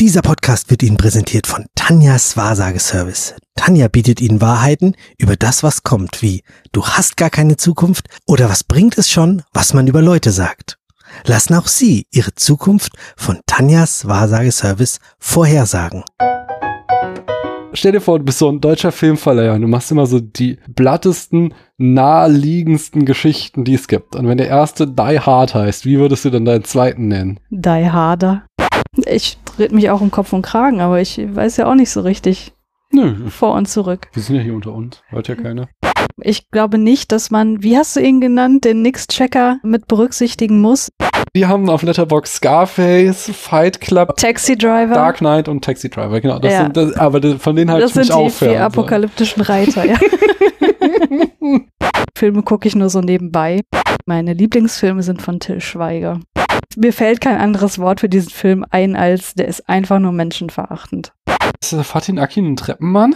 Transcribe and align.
Dieser 0.00 0.22
Podcast 0.22 0.70
wird 0.70 0.82
Ihnen 0.82 0.96
präsentiert 0.96 1.46
von 1.46 1.66
Tanjas 1.76 2.36
Wahrsageservice. 2.36 3.36
Tanja 3.54 3.86
bietet 3.86 4.20
Ihnen 4.20 4.40
Wahrheiten 4.40 4.96
über 5.18 5.36
das, 5.36 5.62
was 5.62 5.84
kommt, 5.84 6.20
wie 6.20 6.42
du 6.72 6.84
hast 6.84 7.16
gar 7.16 7.30
keine 7.30 7.56
Zukunft 7.56 8.08
oder 8.26 8.48
was 8.48 8.64
bringt 8.64 8.98
es 8.98 9.08
schon, 9.08 9.42
was 9.52 9.72
man 9.72 9.86
über 9.86 10.02
Leute 10.02 10.32
sagt. 10.32 10.78
Lassen 11.26 11.54
auch 11.54 11.68
Sie 11.68 12.08
Ihre 12.10 12.34
Zukunft 12.34 12.94
von 13.16 13.38
Tanjas 13.46 14.08
Wahrsageservice 14.08 14.98
vorhersagen. 15.20 16.02
Stell 17.76 17.92
dir 17.92 18.00
vor, 18.00 18.18
du 18.18 18.24
bist 18.24 18.38
so 18.38 18.48
ein 18.48 18.60
deutscher 18.60 18.92
Filmverleiher 18.92 19.54
und 19.54 19.62
du 19.62 19.68
machst 19.68 19.90
immer 19.90 20.06
so 20.06 20.20
die 20.20 20.58
blattesten, 20.68 21.54
naheliegendsten 21.76 23.04
Geschichten, 23.04 23.64
die 23.64 23.74
es 23.74 23.88
gibt. 23.88 24.14
Und 24.14 24.28
wenn 24.28 24.38
der 24.38 24.46
erste 24.46 24.86
Die 24.86 25.20
Hard 25.20 25.54
heißt, 25.54 25.84
wie 25.84 25.98
würdest 25.98 26.24
du 26.24 26.30
dann 26.30 26.44
deinen 26.44 26.64
zweiten 26.64 27.08
nennen? 27.08 27.40
Die 27.50 27.90
Harder. 27.90 28.44
Ich 29.06 29.38
dreht 29.56 29.72
mich 29.72 29.90
auch 29.90 30.00
um 30.00 30.10
Kopf 30.10 30.32
und 30.32 30.42
Kragen, 30.42 30.80
aber 30.80 31.00
ich 31.00 31.18
weiß 31.18 31.56
ja 31.58 31.66
auch 31.66 31.74
nicht 31.74 31.90
so 31.90 32.00
richtig 32.00 32.52
Nö, 32.92 33.28
vor 33.28 33.54
und 33.54 33.66
zurück. 33.68 34.08
wir 34.12 34.22
sind 34.22 34.36
ja 34.36 34.42
hier 34.42 34.54
unter 34.54 34.72
uns. 34.72 35.02
Hört 35.08 35.28
ja 35.28 35.34
keiner. 35.34 35.68
Ich 36.22 36.48
glaube 36.50 36.78
nicht, 36.78 37.10
dass 37.10 37.30
man, 37.32 37.62
wie 37.62 37.76
hast 37.76 37.96
du 37.96 38.00
ihn 38.00 38.20
genannt, 38.20 38.64
den 38.64 38.82
Nix-Checker 38.82 39.58
mit 39.64 39.88
berücksichtigen 39.88 40.60
muss. 40.60 40.90
Die 41.34 41.46
haben 41.46 41.68
auf 41.68 41.82
Letterboxd 41.82 42.36
Scarface, 42.36 43.30
Fight 43.34 43.80
Club, 43.80 44.16
Taxi 44.16 44.56
Driver. 44.56 44.94
Dark 44.94 45.16
Knight 45.18 45.48
und 45.48 45.64
Taxi 45.64 45.90
Driver. 45.90 46.20
Genau, 46.20 46.38
das 46.38 46.52
Ja. 46.52 46.62
sind, 46.62 46.76
das, 46.76 46.92
aber 46.96 47.18
das, 47.18 47.42
von 47.42 47.56
denen 47.56 47.70
halte 47.72 47.82
das 47.82 47.90
ich 47.92 47.96
mich 47.96 48.06
sind 48.06 48.16
die 48.16 48.22
auch 48.22 48.30
fern. 48.30 48.50
vier 48.50 48.64
apokalyptischen 48.64 49.42
Reiter, 49.42 49.84
ja. 49.84 49.96
Filme 52.16 52.42
gucke 52.42 52.68
ich 52.68 52.76
nur 52.76 52.88
so 52.90 53.00
nebenbei. 53.00 53.62
Meine 54.06 54.34
Lieblingsfilme 54.34 55.02
sind 55.02 55.20
von 55.20 55.40
Till 55.40 55.60
Schweiger. 55.60 56.20
Mir 56.76 56.92
fällt 56.92 57.20
kein 57.20 57.38
anderes 57.38 57.78
Wort 57.78 58.00
für 58.00 58.08
diesen 58.08 58.30
Film 58.30 58.64
ein, 58.70 58.96
als 58.96 59.34
der 59.34 59.46
ist 59.48 59.68
einfach 59.68 59.98
nur 59.98 60.12
menschenverachtend. 60.12 61.12
Ist 61.60 61.72
das 61.72 61.86
Fatin 61.86 62.18
Akin 62.18 62.52
ein 62.52 62.56
Treppenmann? 62.56 63.14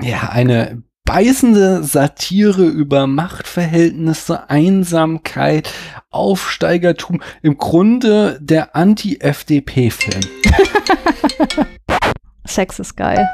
Ja, 0.00 0.30
eine 0.30 0.82
beißende 1.04 1.84
Satire 1.84 2.64
über 2.64 3.06
Machtverhältnisse, 3.06 4.50
Einsamkeit, 4.50 5.72
Aufsteigertum. 6.10 7.22
Im 7.42 7.56
Grunde 7.56 8.38
der 8.40 8.74
Anti-FDP-Film. 8.74 10.22
Sex 12.44 12.78
ist 12.78 12.96
geil. 12.96 13.28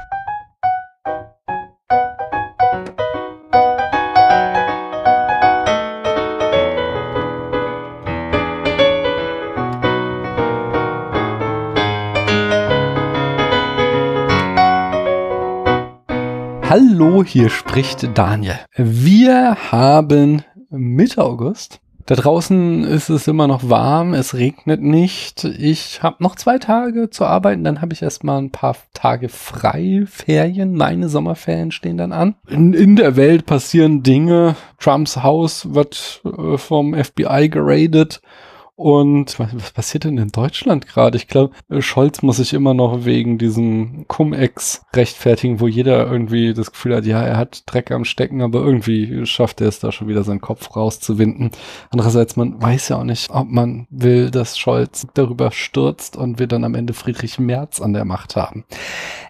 Hallo, 16.70 17.24
hier 17.24 17.48
spricht 17.48 18.11
Daniel. 18.19 18.58
Wir 18.77 19.56
haben 19.72 20.42
Mitte 20.69 21.24
August. 21.24 21.80
Da 22.05 22.14
draußen 22.14 22.84
ist 22.84 23.08
es 23.08 23.27
immer 23.27 23.47
noch 23.47 23.70
warm, 23.70 24.12
es 24.12 24.34
regnet 24.34 24.83
nicht. 24.83 25.44
Ich 25.44 26.02
habe 26.02 26.22
noch 26.22 26.36
zwei 26.36 26.58
Tage 26.58 27.08
zu 27.08 27.24
arbeiten, 27.24 27.64
dann 27.64 27.80
habe 27.80 27.94
ich 27.94 28.02
erstmal 28.02 28.42
ein 28.42 28.50
paar 28.50 28.77
Tage 28.92 29.30
frei, 29.30 30.05
Ferien. 30.06 30.74
Meine 30.74 31.08
Sommerferien 31.08 31.70
stehen 31.70 31.96
dann 31.96 32.12
an. 32.12 32.34
In, 32.48 32.74
in 32.74 32.96
der 32.96 33.16
Welt 33.16 33.46
passieren 33.46 34.02
Dinge. 34.02 34.55
Trumps 34.78 35.22
Haus 35.22 35.72
wird 35.72 36.20
äh, 36.27 36.58
vom 36.58 36.94
FBI 36.94 37.48
geradet. 37.48 38.20
Und 38.79 39.41
was, 39.41 39.73
passiert 39.73 40.05
denn 40.05 40.19
in 40.19 40.29
Deutschland 40.29 40.87
gerade? 40.87 41.17
Ich 41.17 41.27
glaube, 41.27 41.53
Scholz 41.81 42.23
muss 42.23 42.37
sich 42.37 42.55
immer 42.55 42.75
noch 42.75 43.05
wegen 43.05 43.37
diesem 43.37 44.05
Cum-Ex 44.07 44.83
rechtfertigen, 44.95 45.59
wo 45.59 45.67
jeder 45.67 46.09
irgendwie 46.09 46.55
das 46.55 46.70
Gefühl 46.70 46.95
hat, 46.95 47.05
ja, 47.05 47.20
er 47.20 47.37
hat 47.37 47.65
Dreck 47.67 47.91
am 47.91 48.05
Stecken, 48.05 48.41
aber 48.41 48.61
irgendwie 48.61 49.27
schafft 49.27 49.61
er 49.61 49.67
es 49.67 49.81
da 49.81 49.91
schon 49.91 50.07
wieder 50.07 50.23
seinen 50.23 50.41
Kopf 50.41 50.77
rauszuwinden. 50.77 51.51
Andererseits, 51.91 52.36
man 52.36 52.63
weiß 52.63 52.91
ja 52.91 52.98
auch 52.98 53.05
nicht, 53.05 53.29
ob 53.33 53.48
man 53.48 53.89
will, 53.91 54.30
dass 54.30 54.57
Scholz 54.57 55.08
darüber 55.13 55.51
stürzt 55.51 56.17
und 56.17 56.39
wir 56.39 56.47
dann 56.47 56.63
am 56.63 56.77
Ende 56.77 56.92
Friedrich 56.92 57.41
Merz 57.41 57.81
an 57.81 57.95
der 57.95 58.05
Macht 58.05 58.36
haben. 58.36 58.64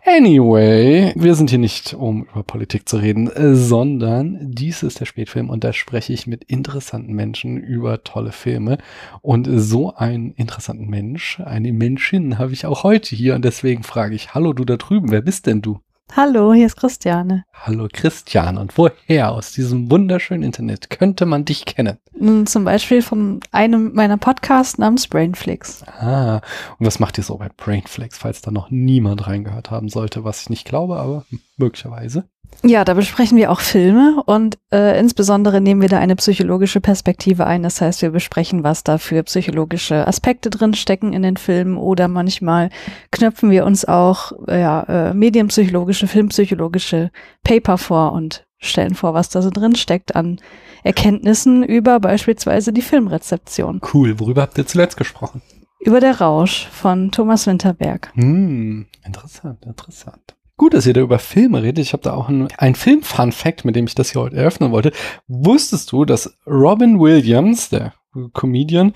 Anyway, 0.05 1.13
wir 1.17 1.35
sind 1.35 1.51
hier 1.51 1.59
nicht, 1.59 1.95
um 1.95 2.27
über 2.33 2.43
Politik 2.43 2.89
zu 2.89 2.97
reden, 2.99 3.31
sondern 3.55 4.39
dies 4.41 4.83
ist 4.83 5.01
der 5.01 5.07
Spätfilm 5.07 5.51
und 5.51 5.65
da 5.65 5.73
spreche 5.73 6.13
ich 6.13 6.27
mit 6.27 6.45
interessanten 6.45 7.13
Menschen 7.13 7.59
über 7.59 8.05
tolle 8.05 8.33
Filme. 8.33 8.79
Und 9.21 9.38
so 9.47 9.95
einen 9.95 10.33
interessanten 10.33 10.89
Mensch, 10.89 11.41
eine 11.41 11.73
Menschin 11.73 12.39
habe 12.39 12.53
ich 12.53 12.67
auch 12.67 12.83
heute 12.83 13.15
hier 13.15 13.35
und 13.35 13.45
deswegen 13.45 13.83
frage 13.83 14.15
ich, 14.15 14.35
hallo 14.35 14.53
du 14.53 14.65
da 14.65 14.77
drüben, 14.77 15.11
wer 15.11 15.23
bist 15.23 15.47
denn 15.47 15.63
du? 15.63 15.81
Hallo, 16.17 16.55
hier 16.55 16.67
ist 16.67 16.77
Christiane. 16.77 17.45
Hallo 17.53 17.87
Christian 17.93 18.57
und 18.57 18.77
woher 18.79 19.31
aus 19.31 19.53
diesem 19.53 19.91
wunderschönen 19.91 20.43
Internet 20.43 20.91
könnte 20.91 21.27
man 21.27 21.45
dich 21.45 21.67
kennen? 21.67 21.99
Zum 22.47 22.65
Beispiel 22.65 23.03
von 23.03 23.41
einem 23.53 23.93
meiner 23.93 24.17
Podcasts 24.17 24.79
namens 24.79 25.07
Brainflix. 25.07 25.85
Ah, 25.87 26.41
und 26.79 26.87
was 26.87 26.99
macht 26.99 27.19
ihr 27.19 27.25
so 27.25 27.37
bei 27.37 27.51
Brainflex, 27.55 28.19
falls 28.19 28.41
da 28.41 28.51
noch 28.51 28.71
niemand 28.71 29.27
reingehört 29.27 29.71
haben 29.71 29.89
sollte, 29.89 30.25
was 30.25 30.43
ich 30.43 30.51
nicht 30.51 30.65
glaube, 30.65 30.97
aber 30.97 31.25
möglicherweise. 31.57 32.25
Ja, 32.65 32.85
da 32.85 32.95
besprechen 32.95 33.39
wir 33.39 33.53
auch 33.53 33.61
Filme 33.61 34.21
und 34.27 34.59
äh, 34.73 34.99
insbesondere 34.99 35.61
nehmen 35.61 35.81
wir 35.81 35.89
da 35.89 35.99
eine 35.99 36.17
psychologische 36.17 36.81
Perspektive 36.81 37.47
ein. 37.47 37.63
Das 37.63 37.81
heißt, 37.81 38.03
wir 38.03 38.11
besprechen, 38.11 38.65
was 38.65 38.83
da 38.83 38.99
für 38.99 39.23
psychologische 39.23 40.07
Aspekte 40.09 40.51
drin 40.51 40.75
stecken 40.75 41.13
in 41.13 41.23
den 41.23 41.37
Filmen 41.37 41.77
oder 41.77 42.09
manchmal 42.09 42.71
knöpfen 43.13 43.51
wir 43.51 43.65
uns 43.65 43.85
auch 43.85 44.33
äh, 44.49 44.61
ja, 44.61 44.83
äh, 44.83 45.15
medienpsychologische, 45.15 46.09
filmpsychologische 46.09 47.13
Paper 47.45 47.79
vor 47.79 48.13
und 48.13 48.45
stellen 48.59 48.97
vor, 48.97 49.15
was 49.15 49.29
da 49.29 49.41
so 49.41 49.51
drin 49.51 49.77
steckt 49.77 50.17
an 50.17 50.41
Erkenntnissen 50.83 51.63
über 51.63 52.01
beispielsweise 52.01 52.73
die 52.73 52.83
Filmrezeption. 52.83 53.81
Cool, 53.95 54.19
worüber 54.19 54.43
habt 54.43 54.59
ihr 54.59 54.67
zuletzt 54.67 54.97
gesprochen? 54.97 55.43
Über 55.79 56.01
der 56.01 56.21
Rausch 56.21 56.67
von 56.73 57.13
Thomas 57.13 57.47
Winterberg. 57.47 58.11
Hm, 58.15 58.87
interessant, 59.05 59.65
interessant. 59.65 60.35
Gut, 60.59 60.75
dass 60.75 60.87
ihr 60.87 60.93
da 60.93 61.01
über 61.01 61.21
Filme 61.21 61.63
redet. 61.63 61.79
Ich 61.79 61.93
habe 61.93 62.03
da 62.03 62.15
auch 62.15 62.29
einen, 62.29 62.49
einen 62.59 62.75
Film-Fun-Fact, 62.75 63.65
mit 63.65 63.77
dem 63.77 63.87
ich 63.87 63.95
das 63.95 64.11
hier 64.11 64.23
heute 64.23 64.37
eröffnen 64.37 64.73
wollte. 64.73 64.91
Wusstest 65.29 65.93
du, 65.93 66.05
dass 66.05 66.37
Robin 66.49 66.99
Williams, 66.99 67.69
der 67.69 67.95
Comedian, 68.35 68.93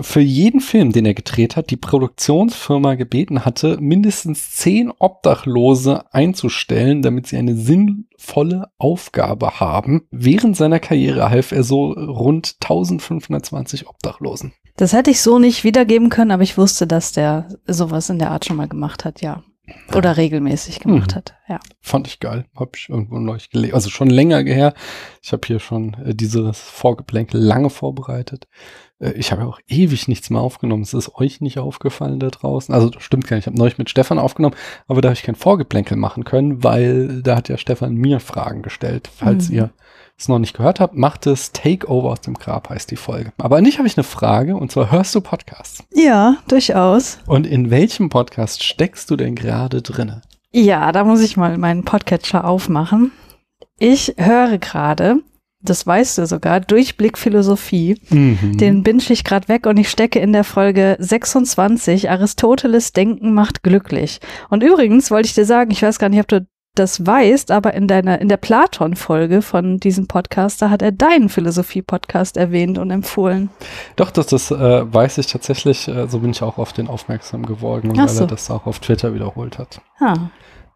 für 0.00 0.20
jeden 0.20 0.60
Film, 0.60 0.90
den 0.90 1.06
er 1.06 1.14
gedreht 1.14 1.54
hat, 1.54 1.70
die 1.70 1.76
Produktionsfirma 1.76 2.96
gebeten 2.96 3.44
hatte, 3.44 3.78
mindestens 3.80 4.56
zehn 4.56 4.90
Obdachlose 4.98 6.12
einzustellen, 6.12 7.00
damit 7.00 7.28
sie 7.28 7.36
eine 7.36 7.54
sinnvolle 7.54 8.70
Aufgabe 8.78 9.60
haben. 9.60 10.08
Während 10.10 10.56
seiner 10.56 10.80
Karriere 10.80 11.30
half 11.30 11.52
er 11.52 11.62
so 11.62 11.92
rund 11.92 12.56
1520 12.60 13.88
Obdachlosen. 13.88 14.52
Das 14.76 14.92
hätte 14.92 15.12
ich 15.12 15.20
so 15.20 15.38
nicht 15.38 15.62
wiedergeben 15.62 16.08
können, 16.08 16.32
aber 16.32 16.42
ich 16.42 16.58
wusste, 16.58 16.88
dass 16.88 17.12
der 17.12 17.46
sowas 17.68 18.10
in 18.10 18.18
der 18.18 18.32
Art 18.32 18.44
schon 18.44 18.56
mal 18.56 18.66
gemacht 18.66 19.04
hat, 19.04 19.20
ja. 19.20 19.44
Oder 19.94 20.16
regelmäßig 20.18 20.80
gemacht 20.80 21.12
Mhm. 21.12 21.14
hat, 21.16 21.34
ja. 21.48 21.58
Fand 21.80 22.06
ich 22.06 22.20
geil. 22.20 22.44
Hab 22.54 22.76
ich 22.76 22.88
irgendwo 22.90 23.18
neulich 23.18 23.48
gelesen. 23.48 23.74
Also 23.74 23.88
schon 23.88 24.10
länger 24.10 24.40
her. 24.42 24.74
Ich 25.22 25.32
habe 25.32 25.46
hier 25.46 25.58
schon 25.58 25.94
äh, 26.04 26.14
dieses 26.14 26.58
Vorgeplänkel 26.60 27.40
lange 27.40 27.70
vorbereitet. 27.70 28.46
Äh, 28.98 29.12
ich 29.12 29.32
habe 29.32 29.46
auch 29.46 29.60
ewig 29.66 30.06
nichts 30.06 30.28
mehr 30.28 30.42
aufgenommen. 30.42 30.82
Es 30.82 30.92
ist 30.92 31.14
euch 31.14 31.40
nicht 31.40 31.58
aufgefallen 31.58 32.20
da 32.20 32.28
draußen. 32.28 32.74
Also 32.74 32.90
das 32.90 33.02
stimmt 33.02 33.26
gar 33.26 33.36
nicht. 33.36 33.44
Ich 33.44 33.46
habe 33.46 33.56
neulich 33.58 33.78
mit 33.78 33.88
Stefan 33.88 34.18
aufgenommen, 34.18 34.54
aber 34.86 35.00
da 35.00 35.08
habe 35.08 35.14
ich 35.14 35.22
kein 35.22 35.34
Vorgeplänkel 35.34 35.96
machen 35.96 36.24
können, 36.24 36.62
weil 36.62 37.22
da 37.22 37.36
hat 37.36 37.48
ja 37.48 37.56
Stefan 37.56 37.94
mir 37.94 38.20
Fragen 38.20 38.60
gestellt. 38.60 39.08
Falls 39.16 39.48
Mhm. 39.48 39.54
ihr 39.54 39.70
es 40.18 40.28
noch 40.28 40.38
nicht 40.38 40.56
gehört 40.56 40.80
habt, 40.80 40.94
macht 40.94 41.26
es 41.26 41.52
Takeover 41.52 42.10
aus 42.10 42.20
dem 42.20 42.34
Grab 42.34 42.70
heißt 42.70 42.90
die 42.90 42.96
Folge. 42.96 43.32
Aber 43.38 43.56
an 43.56 43.64
dich 43.64 43.78
habe 43.78 43.88
ich 43.88 43.96
eine 43.96 44.04
Frage 44.04 44.56
und 44.56 44.70
zwar 44.70 44.90
hörst 44.90 45.14
du 45.14 45.20
Podcasts? 45.20 45.84
Ja, 45.92 46.36
durchaus. 46.48 47.18
Und 47.26 47.46
in 47.46 47.70
welchem 47.70 48.08
Podcast 48.08 48.62
steckst 48.62 49.10
du 49.10 49.16
denn 49.16 49.34
gerade 49.34 49.82
drinne? 49.82 50.22
Ja, 50.52 50.92
da 50.92 51.04
muss 51.04 51.20
ich 51.20 51.36
mal 51.36 51.58
meinen 51.58 51.84
Podcatcher 51.84 52.44
aufmachen. 52.44 53.10
Ich 53.78 54.14
höre 54.16 54.58
gerade, 54.58 55.16
das 55.60 55.86
weißt 55.86 56.18
du 56.18 56.26
sogar, 56.26 56.60
Durchblick 56.60 57.18
Philosophie. 57.18 57.98
Mhm. 58.10 58.56
Den 58.58 58.82
binge 58.82 59.02
ich 59.08 59.24
gerade 59.24 59.48
weg 59.48 59.66
und 59.66 59.78
ich 59.78 59.90
stecke 59.90 60.20
in 60.20 60.32
der 60.32 60.44
Folge 60.44 60.96
26. 61.00 62.08
Aristoteles 62.08 62.92
Denken 62.92 63.34
macht 63.34 63.62
glücklich. 63.62 64.20
Und 64.50 64.62
übrigens 64.62 65.10
wollte 65.10 65.26
ich 65.26 65.34
dir 65.34 65.46
sagen, 65.46 65.70
ich 65.70 65.82
weiß 65.82 65.98
gar 65.98 66.08
nicht, 66.08 66.20
ob 66.20 66.28
du 66.28 66.46
das 66.74 67.06
weißt, 67.06 67.50
aber 67.50 67.74
in 67.74 67.86
deiner, 67.86 68.20
in 68.20 68.28
der 68.28 68.36
Platon-Folge 68.36 69.42
von 69.42 69.78
diesem 69.78 70.06
Podcast, 70.06 70.60
da 70.60 70.70
hat 70.70 70.82
er 70.82 70.92
deinen 70.92 71.28
Philosophie-Podcast 71.28 72.36
erwähnt 72.36 72.78
und 72.78 72.90
empfohlen. 72.90 73.50
Doch, 73.96 74.10
das, 74.10 74.26
das 74.26 74.50
äh, 74.50 74.92
weiß 74.92 75.18
ich 75.18 75.28
tatsächlich. 75.28 75.88
Äh, 75.88 76.08
so 76.08 76.18
bin 76.20 76.30
ich 76.30 76.42
auch 76.42 76.58
auf 76.58 76.72
den 76.72 76.88
aufmerksam 76.88 77.46
geworden, 77.46 77.96
weil 77.96 78.08
so. 78.08 78.24
er 78.24 78.26
das 78.26 78.50
auch 78.50 78.66
auf 78.66 78.80
Twitter 78.80 79.14
wiederholt 79.14 79.58
hat. 79.58 79.80
Ah, 80.00 80.30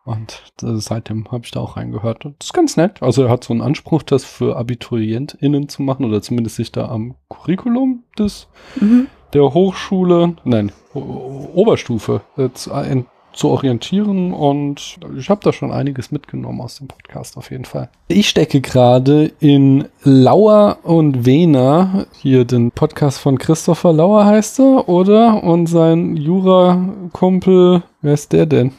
Und 0.05 0.43
äh, 0.63 0.77
seitdem 0.77 1.31
habe 1.31 1.43
ich 1.45 1.51
da 1.51 1.61
auch 1.61 1.77
reingehört. 1.77 2.25
Und 2.25 2.37
das 2.39 2.47
ist 2.49 2.55
ganz 2.55 2.77
nett. 2.77 3.03
Also 3.03 3.25
er 3.25 3.31
hat 3.31 3.45
so 3.45 3.53
einen 3.53 3.63
Anspruch, 3.63 4.03
das 4.03 4.25
für 4.25 4.57
AbiturientInnen 4.57 5.69
zu 5.69 5.83
machen 5.83 6.05
oder 6.05 6.23
zumindest 6.23 6.57
sich 6.57 6.73
da 6.73 6.89
am 6.89 7.17
Curriculum 7.29 8.05
des 8.19 8.49
mhm. 8.81 9.09
der 9.33 9.43
Hochschule, 9.53 10.37
nein, 10.45 10.73
O- 10.95 11.51
Oberstufe 11.55 12.23
äh, 12.37 12.49
zu, 12.55 12.73
ein, 12.73 13.07
zu 13.39 13.49
orientieren 13.51 14.33
und 14.33 14.99
ich 15.17 15.31
habe 15.31 15.41
da 15.45 15.53
schon 15.53 15.71
einiges 15.71 16.11
mitgenommen 16.11 16.61
aus 16.61 16.79
dem 16.79 16.89
Podcast 16.89 17.37
auf 17.37 17.53
jeden 17.53 17.65
Fall. 17.65 17.89
Ich 18.09 18.29
stecke 18.29 18.61
gerade 18.61 19.31
in 19.39 19.85
Lauer 20.03 20.79
und 20.83 21.25
Wena, 21.25 22.07
hier 22.21 22.45
den 22.45 22.73
Podcast 22.73 23.21
von 23.21 23.39
Christopher 23.39 23.93
Lauer 23.93 24.25
heißt 24.27 24.59
er, 24.59 24.89
oder? 24.89 25.43
Und 25.45 25.69
sein 25.69 26.17
Jura-Kumpel, 26.17 27.85
wer 28.03 28.15
ist 28.15 28.33
der 28.33 28.47
denn? 28.47 28.73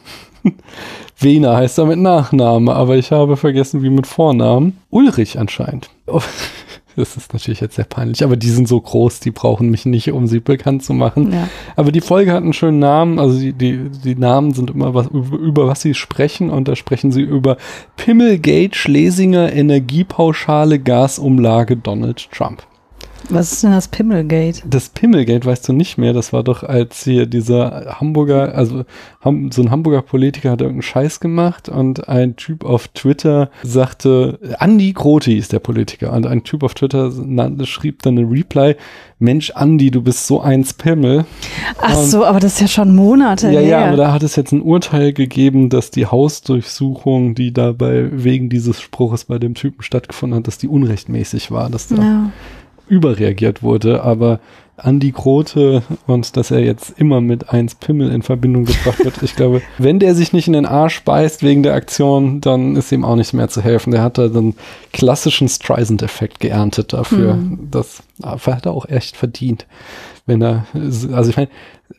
Wena 1.18 1.56
heißt 1.56 1.78
er 1.78 1.86
mit 1.86 1.98
Nachname, 1.98 2.74
aber 2.74 2.96
ich 2.96 3.12
habe 3.12 3.38
vergessen, 3.38 3.82
wie 3.82 3.90
mit 3.90 4.06
Vornamen. 4.06 4.78
Ulrich 4.90 5.38
anscheinend. 5.38 5.88
Das 7.00 7.16
ist 7.16 7.32
natürlich 7.32 7.60
jetzt 7.60 7.76
sehr 7.76 7.86
peinlich, 7.86 8.22
aber 8.22 8.36
die 8.36 8.50
sind 8.50 8.68
so 8.68 8.80
groß, 8.80 9.20
die 9.20 9.30
brauchen 9.30 9.70
mich 9.70 9.86
nicht, 9.86 10.12
um 10.12 10.26
sie 10.26 10.40
bekannt 10.40 10.84
zu 10.84 10.92
machen. 10.92 11.32
Ja. 11.32 11.48
Aber 11.76 11.92
die 11.92 12.02
Folge 12.02 12.32
hat 12.32 12.42
einen 12.42 12.52
schönen 12.52 12.78
Namen, 12.78 13.18
also 13.18 13.38
die, 13.38 13.54
die, 13.54 13.88
die 13.88 14.14
Namen 14.14 14.52
sind 14.52 14.70
immer 14.70 14.92
was, 14.92 15.06
über, 15.06 15.38
über 15.38 15.66
was 15.66 15.80
sie 15.80 15.94
sprechen 15.94 16.50
und 16.50 16.68
da 16.68 16.76
sprechen 16.76 17.10
sie 17.10 17.22
über 17.22 17.56
Pimmelgate, 17.96 18.76
Schlesinger, 18.76 19.52
Energiepauschale, 19.52 20.78
Gasumlage, 20.78 21.78
Donald 21.78 22.30
Trump. 22.30 22.62
Was 23.32 23.52
ist 23.52 23.62
denn 23.62 23.72
das 23.72 23.88
Pimmelgate? 23.88 24.62
Das 24.68 24.88
Pimmelgate 24.88 25.44
weißt 25.46 25.68
du 25.68 25.72
nicht 25.72 25.98
mehr, 25.98 26.12
das 26.12 26.32
war 26.32 26.42
doch 26.42 26.62
als 26.62 27.04
hier 27.04 27.26
dieser 27.26 27.96
Hamburger, 28.00 28.54
also 28.54 28.84
so 29.22 29.62
ein 29.62 29.70
Hamburger 29.70 30.02
Politiker 30.02 30.50
hat 30.50 30.60
irgendeinen 30.60 30.82
Scheiß 30.82 31.20
gemacht 31.20 31.68
und 31.68 32.08
ein 32.08 32.36
Typ 32.36 32.64
auf 32.64 32.88
Twitter 32.88 33.50
sagte, 33.62 34.38
Andi 34.58 34.92
Grote 34.92 35.32
ist 35.32 35.52
der 35.52 35.58
Politiker 35.60 36.12
und 36.12 36.26
ein 36.26 36.42
Typ 36.44 36.62
auf 36.62 36.74
Twitter 36.74 37.10
schrieb 37.64 38.02
dann 38.02 38.18
eine 38.18 38.30
Reply, 38.30 38.76
Mensch 39.18 39.50
Andi, 39.50 39.90
du 39.90 40.00
bist 40.02 40.26
so 40.26 40.40
eins 40.40 40.72
Pimmel. 40.72 41.24
Ach 41.80 41.96
Und- 41.98 42.06
so, 42.06 42.24
aber 42.24 42.40
das 42.40 42.54
ist 42.54 42.60
ja 42.60 42.68
schon 42.68 42.94
Monate 42.96 43.46
Ja, 43.50 43.60
her. 43.60 43.62
ja, 43.68 43.84
aber 43.88 43.96
da 43.96 44.12
hat 44.12 44.22
es 44.22 44.36
jetzt 44.36 44.52
ein 44.52 44.62
Urteil 44.62 45.12
gegeben, 45.12 45.68
dass 45.68 45.90
die 45.90 46.06
Hausdurchsuchung, 46.06 47.34
die 47.34 47.52
dabei 47.52 48.08
wegen 48.12 48.48
dieses 48.48 48.80
Spruches 48.80 49.26
bei 49.26 49.38
dem 49.38 49.54
Typen 49.54 49.82
stattgefunden 49.82 50.38
hat, 50.38 50.46
dass 50.46 50.58
die 50.58 50.68
unrechtmäßig 50.68 51.50
war, 51.50 51.68
dass 51.70 51.88
da 51.88 51.96
ja. 51.96 52.30
Überreagiert 52.90 53.62
wurde, 53.62 54.02
aber 54.02 54.40
Andi 54.76 55.10
Grote 55.10 55.82
und 56.06 56.36
dass 56.36 56.50
er 56.50 56.60
jetzt 56.60 56.94
immer 56.98 57.20
mit 57.20 57.50
eins 57.50 57.74
Pimmel 57.74 58.10
in 58.12 58.22
Verbindung 58.22 58.64
gebracht 58.64 59.04
wird. 59.04 59.22
Ich 59.22 59.36
glaube, 59.36 59.60
wenn 59.78 59.98
der 59.98 60.14
sich 60.14 60.32
nicht 60.32 60.46
in 60.46 60.54
den 60.54 60.64
Arsch 60.66 61.02
beißt 61.04 61.42
wegen 61.42 61.62
der 61.62 61.74
Aktion, 61.74 62.40
dann 62.40 62.76
ist 62.76 62.90
ihm 62.90 63.04
auch 63.04 63.16
nicht 63.16 63.34
mehr 63.34 63.48
zu 63.48 63.60
helfen. 63.60 63.90
Der 63.90 64.02
hat 64.02 64.16
da 64.16 64.28
den 64.28 64.54
klassischen 64.92 65.48
Streisand-Effekt 65.48 66.40
geerntet 66.40 66.92
dafür. 66.94 67.34
Hm. 67.34 67.68
Das 67.70 68.02
hat 68.22 68.66
er 68.66 68.72
auch 68.72 68.88
echt 68.88 69.16
verdient. 69.16 69.66
Wenn 70.26 70.42
er, 70.42 70.66
also 70.74 71.28
ich 71.28 71.36
meine, 71.36 71.50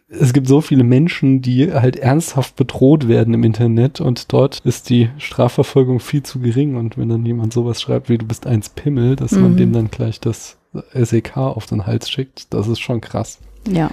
es 0.10 0.34
gibt 0.34 0.48
so 0.48 0.60
viele 0.62 0.84
Menschen, 0.84 1.42
die 1.42 1.72
halt 1.72 1.98
ernsthaft 1.98 2.56
bedroht 2.56 3.08
werden 3.08 3.34
im 3.34 3.44
Internet 3.44 4.02
und 4.02 4.34
dort 4.34 4.60
ist 4.66 4.90
die 4.90 5.10
Strafverfolgung 5.18 6.00
viel 6.00 6.24
zu 6.24 6.40
gering 6.40 6.76
und 6.76 6.98
wenn 6.98 7.10
dann 7.10 7.26
jemand 7.26 7.54
sowas 7.54 7.80
schreibt 7.82 8.10
wie 8.10 8.18
du 8.18 8.26
bist 8.26 8.48
eins 8.48 8.70
Pimmel, 8.70 9.16
dass 9.16 9.34
man 9.34 9.54
Mhm. 9.54 9.58
dem 9.58 9.74
dann 9.74 9.92
gleich 9.92 10.20
das 10.20 10.58
SEK 10.94 11.38
auf 11.38 11.66
den 11.66 11.86
Hals 11.86 12.10
schickt, 12.10 12.54
das 12.54 12.68
ist 12.68 12.80
schon 12.80 13.02
krass. 13.02 13.40
ja. 13.68 13.90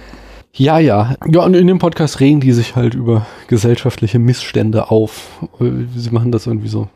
Ja, 0.53 0.79
ja. 0.79 1.15
Ja, 1.27 1.43
und 1.45 1.53
in 1.53 1.67
dem 1.67 1.77
Podcast 1.77 2.19
regen 2.19 2.39
die 2.39 2.53
sich 2.53 2.75
halt 2.75 2.95
über 2.95 3.27
gesellschaftliche 3.47 4.17
Missstände 4.17 4.89
auf. 4.89 5.29
Äh, 5.61 5.85
Sie 5.95 6.09
machen 6.09 6.31
das 6.31 6.47
irgendwie 6.47 6.67
so, 6.69 6.89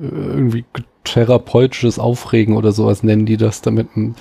äh, 0.00 0.06
irgendwie 0.06 0.64
therapeutisches 1.04 1.98
Aufregen 1.98 2.56
oder 2.56 2.72
sowas 2.72 3.02
nennen 3.02 3.26
die 3.26 3.36
das, 3.36 3.60
damit 3.60 3.88
m- 3.94 4.14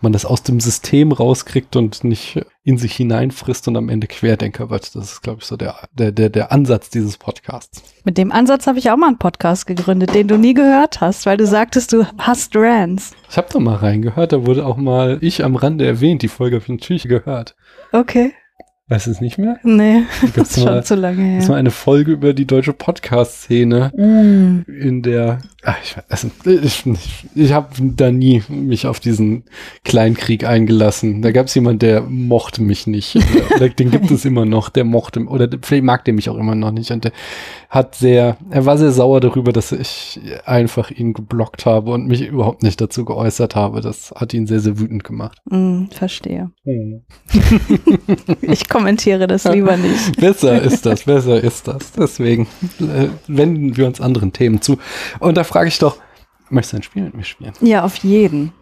man 0.00 0.12
das 0.12 0.24
aus 0.24 0.42
dem 0.42 0.60
System 0.60 1.12
rauskriegt 1.12 1.76
und 1.76 2.04
nicht 2.04 2.44
in 2.64 2.78
sich 2.78 2.94
hineinfrisst 2.96 3.66
und 3.68 3.76
am 3.76 3.88
Ende 3.88 4.06
Querdenker 4.06 4.70
wird. 4.70 4.94
Das 4.94 5.12
ist, 5.12 5.22
glaube 5.22 5.40
ich, 5.40 5.46
so 5.46 5.56
der, 5.56 5.76
der, 5.92 6.12
der, 6.12 6.28
der 6.28 6.52
Ansatz 6.52 6.90
dieses 6.90 7.16
Podcasts. 7.16 7.82
Mit 8.04 8.18
dem 8.18 8.32
Ansatz 8.32 8.66
habe 8.66 8.78
ich 8.78 8.90
auch 8.90 8.96
mal 8.96 9.08
einen 9.08 9.18
Podcast 9.18 9.66
gegründet, 9.66 10.14
den 10.14 10.28
du 10.28 10.36
nie 10.36 10.54
gehört 10.54 11.00
hast, 11.00 11.26
weil 11.26 11.36
du 11.36 11.46
sagtest, 11.46 11.92
du 11.92 12.06
hast 12.18 12.54
Rants. 12.54 13.12
Ich 13.30 13.36
habe 13.36 13.48
da 13.50 13.58
mal 13.58 13.76
reingehört, 13.76 14.32
da 14.32 14.46
wurde 14.46 14.66
auch 14.66 14.76
mal 14.76 15.18
ich 15.20 15.44
am 15.44 15.56
Rande 15.56 15.86
erwähnt. 15.86 16.22
Die 16.22 16.28
Folge 16.28 16.56
habe 16.56 16.64
ich 16.64 16.68
natürlich 16.68 17.04
gehört. 17.04 17.56
Okay. 17.92 18.32
Weißt 18.88 19.08
du 19.08 19.10
es 19.10 19.20
nicht 19.20 19.36
mehr? 19.36 19.58
Nee, 19.64 20.02
das 20.36 20.50
ist 20.56 20.62
schon 20.62 20.64
mal- 20.66 20.84
zu 20.84 20.94
lange 20.94 21.36
Das 21.38 21.48
war 21.48 21.56
her. 21.56 21.60
eine 21.60 21.72
Folge 21.72 22.12
über 22.12 22.32
die 22.34 22.46
deutsche 22.46 22.72
Podcast-Szene. 22.72 23.90
Mm. 23.96 24.70
in 24.70 25.02
der 25.02 25.38
ach, 25.64 25.76
ich, 25.82 25.96
also, 26.08 26.30
ich, 26.44 26.86
ich, 26.86 27.26
ich 27.34 27.52
habe 27.52 27.68
da 27.80 28.12
nie 28.12 28.44
mich 28.48 28.86
auf 28.86 29.00
diesen 29.00 29.42
Kleinkrieg 29.84 30.44
eingelassen. 30.44 31.20
Da 31.22 31.32
gab 31.32 31.46
es 31.46 31.54
jemand, 31.56 31.82
der 31.82 32.02
mochte 32.02 32.62
mich 32.62 32.86
nicht. 32.86 33.18
Den 33.78 33.90
gibt 33.90 34.10
es 34.12 34.24
immer 34.24 34.44
noch, 34.44 34.68
der 34.68 34.84
mochte 34.84 35.24
oder 35.24 35.48
vielleicht 35.62 35.82
mag 35.82 36.04
der 36.04 36.14
mich 36.14 36.28
auch 36.28 36.36
immer 36.36 36.54
noch 36.54 36.70
nicht. 36.70 36.92
Und 36.92 37.02
der 37.04 37.12
hat 37.68 37.96
sehr, 37.96 38.36
er 38.50 38.66
war 38.66 38.78
sehr 38.78 38.92
sauer 38.92 39.20
darüber, 39.20 39.52
dass 39.52 39.72
ich 39.72 40.20
einfach 40.44 40.92
ihn 40.92 41.12
geblockt 41.12 41.66
habe 41.66 41.90
und 41.90 42.06
mich 42.06 42.24
überhaupt 42.24 42.62
nicht 42.62 42.80
dazu 42.80 43.04
geäußert 43.04 43.56
habe. 43.56 43.80
Das 43.80 44.12
hat 44.14 44.32
ihn 44.32 44.46
sehr, 44.46 44.60
sehr 44.60 44.78
wütend 44.78 45.02
gemacht. 45.02 45.38
Mm, 45.50 45.86
verstehe. 45.90 46.52
Ich 48.42 48.68
kommentiere 48.76 49.26
das 49.26 49.44
lieber 49.44 49.76
nicht. 49.76 50.16
Besser 50.20 50.60
ist 50.60 50.84
das, 50.84 51.04
besser 51.04 51.42
ist 51.42 51.66
das. 51.66 51.92
Deswegen 51.92 52.46
äh, 52.80 53.08
wenden 53.26 53.76
wir 53.76 53.86
uns 53.86 54.00
anderen 54.00 54.32
Themen 54.32 54.60
zu. 54.60 54.78
Und 55.18 55.36
da 55.36 55.44
frage 55.44 55.68
ich 55.68 55.78
doch, 55.78 55.96
möchtest 56.50 56.72
du 56.72 56.76
ein 56.76 56.82
Spiel 56.82 57.02
mit 57.04 57.14
mir 57.14 57.24
spielen? 57.24 57.52
Ja, 57.60 57.84
auf 57.84 57.96
jeden. 57.98 58.52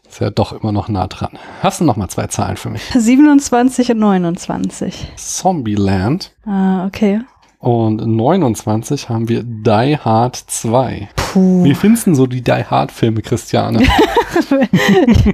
ist 0.09 0.21
ja 0.21 0.31
doch 0.31 0.53
immer 0.53 0.71
noch 0.71 0.89
nah 0.89 1.09
dran. 1.09 1.37
Hast 1.63 1.81
du 1.81 1.85
noch 1.85 1.97
mal 1.97 2.07
zwei 2.09 2.29
Zahlen 2.29 2.57
für 2.57 2.71
mich? 2.71 2.85
27 2.97 3.91
und 3.91 3.99
29. 3.99 5.09
Zombieland 5.17 6.33
Ah, 6.47 6.87
okay. 6.87 7.23
Und 7.65 8.07
29 8.07 9.09
haben 9.09 9.29
wir 9.29 9.43
Die 9.43 9.97
Hard 9.99 10.37
2. 10.37 11.09
Puh. 11.17 11.65
Wie 11.65 11.75
findest 11.75 12.07
du 12.07 12.11
denn 12.11 12.15
so 12.15 12.27
die 12.27 12.43
Die 12.43 12.53
Hard 12.53 12.93
Filme, 12.93 13.23
Christiane? 13.23 13.83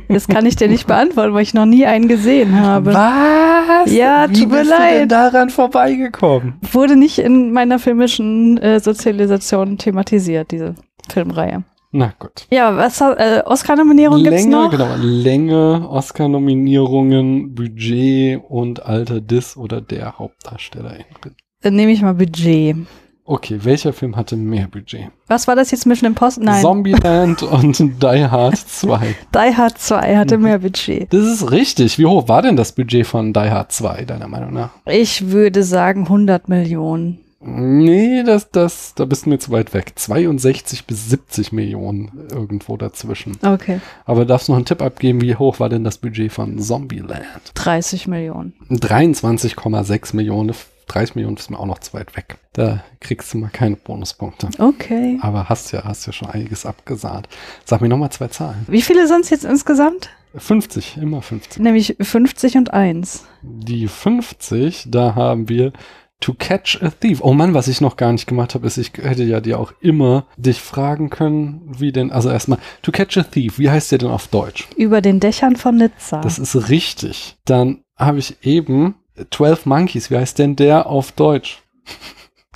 Das 0.09 0.29
kann 0.29 0.45
ich 0.45 0.57
dir 0.57 0.69
nicht 0.69 0.87
beantworten, 0.87 1.33
weil 1.33 1.43
ich 1.43 1.55
noch 1.55 1.65
nie 1.65 1.87
einen 1.87 2.07
gesehen 2.09 2.61
habe. 2.61 2.93
Was? 2.93 3.91
Ja, 3.93 4.27
Wie 4.29 4.35
tut 4.41 4.51
mir 4.51 4.59
bist 4.59 4.71
du 4.71 4.77
denn 4.77 4.99
leid. 5.01 5.11
daran 5.13 5.51
vorbeigekommen? 5.51 6.55
Wurde 6.73 6.97
nicht 6.97 7.19
in 7.19 7.53
meiner 7.53 7.79
filmischen 7.79 8.59
äh, 8.59 8.79
Sozialisation 8.81 9.79
thematisiert, 9.79 10.51
diese 10.51 10.75
Filmreihe. 11.11 11.65
Na 11.93 12.13
gut. 12.19 12.47
Ja, 12.51 12.77
was 12.77 13.01
äh, 13.01 13.43
Oscar-Nominierung 13.45 14.23
gibt's 14.23 14.43
Länge, 14.43 14.57
noch? 14.57 14.71
genau, 14.71 14.89
Länge, 15.01 15.89
Oscar-Nominierungen, 15.89 17.55
Budget 17.55 18.41
und 18.49 18.85
Alter 18.85 19.21
des 19.21 19.57
oder 19.57 19.81
der 19.81 20.19
Hauptdarstellerin. 20.19 21.05
Dann 21.63 21.75
nehme 21.77 21.93
ich 21.93 22.01
mal 22.01 22.15
Budget. 22.15 22.77
Okay, 23.25 23.61
welcher 23.63 23.93
Film 23.93 24.17
hatte 24.17 24.35
mehr 24.35 24.67
Budget? 24.67 25.09
Was 25.29 25.47
war 25.47 25.55
das 25.55 25.71
jetzt 25.71 25.87
Mission 25.87 26.09
Impossible? 26.09 26.47
Nein, 26.47 26.63
Zombieland 26.63 27.43
und 27.45 27.79
Die 27.79 28.25
Hard 28.25 28.57
2. 28.57 29.15
Die 29.35 29.57
Hard 29.57 29.79
2 29.79 30.17
hatte 30.17 30.39
mehr 30.39 30.59
Budget. 30.59 31.13
Das 31.13 31.25
ist 31.25 31.51
richtig. 31.53 31.99
Wie 31.99 32.07
hoch 32.07 32.29
war 32.29 32.43
denn 32.43 32.57
das 32.57 32.73
Budget 32.73 33.07
von 33.07 33.33
Die 33.33 33.39
Hard 33.39 33.73
2, 33.73 34.05
deiner 34.07 34.27
Meinung 34.27 34.55
nach? 34.55 34.71
Ich 34.87 35.31
würde 35.31 35.63
sagen 35.63 36.05
100 36.05 36.49
Millionen. 36.49 37.21
Nee, 37.43 38.23
das, 38.23 38.51
das, 38.51 38.95
da 38.97 39.05
bist 39.05 39.25
du 39.25 39.31
mir 39.31 39.39
zu 39.39 39.51
weit 39.51 39.73
weg. 39.75 39.93
62 39.95 40.87
bis 40.87 41.09
70 41.09 41.53
Millionen 41.53 42.29
irgendwo 42.31 42.77
dazwischen. 42.77 43.39
Okay, 43.43 43.81
Aber 44.05 44.27
darfst 44.27 44.49
noch 44.49 44.57
einen 44.57 44.67
Tipp 44.67 44.83
abgeben, 44.83 45.23
wie 45.23 45.37
hoch 45.37 45.59
war 45.61 45.69
denn 45.69 45.85
das 45.85 45.99
Budget 45.99 46.33
von 46.33 46.59
Zombieland? 46.59 47.23
30 47.55 48.09
Millionen. 48.09 48.55
23,6 48.71 50.17
Millionen. 50.17 50.53
30 50.91 51.15
Millionen 51.15 51.37
ist 51.37 51.51
mir 51.51 51.59
auch 51.59 51.67
noch 51.67 51.79
zu 51.79 51.95
weit 51.95 52.17
weg. 52.17 52.39
Da 52.53 52.83
kriegst 53.01 53.33
du 53.33 53.39
mal 53.39 53.51
keine 53.51 53.77
Bonuspunkte. 53.77 54.49
Okay. 54.59 55.19
Aber 55.23 55.49
hast 55.49 55.73
ja, 55.73 55.85
hast 55.85 56.07
ja 56.07 56.13
schon 56.13 56.29
einiges 56.29 56.67
abgesahnt. 56.67 57.29
Sag 57.65 57.81
mir 57.81 57.89
nochmal 57.89 58.11
zwei 58.11 58.29
Zahlen. 58.29 58.67
Wie 58.69 58.83
viele 58.83 59.07
sind 59.07 59.21
es 59.21 59.31
jetzt 59.31 59.45
insgesamt? 59.45 60.11
50, 60.35 60.97
immer 60.97 61.23
50. 61.23 61.63
Nämlich 61.63 61.97
50 62.01 62.57
und 62.57 62.73
1. 62.73 63.25
Die 63.43 63.89
50, 63.89 64.87
da 64.89 65.15
haben 65.15 65.49
wir 65.49 65.73
To 66.21 66.35
Catch 66.35 66.83
a 66.83 66.91
Thief. 66.91 67.21
Oh 67.23 67.33
Mann, 67.33 67.55
was 67.55 67.67
ich 67.69 67.81
noch 67.81 67.97
gar 67.97 68.13
nicht 68.13 68.27
gemacht 68.27 68.55
habe, 68.55 68.67
ist, 68.67 68.77
ich 68.77 68.93
hätte 69.01 69.25
ja 69.25 69.41
dir 69.41 69.59
auch 69.59 69.73
immer 69.81 70.27
dich 70.37 70.61
fragen 70.61 71.09
können, 71.09 71.63
wie 71.79 71.93
denn, 71.93 72.13
also 72.13 72.31
erstmal, 72.31 72.59
To 72.83 72.93
Catch 72.93 73.17
a 73.17 73.23
Thief, 73.23 73.59
wie 73.59 73.71
heißt 73.71 73.91
der 73.93 73.99
denn 73.99 74.11
auf 74.11 74.29
Deutsch? 74.29 74.69
Über 74.77 75.01
den 75.01 75.19
Dächern 75.19 75.57
von 75.57 75.77
Nizza. 75.77 76.21
Das 76.21 76.39
ist 76.39 76.69
richtig. 76.69 77.39
Dann 77.45 77.83
habe 77.97 78.19
ich 78.19 78.37
eben 78.43 78.97
12 79.31 79.67
Monkeys, 79.67 80.11
wie 80.11 80.17
heißt 80.17 80.39
denn 80.39 80.57
der 80.57 80.87
auf 80.87 81.13
Deutsch? 81.13 81.63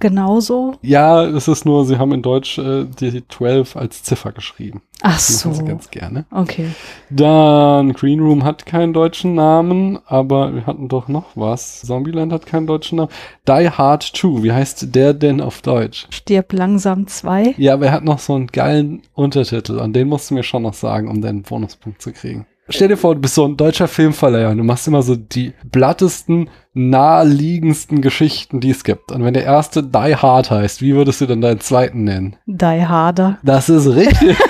Genauso. 0.00 0.74
Ja, 0.82 1.24
es 1.24 1.46
ist 1.46 1.64
nur, 1.64 1.84
sie 1.86 1.98
haben 1.98 2.12
in 2.12 2.20
Deutsch 2.22 2.58
äh, 2.58 2.84
die 2.84 3.26
12 3.28 3.76
als 3.76 4.02
Ziffer 4.02 4.32
geschrieben. 4.32 4.82
Ach 5.02 5.14
Das 5.14 5.40
so. 5.40 5.52
sie 5.52 5.64
ganz 5.64 5.88
gerne. 5.88 6.24
Okay. 6.32 6.66
Dann 7.10 7.92
Green 7.92 8.18
Room 8.18 8.42
hat 8.42 8.66
keinen 8.66 8.92
deutschen 8.92 9.36
Namen, 9.36 10.00
aber 10.06 10.52
wir 10.52 10.66
hatten 10.66 10.88
doch 10.88 11.06
noch 11.06 11.26
was. 11.36 11.82
Zombieland 11.82 12.32
hat 12.32 12.44
keinen 12.44 12.66
deutschen 12.66 12.96
Namen. 12.96 13.10
Die 13.46 13.70
Hard 13.70 14.02
2, 14.02 14.42
wie 14.42 14.52
heißt 14.52 14.94
der 14.94 15.14
denn 15.14 15.40
auf 15.40 15.62
Deutsch? 15.62 16.08
Stirb 16.10 16.52
langsam 16.52 17.06
2. 17.06 17.54
Ja, 17.56 17.74
aber 17.74 17.86
er 17.86 17.92
hat 17.92 18.04
noch 18.04 18.18
so 18.18 18.34
einen 18.34 18.48
geilen 18.48 19.02
Untertitel 19.14 19.78
und 19.78 19.92
den 19.94 20.08
musst 20.08 20.28
du 20.28 20.34
mir 20.34 20.42
schon 20.42 20.62
noch 20.62 20.74
sagen, 20.74 21.08
um 21.08 21.22
deinen 21.22 21.42
Bonuspunkt 21.42 22.02
zu 22.02 22.12
kriegen. 22.12 22.46
Stell 22.70 22.88
dir 22.88 22.96
vor, 22.96 23.14
du 23.14 23.20
bist 23.20 23.34
so 23.34 23.44
ein 23.44 23.58
deutscher 23.58 23.88
Filmverleiher 23.88 24.48
und 24.50 24.56
du 24.58 24.64
machst 24.64 24.88
immer 24.88 25.02
so 25.02 25.16
die 25.16 25.52
blattesten, 25.70 26.48
naheliegendsten 26.72 28.00
Geschichten, 28.00 28.60
die 28.60 28.70
es 28.70 28.84
gibt. 28.84 29.12
Und 29.12 29.22
wenn 29.22 29.34
der 29.34 29.44
erste 29.44 29.82
Die 29.82 30.16
Hard 30.16 30.50
heißt, 30.50 30.80
wie 30.80 30.94
würdest 30.94 31.20
du 31.20 31.26
denn 31.26 31.42
deinen 31.42 31.60
zweiten 31.60 32.04
nennen? 32.04 32.36
Die 32.46 32.64
Harder. 32.86 33.38
Das 33.42 33.68
ist 33.68 33.86
richtig. 33.94 34.36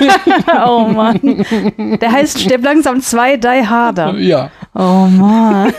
Oh 0.66 0.86
Mann. 0.88 1.44
Der 2.00 2.12
heißt 2.12 2.40
Stirb 2.40 2.62
langsam 2.64 3.00
2 3.00 3.36
Die 3.38 3.66
Harder. 3.66 4.14
ja. 4.18 4.50
Oh 4.74 5.06
Mann. 5.10 5.72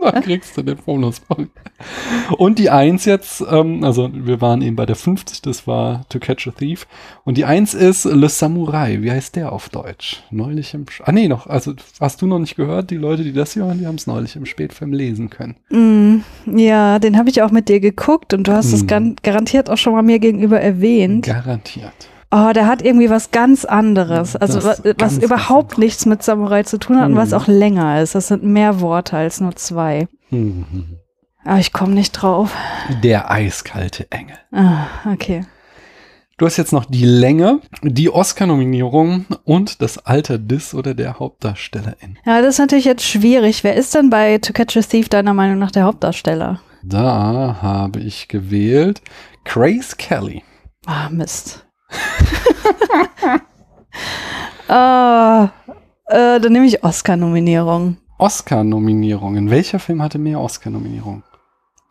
Da 0.00 0.20
kriegst 0.20 0.56
du 0.56 0.62
den 0.62 0.76
Bonuspunkt. 0.76 1.50
Und 2.36 2.58
die 2.58 2.70
Eins 2.70 3.04
jetzt, 3.04 3.44
ähm, 3.50 3.82
also 3.84 4.08
wir 4.12 4.40
waren 4.40 4.62
eben 4.62 4.76
bei 4.76 4.86
der 4.86 4.96
50, 4.96 5.42
das 5.42 5.66
war 5.66 6.04
To 6.08 6.18
Catch 6.18 6.46
a 6.48 6.50
Thief. 6.52 6.86
Und 7.24 7.36
die 7.36 7.44
Eins 7.44 7.74
ist 7.74 8.04
Le 8.04 8.28
Samurai. 8.28 8.98
Wie 9.02 9.10
heißt 9.10 9.36
der 9.36 9.52
auf 9.52 9.68
Deutsch? 9.68 10.22
Neulich 10.30 10.72
im, 10.74 10.84
Sch- 10.86 11.02
ah 11.04 11.12
nee, 11.12 11.28
noch, 11.28 11.46
also 11.46 11.74
hast 12.00 12.22
du 12.22 12.26
noch 12.26 12.38
nicht 12.38 12.56
gehört? 12.56 12.90
Die 12.90 12.96
Leute, 12.96 13.24
die 13.24 13.32
das 13.32 13.54
hier 13.54 13.64
hören, 13.64 13.78
die 13.78 13.86
haben 13.86 13.96
es 13.96 14.06
neulich 14.06 14.36
im 14.36 14.46
Spätfilm 14.46 14.92
lesen 14.92 15.30
können. 15.30 15.56
Mm, 15.70 16.18
ja, 16.58 16.98
den 16.98 17.16
habe 17.18 17.28
ich 17.30 17.42
auch 17.42 17.50
mit 17.50 17.68
dir 17.68 17.80
geguckt 17.80 18.34
und 18.34 18.46
du 18.48 18.52
hast 18.52 18.72
es 18.72 18.84
Mm. 18.84 18.86
gan 18.86 19.16
garantiert 19.22 19.68
auch 19.70 19.78
schon 19.78 19.92
mal 19.92 20.02
mir 20.02 20.18
gegenüber 20.20 20.60
erwähnt. 20.60 21.26
Garantiert. 21.26 22.08
Oh, 22.30 22.50
der 22.54 22.66
hat 22.66 22.82
irgendwie 22.82 23.08
was 23.08 23.30
ganz 23.30 23.64
anderes. 23.64 24.36
Also 24.36 24.62
was, 24.62 24.82
ganz 24.98 25.16
überhaupt 25.18 25.72
was 25.72 25.78
nichts 25.78 26.04
mit 26.06 26.22
Samurai 26.22 26.62
zu 26.62 26.78
tun 26.78 26.98
hat 26.98 27.06
und 27.06 27.12
Mhm. 27.12 27.16
was 27.18 27.32
auch 27.32 27.46
länger 27.46 28.02
ist. 28.02 28.14
Das 28.14 28.28
sind 28.28 28.42
mehr 28.44 28.80
Worte 28.80 29.16
als 29.16 29.40
nur 29.40 29.56
zwei. 29.56 30.08
Mhm. 30.30 30.98
Aber 31.44 31.58
ich 31.58 31.72
komme 31.72 31.94
nicht 31.94 32.12
drauf. 32.12 32.54
Der 33.02 33.30
eiskalte 33.30 34.10
Engel. 34.10 34.36
Ah, 34.52 34.86
okay. 35.10 35.46
Du 36.36 36.44
hast 36.46 36.56
jetzt 36.58 36.72
noch 36.72 36.84
die 36.84 37.04
Länge, 37.06 37.60
die 37.82 38.10
Oscar-Nominierung 38.10 39.24
und 39.44 39.80
das 39.82 39.98
Alter 40.04 40.38
des 40.38 40.74
oder 40.74 40.94
der 40.94 41.18
Hauptdarstellerin. 41.18 42.18
Ja, 42.26 42.40
das 42.42 42.50
ist 42.54 42.58
natürlich 42.58 42.84
jetzt 42.84 43.04
schwierig. 43.04 43.64
Wer 43.64 43.74
ist 43.74 43.94
denn 43.94 44.10
bei 44.10 44.38
To 44.38 44.52
Catch 44.52 44.76
a 44.76 44.80
Thief 44.82 45.08
deiner 45.08 45.34
Meinung 45.34 45.58
nach 45.58 45.70
der 45.72 45.84
Hauptdarsteller? 45.84 46.60
Da 46.84 47.56
habe 47.62 48.00
ich 48.00 48.28
gewählt 48.28 49.00
Grace 49.44 49.96
Kelly. 49.96 50.44
Ah, 50.86 51.08
Mist. 51.10 51.64
ah, 54.68 55.50
äh, 56.06 56.40
dann 56.40 56.52
nehme 56.52 56.66
ich 56.66 56.82
Oscar-Nominierung. 56.82 57.98
Oscar-Nominierungen. 58.18 59.50
Welcher 59.50 59.78
Film 59.78 60.02
hatte 60.02 60.18
mehr 60.18 60.40
Oscar-Nominierungen? 60.40 61.22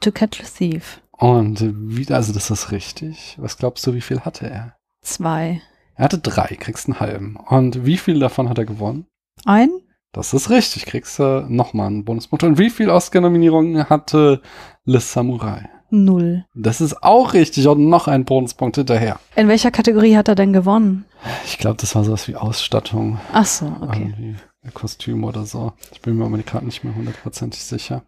To 0.02 0.12
Catch 0.12 0.42
a 0.42 0.46
Thief. 0.46 1.02
Und 1.12 1.64
wie, 1.64 2.12
also 2.14 2.34
das 2.34 2.52
ist 2.52 2.72
richtig. 2.72 3.38
Was 3.40 3.58
glaubst 3.58 3.86
du, 3.88 3.94
wie 3.94 4.02
viel 4.02 4.22
hatte 4.22 4.50
er? 4.50 4.76
Zwei. 5.02 5.62
Er 5.96 6.06
hatte 6.06 6.20
drei, 6.20 6.56
kriegst 6.60 6.88
einen 6.88 7.00
halben. 7.00 7.38
Und 7.38 7.86
wie 7.86 7.98
viel 7.98 8.20
davon 8.20 8.50
hat 8.50 8.60
er 8.60 8.66
gewonnen? 8.66 9.08
Ein? 9.46 9.70
Das 10.12 10.34
ist 10.34 10.50
richtig, 10.50 10.86
kriegst 10.86 11.20
du 11.20 11.46
nochmal 11.50 11.88
einen 11.88 12.06
Bonuspunkt. 12.06 12.44
Und 12.44 12.58
wie 12.58 12.70
viel 12.70 12.90
Oscar-Nominierungen 12.90 13.90
hatte 13.90 14.42
Le 14.86 15.00
Samurai? 15.00 15.70
Null. 15.90 16.46
Das 16.54 16.82
ist 16.82 17.02
auch 17.04 17.34
richtig 17.34 17.68
und 17.68 17.88
noch 17.90 18.08
ein 18.08 18.26
Bonuspunkt 18.26 18.76
hinterher. 18.76 19.20
In 19.36 19.48
welcher 19.48 19.72
Kategorie 19.72 20.18
hat 20.18 20.28
er 20.28 20.36
denn 20.36 20.54
gewonnen? 20.54 21.06
Ich 21.46 21.58
glaube, 21.58 21.78
das 21.80 21.96
war 21.96 22.04
sowas 22.04 22.28
wie 22.28 22.36
Ausstattung, 22.36 23.20
Ach 23.34 23.46
so, 23.46 23.66
okay. 23.82 24.14
irgendwie 24.18 24.36
Kostüm 24.74 25.24
oder 25.24 25.46
so. 25.46 25.74
Ich 25.94 26.02
bin 26.02 26.18
mir 26.18 26.26
aber 26.26 26.38
gerade 26.40 26.66
nicht 26.66 26.84
mehr 26.84 26.96
hundertprozentig 26.96 27.64
sicher. 27.64 28.04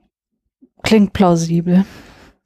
Klingt 0.83 1.13
plausibel. 1.13 1.85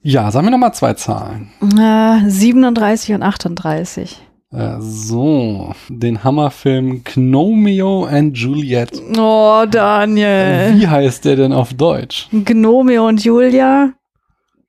Ja, 0.01 0.29
sagen 0.31 0.45
wir 0.47 0.51
nochmal 0.51 0.73
zwei 0.73 0.93
Zahlen. 0.93 1.49
Äh, 1.61 2.29
37 2.29 3.15
und 3.15 3.23
38. 3.23 4.21
Äh, 4.51 4.75
so, 4.79 5.73
den 5.89 6.23
Hammerfilm 6.23 7.03
Gnomeo 7.03 8.05
and 8.05 8.37
Juliet. 8.37 8.91
Oh, 9.17 9.63
Daniel. 9.69 10.73
Wie 10.75 10.87
heißt 10.87 11.25
der 11.25 11.37
denn 11.37 11.53
auf 11.53 11.73
Deutsch? 11.73 12.27
Gnomeo 12.31 13.07
und 13.07 13.23
Julia. 13.23 13.93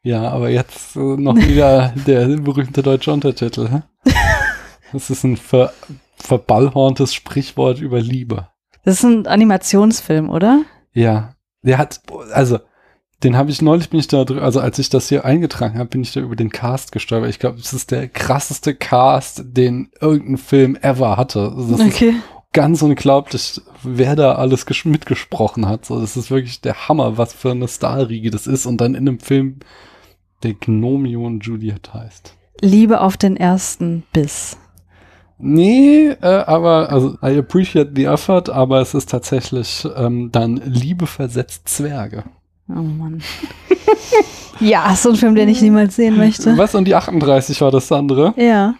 Ja, 0.04 0.28
aber 0.28 0.50
jetzt 0.50 0.94
äh, 0.96 1.00
noch 1.00 1.34
wieder 1.36 1.92
der 2.06 2.26
berühmte 2.36 2.82
deutsche 2.82 3.12
Untertitel. 3.12 3.68
Hä? 3.68 4.12
Das 4.92 5.10
ist 5.10 5.24
ein 5.24 5.36
ver 5.36 5.72
verballhorntes 6.16 7.12
Sprichwort 7.12 7.80
über 7.80 8.00
Liebe. 8.00 8.48
Das 8.84 8.98
ist 8.98 9.04
ein 9.04 9.26
Animationsfilm, 9.26 10.30
oder? 10.30 10.62
Ja, 10.92 11.34
der 11.62 11.78
hat, 11.78 12.00
also, 12.32 12.60
den 13.22 13.36
habe 13.36 13.50
ich 13.50 13.60
neulich, 13.60 13.90
bin 13.90 14.00
ich 14.00 14.08
da 14.08 14.24
drüber, 14.24 14.42
also 14.42 14.60
als 14.60 14.78
ich 14.78 14.88
das 14.88 15.08
hier 15.08 15.24
eingetragen 15.24 15.78
habe, 15.78 15.88
bin 15.88 16.02
ich 16.02 16.12
da 16.12 16.20
über 16.20 16.36
den 16.36 16.50
Cast 16.50 16.92
gestolpert. 16.92 17.30
Ich 17.30 17.38
glaube, 17.38 17.58
das 17.58 17.72
ist 17.72 17.90
der 17.90 18.08
krasseste 18.08 18.74
Cast, 18.74 19.42
den 19.44 19.90
irgendein 20.00 20.36
Film 20.38 20.76
ever 20.80 21.16
hatte. 21.16 21.52
Also 21.56 21.74
Okay. 21.82 22.14
ganz 22.52 22.80
unglaublich, 22.82 23.60
wer 23.82 24.16
da 24.16 24.36
alles 24.36 24.64
mitgesprochen 24.84 25.66
hat. 25.66 25.86
So, 25.86 26.00
das 26.00 26.16
ist 26.16 26.30
wirklich 26.30 26.60
der 26.60 26.88
Hammer, 26.88 27.18
was 27.18 27.34
für 27.34 27.50
eine 27.50 27.68
Starriege 27.68 28.30
das 28.30 28.46
ist. 28.46 28.64
Und 28.66 28.80
dann 28.80 28.94
in 28.94 29.08
einem 29.08 29.20
Film, 29.20 29.60
der 30.44 30.54
Gnomeo 30.54 31.26
und 31.26 31.44
Juliet 31.44 31.92
heißt. 31.92 32.36
Liebe 32.60 33.00
auf 33.00 33.16
den 33.16 33.36
ersten 33.36 34.04
Biss. 34.12 34.56
Nee, 35.38 36.10
äh, 36.20 36.44
aber, 36.46 36.90
also, 36.90 37.18
I 37.22 37.36
appreciate 37.38 37.92
the 37.96 38.04
effort, 38.04 38.48
aber 38.48 38.80
es 38.80 38.94
ist 38.94 39.10
tatsächlich 39.10 39.86
ähm, 39.96 40.30
dann 40.30 40.56
Liebe 40.64 41.06
versetzt 41.06 41.68
Zwerge. 41.68 42.24
Oh 42.68 42.80
Mann. 42.80 43.22
ja, 44.60 44.94
so 44.94 45.10
ein 45.10 45.16
Film, 45.16 45.34
den 45.34 45.48
ich 45.48 45.60
niemals 45.60 45.96
sehen 45.96 46.16
möchte. 46.16 46.56
Was? 46.56 46.74
Und 46.74 46.86
die 46.86 46.94
38 46.94 47.60
war 47.60 47.70
das 47.70 47.90
andere? 47.90 48.32
Ja. 48.36 48.74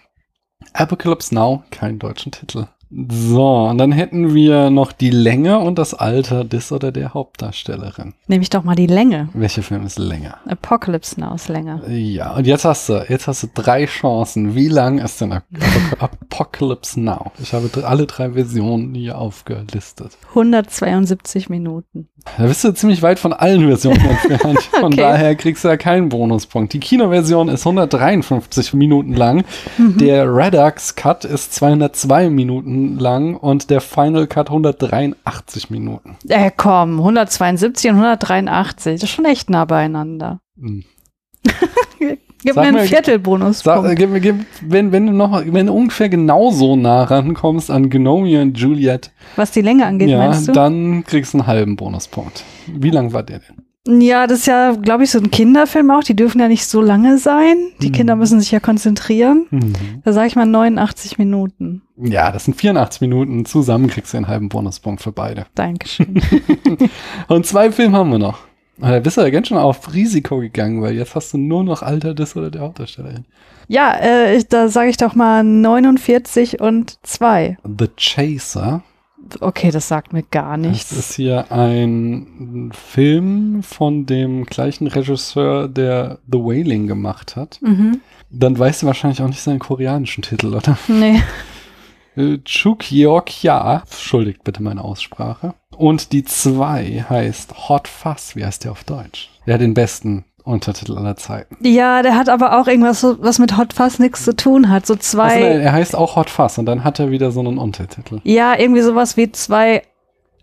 Apocalypse 0.72 1.34
Now, 1.34 1.64
keinen 1.70 1.98
deutschen 1.98 2.32
Titel. 2.32 2.66
So, 2.96 3.64
und 3.70 3.78
dann 3.78 3.90
hätten 3.90 4.34
wir 4.34 4.70
noch 4.70 4.92
die 4.92 5.10
Länge 5.10 5.58
und 5.58 5.78
das 5.78 5.94
Alter 5.94 6.44
des 6.44 6.70
oder 6.70 6.92
der 6.92 7.12
Hauptdarstellerin. 7.12 8.14
Nehme 8.28 8.42
ich 8.42 8.50
doch 8.50 8.62
mal 8.62 8.76
die 8.76 8.86
Länge. 8.86 9.28
Welcher 9.34 9.62
Film 9.64 9.84
ist 9.84 9.98
länger? 9.98 10.36
Apocalypse 10.46 11.18
Now 11.20 11.34
ist 11.34 11.48
länger. 11.48 11.82
Ja, 11.88 12.34
und 12.36 12.46
jetzt 12.46 12.64
hast 12.64 12.88
du, 12.88 13.04
jetzt 13.08 13.26
hast 13.26 13.42
du 13.42 13.48
drei 13.52 13.86
Chancen. 13.86 14.54
Wie 14.54 14.68
lang 14.68 14.98
ist 14.98 15.20
denn 15.20 15.32
Ap- 15.32 15.44
Apocalypse 15.98 17.00
Now? 17.00 17.32
Ich 17.40 17.52
habe 17.52 17.68
alle 17.84 18.06
drei 18.06 18.30
Versionen 18.32 18.94
hier 18.94 19.18
aufgelistet. 19.18 20.16
172 20.28 21.48
Minuten. 21.48 22.08
Da 22.36 22.46
bist 22.46 22.64
du 22.64 22.72
ziemlich 22.74 23.00
weit 23.02 23.18
von 23.18 23.32
allen 23.32 23.66
Versionen 23.66 24.00
entfernt. 24.08 24.60
Von 24.62 24.84
Okay. 24.94 24.96
daher 24.96 25.34
kriegst 25.36 25.62
du 25.64 25.68
ja 25.68 25.76
keinen 25.76 26.08
Bonuspunkt. 26.08 26.72
Die 26.72 26.80
Kinoversion 26.80 27.48
ist 27.48 27.64
153 27.66 28.74
Minuten 28.74 29.14
lang. 29.14 29.44
Mhm. 29.78 29.98
Der 29.98 30.26
Redux 30.34 30.94
Cut 30.96 31.24
ist 31.24 31.54
202 31.54 32.30
Minuten 32.30 32.98
lang 32.98 33.36
und 33.36 33.70
der 33.70 33.80
Final 33.80 34.26
Cut 34.26 34.48
183 34.48 35.70
Minuten. 35.70 36.16
Äh, 36.28 36.50
komm, 36.56 36.98
172 36.98 37.90
und 37.90 37.96
183. 37.96 39.00
Das 39.00 39.08
ist 39.10 39.14
schon 39.14 39.26
echt 39.26 39.48
nah 39.50 39.64
beieinander. 39.64 40.40
Hm. 40.58 40.84
Gib 42.44 42.54
Sag 42.54 42.62
mir 42.62 42.68
einen 42.78 42.78
gib, 43.96 44.22
gib, 44.22 44.36
wenn, 44.60 44.92
wenn 44.92 45.06
du 45.06 45.12
noch, 45.12 45.42
wenn 45.46 45.66
du 45.66 45.72
ungefähr 45.72 46.08
genauso 46.08 46.76
nah 46.76 47.04
rankommst 47.04 47.70
an 47.70 47.90
Genomia 47.90 48.42
und 48.42 48.58
Juliet, 48.58 49.10
Was 49.36 49.50
die 49.50 49.62
Länge 49.62 49.86
angeht, 49.86 50.10
ja, 50.10 50.18
meinst 50.18 50.48
du? 50.48 50.52
dann 50.52 51.04
kriegst 51.04 51.34
du 51.34 51.38
einen 51.38 51.46
halben 51.46 51.76
Bonuspunkt. 51.76 52.44
Wie 52.66 52.90
lang 52.90 53.12
war 53.12 53.22
der 53.22 53.40
denn? 53.40 54.00
Ja, 54.00 54.26
das 54.26 54.38
ist 54.40 54.46
ja, 54.46 54.72
glaube 54.72 55.04
ich, 55.04 55.10
so 55.10 55.18
ein 55.18 55.30
Kinderfilm 55.30 55.90
auch. 55.90 56.02
Die 56.02 56.16
dürfen 56.16 56.40
ja 56.40 56.48
nicht 56.48 56.64
so 56.66 56.80
lange 56.80 57.18
sein. 57.18 57.56
Die 57.82 57.88
Mhm. 57.88 57.92
Kinder 57.92 58.16
müssen 58.16 58.40
sich 58.40 58.50
ja 58.50 58.58
konzentrieren. 58.58 59.46
Mhm. 59.50 59.72
Da 60.04 60.14
sage 60.14 60.28
ich 60.28 60.36
mal 60.36 60.46
89 60.46 61.18
Minuten. 61.18 61.82
Ja, 61.98 62.32
das 62.32 62.46
sind 62.46 62.54
84 62.54 63.02
Minuten. 63.02 63.44
Zusammen 63.44 63.88
kriegst 63.88 64.14
du 64.14 64.16
einen 64.16 64.28
halben 64.28 64.48
Bonuspunkt 64.48 65.02
für 65.02 65.12
beide. 65.12 65.44
Dankeschön. 65.54 66.18
Und 67.28 67.44
zwei 67.44 67.70
Filme 67.72 67.96
haben 67.98 68.10
wir 68.10 68.18
noch. 68.18 68.38
Und 68.78 68.90
da 68.90 68.98
bist 69.00 69.16
du 69.16 69.20
ja 69.20 69.30
ganz 69.30 69.48
schön 69.48 69.56
auf 69.56 69.94
Risiko 69.94 70.38
gegangen, 70.38 70.82
weil 70.82 70.94
jetzt 70.94 71.14
hast 71.14 71.32
du 71.32 71.38
nur 71.38 71.62
noch 71.64 71.82
Alter 71.82 72.12
des 72.14 72.34
oder 72.36 72.50
der 72.50 72.62
Hauptdarstellerin. 72.62 73.24
ja, 73.68 73.94
äh, 74.00 74.42
da 74.48 74.68
sage 74.68 74.90
ich 74.90 74.96
doch 74.96 75.14
mal 75.14 75.44
49 75.44 76.60
und 76.60 76.98
2. 77.04 77.56
The 77.78 77.88
Chaser. 77.96 78.82
Okay, 79.40 79.70
das 79.70 79.88
sagt 79.88 80.12
mir 80.12 80.22
gar 80.22 80.58
Das 80.58 80.66
nichts. 80.66 80.92
ist 80.92 81.14
hier 81.14 81.50
ein 81.50 82.70
Film 82.74 83.62
von 83.62 84.04
dem 84.06 84.44
gleichen 84.44 84.86
Regisseur, 84.86 85.66
der 85.68 86.18
The 86.30 86.38
Wailing 86.38 86.86
gemacht 86.88 87.36
hat. 87.36 87.58
Mhm. 87.62 88.00
Dann 88.30 88.58
weißt 88.58 88.82
du 88.82 88.86
wahrscheinlich 88.86 89.22
auch 89.22 89.28
nicht 89.28 89.40
seinen 89.40 89.60
koreanischen 89.60 90.22
Titel, 90.22 90.54
oder? 90.54 90.76
Nee. 90.88 91.22
Äh, 92.16 92.38
Chuk 92.44 92.92
Yeok 92.92 93.42
Ja. 93.42 93.82
Entschuldigt 93.84 94.44
bitte 94.44 94.62
meine 94.62 94.82
Aussprache. 94.84 95.54
Und 95.76 96.12
die 96.12 96.24
zwei 96.24 97.04
heißt 97.08 97.68
Hot 97.68 97.88
Fuzz. 97.88 98.36
Wie 98.36 98.44
heißt 98.44 98.64
der 98.64 98.72
auf 98.72 98.84
Deutsch? 98.84 99.30
Der 99.46 99.54
hat 99.54 99.60
den 99.60 99.74
besten 99.74 100.24
Untertitel 100.44 100.96
aller 100.98 101.16
Zeiten. 101.16 101.56
Ja, 101.66 102.02
der 102.02 102.16
hat 102.16 102.28
aber 102.28 102.60
auch 102.60 102.66
irgendwas, 102.66 103.02
was 103.20 103.38
mit 103.38 103.56
Hot 103.56 103.72
Fuzz 103.72 103.98
nichts 103.98 104.24
zu 104.24 104.36
tun 104.36 104.68
hat. 104.68 104.86
So 104.86 104.94
Also, 104.94 105.02
zwei, 105.16 105.38
nee, 105.38 105.62
er 105.62 105.72
heißt 105.72 105.96
auch 105.96 106.16
Hot 106.16 106.28
Fuzz 106.30 106.58
und 106.58 106.66
dann 106.66 106.84
hat 106.84 106.98
er 107.00 107.10
wieder 107.10 107.30
so 107.30 107.40
einen 107.40 107.56
Untertitel. 107.58 108.20
ja, 108.24 108.58
irgendwie 108.58 108.82
sowas 108.82 109.16
wie 109.16 109.32
zwei, 109.32 109.82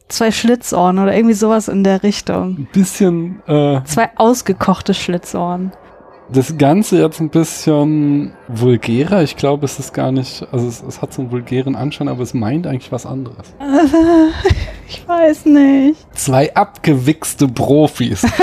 zwei 0.08 0.32
Schlitzohren 0.32 0.98
oder 1.00 1.16
irgendwie 1.16 1.36
sowas 1.36 1.68
in 1.68 1.84
der 1.84 2.02
Richtung. 2.04 2.58
Ein 2.60 2.68
bisschen, 2.74 3.42
äh, 3.48 3.82
Zwei 3.86 4.10
ausgekochte 4.16 4.94
Schlitzohren. 4.96 5.72
Das 6.34 6.58
Ganze 6.58 7.00
jetzt 7.02 7.20
ein 7.20 7.30
bisschen 7.30 8.32
vulgärer. 8.48 9.22
Ich 9.24 9.36
glaube, 9.38 9.66
es 9.66 9.80
ist 9.80 9.94
gar 9.94 10.12
nicht, 10.12 10.46
also 10.52 10.68
es, 10.68 10.82
es 10.82 11.02
hat 11.02 11.14
so 11.14 11.22
einen 11.22 11.32
vulgären 11.32 11.76
Anschein, 11.76 12.08
aber 12.08 12.24
es 12.24 12.34
meint 12.34 12.68
eigentlich 12.68 12.92
was 12.92 13.06
anderes. 13.06 13.54
Ich 14.94 15.08
weiß 15.08 15.46
nicht. 15.46 16.06
Zwei 16.14 16.54
abgewichste 16.54 17.48
Profis. 17.48 18.26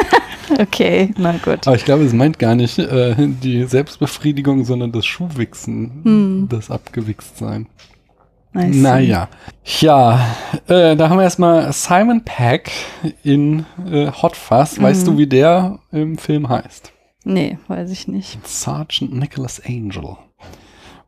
Okay, 0.58 1.12
na 1.18 1.32
gut. 1.32 1.66
Aber 1.66 1.76
ich 1.76 1.84
glaube, 1.84 2.04
es 2.04 2.14
meint 2.14 2.38
gar 2.38 2.54
nicht 2.54 2.78
äh, 2.78 3.14
die 3.18 3.64
Selbstbefriedigung, 3.64 4.64
sondern 4.64 4.92
das 4.92 5.04
Schuhwichsen, 5.04 6.00
Hm. 6.04 6.48
das 6.50 6.70
Abgewichstsein. 6.70 7.66
See. 8.54 8.68
Naja. 8.68 9.28
Ja, 9.80 10.20
äh, 10.66 10.96
da 10.96 11.10
haben 11.10 11.18
wir 11.18 11.24
erstmal 11.24 11.70
Simon 11.74 12.22
Peck 12.24 12.70
in 13.22 13.66
äh, 13.92 14.10
Hot 14.10 14.36
Fuzz. 14.36 14.80
Weißt 14.80 15.02
Mhm. 15.06 15.10
du, 15.12 15.18
wie 15.18 15.26
der 15.26 15.80
im 15.92 16.16
Film 16.16 16.48
heißt? 16.48 16.92
Nee, 17.28 17.58
weiß 17.68 17.90
ich 17.90 18.08
nicht. 18.08 18.38
Sergeant 18.48 19.12
Nicholas 19.12 19.60
Angel. 19.62 20.16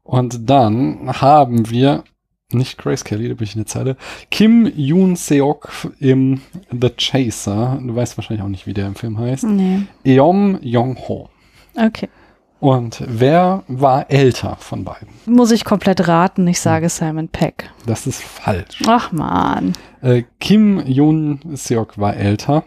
Und 0.03 0.51
dann 0.51 1.11
haben 1.19 1.71
wir, 1.71 2.05
nicht 2.53 2.77
Grace 2.77 3.05
Kelly, 3.05 3.29
da 3.29 3.35
bin 3.35 3.45
ich 3.45 3.55
in 3.55 3.61
der 3.61 3.67
Zeile, 3.67 3.97
Kim 4.31 4.71
Yoon 4.77 5.17
Seok 5.17 5.71
im 5.99 6.43
The 6.71 6.91
Chaser. 6.91 7.81
Du 7.83 7.97
weißt 7.97 8.19
wahrscheinlich 8.19 8.45
auch 8.45 8.51
nicht, 8.51 8.67
wie 8.67 8.75
der 8.75 8.87
im 8.87 8.97
Film 8.97 9.19
heißt. 9.19 9.45
Nee. 9.45 9.85
Eom 10.05 10.59
Yong 10.61 10.99
Ho. 11.09 11.31
Okay. 11.75 12.11
Und 12.59 13.03
wer 13.07 13.65
war 13.69 14.11
älter 14.11 14.57
von 14.57 14.85
beiden? 14.85 15.09
Muss 15.25 15.53
ich 15.53 15.65
komplett 15.65 16.07
raten, 16.07 16.47
ich 16.49 16.61
sage 16.61 16.91
Simon 16.91 17.29
Peck. 17.29 17.71
Das 17.87 18.07
ist 18.07 18.23
falsch. 18.23 18.83
Ach 18.87 19.11
man. 19.11 19.73
Äh, 20.03 20.25
Kim 20.39 20.87
Yoon 20.87 21.41
Seok 21.55 21.97
war 21.97 22.15
älter. 22.15 22.65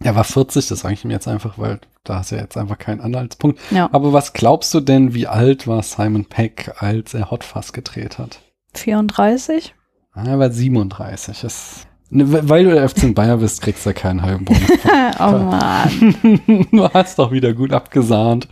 Er 0.00 0.14
war 0.14 0.24
40, 0.24 0.68
das 0.68 0.80
sage 0.80 0.92
ich 0.92 1.04
ihm 1.06 1.10
jetzt 1.10 1.26
einfach, 1.26 1.56
weil 1.56 1.80
da 2.08 2.20
ist 2.20 2.30
ja 2.30 2.38
jetzt 2.38 2.56
einfach 2.56 2.78
kein 2.78 3.00
Anhaltspunkt. 3.00 3.58
Ja. 3.70 3.88
Aber 3.92 4.12
was 4.12 4.32
glaubst 4.32 4.72
du 4.74 4.80
denn, 4.80 5.12
wie 5.14 5.26
alt 5.26 5.66
war 5.66 5.82
Simon 5.82 6.24
Peck, 6.24 6.72
als 6.78 7.14
er 7.14 7.30
Hot 7.30 7.44
Fuzz 7.44 7.72
gedreht 7.72 8.18
hat? 8.18 8.38
34? 8.74 9.74
Ah, 10.14 10.24
Er 10.26 10.38
war 10.38 10.50
37. 10.50 11.40
Das, 11.42 11.86
ne, 12.10 12.30
we- 12.32 12.48
weil 12.48 12.64
du 12.64 12.70
der 12.74 12.88
FC 12.88 13.14
Bayer 13.14 13.36
bist, 13.38 13.60
kriegst 13.62 13.84
du 13.84 13.92
keinen 13.92 14.22
halben 14.22 14.44
Bonus. 14.44 14.62
oh 15.18 15.38
man. 15.38 16.66
du 16.72 16.88
hast 16.94 17.18
doch 17.18 17.30
wieder 17.32 17.52
gut 17.52 17.72
abgesahnt. 17.72 18.48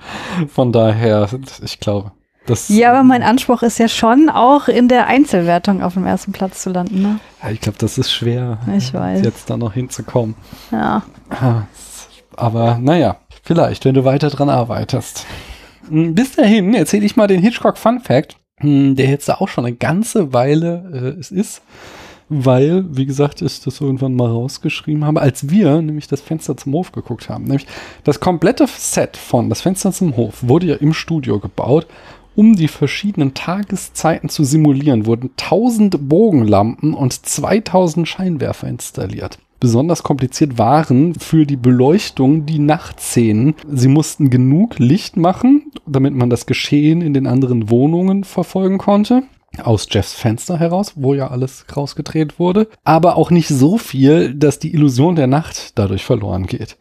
Von 0.48 0.72
daher, 0.72 1.28
ich 1.62 1.80
glaube, 1.80 2.12
das. 2.46 2.68
Ja, 2.68 2.90
aber 2.90 3.02
mein 3.04 3.22
Anspruch 3.22 3.62
ist 3.62 3.78
ja 3.78 3.88
schon 3.88 4.28
auch 4.28 4.68
in 4.68 4.88
der 4.88 5.06
Einzelwertung 5.06 5.82
auf 5.82 5.94
dem 5.94 6.04
ersten 6.04 6.32
Platz 6.32 6.62
zu 6.62 6.70
landen, 6.70 7.00
ne? 7.00 7.20
Ja, 7.42 7.50
ich 7.50 7.60
glaube, 7.62 7.78
das 7.78 7.96
ist 7.96 8.12
schwer, 8.12 8.58
Ich 8.76 8.92
weiß. 8.92 9.22
jetzt 9.24 9.48
da 9.48 9.56
noch 9.56 9.72
hinzukommen. 9.72 10.34
Ja. 10.70 11.02
Ah, 11.30 11.62
Aber 12.36 12.76
naja, 12.78 13.16
vielleicht, 13.44 13.84
wenn 13.84 13.94
du 13.94 14.04
weiter 14.04 14.30
dran 14.30 14.48
arbeitest. 14.48 15.26
Hm, 15.88 16.14
Bis 16.14 16.32
dahin 16.32 16.74
erzähle 16.74 17.06
ich 17.06 17.16
mal 17.16 17.28
den 17.28 17.40
Hitchcock 17.40 17.78
Fun 17.78 18.00
Fact, 18.00 18.36
hm, 18.58 18.96
der 18.96 19.08
jetzt 19.08 19.30
auch 19.30 19.48
schon 19.48 19.66
eine 19.66 19.76
ganze 19.76 20.32
Weile 20.32 21.14
äh, 21.16 21.20
es 21.20 21.30
ist, 21.30 21.62
weil, 22.28 22.84
wie 22.96 23.06
gesagt, 23.06 23.42
ich 23.42 23.60
das 23.60 23.80
irgendwann 23.80 24.14
mal 24.14 24.30
rausgeschrieben 24.30 25.04
habe, 25.04 25.20
als 25.20 25.50
wir 25.50 25.82
nämlich 25.82 26.08
das 26.08 26.22
Fenster 26.22 26.56
zum 26.56 26.72
Hof 26.72 26.90
geguckt 26.90 27.28
haben. 27.28 27.44
Nämlich 27.44 27.66
das 28.02 28.18
komplette 28.18 28.66
Set 28.66 29.16
von 29.16 29.50
Das 29.50 29.60
Fenster 29.60 29.92
zum 29.92 30.16
Hof 30.16 30.36
wurde 30.42 30.66
ja 30.66 30.76
im 30.76 30.94
Studio 30.94 31.38
gebaut. 31.38 31.86
Um 32.36 32.56
die 32.56 32.66
verschiedenen 32.66 33.34
Tageszeiten 33.34 34.28
zu 34.28 34.42
simulieren, 34.42 35.06
wurden 35.06 35.30
1000 35.40 36.08
Bogenlampen 36.08 36.92
und 36.92 37.12
2000 37.12 38.08
Scheinwerfer 38.08 38.66
installiert. 38.66 39.38
Besonders 39.60 40.02
kompliziert 40.02 40.58
waren 40.58 41.14
für 41.14 41.46
die 41.46 41.56
Beleuchtung 41.56 42.46
die 42.46 42.58
Nachtszenen. 42.58 43.54
Sie 43.70 43.88
mussten 43.88 44.30
genug 44.30 44.78
Licht 44.78 45.16
machen, 45.16 45.70
damit 45.86 46.14
man 46.14 46.30
das 46.30 46.46
Geschehen 46.46 47.00
in 47.00 47.14
den 47.14 47.26
anderen 47.26 47.70
Wohnungen 47.70 48.24
verfolgen 48.24 48.78
konnte. 48.78 49.22
Aus 49.62 49.86
Jeffs 49.90 50.14
Fenster 50.14 50.58
heraus, 50.58 50.94
wo 50.96 51.14
ja 51.14 51.28
alles 51.28 51.64
rausgedreht 51.74 52.38
wurde. 52.38 52.68
Aber 52.82 53.16
auch 53.16 53.30
nicht 53.30 53.48
so 53.48 53.78
viel, 53.78 54.34
dass 54.34 54.58
die 54.58 54.74
Illusion 54.74 55.14
der 55.16 55.28
Nacht 55.28 55.78
dadurch 55.78 56.04
verloren 56.04 56.46
geht. 56.46 56.76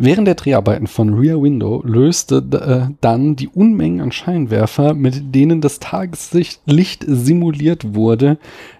Während 0.00 0.28
der 0.28 0.36
Dreharbeiten 0.36 0.86
von 0.86 1.12
Rear 1.12 1.42
Window 1.42 1.82
löste 1.84 2.36
äh, 2.36 2.94
dann 3.00 3.34
die 3.34 3.48
Unmengen 3.48 4.00
an 4.00 4.12
Scheinwerfer, 4.12 4.94
mit 4.94 5.34
denen 5.34 5.60
das 5.60 5.80
Tageslicht 5.80 7.04
simuliert 7.04 7.96
wurde, 7.96 8.38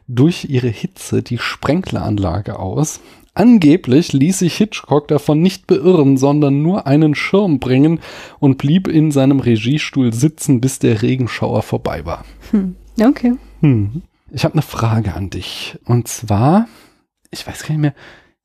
durch 0.09 0.47
ihre 0.49 0.69
Hitze 0.69 1.23
die 1.23 1.39
Sprenkleranlage 1.39 2.59
aus. 2.59 3.01
Angeblich 3.35 4.13
ließ 4.13 4.41
sich 4.41 4.57
Hitchcock 4.57 5.07
davon 5.07 5.41
nicht 5.41 5.69
beirren, 5.69 6.17
sondern 6.17 6.61
nur 6.63 6.89
einen 6.89 7.15
Schirm 7.15 7.61
bringen 7.61 8.01
und 8.41 8.59
blieb 8.59 8.89
in 8.89 9.13
seinem 9.13 9.39
Regiestuhl 9.39 10.13
sitzen, 10.13 10.61
bis 10.61 10.81
der 10.81 11.03
Regenschauer 11.03 11.63
vorbei 11.63 12.05
war. 12.05 12.25
Hm. 12.51 12.75
Okay. 13.01 13.35
Hm. 13.61 14.03
Ich 14.33 14.45
habe 14.45 14.55
eine 14.55 14.63
Frage 14.63 15.15
an 15.15 15.31
dich. 15.31 15.79
Und 15.85 16.09
zwar, 16.09 16.67
ich 17.31 17.47
weiß 17.47 17.63
gar 17.63 17.71
nicht 17.71 17.81
mehr, 17.81 17.95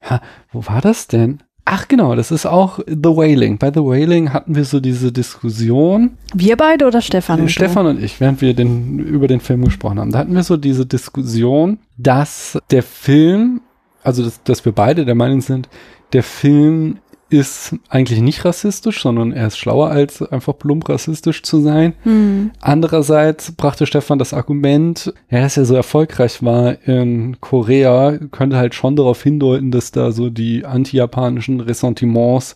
ja, 0.08 0.22
wo 0.52 0.68
war 0.68 0.82
das 0.82 1.08
denn? 1.08 1.42
Ach 1.66 1.88
genau, 1.88 2.16
das 2.16 2.32
ist 2.32 2.46
auch 2.46 2.80
The 2.86 2.96
Wailing. 3.16 3.58
Bei 3.58 3.72
The 3.74 3.80
Wailing 3.80 4.34
hatten 4.34 4.54
wir 4.56 4.66
so 4.66 4.80
diese 4.82 5.12
Diskussion, 5.12 6.18
Wir 6.34 6.58
beide 6.58 6.86
oder 6.86 7.00
Stefan? 7.02 7.40
und 7.40 7.46
du? 7.46 7.52
Stefan 7.52 7.86
und 7.86 8.04
ich, 8.04 8.20
während 8.20 8.42
wir 8.42 8.54
den, 8.54 9.00
über 9.00 9.28
den 9.28 9.40
Film 9.40 9.64
gesprochen 9.64 10.00
haben, 10.00 10.12
da 10.12 10.20
hatten 10.20 10.36
wir 10.36 10.44
so 10.44 10.58
diese 10.58 10.86
Diskussion, 10.86 11.80
dass 11.98 12.60
der 12.70 12.84
Film, 12.84 13.62
also 14.04 14.24
dass, 14.24 14.44
dass 14.44 14.66
wir 14.66 14.74
beide 14.74 15.06
der 15.06 15.16
Meinung 15.16 15.40
sind, 15.40 15.70
der 16.12 16.24
Film 16.24 16.98
ist 17.34 17.76
eigentlich 17.90 18.22
nicht 18.22 18.46
rassistisch, 18.46 19.02
sondern 19.02 19.32
er 19.32 19.48
ist 19.48 19.58
schlauer 19.58 19.90
als 19.90 20.22
einfach 20.22 20.56
plump 20.58 20.88
rassistisch 20.88 21.42
zu 21.42 21.62
sein. 21.62 21.94
Hm. 22.04 22.52
Andererseits 22.62 23.52
brachte 23.52 23.88
Stefan 23.88 24.20
das 24.20 24.34
Argument, 24.34 25.12
ja, 25.32 25.42
dass 25.42 25.58
er 25.58 25.66
so 25.66 25.74
erfolgreich 25.76 26.44
war 26.44 26.78
in 26.88 27.42
Korea, 27.42 28.20
könnte 28.32 28.58
halt 28.58 28.76
schon 28.76 28.96
darauf 28.96 29.24
hindeuten, 29.24 29.72
dass 29.72 29.92
da 29.92 30.12
so 30.12 30.30
die 30.30 30.64
anti-japanischen 30.64 31.60
Ressentiments 31.60 32.56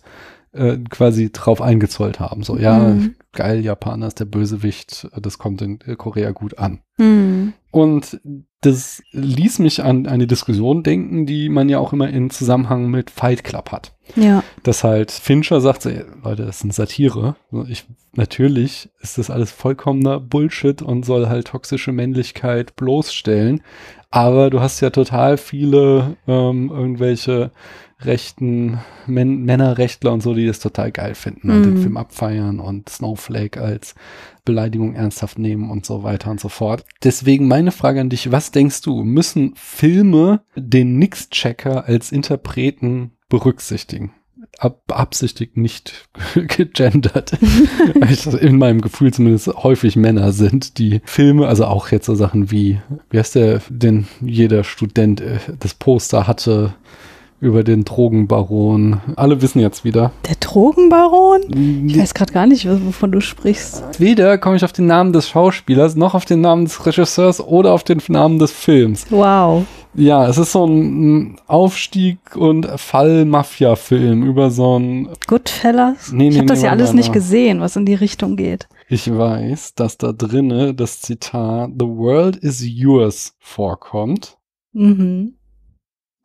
äh, 0.58 0.78
quasi 0.90 1.30
drauf 1.32 1.62
eingezollt 1.62 2.20
haben. 2.20 2.42
So, 2.42 2.56
ja, 2.58 2.78
Mhm. 2.78 3.14
geil, 3.32 3.60
Japaner 3.64 4.08
ist 4.08 4.20
der 4.20 4.24
Bösewicht, 4.26 5.08
das 5.20 5.38
kommt 5.38 5.62
in 5.62 5.78
Korea 5.96 6.32
gut 6.32 6.58
an. 6.58 6.80
Hm. 6.98 7.52
Und 7.70 8.20
das 8.62 9.02
ließ 9.12 9.60
mich 9.60 9.84
an 9.84 10.06
eine 10.08 10.26
Diskussion 10.26 10.82
denken, 10.82 11.26
die 11.26 11.48
man 11.48 11.68
ja 11.68 11.78
auch 11.78 11.92
immer 11.92 12.08
in 12.08 12.28
Zusammenhang 12.30 12.90
mit 12.90 13.08
Fight 13.10 13.44
Club 13.44 13.70
hat 13.70 13.94
Ja. 14.16 14.42
dass 14.64 14.82
halt 14.82 15.12
Fincher 15.12 15.60
sagt, 15.60 15.86
ey, 15.86 16.02
Leute, 16.24 16.44
das 16.44 16.56
ist 16.56 16.64
eine 16.64 16.72
Satire. 16.72 17.36
Ich, 17.68 17.84
natürlich 18.14 18.90
ist 19.00 19.16
das 19.18 19.30
alles 19.30 19.52
vollkommener 19.52 20.18
Bullshit 20.18 20.82
und 20.82 21.04
soll 21.06 21.28
halt 21.28 21.46
toxische 21.48 21.92
Männlichkeit 21.92 22.74
bloßstellen. 22.74 23.60
Aber 24.10 24.50
du 24.50 24.60
hast 24.60 24.80
ja 24.80 24.90
total 24.90 25.36
viele 25.36 26.16
ähm, 26.26 26.70
irgendwelche 26.70 27.52
rechten 28.00 28.78
Män 29.06 29.44
Männerrechtler 29.44 30.12
und 30.12 30.22
so, 30.22 30.34
die 30.34 30.46
das 30.46 30.60
total 30.60 30.92
geil 30.92 31.14
finden 31.14 31.50
und 31.50 31.62
den 31.64 31.74
Mhm. 31.74 31.82
Film 31.82 31.96
abfeiern 31.96 32.60
und 32.60 32.88
Snowflake 32.88 33.60
als 33.60 33.94
Beleidigung 34.44 34.94
ernsthaft 34.94 35.38
nehmen 35.38 35.70
und 35.70 35.84
so 35.84 36.02
weiter 36.02 36.30
und 36.30 36.40
so 36.40 36.48
fort. 36.48 36.84
Deswegen 37.02 37.48
meine 37.48 37.72
Frage 37.72 38.00
an 38.00 38.08
dich, 38.08 38.30
was 38.30 38.50
denkst 38.52 38.82
du, 38.82 39.02
müssen 39.02 39.52
Filme 39.56 40.42
den 40.56 40.98
Nix-Checker 40.98 41.86
als 41.86 42.12
Interpreten 42.12 43.12
berücksichtigen? 43.28 44.12
Ab, 44.58 44.82
beabsichtigt 44.86 45.56
nicht 45.56 46.08
gegendert. 46.34 47.32
In 48.40 48.58
meinem 48.58 48.80
Gefühl 48.80 49.12
zumindest 49.12 49.48
häufig 49.48 49.96
Männer 49.96 50.32
sind, 50.32 50.78
die 50.78 51.00
Filme, 51.04 51.46
also 51.48 51.66
auch 51.66 51.90
jetzt 51.90 52.06
so 52.06 52.14
Sachen 52.14 52.50
wie, 52.50 52.80
wie 53.10 53.18
heißt 53.18 53.34
der, 53.34 53.60
denn 53.68 54.06
jeder 54.20 54.64
Student 54.64 55.20
äh, 55.20 55.38
das 55.58 55.74
Poster 55.74 56.26
hatte 56.26 56.74
über 57.40 57.62
den 57.62 57.84
Drogenbaron. 57.84 59.00
Alle 59.16 59.40
wissen 59.42 59.60
jetzt 59.60 59.84
wieder. 59.84 60.12
Der 60.28 60.36
Drogenbaron? 60.36 61.86
Ich 61.86 61.98
weiß 61.98 62.14
gerade 62.14 62.32
gar 62.32 62.46
nicht, 62.46 62.68
wovon 62.68 63.12
du 63.12 63.20
sprichst. 63.20 63.82
Weder 63.98 64.38
komme 64.38 64.56
ich 64.56 64.64
auf 64.64 64.72
den 64.72 64.86
Namen 64.86 65.12
des 65.12 65.28
Schauspielers, 65.28 65.94
noch 65.94 66.14
auf 66.14 66.24
den 66.24 66.40
Namen 66.40 66.64
des 66.64 66.84
Regisseurs 66.84 67.40
oder 67.40 67.72
auf 67.72 67.84
den 67.84 68.00
Namen 68.08 68.38
des 68.38 68.50
Films. 68.50 69.06
Wow. 69.10 69.64
Ja, 69.94 70.28
es 70.28 70.38
ist 70.38 70.52
so 70.52 70.64
ein 70.66 71.40
Aufstieg 71.46 72.36
und 72.36 72.66
Fall-Mafia-Film 72.66 74.22
über 74.22 74.50
so 74.50 74.78
ein. 74.78 75.08
Goodfellas? 75.26 76.12
Nee, 76.12 76.28
ich 76.28 76.34
nee, 76.34 76.38
habe 76.38 76.46
das 76.46 76.60
nee, 76.60 76.66
ja 76.66 76.70
alles 76.70 76.92
nicht 76.92 77.12
gesehen, 77.12 77.60
was 77.60 77.74
in 77.76 77.86
die 77.86 77.94
Richtung 77.94 78.36
geht. 78.36 78.68
Ich 78.88 79.12
weiß, 79.12 79.74
dass 79.74 79.98
da 79.98 80.12
drinne 80.12 80.74
das 80.74 81.00
Zitat 81.00 81.70
The 81.78 81.86
world 81.86 82.36
is 82.36 82.62
yours 82.64 83.34
vorkommt. 83.38 84.38
Mhm. 84.72 85.37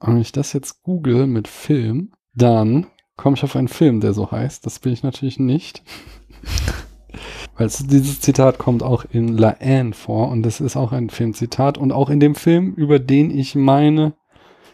Und 0.04 0.16
wenn 0.16 0.22
ich 0.22 0.32
das 0.34 0.54
jetzt 0.54 0.84
google 0.84 1.28
mit 1.28 1.48
Film, 1.48 2.12
dann 2.36 2.88
komme 3.16 3.36
ich 3.38 3.44
auf 3.44 3.56
einen 3.56 3.68
Film, 3.70 4.02
der 4.02 4.14
so 4.14 4.32
heißt. 4.32 4.66
Das 4.66 4.80
bin 4.80 4.92
ich 4.94 5.02
natürlich 5.04 5.40
nicht. 5.40 5.82
Weil 7.58 7.68
es- 7.68 7.86
dieses 7.88 8.20
Zitat 8.20 8.58
kommt 8.58 8.84
auch 8.84 9.06
in 9.12 9.38
La 9.38 9.56
Anne 9.62 9.94
vor 9.94 10.30
und 10.30 10.44
das 10.44 10.60
ist 10.60 10.76
auch 10.76 10.92
ein 10.92 11.10
Filmzitat 11.10 11.78
und 11.78 11.92
auch 11.92 12.10
in 12.10 12.20
dem 12.20 12.36
Film, 12.36 12.74
über 12.74 13.00
den 13.00 13.30
ich 13.32 13.56
meine 13.56 14.14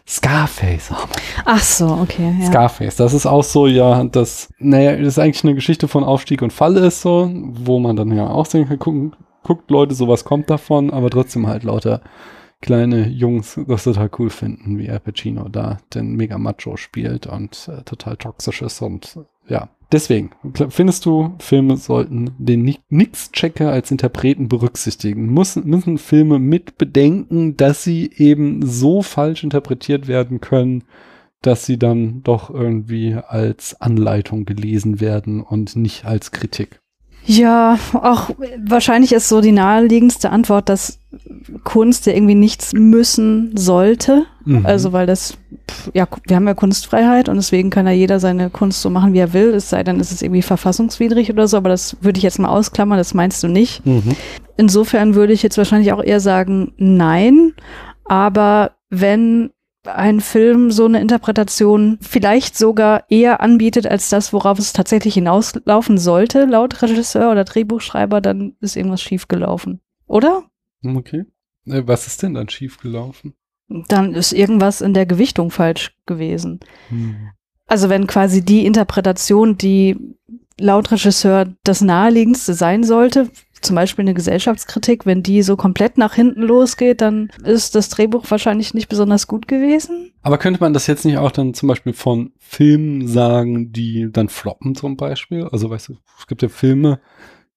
Scarface. 0.08 0.90
Oh 0.92 1.06
Ach 1.44 1.62
so, 1.62 1.86
okay. 1.86 2.34
Ja. 2.40 2.46
Scarface, 2.46 2.96
das 2.96 3.12
ist 3.12 3.26
auch 3.26 3.44
so, 3.44 3.66
ja, 3.66 4.02
das, 4.04 4.48
naja, 4.58 4.96
das 4.96 5.06
ist 5.08 5.18
eigentlich 5.18 5.44
eine 5.44 5.54
Geschichte 5.54 5.86
von 5.86 6.02
Aufstieg 6.02 6.42
und 6.42 6.52
Fall 6.52 6.76
ist 6.78 7.02
so, 7.02 7.30
wo 7.32 7.78
man 7.78 7.94
dann 7.96 8.10
ja 8.16 8.28
auch 8.28 8.46
sehen 8.46 8.66
kann, 8.66 8.78
gucken, 8.78 9.14
guckt 9.44 9.70
Leute, 9.70 9.94
sowas 9.94 10.24
kommt 10.24 10.50
davon, 10.50 10.90
aber 10.90 11.10
trotzdem 11.10 11.46
halt 11.46 11.62
lauter 11.64 12.00
kleine 12.60 13.08
Jungs 13.08 13.58
das 13.66 13.84
total 13.84 14.10
cool 14.18 14.30
finden, 14.30 14.78
wie 14.78 14.90
Al 14.90 15.00
Pacino 15.00 15.48
da 15.48 15.78
den 15.94 16.16
mega 16.16 16.38
Macho 16.38 16.76
spielt 16.76 17.26
und 17.26 17.68
äh, 17.68 17.82
total 17.82 18.16
toxisch 18.16 18.62
ist 18.62 18.82
und 18.82 19.18
ja. 19.48 19.68
Deswegen, 19.92 20.30
findest 20.68 21.04
du, 21.04 21.34
Filme 21.40 21.76
sollten 21.76 22.30
den 22.38 22.62
Ni- 22.62 22.78
Nix-Checker 22.90 23.72
als 23.72 23.90
Interpreten 23.90 24.48
berücksichtigen? 24.48 25.26
Muss, 25.32 25.56
müssen 25.56 25.98
Filme 25.98 26.38
mit 26.38 26.78
bedenken, 26.78 27.56
dass 27.56 27.82
sie 27.82 28.08
eben 28.16 28.64
so 28.64 29.02
falsch 29.02 29.42
interpretiert 29.42 30.06
werden 30.06 30.40
können, 30.40 30.84
dass 31.42 31.66
sie 31.66 31.76
dann 31.76 32.22
doch 32.22 32.50
irgendwie 32.50 33.14
als 33.14 33.80
Anleitung 33.80 34.44
gelesen 34.44 35.00
werden 35.00 35.42
und 35.42 35.74
nicht 35.74 36.04
als 36.04 36.30
Kritik. 36.30 36.80
Ja, 37.26 37.78
auch 37.92 38.30
wahrscheinlich 38.64 39.12
ist 39.12 39.28
so 39.28 39.40
die 39.40 39.52
naheliegendste 39.52 40.30
Antwort, 40.30 40.68
dass 40.68 40.98
Kunst 41.64 42.06
ja 42.06 42.12
irgendwie 42.12 42.34
nichts 42.34 42.72
müssen 42.72 43.56
sollte. 43.56 44.24
Mhm. 44.44 44.64
Also 44.64 44.92
weil 44.92 45.06
das, 45.06 45.36
ja, 45.92 46.08
wir 46.26 46.36
haben 46.36 46.46
ja 46.46 46.54
Kunstfreiheit 46.54 47.28
und 47.28 47.36
deswegen 47.36 47.70
kann 47.70 47.86
ja 47.86 47.92
jeder 47.92 48.20
seine 48.20 48.50
Kunst 48.50 48.82
so 48.82 48.90
machen, 48.90 49.12
wie 49.12 49.18
er 49.18 49.32
will. 49.32 49.50
Es 49.50 49.70
sei 49.70 49.84
denn, 49.84 50.00
es 50.00 50.12
ist 50.12 50.22
irgendwie 50.22 50.42
verfassungswidrig 50.42 51.30
oder 51.30 51.46
so, 51.46 51.56
aber 51.56 51.68
das 51.68 51.96
würde 52.00 52.18
ich 52.18 52.24
jetzt 52.24 52.38
mal 52.38 52.48
ausklammern, 52.48 52.98
das 52.98 53.14
meinst 53.14 53.42
du 53.42 53.48
nicht. 53.48 53.84
Mhm. 53.84 54.16
Insofern 54.56 55.14
würde 55.14 55.32
ich 55.32 55.42
jetzt 55.42 55.58
wahrscheinlich 55.58 55.92
auch 55.92 56.02
eher 56.02 56.20
sagen, 56.20 56.72
nein. 56.76 57.54
Aber 58.04 58.72
wenn 58.88 59.50
ein 59.84 60.20
Film 60.20 60.70
so 60.70 60.84
eine 60.84 61.00
Interpretation 61.00 61.98
vielleicht 62.00 62.56
sogar 62.56 63.04
eher 63.08 63.40
anbietet 63.40 63.86
als 63.86 64.08
das, 64.10 64.32
worauf 64.32 64.58
es 64.58 64.72
tatsächlich 64.72 65.14
hinauslaufen 65.14 65.98
sollte, 65.98 66.44
laut 66.44 66.82
Regisseur 66.82 67.30
oder 67.30 67.44
Drehbuchschreiber, 67.44 68.20
dann 68.20 68.56
ist 68.60 68.76
irgendwas 68.76 69.02
schiefgelaufen. 69.02 69.80
Oder? 70.06 70.44
Okay. 70.84 71.24
Äh, 71.66 71.82
Was 71.86 72.06
ist 72.06 72.22
denn 72.22 72.34
dann 72.34 72.48
schiefgelaufen? 72.48 73.34
Dann 73.68 74.14
ist 74.14 74.32
irgendwas 74.32 74.80
in 74.80 74.94
der 74.94 75.06
Gewichtung 75.06 75.50
falsch 75.50 75.96
gewesen. 76.04 76.60
Hm. 76.88 77.30
Also 77.66 77.88
wenn 77.88 78.08
quasi 78.08 78.44
die 78.44 78.66
Interpretation, 78.66 79.56
die 79.56 79.96
laut 80.58 80.90
Regisseur 80.90 81.54
das 81.62 81.80
naheliegendste 81.80 82.54
sein 82.54 82.82
sollte, 82.84 83.30
zum 83.62 83.76
Beispiel 83.76 84.04
eine 84.04 84.14
Gesellschaftskritik, 84.14 85.06
wenn 85.06 85.22
die 85.22 85.42
so 85.42 85.56
komplett 85.56 85.98
nach 85.98 86.14
hinten 86.14 86.42
losgeht, 86.42 87.00
dann 87.00 87.30
ist 87.44 87.74
das 87.74 87.88
Drehbuch 87.88 88.24
wahrscheinlich 88.30 88.74
nicht 88.74 88.88
besonders 88.88 89.26
gut 89.26 89.48
gewesen. 89.48 90.12
Aber 90.22 90.38
könnte 90.38 90.60
man 90.60 90.72
das 90.72 90.86
jetzt 90.86 91.04
nicht 91.04 91.18
auch 91.18 91.30
dann 91.32 91.54
zum 91.54 91.68
Beispiel 91.68 91.92
von 91.92 92.32
Filmen 92.38 93.06
sagen, 93.08 93.72
die 93.72 94.08
dann 94.10 94.28
floppen 94.28 94.74
zum 94.74 94.96
Beispiel? 94.96 95.44
Also 95.44 95.70
weißt 95.70 95.88
du, 95.88 95.96
es 96.18 96.26
gibt 96.26 96.42
ja 96.42 96.48
Filme, 96.48 97.00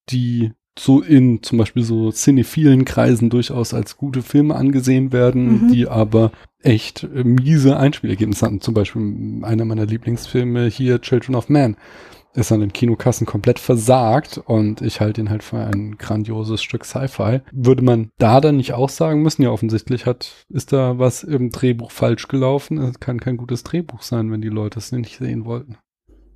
die 0.10 0.52
so 0.78 1.02
in 1.02 1.44
zum 1.44 1.60
Beispiel 1.60 1.84
so 1.84 2.12
cinephilen 2.12 2.84
Kreisen 2.84 3.30
durchaus 3.30 3.74
als 3.76 3.96
gute 3.96 4.22
Filme 4.24 4.56
angesehen 4.56 5.12
werden, 5.14 5.66
Mhm. 5.66 5.72
die 5.72 5.88
aber 5.88 6.32
echt 6.64 7.04
äh, 7.04 7.24
miese 7.24 7.78
Einspielergebnisse 7.78 8.46
hatten. 8.46 8.60
Zum 8.62 8.74
Beispiel 8.74 9.40
einer 9.44 9.66
meiner 9.66 9.86
Lieblingsfilme 9.86 10.66
hier, 10.68 11.00
Children 11.00 11.36
of 11.36 11.50
Man, 11.50 11.78
ist 12.36 12.52
an 12.52 12.60
den 12.60 12.74
Kinokassen 12.74 13.28
komplett 13.28 13.60
versagt 13.60 14.40
und 14.44 14.82
ich 14.82 15.02
halte 15.02 15.22
ihn 15.22 15.30
halt 15.30 15.44
für 15.44 15.60
ein 15.60 15.98
grandioses 15.98 16.64
Stück 16.64 16.86
Sci-Fi. 16.86 17.42
Würde 17.52 17.84
man 17.84 18.10
da 18.18 18.42
dann 18.42 18.58
nicht 18.58 18.74
auch 18.74 18.90
sagen 18.90 19.22
müssen, 19.22 19.44
ja 19.44 19.50
offensichtlich 19.50 20.06
hat, 20.06 20.46
ist 20.50 20.74
da 20.74 20.98
was 21.00 21.24
im 21.24 21.50
Drehbuch 21.50 21.92
falsch 21.92 22.28
gelaufen. 22.28 22.78
Es 22.78 23.00
kann 23.00 23.20
kein 23.20 23.38
gutes 23.38 23.64
Drehbuch 23.64 24.02
sein, 24.02 24.32
wenn 24.32 24.42
die 24.42 24.50
Leute 24.50 24.80
es 24.80 24.92
nicht 24.92 25.18
sehen 25.18 25.46
wollten. 25.46 25.78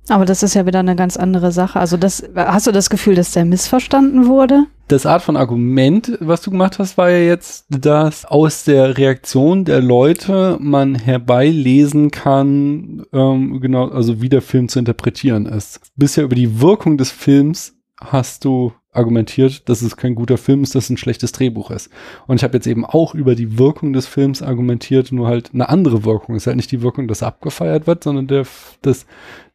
Aber 0.08 0.24
das 0.24 0.42
ist 0.42 0.54
ja 0.54 0.66
wieder 0.66 0.78
eine 0.78 0.96
ganz 0.96 1.16
andere 1.16 1.52
Sache. 1.52 1.78
Also 1.78 1.96
das, 1.96 2.24
hast 2.34 2.66
du 2.66 2.72
das 2.72 2.88
Gefühl, 2.90 3.14
dass 3.14 3.32
der 3.32 3.44
missverstanden 3.44 4.26
wurde? 4.26 4.64
Das 4.88 5.04
Art 5.04 5.22
von 5.22 5.36
Argument, 5.36 6.16
was 6.20 6.40
du 6.40 6.50
gemacht 6.50 6.78
hast, 6.78 6.96
war 6.96 7.10
ja 7.10 7.18
jetzt, 7.18 7.66
dass 7.68 8.24
aus 8.24 8.64
der 8.64 8.96
Reaktion 8.96 9.66
der 9.66 9.82
Leute 9.82 10.56
man 10.60 10.94
herbeilesen 10.94 12.10
kann, 12.10 13.04
ähm, 13.12 13.60
genau, 13.60 13.88
also 13.88 14.22
wie 14.22 14.30
der 14.30 14.40
Film 14.40 14.70
zu 14.70 14.78
interpretieren 14.78 15.44
ist. 15.44 15.80
Bisher 15.96 16.24
über 16.24 16.34
die 16.34 16.62
Wirkung 16.62 16.96
des 16.96 17.10
Films 17.10 17.76
hast 18.00 18.46
du 18.46 18.72
argumentiert, 18.90 19.68
dass 19.68 19.82
es 19.82 19.98
kein 19.98 20.14
guter 20.14 20.38
Film 20.38 20.62
ist, 20.62 20.74
dass 20.74 20.84
es 20.84 20.90
ein 20.90 20.96
schlechtes 20.96 21.32
Drehbuch 21.32 21.70
ist. 21.70 21.90
Und 22.26 22.36
ich 22.36 22.42
habe 22.42 22.56
jetzt 22.56 22.66
eben 22.66 22.86
auch 22.86 23.14
über 23.14 23.34
die 23.34 23.58
Wirkung 23.58 23.92
des 23.92 24.06
Films 24.06 24.40
argumentiert, 24.40 25.12
nur 25.12 25.28
halt 25.28 25.50
eine 25.52 25.68
andere 25.68 26.04
Wirkung. 26.04 26.34
Es 26.34 26.44
ist 26.44 26.46
halt 26.46 26.56
nicht 26.56 26.72
die 26.72 26.80
Wirkung, 26.80 27.08
dass 27.08 27.20
er 27.20 27.28
abgefeiert 27.28 27.86
wird, 27.86 28.04
sondern 28.04 28.26
der, 28.26 28.46
das, 28.80 29.06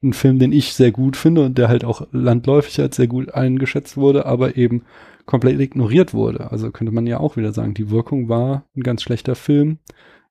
ein 0.04 0.14
Film, 0.14 0.38
den 0.38 0.52
ich 0.52 0.74
sehr 0.74 0.92
gut 0.92 1.18
finde 1.18 1.44
und 1.44 1.58
der 1.58 1.70
halt 1.70 1.84
auch 1.86 2.06
landläufig 2.12 2.80
als 2.80 2.98
sehr 2.98 3.08
gut 3.08 3.34
eingeschätzt 3.34 3.98
wurde, 3.98 4.26
aber 4.28 4.58
eben 4.58 4.84
komplett 5.26 5.60
ignoriert 5.60 6.14
wurde. 6.14 6.52
Also 6.52 6.72
könnte 6.72 6.94
man 6.94 7.08
ja 7.08 7.20
auch 7.20 7.38
wieder 7.38 7.54
sagen, 7.54 7.74
die 7.74 7.90
Wirkung 7.90 8.30
war 8.30 8.66
ein 8.76 8.84
ganz 8.84 9.02
schlechter 9.04 9.36
Film. 9.36 9.80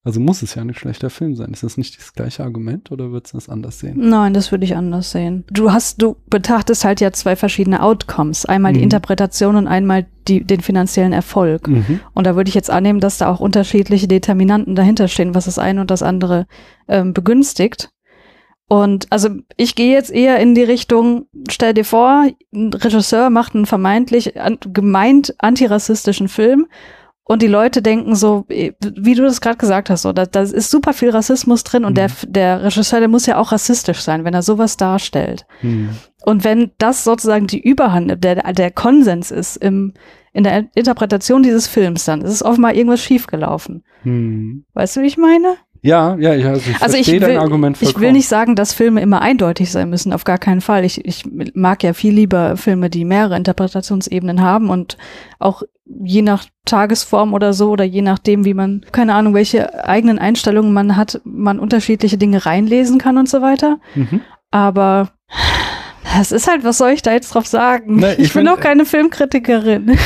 Also 0.05 0.18
muss 0.18 0.42
es 0.42 0.57
ja 0.57 0.62
ein 0.62 0.74
schlechter 0.74 1.11
Film 1.11 1.37
sein. 1.37 1.52
Ist 1.52 1.62
das 1.62 1.76
nicht 1.76 1.96
das 1.96 2.12
gleiche 2.12 2.42
Argument 2.42 2.90
oder 2.90 3.12
würdest 3.12 3.35
du 3.35 3.37
das 3.37 3.48
anders 3.48 3.78
sehen? 3.78 3.94
Nein, 4.09 4.35
das 4.35 4.50
würde 4.50 4.64
ich 4.64 4.74
anders 4.74 5.12
sehen. 5.12 5.44
Du 5.48 5.70
hast, 5.72 6.02
du 6.02 6.16
betrachtest 6.28 6.85
halt 6.85 7.00
ja 7.00 7.12
zwei 7.12 7.37
verschiedene 7.37 7.81
Outcomes. 7.81 8.44
Einmal 8.44 8.72
die 8.72 8.81
Mhm. 8.81 8.85
Interpretation 8.85 9.55
und 9.55 9.68
einmal 9.68 10.07
die, 10.26 10.42
den 10.42 10.61
finanziellen 10.61 11.12
Erfolg. 11.12 11.68
Mhm. 11.68 12.00
Und 12.14 12.26
da 12.26 12.35
würde 12.35 12.48
ich 12.48 12.55
jetzt 12.57 12.68
annehmen, 12.68 12.98
dass 12.98 13.18
da 13.18 13.31
auch 13.31 13.38
unterschiedliche 13.38 14.09
Determinanten 14.09 14.74
dahinter 14.74 15.07
stehen, 15.07 15.37
was 15.37 15.44
das 15.44 15.61
eine 15.61 15.81
und 15.81 15.90
das 15.92 16.02
andere 16.02 16.46
ähm, 16.88 17.12
begünstigt. 17.14 17.90
Und 18.72 19.06
also 19.11 19.28
ich 19.58 19.74
gehe 19.74 19.92
jetzt 19.92 20.11
eher 20.11 20.38
in 20.38 20.54
die 20.54 20.62
Richtung, 20.62 21.26
stell 21.50 21.74
dir 21.74 21.85
vor, 21.85 22.26
ein 22.54 22.72
Regisseur 22.72 23.28
macht 23.28 23.54
einen 23.54 23.66
vermeintlich 23.66 24.40
an, 24.40 24.56
gemeint 24.72 25.35
antirassistischen 25.37 26.26
Film 26.26 26.68
und 27.24 27.42
die 27.42 27.48
Leute 27.48 27.82
denken 27.82 28.16
so, 28.16 28.46
eh, 28.48 28.72
wie 28.80 29.14
du 29.14 29.24
das 29.24 29.42
gerade 29.42 29.58
gesagt 29.58 29.90
hast, 29.90 30.00
so, 30.00 30.14
da, 30.14 30.24
da 30.24 30.40
ist 30.40 30.70
super 30.70 30.94
viel 30.94 31.11
Rassismus 31.11 31.64
drin 31.64 31.85
und 31.85 31.92
Mhm. 31.92 31.96
der, 31.96 32.11
der 32.26 32.62
Regisseur, 32.64 33.00
der 33.00 33.11
muss 33.11 33.26
ja 33.26 33.37
auch 33.37 33.52
rassistisch 33.52 34.00
sein, 34.00 34.24
wenn 34.24 34.32
er 34.32 34.40
sowas 34.40 34.78
darstellt. 34.78 35.44
Mhm. 35.61 35.90
Und 36.24 36.42
wenn 36.42 36.70
das 36.78 37.04
sozusagen 37.04 37.48
die 37.48 37.61
Überhand, 37.61 38.24
der, 38.24 38.54
der 38.54 38.70
Konsens 38.70 39.30
ist 39.30 39.56
im, 39.58 39.92
in 40.32 40.44
der 40.44 40.64
Interpretation 40.74 41.42
dieses 41.42 41.66
Films, 41.66 42.06
dann 42.06 42.22
ist 42.22 42.32
es 42.32 42.42
offenbar 42.42 42.72
irgendwas 42.72 43.02
schiefgelaufen. 43.02 43.85
Mhm. 44.02 44.64
Weißt 44.72 44.96
du, 44.96 45.02
wie 45.02 45.08
ich 45.08 45.18
meine? 45.18 45.56
Ja, 45.82 46.14
ja, 46.16 46.34
ich, 46.34 46.46
also 46.46 46.70
ich 46.70 46.80
Also 46.82 46.96
ich 46.96 47.04
verstehe 47.06 47.20
dein 47.20 47.30
will, 47.30 47.38
Argument 47.38 47.76
ich 47.76 47.88
vollkommen. 47.88 48.04
will 48.04 48.12
nicht 48.12 48.28
sagen, 48.28 48.54
dass 48.54 48.72
Filme 48.72 49.00
immer 49.00 49.20
eindeutig 49.20 49.70
sein 49.72 49.90
müssen, 49.90 50.12
auf 50.12 50.22
gar 50.22 50.38
keinen 50.38 50.60
Fall. 50.60 50.84
Ich, 50.84 51.04
ich 51.04 51.24
mag 51.54 51.82
ja 51.82 51.92
viel 51.92 52.14
lieber 52.14 52.56
Filme, 52.56 52.88
die 52.88 53.04
mehrere 53.04 53.36
Interpretationsebenen 53.36 54.40
haben 54.40 54.70
und 54.70 54.96
auch 55.40 55.64
je 55.84 56.22
nach 56.22 56.44
Tagesform 56.64 57.34
oder 57.34 57.52
so 57.52 57.70
oder 57.70 57.82
je 57.84 58.02
nachdem, 58.02 58.44
wie 58.44 58.54
man, 58.54 58.86
keine 58.92 59.14
Ahnung, 59.14 59.34
welche 59.34 59.84
eigenen 59.84 60.20
Einstellungen 60.20 60.72
man 60.72 60.96
hat, 60.96 61.20
man 61.24 61.58
unterschiedliche 61.58 62.16
Dinge 62.16 62.46
reinlesen 62.46 62.98
kann 62.98 63.18
und 63.18 63.28
so 63.28 63.42
weiter. 63.42 63.80
Mhm. 63.96 64.20
Aber 64.52 65.10
es 66.20 66.30
ist 66.30 66.48
halt, 66.48 66.62
was 66.62 66.78
soll 66.78 66.90
ich 66.90 67.02
da 67.02 67.12
jetzt 67.12 67.34
drauf 67.34 67.46
sagen? 67.46 67.96
Na, 67.98 68.12
ich, 68.12 68.18
ich 68.20 68.32
bin 68.34 68.46
auch 68.46 68.60
keine 68.60 68.84
Filmkritikerin. 68.84 69.98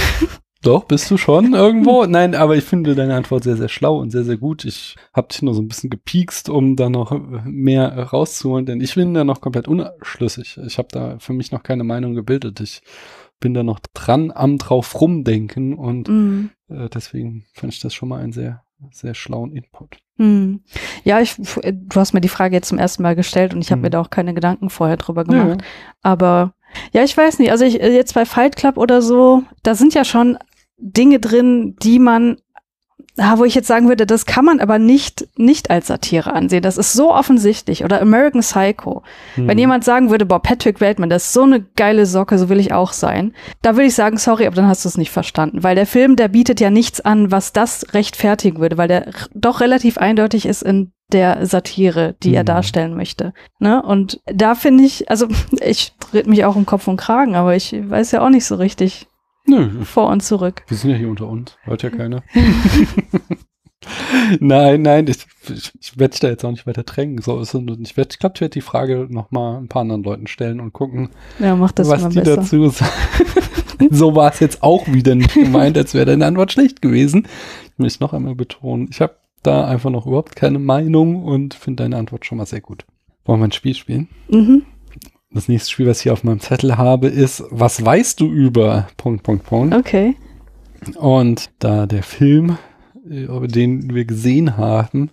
Doch, 0.67 0.85
bist 0.85 1.11
du 1.11 1.17
schon 1.17 1.55
irgendwo? 1.55 2.05
Nein, 2.07 2.35
aber 2.35 2.57
ich 2.57 2.65
finde 2.65 2.95
deine 2.95 3.15
Antwort 3.15 3.45
sehr, 3.45 3.57
sehr 3.57 3.69
schlau 3.69 3.99
und 4.01 4.11
sehr, 4.11 4.25
sehr 4.25 4.37
gut. 4.37 4.65
Ich 4.65 4.97
habe 5.15 5.29
dich 5.29 5.43
nur 5.43 5.55
so 5.55 5.63
ein 5.63 5.69
bisschen 5.69 5.91
gepiekst, 5.91 6.49
um 6.49 6.77
da 6.77 6.89
noch 6.91 7.13
mehr 7.45 7.93
äh, 7.93 8.01
rauszuholen, 8.03 8.67
denn 8.67 8.81
ich 8.81 8.95
bin 8.97 9.15
da 9.15 9.25
noch 9.25 9.41
komplett 9.41 9.69
unschlüssig. 9.69 10.59
Ich 10.67 10.79
habe 10.79 10.89
da 10.91 11.19
für 11.19 11.33
mich 11.33 11.53
noch 11.53 11.63
keine 11.63 11.85
Meinung 11.85 12.15
gebildet. 12.15 12.61
Ich 12.61 12.83
bin 13.39 13.55
da 13.55 13.63
noch 13.63 13.81
dran 13.95 14.33
am 14.35 14.59
drauf 14.59 15.01
rumdenken 15.01 15.75
und 15.75 16.09
Mm. 16.09 16.51
äh, 16.69 16.89
deswegen 16.89 17.45
fand 17.55 17.73
ich 17.73 17.81
das 17.81 17.93
schon 17.95 18.09
mal 18.09 18.21
einen 18.23 18.33
sehr, 18.33 18.63
sehr 18.91 19.15
schlauen 19.15 19.53
Input. 19.53 19.99
Hm. 20.17 20.63
Ja, 21.05 21.21
ich, 21.21 21.37
du 21.37 22.01
hast 22.01 22.15
mir 22.15 22.23
die 22.23 22.29
Frage 22.29 22.57
jetzt 22.57 22.69
zum 22.69 22.79
ersten 22.79 23.03
Mal 23.03 23.15
gestellt 23.15 23.53
und 23.55 23.61
ich 23.61 23.71
habe 23.71 23.79
Hm. 23.79 23.83
mir 23.83 23.91
da 23.91 24.01
auch 24.01 24.09
keine 24.11 24.33
Gedanken 24.35 24.71
vorher 24.71 24.97
drüber 24.97 25.25
gemacht. 25.25 25.63
Aber 26.03 26.55
ja, 26.93 27.05
ich 27.05 27.17
weiß 27.17 27.39
nicht. 27.39 27.51
Also 27.51 27.65
ich 27.67 27.81
äh, 27.81 27.95
jetzt 27.95 28.15
bei 28.15 28.25
Fight 28.25 28.57
Club 28.57 28.79
oder 28.79 29.03
so, 29.03 29.43
da 29.63 29.75
sind 29.75 29.93
ja 29.95 30.05
schon 30.05 30.39
Dinge 30.79 31.19
drin, 31.21 31.77
die 31.83 31.99
man, 31.99 32.37
ah, 33.19 33.39
wo 33.39 33.45
ich 33.45 33.55
jetzt 33.55 33.69
sagen 33.69 33.89
würde, 33.89 34.05
das 34.07 34.27
kann 34.27 34.45
man 34.45 34.61
aber 34.61 34.79
nicht 34.79 35.27
nicht 35.37 35.71
als 35.71 35.87
Satire 35.87 36.33
ansehen. 36.35 36.63
Das 36.63 36.77
ist 36.77 36.93
so 36.93 37.13
offensichtlich. 37.15 37.85
Oder 37.85 38.01
American 38.03 38.43
Psycho. 38.43 39.03
Hm. 39.37 39.49
Wenn 39.49 39.59
jemand 39.59 39.85
sagen 39.85 40.11
würde, 40.11 40.27
boah, 40.27 40.41
Patrick 40.43 40.79
Bateman, 40.79 41.09
das 41.11 41.25
ist 41.27 41.33
so 41.33 41.43
eine 41.43 41.61
geile 41.77 42.05
Socke, 42.07 42.39
so 42.39 42.49
will 42.49 42.61
ich 42.61 42.73
auch 42.73 42.93
sein, 42.93 43.33
da 43.63 43.75
würde 43.75 43.87
ich 43.87 43.95
sagen, 43.95 44.19
sorry, 44.19 44.47
aber 44.47 44.57
dann 44.57 44.69
hast 44.69 44.85
du 44.85 44.89
es 44.89 44.99
nicht 44.99 45.11
verstanden. 45.11 45.63
Weil 45.63 45.75
der 45.77 45.87
Film, 45.87 46.17
der 46.17 46.29
bietet 46.29 46.61
ja 46.61 46.71
nichts 46.71 47.01
an, 47.01 47.31
was 47.31 47.53
das 47.53 47.95
rechtfertigen 47.95 48.61
würde, 48.61 48.77
weil 48.77 48.89
der 48.89 49.11
doch 49.35 49.61
relativ 49.61 49.97
eindeutig 49.99 50.45
ist 50.47 50.63
in 50.63 50.93
der 51.13 51.47
Satire, 51.47 52.17
die 52.23 52.35
er 52.35 52.43
Mhm. 52.43 52.47
darstellen 52.47 52.97
möchte. 52.97 53.33
Ne? 53.61 53.81
Und 53.81 54.21
da 54.27 54.57
finde 54.57 54.85
ich, 54.85 55.09
also 55.09 55.29
ich 55.65 55.95
dreht 56.01 56.27
mich 56.27 56.45
auch 56.45 56.57
im 56.57 56.67
Kopf 56.67 56.89
und 56.89 56.97
Kragen, 56.97 57.35
aber 57.37 57.55
ich 57.55 57.73
weiß 57.73 58.11
ja 58.11 58.21
auch 58.21 58.29
nicht 58.29 58.45
so 58.45 58.57
richtig 58.57 59.07
Nö, 59.47 59.85
vor 59.85 60.09
und 60.09 60.23
zurück. 60.23 60.63
wir 60.69 60.77
sind 60.77 60.91
ja 60.91 60.97
hier 60.97 61.09
unter 61.09 61.29
uns. 61.29 61.57
Hört 61.63 61.83
ja 61.83 61.91
keiner. 61.91 62.23
nein, 64.41 64.83
nein, 64.83 65.07
ich, 65.07 65.27
ich, 65.55 65.73
ich 65.81 65.99
werde 65.99 66.13
dich 66.13 66.21
da 66.21 66.29
jetzt 66.29 66.45
auch 66.45 66.51
nicht 66.51 66.67
weiter 66.67 66.83
drängen. 66.83 67.21
So 67.23 67.39
ist 67.41 67.55
es. 67.55 67.63
Ich, 67.81 67.97
werd- 67.97 68.15
ich 68.15 68.19
glaube, 68.19 68.33
ich 68.37 68.41
werde 68.41 68.53
die 68.55 68.61
Frage 68.61 69.07
noch 69.09 69.31
mal 69.31 69.59
ein 69.59 69.69
paar 69.69 69.83
anderen 69.83 70.03
Leuten 70.03 70.27
stellen 70.27 70.61
und 70.61 70.73
gucken, 70.73 71.11
Ja, 71.39 71.55
mach 71.57 71.73
das 71.73 71.89
was 71.89 72.09
die 72.09 72.19
besser. 72.21 72.37
dazu 72.37 72.69
sagen. 72.69 72.91
so 73.91 74.15
war 74.17 74.33
es 74.33 74.41
jetzt 74.41 74.63
auch 74.63 74.87
wieder 74.89 75.15
nicht 75.15 75.35
gemeint, 75.35 75.77
als 75.77 75.95
wäre 75.95 76.07
deine 76.07 76.27
Antwort 76.27 76.53
schlecht 76.53 76.83
gewesen. 76.83 77.29
Ich 77.79 77.87
es 77.87 78.01
noch 78.01 78.13
einmal 78.13 78.35
betonen. 78.35 78.89
Ich 78.91 79.01
habe 79.01 79.17
da 79.43 79.67
einfach 79.67 79.91
noch 79.91 80.07
überhaupt 80.07 80.35
keine 80.35 80.59
Meinung 80.59 81.23
und 81.23 81.55
finde 81.55 81.85
deine 81.85 81.97
Antwort 81.99 82.25
schon 82.27 82.39
mal 82.39 82.47
sehr 82.47 82.61
gut. 82.63 82.85
Wollen 83.27 83.41
wir 83.41 83.49
ein 83.49 83.53
Spiel 83.53 83.75
spielen? 83.75 84.09
Mhm. 84.29 84.63
Das 85.31 85.49
nächste 85.49 85.71
Spiel, 85.71 85.87
was 85.87 85.99
ich 85.99 86.03
hier 86.05 86.13
auf 86.13 86.25
meinem 86.25 86.41
Zettel 86.41 86.79
habe, 86.79 87.09
ist, 87.09 87.43
was 87.51 87.85
weißt 87.85 88.21
du 88.21 88.31
über 88.31 88.87
Punkt, 88.97 89.25
Punkt, 89.25 89.45
Punkt? 89.45 89.75
Okay. 89.75 90.17
Und 90.95 91.51
da 91.59 91.87
der 91.87 92.05
Film, 92.05 92.59
äh, 93.11 93.49
den 93.49 93.93
wir 93.93 94.05
gesehen 94.05 94.57
haben, 94.57 95.11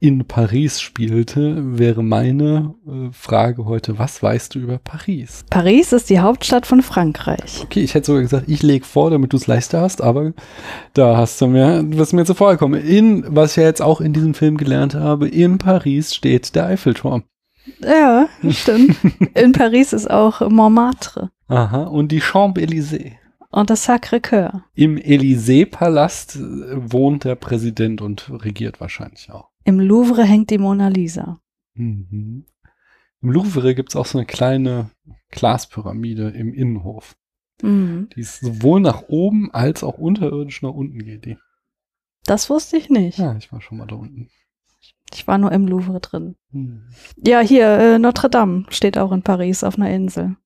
in 0.00 0.24
Paris 0.26 0.80
spielte, 0.80 1.78
wäre 1.78 2.02
meine 2.02 2.74
äh, 2.86 3.12
Frage 3.12 3.64
heute, 3.64 4.00
was 4.00 4.20
weißt 4.20 4.54
du 4.54 4.58
über 4.58 4.78
Paris? 4.78 5.44
Paris 5.48 5.92
ist 5.92 6.10
die 6.10 6.18
Hauptstadt 6.18 6.66
von 6.66 6.82
Frankreich. 6.82 7.60
Okay, 7.62 7.82
ich 7.82 7.94
hätte 7.94 8.06
sogar 8.06 8.22
gesagt, 8.22 8.48
ich 8.48 8.62
lege 8.64 8.84
vor, 8.84 9.10
damit 9.10 9.32
du 9.32 9.36
es 9.36 9.46
leichter 9.46 9.80
hast, 9.80 10.02
aber 10.02 10.32
da 10.92 11.16
hast 11.16 11.40
du 11.40 11.46
mir, 11.46 11.84
du 11.84 11.96
bist 11.98 12.12
mir 12.12 12.24
zuvor 12.24 12.52
gekommen. 12.52 12.80
In, 12.80 13.24
was 13.28 13.52
ich 13.52 13.58
ja 13.58 13.62
jetzt 13.62 13.82
auch 13.82 14.00
in 14.00 14.12
diesem 14.12 14.34
Film 14.34 14.56
gelernt 14.56 14.96
habe, 14.96 15.28
in 15.28 15.58
Paris 15.58 16.14
steht 16.14 16.56
der 16.56 16.66
Eiffelturm. 16.66 17.22
Ja, 17.80 18.28
stimmt. 18.50 18.96
In 19.34 19.52
Paris 19.52 19.92
ist 19.92 20.10
auch 20.10 20.40
Montmartre 20.48 21.30
Aha, 21.48 21.84
und 21.84 22.10
die 22.12 22.20
Champs-Élysées. 22.20 23.12
und 23.50 23.70
das 23.70 23.86
Sacré-Cœur. 23.88 24.62
Im 24.74 24.96
Élysée-Palast 24.96 26.36
äh, 26.36 26.40
wohnt 26.92 27.24
der 27.24 27.34
Präsident 27.36 28.00
und 28.00 28.30
regiert 28.42 28.80
wahrscheinlich 28.80 29.30
auch. 29.30 29.50
Im 29.64 29.78
Louvre 29.78 30.24
hängt 30.24 30.50
die 30.50 30.58
Mona 30.58 30.88
Lisa. 30.88 31.40
Mhm. 31.74 32.46
Im 33.20 33.30
Louvre 33.30 33.74
gibt 33.74 33.90
es 33.90 33.96
auch 33.96 34.06
so 34.06 34.18
eine 34.18 34.26
kleine 34.26 34.90
Glaspyramide 35.30 36.30
im 36.30 36.52
Innenhof. 36.52 37.14
Mhm. 37.62 38.08
Die 38.16 38.20
ist 38.20 38.40
sowohl 38.40 38.80
nach 38.80 39.02
oben 39.08 39.52
als 39.52 39.84
auch 39.84 39.98
unterirdisch 39.98 40.62
nach 40.62 40.72
unten 40.74 41.04
geht 41.04 41.24
die. 41.26 41.38
Das 42.24 42.50
wusste 42.50 42.76
ich 42.76 42.90
nicht. 42.90 43.18
Ja, 43.18 43.36
ich 43.36 43.52
war 43.52 43.60
schon 43.60 43.78
mal 43.78 43.86
da 43.86 43.94
unten. 43.96 44.30
Ich 45.14 45.26
war 45.26 45.38
nur 45.38 45.52
im 45.52 45.66
Louvre 45.66 46.00
drin. 46.00 46.36
Hm. 46.52 46.82
Ja, 47.26 47.40
hier, 47.40 47.66
äh, 47.66 47.98
Notre 47.98 48.30
Dame 48.30 48.64
steht 48.70 48.98
auch 48.98 49.12
in 49.12 49.22
Paris 49.22 49.64
auf 49.64 49.76
einer 49.76 49.90
Insel. 49.90 50.36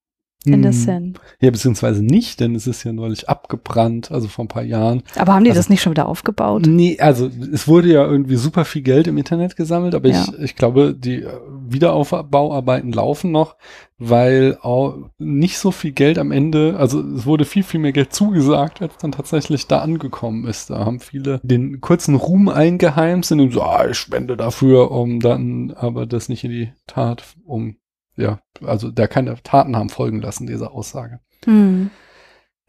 In 0.55 0.63
der 0.63 0.73
Hm. 0.73 0.79
Seine. 0.79 1.13
Ja, 1.41 1.51
beziehungsweise 1.51 2.05
nicht, 2.05 2.41
denn 2.41 2.55
es 2.55 2.67
ist 2.67 2.85
ja 2.85 2.93
neulich 2.93 3.29
abgebrannt, 3.29 4.11
also 4.13 4.29
vor 4.29 4.45
ein 4.45 4.49
paar 4.49 4.63
Jahren. 4.63 5.03
Aber 5.17 5.35
haben 5.35 5.45
die 5.45 5.51
Also- 5.51 5.59
das 5.61 5.69
nicht 5.69 5.83
schon 5.83 5.93
wieder 5.93 6.07
aufgebaut? 6.07 6.67
Nee, 6.67 6.99
also 7.01 7.29
es 7.53 7.67
wurde 7.69 7.93
ja 7.93 8.05
irgendwie 8.07 8.37
super 8.37 8.65
viel 8.65 8.83
Geld 8.83 9.07
im 9.07 9.19
Internet 9.19 9.57
gesammelt, 9.57 9.95
aber 9.95 10.09
Ja. 10.09 10.25
ich, 10.37 10.43
ich 10.43 10.57
glaube, 10.57 10.95
die 10.95 11.23
äh, 11.23 11.29
Wiederaufbauarbeiten 11.69 12.93
laufen 12.93 13.33
noch, 13.33 13.57
weil 13.99 14.59
auch 14.63 14.95
nicht 15.19 15.59
so 15.59 15.71
viel 15.71 15.93
Geld 15.93 16.19
am 16.19 16.31
Ende, 16.33 16.77
also 16.79 17.01
es 17.01 17.27
wurde 17.27 17.45
viel, 17.45 17.63
viel 17.63 17.81
mehr 17.81 17.93
Geld 17.93 18.13
zugesagt, 18.13 18.83
als 18.83 18.97
dann 18.99 19.13
tatsächlich 19.13 19.67
da 19.67 19.79
angekommen 19.81 20.47
ist. 20.47 20.71
Da 20.71 20.85
haben 20.85 21.01
viele 21.01 21.41
den 21.43 21.81
kurzen 21.81 22.15
Ruhm 22.15 22.49
eingeheimst 22.49 23.33
und 23.33 23.51
so, 23.53 23.63
ah, 23.63 23.87
ich 23.91 23.97
spende 23.97 24.37
dafür, 24.37 24.91
um 24.91 25.21
dann 25.21 25.73
aber 25.75 26.07
das 26.07 26.29
nicht 26.29 26.45
in 26.45 26.51
die 26.51 26.73
Tat, 26.87 27.25
um, 27.45 27.77
ja, 28.17 28.41
also 28.65 28.91
da 28.91 29.07
keine 29.07 29.35
Taten 29.43 29.77
haben 29.77 29.89
folgen 29.89 30.21
lassen, 30.21 30.47
diese 30.47 30.71
Aussage. 30.71 31.21
Hm. 31.45 31.91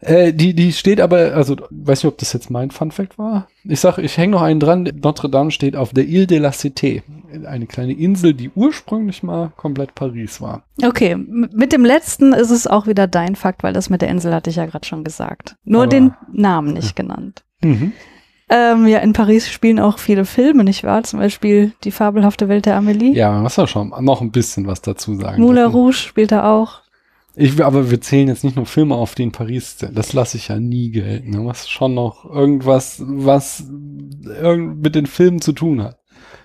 Äh, 0.00 0.32
die, 0.32 0.54
die 0.54 0.72
steht 0.72 1.00
aber, 1.00 1.34
also 1.34 1.56
weiß 1.70 2.04
nicht, 2.04 2.12
ob 2.12 2.18
das 2.18 2.32
jetzt 2.32 2.50
mein 2.50 2.70
Fun 2.70 2.92
Fact 2.92 3.18
war. 3.18 3.48
Ich 3.64 3.80
sag, 3.80 3.98
ich 3.98 4.16
hänge 4.16 4.32
noch 4.32 4.42
einen 4.42 4.60
dran. 4.60 4.84
Notre 5.02 5.28
Dame 5.28 5.50
steht 5.50 5.74
auf 5.74 5.92
der 5.92 6.06
Ile 6.06 6.28
de 6.28 6.38
la 6.38 6.50
Cité, 6.50 7.02
eine 7.44 7.66
kleine 7.66 7.94
Insel, 7.94 8.32
die 8.32 8.50
ursprünglich 8.54 9.24
mal 9.24 9.50
komplett 9.56 9.96
Paris 9.96 10.40
war. 10.40 10.62
Okay, 10.84 11.16
mit 11.16 11.72
dem 11.72 11.84
letzten 11.84 12.32
ist 12.32 12.50
es 12.50 12.68
auch 12.68 12.86
wieder 12.86 13.08
dein 13.08 13.34
Fakt, 13.34 13.64
weil 13.64 13.72
das 13.72 13.90
mit 13.90 14.00
der 14.00 14.08
Insel 14.10 14.32
hatte 14.32 14.50
ich 14.50 14.56
ja 14.56 14.66
gerade 14.66 14.86
schon 14.86 15.02
gesagt. 15.02 15.56
Nur 15.64 15.82
Aber- 15.82 15.88
den 15.90 16.14
Namen 16.32 16.74
nicht 16.74 16.94
genannt. 16.94 17.42
Mhm. 17.60 17.92
Ähm, 18.50 18.86
ja, 18.86 18.98
in 19.00 19.12
Paris 19.12 19.50
spielen 19.50 19.78
auch 19.78 19.98
viele 19.98 20.24
Filme, 20.24 20.64
nicht 20.64 20.82
wahr? 20.84 21.02
Zum 21.02 21.18
Beispiel 21.18 21.72
Die 21.84 21.90
fabelhafte 21.90 22.48
Welt 22.48 22.64
der 22.66 22.76
Amelie. 22.76 23.14
Ja, 23.14 23.30
man 23.30 23.42
muss 23.42 23.56
ja 23.56 23.66
schon 23.66 23.92
noch 24.00 24.20
ein 24.22 24.30
bisschen 24.30 24.66
was 24.66 24.80
dazu 24.80 25.14
sagen. 25.16 25.42
Moulin 25.42 25.64
dürfen. 25.64 25.72
Rouge 25.74 25.92
spielt 25.94 26.32
er 26.32 26.46
auch. 26.48 26.80
Ich, 27.34 27.62
aber 27.62 27.90
wir 27.90 28.00
zählen 28.00 28.26
jetzt 28.28 28.42
nicht 28.42 28.56
nur 28.56 28.66
Filme 28.66 28.94
auf, 28.96 29.14
die 29.14 29.22
in 29.22 29.32
Paris 29.32 29.78
sind. 29.78 29.96
Das 29.96 30.12
lasse 30.12 30.36
ich 30.38 30.48
ja 30.48 30.58
nie 30.58 30.90
gelten. 30.90 31.32
Da 31.32 31.38
muss 31.38 31.68
schon 31.68 31.94
noch 31.94 32.24
irgendwas, 32.24 33.00
was 33.06 33.64
irgend 34.24 34.82
mit 34.82 34.94
den 34.94 35.06
Filmen 35.06 35.40
zu 35.40 35.52
tun 35.52 35.82
hat. 35.82 35.98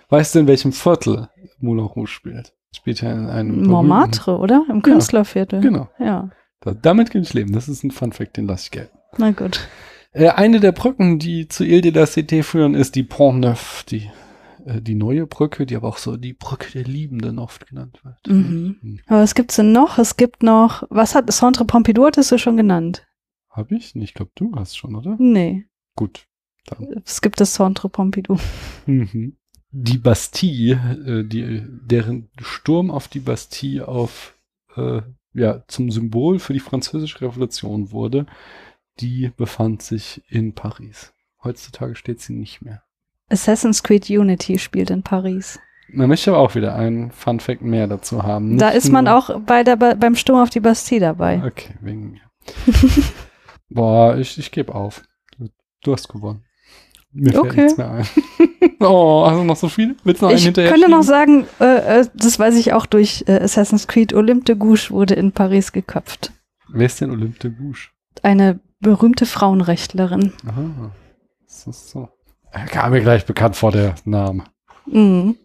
Weißt 0.10 0.36
du, 0.36 0.40
in 0.40 0.48
welchem 0.48 0.72
Viertel 0.74 1.30
Moulin 1.60 1.86
Rouge 1.86 2.08
spielt? 2.08 2.54
Spielt 2.76 3.02
ja 3.02 3.12
in 3.12 3.28
einem 3.28 3.64
Montmartre, 3.64 4.38
oder? 4.38 4.66
Im 4.70 4.82
Künstlerviertel. 4.82 5.62
Genau. 5.62 5.88
Ja, 6.00 6.30
Da, 6.62 6.74
damit 6.74 7.12
kann 7.12 7.22
ich 7.22 7.34
leben. 7.34 7.54
Das 7.54 7.70
ist 7.70 7.84
ein 7.84 7.92
Fun 7.92 8.12
Fact, 8.12 8.38
den 8.38 8.46
lasse 8.48 8.66
ich 8.66 8.72
gelten. 8.72 8.98
na 9.18 9.32
gut. 9.32 9.68
Äh, 10.14 10.30
eine 10.30 10.60
der 10.60 10.72
Brücken, 10.72 11.20
die 11.20 11.48
zu 11.48 11.66
Ile 11.66 11.82
de 11.82 11.92
la 11.92 12.04
Cité 12.04 12.44
führen, 12.44 12.76
ist 12.76 12.96
die 12.96 13.04
Pont 13.04 13.40
Neuf, 13.42 13.84
die, 13.90 14.10
äh, 14.66 14.82
die 14.82 14.96
neue 14.96 15.26
Brücke, 15.26 15.66
die 15.66 15.76
aber 15.76 15.88
auch 15.88 15.98
so 15.98 16.18
die 16.18 16.34
Brücke 16.34 16.72
der 16.72 16.84
Liebenden 16.84 17.40
oft 17.40 17.68
genannt 17.68 18.00
wird. 18.04 18.28
Mhm. 18.28 18.78
Hm. 18.82 19.00
Aber 19.08 19.22
was 19.22 19.36
gibt's 19.36 19.56
denn 19.56 19.72
noch? 19.72 19.98
Es 19.98 20.16
gibt 20.16 20.44
noch, 20.44 20.84
was 20.90 21.16
hat 21.16 21.32
Centre 21.32 21.66
Pompidou 21.66 22.06
hattest 22.06 22.32
du 22.32 22.38
schon 22.38 22.58
genannt? 22.58 23.06
Hab 23.50 23.72
ich? 23.72 23.96
Ich 23.96 24.14
glaube, 24.14 24.32
du 24.36 24.54
hast 24.56 24.78
schon, 24.78 24.96
oder? 24.96 25.16
Nee, 25.20 25.66
Gut. 25.96 26.28
Dann. 26.66 27.02
es 27.06 27.22
gibt 27.22 27.42
das 27.42 27.54
Centre 27.54 27.90
Pompidou. 27.90 28.38
Mhm. 28.86 29.36
Die 29.72 29.98
Bastille, 29.98 31.24
äh, 31.24 31.28
die, 31.28 31.64
deren 31.68 32.30
Sturm 32.40 32.92
auf 32.92 33.08
die 33.08 33.20
Bastille 33.20 33.88
auf, 33.88 34.38
äh, 34.76 35.02
ja, 35.34 35.64
zum 35.68 35.90
Symbol 35.90 36.40
für 36.40 36.54
die 36.54 36.60
französische 36.60 37.22
Revolution 37.22 37.92
wurde, 37.92 38.28
die 39.00 39.32
befand 39.36 39.82
sich 39.82 40.22
in 40.30 40.54
Paris. 40.54 41.14
Heutzutage 41.44 41.96
steht 41.96 42.22
sie 42.22 42.34
nicht 42.34 42.62
mehr. 42.62 42.84
Assassin's 43.30 43.84
Creed 43.84 44.10
Unity 44.10 44.60
spielt 44.60 44.90
in 44.90 45.04
Paris. 45.04 45.60
Man 45.90 46.08
möchte 46.10 46.32
aber 46.32 46.40
auch 46.40 46.56
wieder 46.56 46.76
einen 46.76 47.12
Fun 47.12 47.40
Fact 47.40 47.62
mehr 47.62 47.88
dazu 47.88 48.24
haben. 48.24 48.58
da 48.58 48.68
Nicht 48.68 48.78
ist 48.78 48.92
man 48.92 49.08
auch 49.08 49.40
bei 49.42 49.64
der, 49.64 49.76
bei, 49.76 49.96
beim 49.96 50.16
Sturm 50.16 50.42
auf 50.42 50.50
die 50.50 50.60
Bastille 50.60 51.02
dabei. 51.02 51.42
Okay, 51.46 51.74
wegen 51.82 52.12
mir. 52.12 52.22
Boah, 53.70 54.18
ich, 54.18 54.38
ich 54.38 54.52
gebe 54.52 54.74
auf. 54.74 55.04
Du 55.84 55.92
hast 55.94 56.08
gewonnen. 56.08 56.46
Mir 57.12 57.32
fällt 57.34 57.46
Okay. 57.46 57.62
nichts 57.64 57.78
mehr 57.78 57.92
ein. 57.92 58.08
Oh, 58.80 59.26
hast 59.26 59.36
du 59.38 59.44
noch 59.44 59.56
so 59.56 59.70
viel? 59.70 59.96
Willst 60.04 60.22
du 60.22 60.26
noch 60.26 60.30
einen 60.32 60.38
Ich 60.40 60.46
hinterher 60.46 60.72
könnte 60.72 60.90
noch 60.90 61.04
sagen, 61.04 61.46
äh, 61.60 62.00
äh, 62.02 62.08
das 62.14 62.38
weiß 62.40 62.56
ich 62.56 62.74
auch 62.74 62.86
durch 62.86 63.24
äh, 63.28 63.40
Assassin's 63.40 63.88
Creed, 63.88 64.14
Olympe 64.14 64.46
de 64.46 64.56
Gouges 64.56 64.90
wurde 64.92 65.14
in 65.14 65.32
Paris 65.32 65.72
geköpft. 65.72 66.32
Wer 66.70 66.86
ist 66.86 67.00
denn 67.00 67.12
Olympe 67.12 67.40
de 67.40 67.52
Gouges? 67.52 67.90
Eine 68.24 68.60
berühmte 68.84 69.26
Frauenrechtlerin. 69.26 70.34
Aha. 70.48 70.92
Das 71.48 71.66
ist 71.68 71.90
so. 71.90 72.10
Er 72.52 72.66
kam 72.66 72.92
mir 72.92 73.02
gleich 73.02 73.26
bekannt 73.26 73.56
vor 73.56 73.72
der 73.72 73.96
Name. 74.06 74.44
Mhm. 74.86 75.36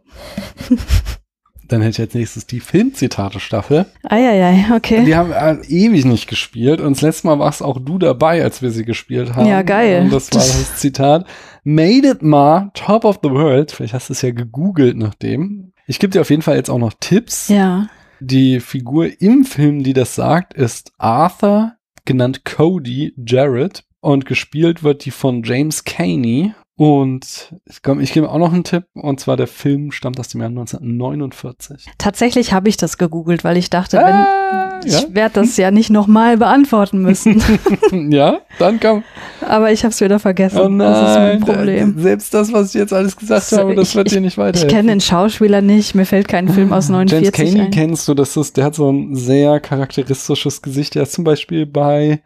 Dann 1.69 1.83
hätte 1.83 1.91
ich 1.91 2.01
als 2.01 2.15
nächstes 2.15 2.47
die 2.47 2.61
Filmzitate-Staffel. 2.61 3.87
Eieiei, 4.03 4.67
okay. 4.75 5.05
Die 5.05 5.17
haben 5.17 5.31
wir 5.31 5.61
ewig 5.69 6.05
nicht 6.07 6.27
gespielt 6.27 6.81
und 6.81 6.97
das 6.97 7.03
letzte 7.03 7.27
Mal 7.27 7.39
warst 7.39 7.63
auch 7.63 7.79
du 7.79 7.99
dabei, 7.99 8.43
als 8.43 8.63
wir 8.63 8.71
sie 8.71 8.85
gespielt 8.85 9.35
haben. 9.37 9.47
Ja, 9.47 9.63
geil. 9.63 10.03
Und 10.03 10.13
das 10.13 10.33
war 10.33 10.41
das 10.41 10.77
Zitat. 10.77 11.27
Made 11.65 12.09
it 12.09 12.23
ma, 12.23 12.71
top 12.75 13.05
of 13.05 13.21
the 13.23 13.31
world. 13.31 13.71
Vielleicht 13.71 13.95
hast 13.95 14.09
du 14.09 14.15
es 14.15 14.23
ja 14.23 14.31
gegoogelt 14.31 14.97
nach 14.97 15.15
dem. 15.15 15.73
Ich 15.87 15.99
gebe 15.99 16.11
dir 16.11 16.23
auf 16.23 16.31
jeden 16.31 16.43
Fall 16.43 16.57
jetzt 16.57 16.71
auch 16.71 16.79
noch 16.79 16.95
Tipps. 17.01 17.49
Ja. 17.49 17.89
Die 18.21 18.61
Figur 18.61 19.21
im 19.21 19.45
Film, 19.45 19.85
die 19.85 19.93
das 19.93 20.15
sagt, 20.15 20.55
ist 20.55 20.93
Arthur, 20.99 21.75
genannt 22.09 22.47
Cody 22.47 23.13
Jarrett. 23.17 23.85
Und 24.01 24.25
gespielt 24.25 24.83
wird 24.83 25.05
die 25.05 25.11
von 25.11 25.43
James 25.43 25.85
Caney. 25.85 26.55
Und 26.79 27.53
ich, 27.67 27.83
komm, 27.83 27.99
ich 27.99 28.13
gebe 28.13 28.31
auch 28.31 28.39
noch 28.39 28.53
einen 28.53 28.63
Tipp. 28.63 28.85
Und 28.95 29.19
zwar 29.19 29.37
der 29.37 29.49
Film 29.49 29.91
stammt 29.91 30.21
aus 30.21 30.29
dem 30.29 30.41
Jahr 30.41 30.49
1949. 30.51 31.87
Tatsächlich 31.99 32.53
habe 32.53 32.69
ich 32.69 32.77
das 32.77 32.99
gegoogelt, 32.99 33.43
weil 33.43 33.57
ich 33.57 33.69
dachte, 33.69 33.97
wenn 33.97 34.05
Ah, 34.05 34.81
ja? 34.85 34.99
ich 35.01 35.13
werde 35.13 35.41
das 35.41 35.57
ja 35.57 35.73
nicht 35.73 35.91
nochmal 35.91 36.37
beantworten 36.37 37.03
müssen. 37.03 37.43
ja, 38.13 38.39
dann 38.61 38.79
komm. 38.79 39.03
Aber 39.41 39.73
ich 39.73 39.83
habe 39.83 39.91
es 39.91 40.01
wieder 40.01 40.21
vergessen. 40.21 40.59
Oh 40.61 40.69
nein, 40.69 40.79
das 40.93 41.11
ist 41.11 41.17
mein 41.17 41.41
Problem. 41.41 41.99
selbst 41.99 42.33
das, 42.33 42.53
was 42.53 42.69
ich 42.69 42.75
jetzt 42.81 42.93
alles 42.93 43.17
gesagt 43.17 43.51
habe, 43.51 43.75
das 43.75 43.89
ich- 43.91 43.95
wird 43.97 44.07
ich- 44.07 44.13
dir 44.15 44.21
nicht 44.21 44.35
Ich 44.35 44.39
weiterhelfen. 44.39 44.77
kenne 44.77 44.89
den 44.93 45.01
Schauspieler 45.01 45.61
nicht, 45.61 45.97
mir 45.97 46.07
fällt 46.07 46.29
kein 46.29 46.49
Film 46.49 46.73
aus 46.73 46.89
49 46.91 47.37
James 47.37 47.53
Caney 47.55 47.67
ein. 47.67 47.71
kennst 47.73 48.07
du, 48.07 48.15
das 48.15 48.37
ist, 48.37 48.57
der 48.57 48.67
hat 48.67 48.77
so 48.77 48.89
ein 48.89 49.17
sehr 49.17 49.59
charakteristisches 49.59 50.63
Gesicht. 50.63 50.95
Der 50.95 51.03
ist 51.03 51.13
zum 51.13 51.25
Beispiel 51.25 51.67
bei 51.67 52.21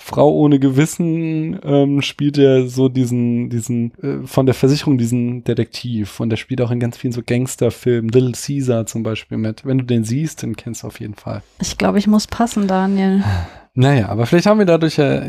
Frau 0.00 0.30
ohne 0.30 0.60
Gewissen 0.60 1.58
ähm, 1.64 2.02
spielt 2.02 2.38
er 2.38 2.68
so 2.68 2.88
diesen, 2.88 3.50
diesen, 3.50 3.92
äh, 4.00 4.26
von 4.26 4.46
der 4.46 4.54
Versicherung 4.54 4.96
diesen 4.96 5.42
Detektiv. 5.42 6.20
Und 6.20 6.30
der 6.30 6.36
spielt 6.36 6.60
auch 6.60 6.70
in 6.70 6.80
ganz 6.80 6.96
vielen 6.96 7.12
so 7.12 7.20
Gangsterfilmen, 7.26 8.08
Little 8.10 8.32
Caesar 8.32 8.86
zum 8.86 9.02
Beispiel 9.02 9.38
mit. 9.38 9.66
Wenn 9.66 9.78
du 9.78 9.84
den 9.84 10.04
siehst, 10.04 10.42
den 10.42 10.56
kennst 10.56 10.84
du 10.84 10.86
auf 10.86 11.00
jeden 11.00 11.14
Fall. 11.14 11.42
Ich 11.60 11.76
glaube, 11.76 11.98
ich 11.98 12.06
muss 12.06 12.26
passen, 12.26 12.68
Daniel. 12.68 13.22
Naja, 13.74 14.08
aber 14.08 14.26
vielleicht 14.26 14.46
haben 14.46 14.58
wir 14.58 14.66
dadurch 14.66 14.96
ja 14.96 15.22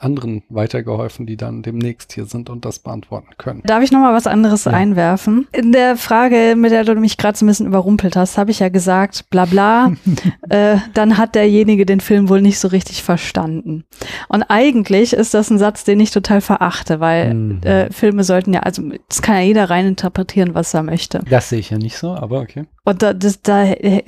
anderen 0.00 0.42
weitergeholfen, 0.48 1.26
die 1.26 1.36
dann 1.36 1.62
demnächst 1.62 2.12
hier 2.12 2.26
sind 2.26 2.50
und 2.50 2.64
das 2.64 2.78
beantworten 2.78 3.28
können. 3.38 3.62
Darf 3.64 3.82
ich 3.82 3.92
noch 3.92 4.00
mal 4.00 4.14
was 4.14 4.26
anderes 4.26 4.64
Ja. 4.64 4.72
einwerfen? 4.72 5.46
In 5.52 5.72
der 5.72 5.96
Frage, 5.96 6.54
mit 6.56 6.70
der 6.72 6.84
du 6.84 6.94
mich 6.94 7.16
gerade 7.16 7.36
so 7.36 7.44
ein 7.44 7.48
bisschen 7.48 7.66
überrumpelt 7.66 8.16
hast, 8.16 8.38
habe 8.38 8.50
ich 8.50 8.60
ja 8.60 8.68
gesagt, 8.68 9.28
bla 9.30 9.44
bla. 9.44 9.92
äh, 10.48 10.76
dann 10.94 11.18
hat 11.18 11.34
derjenige 11.34 11.86
den 11.86 12.00
Film 12.00 12.28
wohl 12.28 12.42
nicht 12.42 12.58
so 12.58 12.68
richtig 12.68 13.02
verstanden. 13.02 13.84
Und 14.28 14.44
eigentlich 14.44 15.12
ist 15.12 15.34
das 15.34 15.50
ein 15.50 15.58
Satz, 15.58 15.84
den 15.84 16.00
ich 16.00 16.10
total 16.10 16.40
verachte, 16.40 17.00
weil 17.00 17.34
Mhm. 17.34 17.60
äh, 17.62 17.92
Filme 17.92 18.22
sollten 18.24 18.52
ja, 18.54 18.60
also 18.60 18.82
das 19.08 19.22
kann 19.22 19.36
ja 19.36 19.42
jeder 19.42 19.68
rein 19.70 19.86
interpretieren, 19.86 20.54
was 20.54 20.72
er 20.74 20.82
möchte. 20.82 21.20
Das 21.28 21.48
sehe 21.48 21.58
ich 21.58 21.70
ja 21.70 21.78
nicht 21.78 21.96
so, 21.98 22.10
aber 22.14 22.40
okay. 22.40 22.66
Und 22.84 23.02
da, 23.02 23.12
das, 23.12 23.42
da 23.42 23.64
äh, 23.64 24.02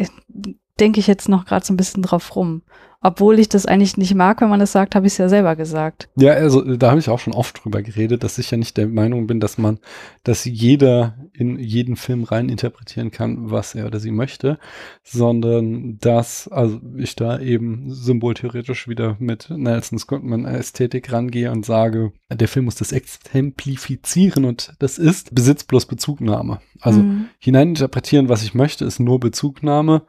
denke 0.78 1.00
ich 1.00 1.06
jetzt 1.06 1.28
noch 1.28 1.44
gerade 1.46 1.64
so 1.66 1.72
ein 1.72 1.76
bisschen 1.76 2.02
drauf 2.02 2.36
rum. 2.36 2.62
Obwohl 3.00 3.38
ich 3.38 3.48
das 3.48 3.64
eigentlich 3.64 3.96
nicht 3.96 4.14
mag, 4.16 4.40
wenn 4.40 4.48
man 4.48 4.58
das 4.58 4.72
sagt, 4.72 4.96
habe 4.96 5.06
ich 5.06 5.12
es 5.12 5.18
ja 5.18 5.28
selber 5.28 5.54
gesagt. 5.54 6.08
Ja, 6.16 6.32
also 6.32 6.62
da 6.76 6.90
habe 6.90 6.98
ich 6.98 7.08
auch 7.08 7.20
schon 7.20 7.32
oft 7.32 7.62
drüber 7.62 7.80
geredet, 7.80 8.24
dass 8.24 8.38
ich 8.38 8.50
ja 8.50 8.58
nicht 8.58 8.76
der 8.76 8.88
Meinung 8.88 9.28
bin, 9.28 9.38
dass 9.38 9.56
man, 9.56 9.78
dass 10.24 10.44
jeder 10.44 11.16
in 11.32 11.60
jeden 11.60 11.94
Film 11.94 12.24
rein 12.24 12.48
interpretieren 12.48 13.12
kann, 13.12 13.52
was 13.52 13.76
er 13.76 13.86
oder 13.86 14.00
sie 14.00 14.10
möchte, 14.10 14.58
sondern 15.04 15.98
dass, 16.00 16.48
also 16.48 16.80
ich 16.96 17.14
da 17.14 17.38
eben 17.38 17.92
symboltheoretisch 17.92 18.88
wieder 18.88 19.16
mit 19.20 19.48
Nelson 19.48 20.00
Goodman 20.04 20.44
Ästhetik 20.44 21.12
rangehe 21.12 21.52
und 21.52 21.64
sage, 21.64 22.12
der 22.32 22.48
Film 22.48 22.64
muss 22.64 22.74
das 22.74 22.90
exemplifizieren 22.90 24.44
und 24.44 24.72
das 24.80 24.98
ist 24.98 25.34
Besitz 25.34 25.64
plus 25.64 25.86
Bezugnahme. 25.86 26.60
Also 26.80 27.02
Mhm. 27.02 27.28
hineininterpretieren, 27.38 28.28
was 28.28 28.42
ich 28.42 28.54
möchte, 28.54 28.84
ist 28.84 28.98
nur 28.98 29.20
Bezugnahme. 29.20 30.02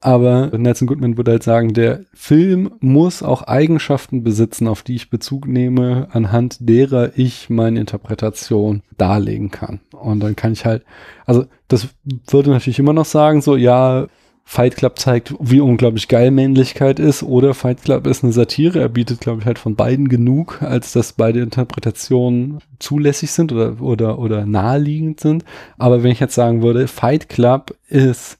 Aber 0.00 0.50
Nelson 0.56 0.86
Goodman 0.86 1.16
würde 1.16 1.32
halt 1.32 1.42
sagen, 1.42 1.72
der 1.72 2.00
Film 2.12 2.72
muss 2.80 3.22
auch 3.22 3.42
Eigenschaften 3.42 4.22
besitzen, 4.22 4.68
auf 4.68 4.82
die 4.82 4.96
ich 4.96 5.10
Bezug 5.10 5.46
nehme, 5.46 6.08
anhand 6.10 6.56
derer 6.60 7.12
ich 7.16 7.50
meine 7.50 7.80
Interpretation 7.80 8.82
darlegen 8.98 9.50
kann. 9.50 9.80
Und 9.92 10.20
dann 10.20 10.36
kann 10.36 10.52
ich 10.52 10.64
halt, 10.64 10.84
also 11.24 11.46
das 11.68 11.88
würde 12.28 12.50
natürlich 12.50 12.78
immer 12.78 12.92
noch 12.92 13.04
sagen, 13.04 13.40
so, 13.40 13.56
ja, 13.56 14.06
Fight 14.48 14.76
Club 14.76 14.96
zeigt, 15.00 15.34
wie 15.40 15.60
unglaublich 15.60 16.06
geil 16.06 16.30
Männlichkeit 16.30 17.00
ist, 17.00 17.24
oder 17.24 17.52
Fight 17.52 17.82
Club 17.82 18.06
ist 18.06 18.22
eine 18.22 18.32
Satire. 18.32 18.78
Er 18.78 18.88
bietet, 18.88 19.20
glaube 19.20 19.40
ich, 19.40 19.46
halt 19.46 19.58
von 19.58 19.74
beiden 19.74 20.08
genug, 20.08 20.62
als 20.62 20.92
dass 20.92 21.14
beide 21.14 21.40
Interpretationen 21.40 22.60
zulässig 22.78 23.32
sind 23.32 23.50
oder, 23.50 23.80
oder, 23.80 24.20
oder 24.20 24.46
naheliegend 24.46 25.18
sind. 25.18 25.44
Aber 25.78 26.04
wenn 26.04 26.12
ich 26.12 26.20
jetzt 26.20 26.36
sagen 26.36 26.62
würde, 26.62 26.86
Fight 26.86 27.28
Club 27.28 27.76
ist 27.88 28.38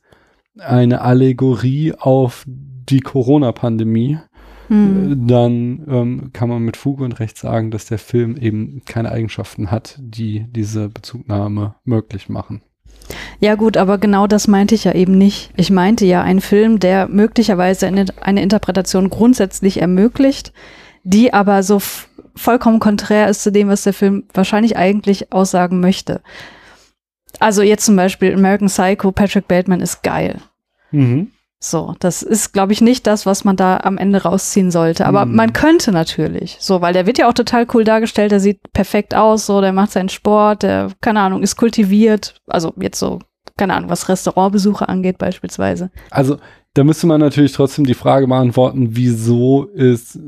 eine 0.59 1.01
Allegorie 1.01 1.93
auf 1.99 2.45
die 2.47 3.01
Corona-Pandemie, 3.01 4.19
äh, 4.71 5.17
dann 5.17 5.85
ähm, 5.89 6.31
kann 6.33 6.49
man 6.49 6.63
mit 6.63 6.77
Fug 6.77 7.01
und 7.01 7.21
Recht 7.21 7.39
sagen, 7.39 7.71
dass 7.71 7.87
der 7.87 7.99
Film 7.99 8.37
eben 8.37 8.83
keine 8.85 9.13
Eigenschaften 9.13 9.71
hat, 9.71 9.97
die 10.01 10.47
diese 10.49 10.89
Bezugnahme 10.89 11.77
möglich 11.85 12.29
machen. 12.29 12.63
Ja 13.39 13.55
gut, 13.55 13.77
aber 13.77 13.99
genau 13.99 14.27
das 14.27 14.49
meinte 14.49 14.75
ich 14.75 14.85
ja 14.85 14.93
eben 14.93 15.17
nicht. 15.17 15.51
Ich 15.57 15.71
meinte 15.71 16.07
ja 16.07 16.23
einen 16.23 16.41
Film, 16.41 16.81
der 16.81 17.09
möglicherweise 17.09 17.87
eine, 17.87 18.07
eine 18.21 18.43
Interpretation 18.43 19.11
grundsätzlich 19.11 19.81
ermöglicht, 19.81 20.53
die 21.05 21.33
aber 21.33 21.63
so 21.63 21.81
vollkommen 22.35 22.81
konträr 22.81 23.29
ist 23.29 23.43
zu 23.43 23.53
dem, 23.53 23.69
was 23.69 23.85
der 23.85 23.93
Film 23.93 24.25
wahrscheinlich 24.35 24.77
eigentlich 24.77 25.33
aussagen 25.33 25.81
möchte. 25.81 26.21
Also 27.41 27.63
jetzt 27.63 27.85
zum 27.85 27.97
Beispiel 27.97 28.35
American 28.35 28.69
Psycho, 28.69 29.13
Patrick 29.13 29.49
Bateman 29.49 29.81
ist 29.81 30.03
geil. 30.03 30.41
Mhm. 30.91 31.29
So, 31.59 31.95
das 32.01 32.23
ist, 32.23 32.53
glaube 32.53 32.73
ich, 32.75 32.81
nicht 32.83 33.07
das, 33.07 33.25
was 33.25 33.45
man 33.45 33.57
da 33.57 33.79
am 33.79 33.97
Ende 33.97 34.23
rausziehen 34.23 34.71
sollte. 34.71 35.07
Aber 35.07 35.25
Mhm. 35.25 35.35
man 35.37 35.53
könnte 35.55 35.91
natürlich. 35.91 36.57
So, 36.61 36.81
weil 36.83 36.93
der 36.93 37.07
wird 37.07 37.19
ja 37.19 37.29
auch 37.29 37.33
total 37.35 37.67
cool 37.75 37.83
dargestellt, 37.85 38.31
der 38.31 38.41
sieht 38.41 38.73
perfekt 38.73 39.15
aus, 39.15 39.47
so, 39.47 39.61
der 39.63 39.73
macht 39.73 39.93
seinen 39.93 40.11
Sport, 40.11 40.63
der, 40.63 40.89
keine 41.01 41.21
Ahnung, 41.21 41.43
ist 41.43 41.57
kultiviert. 41.57 42.41
Also 42.47 42.75
jetzt 42.79 42.99
so, 42.99 43.21
keine 43.57 43.75
Ahnung, 43.75 43.89
was 43.91 44.09
Restaurantbesuche 44.09 44.89
angeht, 44.89 45.17
beispielsweise. 45.19 45.91
Also 46.11 46.37
da 46.75 46.85
müsste 46.85 47.07
man 47.07 47.21
natürlich 47.21 47.53
trotzdem 47.53 47.87
die 47.87 47.95
Frage 47.95 48.27
beantworten, 48.29 48.89
wieso 48.91 49.65
ist 49.65 50.19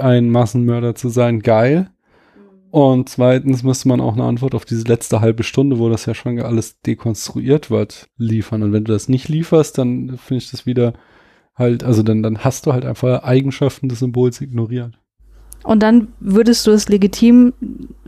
ein 0.00 0.30
Massenmörder 0.30 0.94
zu 0.94 1.10
sein 1.10 1.40
geil? 1.40 1.90
Und 2.70 3.08
zweitens 3.08 3.62
müsste 3.62 3.88
man 3.88 4.00
auch 4.00 4.14
eine 4.14 4.24
Antwort 4.24 4.54
auf 4.54 4.64
diese 4.64 4.84
letzte 4.84 5.20
halbe 5.20 5.42
Stunde, 5.42 5.78
wo 5.78 5.88
das 5.88 6.06
ja 6.06 6.14
schon 6.14 6.38
alles 6.40 6.80
dekonstruiert 6.80 7.70
wird, 7.70 8.08
liefern. 8.16 8.62
Und 8.62 8.72
wenn 8.72 8.84
du 8.84 8.92
das 8.92 9.08
nicht 9.08 9.28
lieferst, 9.28 9.78
dann 9.78 10.18
finde 10.18 10.42
ich 10.42 10.50
das 10.50 10.66
wieder 10.66 10.92
halt, 11.54 11.82
also 11.82 12.02
dann, 12.02 12.22
dann 12.22 12.44
hast 12.44 12.66
du 12.66 12.72
halt 12.72 12.84
einfach 12.84 13.22
Eigenschaften 13.22 13.88
des 13.88 14.00
Symbols 14.00 14.40
ignoriert. 14.40 14.98
Und 15.64 15.82
dann 15.82 16.08
würdest 16.20 16.66
du 16.66 16.70
es 16.70 16.88
legitim 16.88 17.52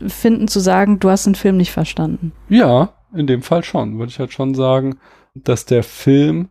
finden 0.07 0.47
zu 0.47 0.59
sagen, 0.59 0.99
du 0.99 1.09
hast 1.09 1.25
den 1.25 1.35
Film 1.35 1.57
nicht 1.57 1.71
verstanden. 1.71 2.31
Ja, 2.47 2.93
in 3.13 3.27
dem 3.27 3.41
Fall 3.41 3.63
schon. 3.63 3.99
Würde 3.99 4.09
ich 4.09 4.19
halt 4.19 4.31
schon 4.31 4.55
sagen, 4.55 4.97
dass 5.35 5.65
der 5.65 5.83
Film, 5.83 6.49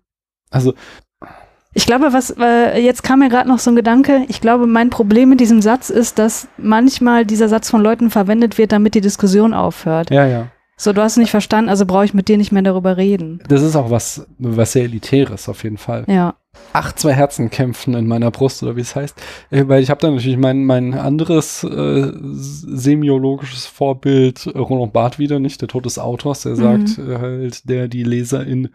also 0.51 0.75
Ich 1.73 1.87
glaube, 1.87 2.13
was 2.13 2.35
äh, 2.39 2.81
jetzt 2.81 3.03
kam 3.03 3.21
mir 3.21 3.29
gerade 3.29 3.49
noch 3.49 3.61
so 3.61 3.71
ein 3.71 3.77
Gedanke. 3.77 4.25
Ich 4.29 4.41
glaube, 4.41 4.67
mein 4.67 4.91
Problem 4.91 5.29
mit 5.29 5.41
diesem 5.41 5.63
Satz 5.63 5.89
ist, 5.89 6.19
dass 6.19 6.49
manchmal 6.57 7.25
dieser 7.25 7.49
Satz 7.49 7.71
von 7.71 7.81
Leuten 7.81 8.11
verwendet 8.11 8.59
wird, 8.59 8.73
damit 8.73 8.95
die 8.95 9.01
Diskussion 9.01 9.55
aufhört. 9.55 10.11
ja, 10.11 10.27
ja. 10.27 10.49
So, 10.77 10.95
du 10.95 11.03
hast 11.03 11.13
es 11.13 11.19
nicht 11.19 11.31
verstanden, 11.31 11.69
also 11.69 11.85
brauche 11.85 12.07
ich 12.07 12.15
mit 12.15 12.29
dir 12.29 12.39
nicht 12.39 12.53
mehr 12.53 12.63
darüber 12.63 12.97
reden. 12.97 13.43
Das 13.49 13.61
ist 13.61 13.77
auch 13.77 13.91
was, 13.91 14.27
was 14.39 14.73
sehr 14.73 14.85
Elitäres 14.85 15.47
auf 15.47 15.63
jeden 15.63 15.77
Fall. 15.77 16.05
Ja. 16.09 16.37
Ach, 16.73 16.93
zwei 16.93 17.13
Herzen 17.13 17.51
kämpfen 17.51 17.95
in 17.95 18.07
meiner 18.07 18.31
Brust 18.31 18.63
oder 18.63 18.77
wie 18.77 18.81
es 18.81 18.95
heißt. 18.95 19.21
Äh, 19.51 19.65
Weil 19.69 19.83
ich 19.83 19.91
habe 19.91 20.01
da 20.01 20.11
natürlich 20.11 20.37
mein, 20.39 20.65
mein 20.65 20.95
anderes 20.95 21.65
äh, 21.65 22.13
semiologisches 22.23 23.67
Vorbild, 23.67 24.47
äh, 24.47 24.59
Roland 24.59 24.93
Barth 24.93 25.19
wieder, 25.19 25.39
nicht 25.39 25.61
der 25.61 25.69
Tod 25.69 25.85
des 25.87 25.99
Autors, 25.99 26.43
der 26.43 26.53
Mhm. 26.53 26.57
sagt 26.57 26.99
äh, 26.99 27.19
halt, 27.19 27.69
der 27.69 27.89
die 27.89 28.03
LeserIn 28.05 28.69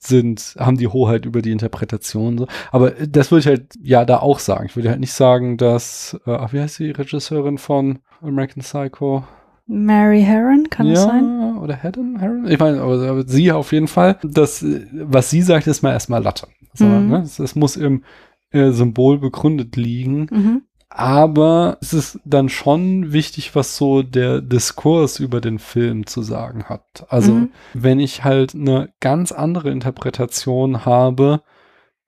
sind, 0.00 0.56
haben 0.58 0.76
die 0.78 0.88
Hoheit 0.88 1.24
über 1.26 1.42
die 1.42 1.52
Interpretation. 1.52 2.38
So. 2.38 2.46
Aber 2.70 2.90
das 2.90 3.30
würde 3.30 3.40
ich 3.40 3.46
halt 3.46 3.74
ja 3.82 4.04
da 4.04 4.18
auch 4.18 4.38
sagen. 4.38 4.66
Ich 4.66 4.76
würde 4.76 4.90
halt 4.90 5.00
nicht 5.00 5.12
sagen, 5.12 5.56
dass, 5.56 6.18
äh, 6.26 6.30
ach, 6.32 6.52
wie 6.52 6.60
heißt 6.60 6.78
die 6.80 6.90
Regisseurin 6.90 7.58
von 7.58 8.00
American 8.20 8.62
Psycho? 8.62 9.24
Mary 9.66 10.22
Herron, 10.22 10.68
kann 10.70 10.86
ja, 10.86 10.92
es 10.94 11.02
sein? 11.02 11.56
oder 11.58 11.74
Hedden, 11.74 12.18
Heron? 12.18 12.46
Ich 12.50 12.58
meine, 12.58 12.80
aber, 12.80 13.00
aber 13.08 13.26
sie 13.26 13.52
auf 13.52 13.72
jeden 13.72 13.88
Fall. 13.88 14.18
Das, 14.22 14.64
was 14.92 15.30
sie 15.30 15.42
sagt, 15.42 15.66
ist 15.66 15.82
mal 15.82 15.92
erstmal 15.92 16.22
Latte. 16.22 16.48
So, 16.74 16.86
Mhm. 16.86 17.08
ne? 17.10 17.18
es, 17.22 17.38
es 17.38 17.54
muss 17.54 17.76
im 17.76 18.02
äh, 18.50 18.70
Symbol 18.72 19.18
begründet 19.18 19.76
liegen. 19.76 20.26
Mhm. 20.30 20.62
Aber 20.88 21.78
es 21.80 21.94
ist 21.94 22.20
dann 22.26 22.50
schon 22.50 23.12
wichtig, 23.14 23.54
was 23.54 23.76
so 23.78 24.02
der 24.02 24.42
Diskurs 24.42 25.20
über 25.20 25.40
den 25.40 25.58
Film 25.58 26.06
zu 26.06 26.20
sagen 26.20 26.64
hat. 26.64 27.06
Also 27.08 27.32
Mhm. 27.32 27.48
wenn 27.72 27.98
ich 27.98 28.24
halt 28.24 28.54
eine 28.54 28.90
ganz 29.00 29.32
andere 29.32 29.70
Interpretation 29.70 30.84
habe, 30.84 31.42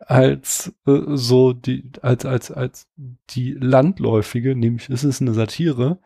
als 0.00 0.74
äh, 0.86 1.00
so 1.14 1.54
die, 1.54 1.90
als, 2.02 2.26
als, 2.26 2.50
als 2.50 2.88
die 3.30 3.52
landläufige, 3.52 4.54
nämlich 4.54 4.90
ist 4.90 5.04
es 5.04 5.22
eine 5.22 5.32
Satire, 5.32 5.98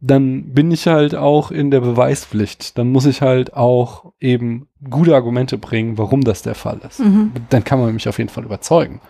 dann 0.00 0.52
bin 0.54 0.70
ich 0.70 0.86
halt 0.86 1.14
auch 1.14 1.50
in 1.50 1.70
der 1.70 1.80
Beweispflicht. 1.80 2.78
Dann 2.78 2.90
muss 2.90 3.06
ich 3.06 3.20
halt 3.20 3.54
auch 3.54 4.12
eben 4.20 4.66
gute 4.88 5.14
Argumente 5.14 5.58
bringen, 5.58 5.98
warum 5.98 6.22
das 6.22 6.42
der 6.42 6.54
Fall 6.54 6.80
ist. 6.88 7.00
Mhm. 7.00 7.32
Dann 7.50 7.64
kann 7.64 7.80
man 7.80 7.92
mich 7.92 8.08
auf 8.08 8.18
jeden 8.18 8.30
Fall 8.30 8.44
überzeugen. 8.44 9.00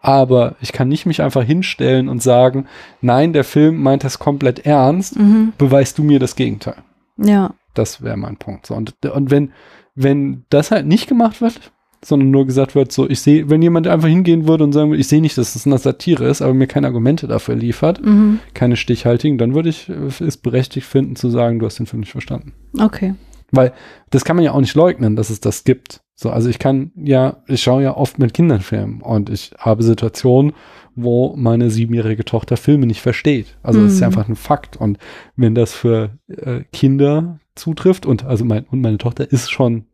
Aber 0.00 0.56
ich 0.60 0.72
kann 0.72 0.88
nicht 0.88 1.06
mich 1.06 1.22
einfach 1.22 1.42
hinstellen 1.44 2.08
und 2.08 2.22
sagen, 2.22 2.66
nein, 3.00 3.32
der 3.32 3.44
Film 3.44 3.82
meint 3.82 4.04
das 4.04 4.18
komplett 4.18 4.66
ernst, 4.66 5.18
Mhm. 5.18 5.52
beweist 5.56 5.96
du 5.98 6.02
mir 6.02 6.18
das 6.18 6.36
Gegenteil. 6.36 6.76
Ja. 7.16 7.54
Das 7.72 8.02
wäre 8.02 8.16
mein 8.16 8.36
Punkt. 8.36 8.66
So, 8.66 8.74
und, 8.74 8.94
und 9.06 9.30
wenn, 9.30 9.52
wenn 9.94 10.44
das 10.50 10.70
halt 10.70 10.86
nicht 10.86 11.08
gemacht 11.08 11.40
wird, 11.40 11.72
sondern 12.04 12.30
nur 12.30 12.46
gesagt 12.46 12.74
wird, 12.74 12.92
so, 12.92 13.08
ich 13.08 13.20
sehe, 13.20 13.48
wenn 13.48 13.62
jemand 13.62 13.86
einfach 13.86 14.08
hingehen 14.08 14.46
würde 14.46 14.64
und 14.64 14.72
sagen 14.72 14.90
würde, 14.90 15.00
ich 15.00 15.08
sehe 15.08 15.20
nicht, 15.20 15.38
dass 15.38 15.56
es 15.56 15.66
eine 15.66 15.78
Satire 15.78 16.26
ist, 16.28 16.42
aber 16.42 16.54
mir 16.54 16.66
keine 16.66 16.86
Argumente 16.86 17.26
dafür 17.26 17.54
liefert, 17.56 18.00
Mhm. 18.04 18.40
keine 18.54 18.76
stichhaltigen, 18.76 19.38
dann 19.38 19.54
würde 19.54 19.68
ich 19.70 19.88
es 20.20 20.36
berechtigt 20.36 20.86
finden 20.86 21.16
zu 21.16 21.30
sagen, 21.30 21.58
du 21.58 21.66
hast 21.66 21.78
den 21.78 21.86
Film 21.86 22.00
nicht 22.00 22.12
verstanden. 22.12 22.52
Okay. 22.80 23.14
Weil 23.50 23.72
das 24.10 24.24
kann 24.24 24.36
man 24.36 24.44
ja 24.44 24.52
auch 24.52 24.60
nicht 24.60 24.74
leugnen, 24.74 25.16
dass 25.16 25.30
es 25.30 25.40
das 25.40 25.64
gibt. 25.64 26.00
So, 26.16 26.30
also 26.30 26.48
ich 26.48 26.58
kann 26.58 26.92
ja, 26.96 27.38
ich 27.46 27.62
schaue 27.62 27.82
ja 27.82 27.96
oft 27.96 28.18
mit 28.18 28.34
Kindern 28.34 28.60
Filme 28.60 29.02
und 29.04 29.30
ich 29.30 29.52
habe 29.58 29.82
Situationen, 29.82 30.52
wo 30.96 31.34
meine 31.36 31.70
siebenjährige 31.70 32.24
Tochter 32.24 32.56
Filme 32.56 32.86
nicht 32.86 33.00
versteht. 33.00 33.56
Also 33.62 33.82
das 33.82 33.94
ist 33.94 34.00
ja 34.00 34.08
Mhm. 34.08 34.12
einfach 34.16 34.28
ein 34.28 34.36
Fakt. 34.36 34.76
Und 34.76 34.98
wenn 35.36 35.54
das 35.54 35.72
für 35.72 36.10
äh, 36.28 36.60
Kinder 36.72 37.38
zutrifft 37.56 38.06
und 38.06 38.24
also 38.24 38.44
mein 38.44 38.64
und 38.70 38.80
meine 38.80 38.98
Tochter 38.98 39.30
ist 39.30 39.50
schon 39.50 39.84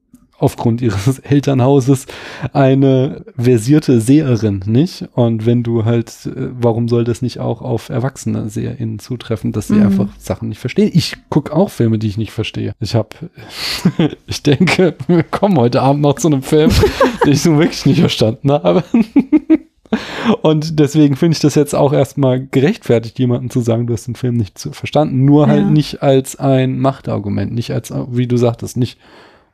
aufgrund 0.41 0.81
ihres 0.81 1.19
Elternhauses 1.21 2.07
eine 2.53 3.25
versierte 3.39 4.01
Seherin, 4.01 4.63
nicht? 4.67 5.09
Und 5.15 5.47
wenn 5.47 5.63
du 5.63 5.85
halt, 5.85 6.09
äh, 6.27 6.49
warum 6.59 6.89
soll 6.89 7.05
das 7.05 7.23
nicht 7.23 7.39
auch 7.39 7.63
auf 7.63 7.89
erwachsene 7.91 8.49
SeherInnen 8.49 8.99
zutreffen, 8.99 9.53
dass 9.53 9.69
sie 9.69 9.75
Mhm. 9.75 9.83
einfach 9.83 10.09
Sachen 10.19 10.49
nicht 10.49 10.59
verstehen? 10.59 10.91
Ich 10.93 11.17
gucke 11.29 11.55
auch 11.55 11.71
Filme, 11.71 11.99
die 11.99 12.09
ich 12.09 12.19
nicht 12.19 12.33
verstehe. 12.33 12.73
Ich 12.81 12.95
habe, 12.95 13.11
ich 14.27 14.43
denke, 14.43 14.95
wir 15.07 15.23
kommen 15.23 15.59
heute 15.59 15.83
Abend 15.83 16.03
noch 16.03 16.15
zu 16.17 16.29
einem 16.29 16.43
Film, 16.43 16.71
den 17.25 17.33
ich 17.33 17.43
so 17.43 17.59
wirklich 17.59 17.87
nicht 17.87 18.01
verstanden 18.01 18.51
habe. 18.51 18.83
Und 20.43 20.79
deswegen 20.79 21.17
finde 21.17 21.35
ich 21.35 21.41
das 21.41 21.57
jetzt 21.57 21.75
auch 21.75 21.93
erstmal 21.93 22.47
gerechtfertigt, 22.47 23.19
jemandem 23.19 23.51
zu 23.51 23.61
sagen, 23.61 23.89
du 23.89 23.93
hast 23.93 24.07
den 24.07 24.15
Film 24.15 24.37
nicht 24.37 24.57
verstanden. 24.71 25.25
Nur 25.25 25.49
halt 25.49 25.65
Ja. 25.65 25.71
nicht 25.71 26.01
als 26.03 26.37
ein 26.37 26.79
Machtargument, 26.79 27.53
nicht 27.53 27.73
als, 27.73 27.93
wie 28.13 28.29
du 28.29 28.37
sagtest, 28.37 28.77
nicht 28.77 28.99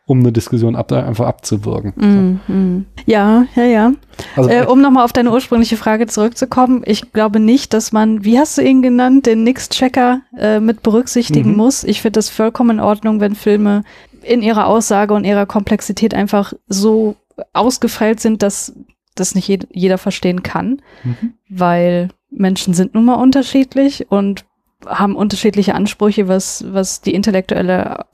um 0.06 0.20
eine 0.20 0.30
Diskussion 0.32 0.76
ab, 0.76 0.92
einfach 0.92 1.26
abzuwürgen. 1.26 1.92
Mhm. 1.96 2.40
Mhm. 2.46 2.86
Ja, 3.06 3.46
ja, 3.56 3.64
ja. 3.64 3.92
Also, 4.36 4.48
Äh, 4.48 4.64
um 4.66 4.80
nochmal 4.80 5.04
auf 5.04 5.12
deine 5.12 5.32
ursprüngliche 5.32 5.76
Frage 5.76 6.06
zurückzukommen, 6.06 6.82
ich 6.86 7.12
glaube 7.12 7.40
nicht, 7.40 7.74
dass 7.74 7.90
man, 7.92 8.24
wie 8.24 8.38
hast 8.38 8.56
du 8.56 8.62
ihn 8.62 8.82
genannt, 8.82 9.26
den 9.26 9.42
Nix-Checker 9.42 10.20
äh, 10.38 10.60
mit 10.60 10.82
berücksichtigen 10.84 11.50
Mhm. 11.50 11.56
muss. 11.56 11.82
Ich 11.84 12.02
finde 12.02 12.18
das 12.18 12.28
vollkommen 12.30 12.70
in 12.78 12.80
Ordnung, 12.80 13.20
wenn 13.20 13.34
Filme 13.34 13.82
in 14.22 14.42
ihrer 14.42 14.66
Aussage 14.68 15.12
und 15.12 15.24
ihrer 15.24 15.44
Komplexität 15.46 16.14
einfach 16.14 16.52
so 16.68 17.16
ausgefeilt 17.52 18.20
sind, 18.20 18.42
dass 18.42 18.72
das 19.16 19.34
nicht 19.34 19.48
jed 19.48 19.66
jeder 19.72 19.98
verstehen 19.98 20.42
kann, 20.44 20.82
Mhm. 21.04 21.32
weil 21.48 22.08
Menschen 22.30 22.74
sind 22.74 22.94
nun 22.94 23.06
mal 23.06 23.14
unterschiedlich 23.14 24.06
und 24.10 24.44
haben 24.84 25.16
unterschiedliche 25.16 25.74
Ansprüche, 25.74 26.28
was, 26.28 26.64
was 26.68 27.00
die 27.00 27.14
intellektuelle 27.14 28.04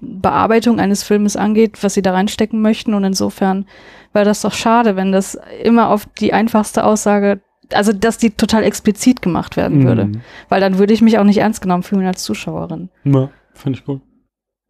Bearbeitung 0.00 0.80
eines 0.80 1.02
Filmes 1.02 1.36
angeht, 1.36 1.82
was 1.82 1.94
sie 1.94 2.02
da 2.02 2.12
reinstecken 2.12 2.60
möchten. 2.60 2.94
Und 2.94 3.04
insofern 3.04 3.66
wäre 4.12 4.24
das 4.24 4.40
doch 4.40 4.52
schade, 4.52 4.96
wenn 4.96 5.12
das 5.12 5.38
immer 5.62 5.90
auf 5.90 6.06
die 6.18 6.32
einfachste 6.32 6.84
Aussage, 6.84 7.40
also 7.72 7.92
dass 7.92 8.18
die 8.18 8.30
total 8.30 8.64
explizit 8.64 9.22
gemacht 9.22 9.56
werden 9.56 9.84
würde. 9.84 10.06
Mhm. 10.06 10.20
Weil 10.48 10.60
dann 10.60 10.78
würde 10.78 10.92
ich 10.92 11.02
mich 11.02 11.18
auch 11.18 11.24
nicht 11.24 11.38
ernst 11.38 11.60
genommen 11.60 11.82
fühlen 11.82 12.06
als 12.06 12.24
Zuschauerin. 12.24 12.90
Ja, 13.04 13.30
finde 13.52 13.78
ich 13.78 13.84
gut. 13.84 14.02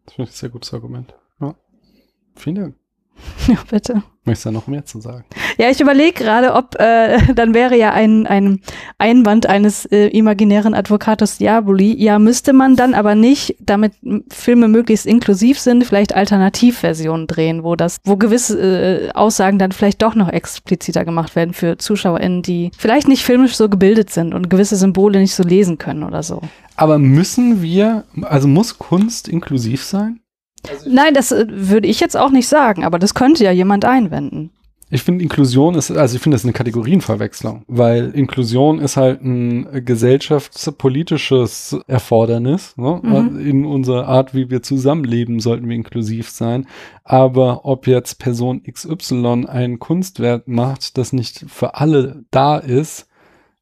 Das 0.05 0.15
finde 0.15 0.31
ich 0.31 0.37
ein 0.37 0.39
sehr 0.39 0.51
gutes 0.51 0.75
Argument. 0.75 1.15
Ja. 1.41 1.55
Vielen 2.35 2.57
Dank. 2.57 2.75
Ja, 3.49 3.57
bitte. 3.71 4.03
Möchtest 4.25 4.45
du 4.45 4.49
da 4.51 4.53
noch 4.53 4.67
mehr 4.67 4.85
zu 4.85 5.01
sagen? 5.01 5.25
Ja, 5.57 5.71
ich 5.71 5.81
überlege 5.81 6.13
gerade, 6.13 6.53
ob 6.53 6.75
äh, 6.79 7.19
dann 7.35 7.55
wäre 7.55 7.77
ja 7.77 7.93
ein, 7.93 8.27
ein 8.27 8.61
Einwand 8.99 9.47
eines 9.47 9.87
äh, 9.87 10.09
imaginären 10.09 10.75
Advocatus 10.75 11.39
Diaboli, 11.39 11.97
ja, 11.97 12.19
müsste 12.19 12.53
man 12.53 12.77
dann 12.77 12.93
aber 12.93 13.15
nicht, 13.15 13.57
damit 13.59 13.95
Filme 14.31 14.69
möglichst 14.69 15.07
inklusiv 15.07 15.59
sind, 15.59 15.85
vielleicht 15.85 16.15
Alternativversionen 16.15 17.27
drehen, 17.27 17.65
wo 17.65 17.75
das, 17.75 18.01
wo 18.05 18.17
gewisse 18.17 19.09
äh, 19.09 19.11
Aussagen 19.13 19.59
dann 19.59 19.73
vielleicht 19.73 20.03
doch 20.03 20.15
noch 20.15 20.29
expliziter 20.29 21.07
gemacht 21.07 21.35
werden 21.35 21.55
für 21.55 21.79
ZuschauerInnen, 21.79 22.43
die 22.43 22.71
vielleicht 22.77 23.09
nicht 23.09 23.25
filmisch 23.25 23.57
so 23.57 23.71
gebildet 23.71 24.11
sind 24.11 24.35
und 24.35 24.51
gewisse 24.51 24.77
Symbole 24.77 25.21
nicht 25.21 25.35
so 25.35 25.43
lesen 25.43 25.79
können 25.79 26.03
oder 26.03 26.23
so. 26.23 26.43
Aber 26.77 26.99
müssen 26.99 27.63
wir, 27.63 28.05
also 28.23 28.47
muss 28.47 28.79
Kunst 28.79 29.27
inklusiv 29.27 29.83
sein? 29.83 30.21
Nein, 30.87 31.15
das 31.15 31.33
äh, 31.33 31.47
würde 31.49 31.89
ich 31.89 32.01
jetzt 32.01 32.17
auch 32.17 32.31
nicht 32.31 32.49
sagen, 32.49 32.85
aber 32.85 32.99
das 32.99 33.15
könnte 33.15 33.45
ja 33.45 33.51
jemand 33.51 33.85
einwenden. 33.85 34.51
Ich 34.91 35.03
finde 35.03 35.23
Inklusion 35.23 35.75
ist, 35.75 35.91
also 35.91 36.17
ich 36.17 36.23
finde 36.23 36.37
das 36.37 36.45
eine 36.45 36.55
Kategorienverwechslung, 36.55 37.63
weil 37.67 38.11
Inklusion 38.13 38.79
ist 38.79 38.97
halt 38.97 39.23
ein 39.23 39.85
gesellschaftspolitisches 39.85 41.77
Erfordernis. 41.87 42.75
Ne? 42.79 43.01
Mhm. 43.03 43.39
In 43.39 43.65
unserer 43.67 44.09
Art, 44.09 44.35
wie 44.35 44.49
wir 44.49 44.63
zusammenleben, 44.63 45.41
sollten 45.41 45.69
wir 45.69 45.77
inklusiv 45.77 46.31
sein. 46.31 46.67
Aber 47.05 47.67
ob 47.67 47.87
jetzt 47.87 48.19
Person 48.19 48.63
XY 48.63 49.47
ein 49.47 49.79
Kunstwerk 49.79 50.49
macht, 50.49 50.97
das 50.97 51.13
nicht 51.13 51.45
für 51.49 51.75
alle 51.75 52.25
da 52.31 52.57
ist, 52.57 53.09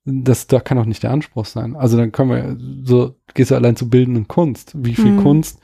das 0.05 0.47
da 0.47 0.61
kann 0.61 0.79
auch 0.79 0.85
nicht 0.85 1.03
der 1.03 1.11
Anspruch 1.11 1.47
sein. 1.47 1.75
Also 1.75 1.97
dann 1.97 2.13
können 2.13 2.31
wir 2.31 2.57
so 2.85 3.17
gehst 3.35 3.51
du 3.51 3.57
allein 3.57 3.75
zu 3.75 3.91
bildenden 3.91 4.29
Kunst. 4.29 4.73
Wie 4.77 4.95
viel 4.95 5.13
Mhm. 5.13 5.23
Kunst 5.25 5.59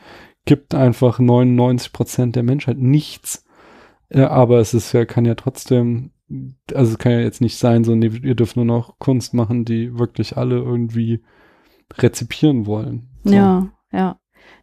gibt 0.44 0.74
einfach 0.74 1.18
99 1.18 1.92
Prozent 1.92 2.36
der 2.36 2.42
Menschheit 2.42 2.78
nichts? 2.78 3.44
Ja, 4.10 4.30
aber 4.30 4.58
es 4.58 4.74
ist 4.74 4.92
ja, 4.92 5.04
kann 5.04 5.24
ja 5.24 5.34
trotzdem, 5.34 6.10
also 6.74 6.92
es 6.92 6.98
kann 6.98 7.12
ja 7.12 7.20
jetzt 7.20 7.40
nicht 7.40 7.56
sein, 7.56 7.84
so, 7.84 7.94
nee, 7.94 8.10
ihr 8.22 8.34
dürft 8.34 8.56
nur 8.56 8.64
noch 8.64 8.98
Kunst 8.98 9.34
machen, 9.34 9.64
die 9.64 9.98
wirklich 9.98 10.36
alle 10.36 10.56
irgendwie 10.56 11.22
rezipieren 11.96 12.66
wollen. 12.66 13.08
So. 13.24 13.34
Ja, 13.34 13.68
ja. 13.92 14.18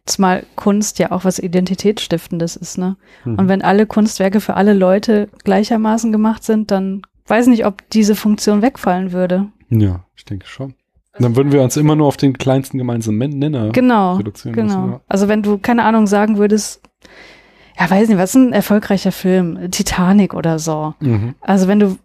Zumal 0.06 0.44
Kunst 0.56 0.98
ja 0.98 1.10
auch 1.10 1.24
was 1.24 1.38
Identitätsstiftendes 1.38 2.56
ist, 2.56 2.78
ne? 2.78 2.96
Mhm. 3.24 3.34
Und 3.36 3.48
wenn 3.48 3.62
alle 3.62 3.86
Kunstwerke 3.86 4.40
für 4.40 4.54
alle 4.54 4.74
Leute 4.74 5.28
gleichermaßen 5.44 6.12
gemacht 6.12 6.44
sind, 6.44 6.70
dann 6.70 7.02
weiß 7.26 7.46
nicht, 7.46 7.64
ob 7.66 7.88
diese 7.90 8.14
Funktion 8.14 8.62
wegfallen 8.62 9.12
würde. 9.12 9.50
ja, 9.68 10.04
ich 10.16 10.24
denke 10.24 10.46
schon. 10.46 10.74
Dann 11.20 11.36
würden 11.36 11.52
wir 11.52 11.62
uns 11.62 11.76
immer 11.76 11.96
nur 11.96 12.06
auf 12.06 12.16
den 12.16 12.32
kleinsten 12.36 12.78
gemeinsamen 12.78 13.38
Nenner 13.38 13.70
Genau, 13.70 14.16
reduzieren 14.16 14.54
genau. 14.54 14.80
müssen. 14.80 14.92
Ja. 14.92 15.00
Also 15.08 15.28
wenn 15.28 15.42
du, 15.42 15.58
keine 15.58 15.84
Ahnung, 15.84 16.06
sagen 16.06 16.38
würdest, 16.38 16.80
ja, 17.78 17.88
weiß 17.90 18.08
nicht, 18.08 18.18
was 18.18 18.30
ist 18.30 18.36
ein 18.36 18.52
erfolgreicher 18.52 19.12
Film? 19.12 19.70
Titanic 19.70 20.34
oder 20.34 20.58
so. 20.58 20.94
Mhm. 21.00 21.34
Also 21.40 21.66
wenn 21.66 21.80
du, 21.80 21.96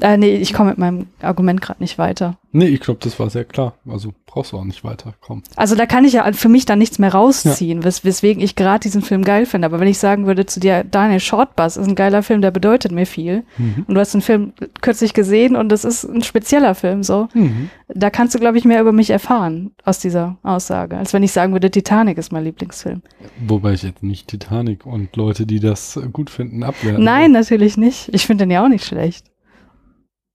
äh, 0.00 0.16
nee, 0.16 0.36
ich 0.36 0.52
komme 0.52 0.70
mit 0.70 0.78
meinem 0.78 1.06
Argument 1.20 1.60
gerade 1.60 1.82
nicht 1.82 1.98
weiter. 1.98 2.38
Nee, 2.54 2.66
ich 2.66 2.80
glaube, 2.80 3.00
das 3.02 3.18
war 3.18 3.30
sehr 3.30 3.44
klar. 3.44 3.74
Also 3.88 4.12
brauchst 4.26 4.52
du 4.52 4.58
auch 4.58 4.64
nicht 4.64 4.84
weiterkommen. 4.84 5.42
Also 5.56 5.74
da 5.74 5.86
kann 5.86 6.04
ich 6.04 6.14
ja 6.14 6.30
für 6.32 6.48
mich 6.48 6.66
dann 6.66 6.78
nichts 6.78 6.98
mehr 6.98 7.12
rausziehen, 7.12 7.82
wes 7.84 8.04
weswegen 8.04 8.42
ich 8.42 8.56
gerade 8.56 8.80
diesen 8.80 9.02
Film 9.02 9.24
geil 9.24 9.46
finde. 9.46 9.66
Aber 9.66 9.80
wenn 9.80 9.88
ich 9.88 9.98
sagen 9.98 10.26
würde 10.26 10.44
zu 10.44 10.60
dir, 10.60 10.84
Daniel 10.84 11.20
Shortbus 11.20 11.76
ist 11.76 11.86
ein 11.86 11.94
geiler 11.94 12.22
Film, 12.22 12.42
der 12.42 12.50
bedeutet 12.50 12.92
mir 12.92 13.06
viel. 13.06 13.44
Mhm. 13.56 13.84
Und 13.86 13.94
du 13.94 14.00
hast 14.00 14.12
den 14.12 14.20
Film 14.20 14.52
kürzlich 14.80 15.14
gesehen 15.14 15.56
und 15.56 15.70
das 15.70 15.84
ist 15.84 16.04
ein 16.04 16.22
spezieller 16.22 16.74
Film 16.74 17.02
so. 17.02 17.28
Mhm. 17.32 17.70
Da 17.88 18.10
kannst 18.10 18.34
du, 18.34 18.38
glaube 18.38 18.58
ich, 18.58 18.64
mehr 18.64 18.80
über 18.80 18.92
mich 18.92 19.10
erfahren 19.10 19.72
aus 19.84 19.98
dieser 19.98 20.36
Aussage, 20.42 20.96
als 20.96 21.12
wenn 21.12 21.22
ich 21.22 21.32
sagen 21.32 21.52
würde, 21.52 21.70
Titanic 21.70 22.18
ist 22.18 22.32
mein 22.32 22.44
Lieblingsfilm. 22.44 23.02
Wobei 23.46 23.72
ich 23.74 23.82
jetzt 23.82 24.02
nicht 24.02 24.28
Titanic 24.28 24.84
und 24.84 25.14
Leute, 25.16 25.46
die 25.46 25.60
das 25.60 25.98
gut 26.12 26.30
finden, 26.30 26.62
abwerten. 26.62 27.02
Nein, 27.02 27.32
natürlich 27.32 27.76
nicht. 27.76 28.10
Ich 28.12 28.26
finde 28.26 28.44
den 28.44 28.50
ja 28.50 28.64
auch 28.64 28.68
nicht 28.68 28.84
schlecht. 28.84 29.31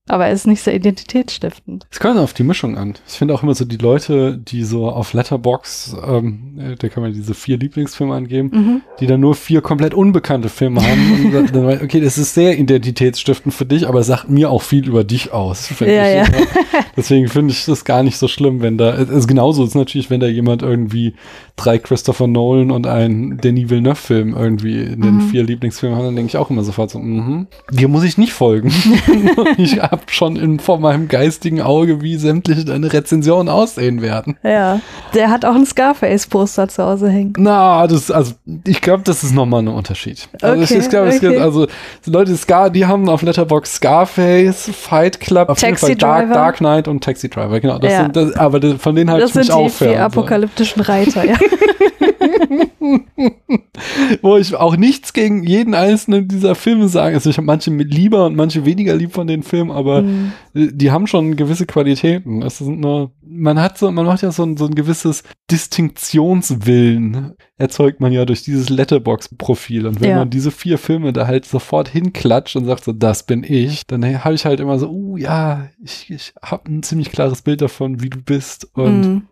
Aber 0.08 0.26
er 0.26 0.32
ist 0.32 0.46
nicht 0.46 0.62
sehr 0.62 0.74
identitätsstiftend. 0.74 1.86
Es 1.90 2.00
kommt 2.00 2.18
auf 2.18 2.32
die 2.32 2.42
Mischung 2.42 2.76
an. 2.76 2.94
Ich 3.06 3.14
finde 3.14 3.34
auch 3.34 3.42
immer 3.42 3.54
so 3.54 3.64
die 3.64 3.76
Leute, 3.76 4.38
die 4.38 4.64
so 4.64 4.88
auf 4.88 5.12
Letterbox, 5.12 5.96
ähm, 6.06 6.58
äh, 6.58 6.74
da 6.76 6.88
kann 6.88 7.02
man 7.02 7.12
diese 7.12 7.34
vier 7.34 7.58
Lieblingsfilme 7.58 8.14
angeben, 8.14 8.50
Mhm. 8.52 8.80
die 9.00 9.06
dann 9.06 9.20
nur 9.20 9.34
vier 9.34 9.60
komplett 9.60 9.94
unbekannte 9.94 10.48
Filme 10.48 10.80
haben. 10.82 11.34
und 11.36 11.54
dann, 11.54 11.66
okay, 11.82 12.00
das 12.00 12.18
ist 12.18 12.34
sehr 12.34 12.58
identitätsstiftend 12.58 13.54
für 13.54 13.66
dich, 13.66 13.86
aber 13.88 14.00
es 14.00 14.06
sagt 14.06 14.28
mir 14.30 14.50
auch 14.50 14.62
viel 14.62 14.86
über 14.88 15.04
dich 15.04 15.32
aus. 15.32 15.66
find 15.68 15.90
Ja, 15.90 16.22
ich. 16.22 16.28
ja. 16.28 16.38
Deswegen 16.96 17.28
finde 17.28 17.52
ich 17.52 17.64
das 17.64 17.84
gar 17.84 18.02
nicht 18.02 18.16
so 18.16 18.28
schlimm, 18.28 18.60
wenn 18.60 18.78
da, 18.78 18.90
also 18.90 19.26
genauso 19.26 19.64
ist 19.64 19.74
natürlich, 19.74 20.10
wenn 20.10 20.20
da 20.20 20.26
jemand 20.26 20.62
irgendwie 20.62 21.14
drei 21.56 21.78
Christopher 21.78 22.26
Nolan 22.26 22.70
und 22.70 22.86
einen 22.86 23.36
Denis 23.38 23.68
Villeneuve-Film 23.70 24.34
irgendwie 24.36 24.80
in 24.82 25.00
den 25.02 25.16
Mhm. 25.16 25.20
vier 25.28 25.42
Lieblingsfilmen 25.44 25.98
hat, 25.98 26.04
dann 26.06 26.16
denke 26.16 26.28
ich 26.30 26.36
auch 26.36 26.50
immer 26.50 26.62
sofort 26.64 26.90
so, 26.90 26.98
mhm, 26.98 27.46
dir 27.70 27.88
muss 27.88 28.04
ich 28.04 28.18
nicht 28.18 28.32
folgen. 28.32 28.72
ich 29.58 29.80
habe 29.80 29.97
habe 29.98 30.10
schon 30.12 30.36
in, 30.36 30.58
vor 30.60 30.78
meinem 30.78 31.08
geistigen 31.08 31.60
Auge, 31.60 32.00
wie 32.02 32.16
sämtliche 32.16 32.64
deine 32.64 32.92
Rezensionen 32.92 33.48
aussehen 33.48 34.00
werden. 34.02 34.36
Ja. 34.42 34.80
Der 35.14 35.30
hat 35.30 35.44
auch 35.44 35.54
ein 35.54 35.66
Scarface-Poster 35.66 36.68
zu 36.68 36.84
Hause 36.84 37.08
hängen. 37.08 37.34
Na, 37.38 37.86
das, 37.86 38.10
also, 38.10 38.34
ich 38.66 38.80
glaube, 38.80 39.02
das 39.04 39.22
ist 39.24 39.34
nochmal 39.34 39.62
ein 39.62 39.68
Unterschied. 39.68 40.28
Also, 40.42 40.62
Okay, 40.62 40.78
ich, 40.78 40.88
glaube, 40.88 41.08
es 41.08 41.16
okay. 41.16 41.28
gibt, 41.30 41.40
also, 41.40 41.66
die 42.06 42.10
Leute, 42.10 42.36
Scar, 42.36 42.70
die 42.70 42.86
haben 42.86 43.08
auf 43.08 43.22
Letterbox 43.22 43.74
Scarface, 43.76 44.70
Fight 44.72 45.20
Club, 45.20 45.48
auf 45.48 45.60
jeden 45.60 45.72
Taxi 45.74 45.86
Fall 45.86 45.96
Dark, 45.96 46.22
Driver. 46.26 46.34
Dark 46.34 46.56
Knight 46.58 46.88
und 46.88 47.02
Taxi 47.04 47.28
Driver, 47.28 47.60
genau. 47.60 47.78
Das 47.78 47.92
Ja. 47.92 48.02
sind, 48.02 48.16
das, 48.16 48.34
aber 48.36 48.60
das, 48.60 48.74
von 48.80 48.94
denen 48.94 49.08
Das 49.08 49.30
ich 49.30 49.34
mich 49.36 49.46
sind 49.46 49.48
die 49.48 49.52
aufhören. 49.52 49.92
vier 49.92 50.04
apokalyptischen 50.04 50.82
Reiter, 50.82 51.24
ja. 51.24 51.36
wo 54.22 54.36
ich 54.36 54.54
auch 54.54 54.76
nichts 54.76 55.12
gegen 55.12 55.42
jeden 55.44 55.74
einzelnen 55.74 56.28
dieser 56.28 56.54
Filme 56.54 56.88
sage. 56.88 57.14
Also 57.16 57.30
ich 57.30 57.36
habe 57.36 57.46
manche 57.46 57.70
mit 57.70 57.92
lieber 57.92 58.26
und 58.26 58.36
manche 58.36 58.64
weniger 58.64 58.94
lieb 58.94 59.12
von 59.12 59.26
den 59.26 59.42
Filmen, 59.42 59.70
aber 59.70 60.02
Mhm. 60.02 60.32
die 60.54 60.90
haben 60.90 61.06
schon 61.06 61.36
gewisse 61.36 61.66
Qualitäten. 61.66 62.42
Es 62.42 62.58
sind 62.58 62.80
nur, 62.80 63.12
man 63.26 63.60
hat 63.60 63.78
so, 63.78 63.90
man 63.90 64.06
macht 64.06 64.22
ja 64.22 64.30
so 64.32 64.42
ein, 64.44 64.56
so 64.56 64.66
ein 64.66 64.74
gewisses 64.74 65.22
Distinktionswillen 65.50 67.32
erzeugt 67.56 68.00
man 68.00 68.12
ja 68.12 68.24
durch 68.24 68.42
dieses 68.42 68.68
Letterbox-Profil. 68.68 69.86
Und 69.86 70.00
wenn 70.00 70.10
Ja. 70.10 70.16
man 70.18 70.30
diese 70.30 70.50
vier 70.50 70.78
Filme 70.78 71.12
da 71.12 71.26
halt 71.26 71.44
sofort 71.44 71.88
hinklatscht 71.88 72.56
und 72.56 72.64
sagt 72.66 72.84
so, 72.84 72.92
das 72.92 73.24
bin 73.24 73.44
ich, 73.44 73.86
dann 73.86 74.04
habe 74.24 74.34
ich 74.34 74.44
halt 74.44 74.60
immer 74.60 74.78
so, 74.78 74.88
uh, 74.90 75.16
ja, 75.16 75.68
ich, 75.82 76.10
ich 76.10 76.32
habe 76.42 76.70
ein 76.70 76.82
ziemlich 76.82 77.10
klares 77.10 77.42
Bild 77.42 77.60
davon, 77.60 78.02
wie 78.02 78.10
du 78.10 78.18
bist 78.22 78.68
und 78.74 79.00
Mhm. 79.08 79.22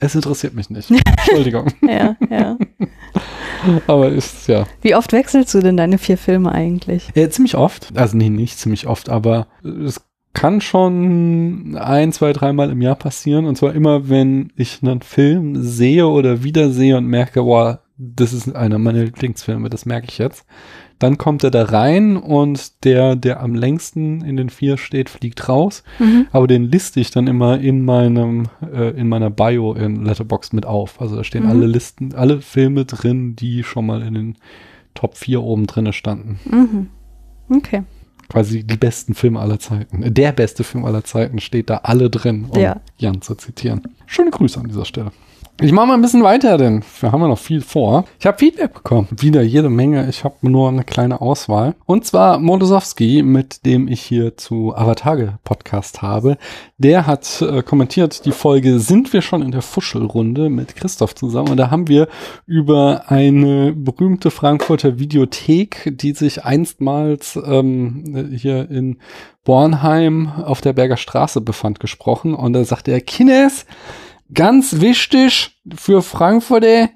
Es 0.00 0.14
interessiert 0.14 0.54
mich 0.54 0.70
nicht. 0.70 0.90
Entschuldigung. 1.06 1.66
Ja, 1.82 2.16
ja. 2.30 2.56
Aber 3.86 4.08
ist, 4.10 4.46
ja, 4.48 4.66
Wie 4.82 4.94
oft 4.94 5.12
wechselst 5.12 5.52
du 5.54 5.60
denn 5.60 5.76
deine 5.76 5.98
vier 5.98 6.16
Filme 6.16 6.52
eigentlich? 6.52 7.08
Ja, 7.14 7.28
ziemlich 7.28 7.56
oft. 7.56 7.96
Also 7.96 8.16
nee, 8.16 8.30
nicht 8.30 8.58
ziemlich 8.58 8.86
oft, 8.86 9.08
aber 9.08 9.48
es 9.64 10.00
kann 10.32 10.60
schon 10.60 11.76
ein, 11.76 12.12
zwei, 12.12 12.32
dreimal 12.32 12.70
im 12.70 12.80
Jahr 12.80 12.94
passieren. 12.94 13.46
Und 13.46 13.56
zwar 13.56 13.74
immer, 13.74 14.08
wenn 14.08 14.52
ich 14.54 14.78
einen 14.82 15.02
Film 15.02 15.60
sehe 15.60 16.06
oder 16.06 16.44
wiedersehe 16.44 16.96
und 16.96 17.06
merke, 17.06 17.44
wow, 17.44 17.78
das 17.96 18.32
ist 18.32 18.54
einer 18.54 18.78
meiner 18.78 19.02
Lieblingsfilme, 19.02 19.68
das 19.68 19.84
merke 19.84 20.06
ich 20.08 20.18
jetzt. 20.18 20.46
Dann 20.98 21.16
kommt 21.18 21.44
er 21.44 21.50
da 21.50 21.64
rein 21.64 22.16
und 22.16 22.84
der, 22.84 23.14
der 23.16 23.40
am 23.40 23.54
längsten 23.54 24.20
in 24.22 24.36
den 24.36 24.50
vier 24.50 24.76
steht, 24.78 25.08
fliegt 25.08 25.48
raus. 25.48 25.84
Mhm. 25.98 26.26
Aber 26.32 26.46
den 26.48 26.64
liste 26.64 26.98
ich 27.00 27.10
dann 27.10 27.26
immer 27.28 27.60
in 27.60 27.84
meinem, 27.84 28.46
äh, 28.72 28.90
in 28.98 29.08
meiner 29.08 29.30
Bio 29.30 29.74
in 29.74 30.04
Letterboxd 30.04 30.54
mit 30.54 30.66
auf. 30.66 31.00
Also 31.00 31.14
da 31.16 31.22
stehen 31.24 31.44
Mhm. 31.44 31.50
alle 31.50 31.66
Listen, 31.66 32.14
alle 32.14 32.40
Filme 32.40 32.84
drin, 32.84 33.36
die 33.36 33.62
schon 33.62 33.86
mal 33.86 34.02
in 34.02 34.14
den 34.14 34.36
Top 34.94 35.16
4 35.16 35.40
oben 35.42 35.66
drinne 35.68 35.92
standen 35.92 36.40
Mhm. 36.50 36.88
Okay. 37.56 37.84
quasi 38.28 38.64
die 38.64 38.76
besten 38.76 39.14
Filme 39.14 39.38
aller 39.38 39.58
Zeiten. 39.60 40.12
Der 40.12 40.32
beste 40.32 40.64
Film 40.64 40.84
aller 40.84 41.04
Zeiten 41.04 41.38
steht 41.38 41.70
da 41.70 41.76
alle 41.84 42.10
drin, 42.10 42.46
um 42.50 42.60
Ja. 42.60 42.80
Jan 42.98 43.22
zu 43.22 43.36
zitieren. 43.36 43.82
Schöne 44.06 44.30
Grüße 44.30 44.58
an 44.60 44.66
dieser 44.68 44.84
Stelle. 44.84 45.12
Ich 45.60 45.72
mache 45.72 45.88
mal 45.88 45.94
ein 45.94 46.02
bisschen 46.02 46.22
weiter, 46.22 46.56
denn 46.56 46.84
wir 47.00 47.10
haben 47.10 47.20
ja 47.20 47.26
noch 47.26 47.38
viel 47.38 47.62
vor. 47.62 48.04
Ich 48.20 48.26
habe 48.26 48.38
Feedback 48.38 48.74
bekommen. 48.74 49.08
Wieder 49.10 49.42
jede 49.42 49.68
Menge. 49.68 50.08
Ich 50.08 50.22
habe 50.22 50.36
nur 50.42 50.68
eine 50.68 50.84
kleine 50.84 51.20
Auswahl. 51.20 51.74
Und 51.84 52.04
zwar 52.06 52.38
Molosowski, 52.38 53.24
mit 53.24 53.66
dem 53.66 53.88
ich 53.88 54.00
hier 54.00 54.36
zu 54.36 54.72
Avatage 54.76 55.36
Podcast 55.42 56.00
habe. 56.00 56.38
Der 56.76 57.08
hat 57.08 57.42
äh, 57.42 57.64
kommentiert 57.64 58.24
die 58.24 58.30
Folge 58.30 58.78
Sind 58.78 59.12
wir 59.12 59.20
schon 59.20 59.42
in 59.42 59.50
der 59.50 59.62
Fuschelrunde 59.62 60.48
mit 60.48 60.76
Christoph 60.76 61.16
zusammen. 61.16 61.48
Und 61.48 61.56
da 61.56 61.72
haben 61.72 61.88
wir 61.88 62.06
über 62.46 63.06
eine 63.08 63.72
berühmte 63.72 64.30
Frankfurter 64.30 65.00
Videothek, 65.00 65.92
die 65.92 66.12
sich 66.12 66.44
einstmals 66.44 67.36
ähm, 67.44 68.30
hier 68.32 68.70
in 68.70 68.98
Bornheim 69.42 70.30
auf 70.44 70.60
der 70.60 70.74
Berger 70.74 70.98
Straße 70.98 71.40
befand, 71.40 71.80
gesprochen. 71.80 72.34
Und 72.34 72.52
da 72.52 72.62
sagte 72.62 72.92
er, 72.92 73.00
Kines, 73.00 73.66
Ganz 74.34 74.80
wichtig 74.80 75.58
für 75.74 76.02
Frankfurter, 76.02 76.90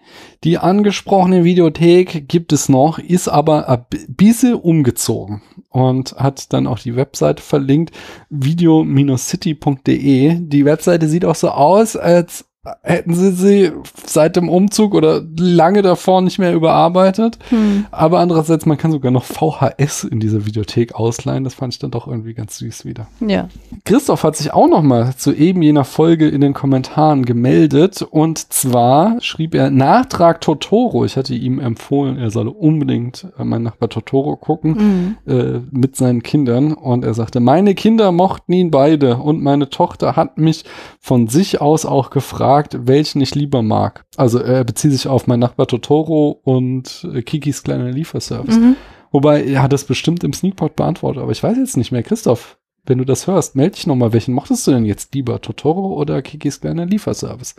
die 0.45 0.59
angesprochene 0.59 1.45
Videothek 1.45 2.28
gibt 2.28 2.53
es 2.53 2.68
noch, 2.68 2.99
ist 2.99 3.28
aber 3.28 3.68
ein 3.68 3.85
bi- 3.89 4.05
bisschen 4.09 4.55
umgezogen 4.55 5.41
und 5.70 6.12
hat 6.16 6.53
dann 6.53 6.66
auch 6.66 6.78
die 6.78 6.95
Webseite 6.95 7.43
verlinkt, 7.43 7.95
video-city.de. 8.28 10.37
Die 10.41 10.64
Webseite 10.66 11.09
sieht 11.09 11.24
auch 11.24 11.35
so 11.35 11.49
aus, 11.51 11.97
als 11.97 12.45
hätten 12.82 13.12
sie 13.14 13.32
sie 13.32 13.72
seit 14.06 14.36
dem 14.36 14.48
Umzug 14.48 14.94
oder 14.94 15.20
lange 15.36 15.82
davor 15.82 16.20
nicht 16.22 16.38
mehr 16.38 16.54
überarbeitet. 16.54 17.38
Hm. 17.48 17.86
Aber 17.90 18.20
andererseits, 18.20 18.66
man 18.66 18.78
kann 18.78 18.92
sogar 18.92 19.10
noch 19.10 19.24
VHS 19.24 20.04
in 20.04 20.20
dieser 20.20 20.46
Videothek 20.46 20.94
ausleihen. 20.94 21.42
Das 21.42 21.54
fand 21.54 21.72
ich 21.74 21.80
dann 21.80 21.90
doch 21.90 22.06
irgendwie 22.06 22.34
ganz 22.34 22.58
süß 22.58 22.84
wieder. 22.84 23.08
Ja. 23.20 23.48
Christoph 23.84 24.22
hat 24.22 24.36
sich 24.36 24.52
auch 24.52 24.68
noch 24.68 24.82
mal 24.82 25.16
zu 25.16 25.32
eben 25.32 25.60
jener 25.62 25.84
Folge 25.84 26.28
in 26.28 26.40
den 26.40 26.54
Kommentaren 26.54 27.24
gemeldet 27.24 28.02
und 28.02 28.52
zwar 28.52 29.20
schrieb 29.20 29.54
er 29.56 29.70
Nachtrag 29.70 30.40
Totoro. 30.40 31.04
Ich 31.04 31.16
hatte 31.16 31.34
ihm 31.34 31.58
empfohlen, 31.58 32.16
er 32.16 32.30
solle 32.30 32.50
unbedingt 32.50 33.26
äh, 33.38 33.44
mein 33.44 33.64
Nachbar 33.64 33.88
Totoro 33.88 34.36
gucken 34.36 35.16
Mhm. 35.26 35.32
äh, 35.32 35.60
mit 35.72 35.96
seinen 35.96 36.22
Kindern 36.22 36.74
und 36.74 37.04
er 37.04 37.14
sagte, 37.14 37.40
meine 37.40 37.74
Kinder 37.74 38.12
mochten 38.12 38.52
ihn 38.52 38.70
beide 38.70 39.16
und 39.16 39.42
meine 39.42 39.68
Tochter 39.68 40.14
hat 40.14 40.38
mich 40.38 40.64
von 41.00 41.26
sich 41.26 41.60
aus 41.60 41.84
auch 41.84 42.10
gefragt, 42.10 42.51
welchen 42.61 43.20
ich 43.20 43.34
lieber 43.34 43.62
mag. 43.62 44.05
Also 44.16 44.38
er 44.38 44.64
bezieht 44.64 44.92
sich 44.92 45.09
auf 45.09 45.26
mein 45.26 45.40
Nachbar 45.40 45.66
Totoro 45.66 46.40
und 46.42 47.07
äh, 47.12 47.22
Kikis 47.22 47.62
kleiner 47.62 47.90
Lieferservice. 47.90 48.57
Mhm. 48.57 48.76
Wobei, 49.11 49.44
er 49.44 49.62
hat 49.62 49.72
das 49.72 49.84
bestimmt 49.84 50.24
im 50.24 50.32
Sneakpot 50.32 50.74
beantwortet, 50.74 51.22
aber 51.22 51.32
ich 51.32 51.42
weiß 51.42 51.57
jetzt 51.59 51.76
nicht 51.76 51.92
mehr. 51.92 52.03
Christoph, 52.03 52.59
wenn 52.84 52.98
du 52.98 53.05
das 53.05 53.26
hörst, 53.26 53.57
melde 53.57 53.76
dich 53.76 53.86
nochmal. 53.86 54.12
Welchen 54.12 54.34
mochtest 54.34 54.66
du 54.66 54.70
denn 54.70 54.84
jetzt 54.84 55.14
lieber? 55.14 55.40
Totoro 55.40 55.94
oder 55.94 56.22
Kikis 56.22 56.61
kleiner 56.61 56.86
Lieferservice? 56.86 57.55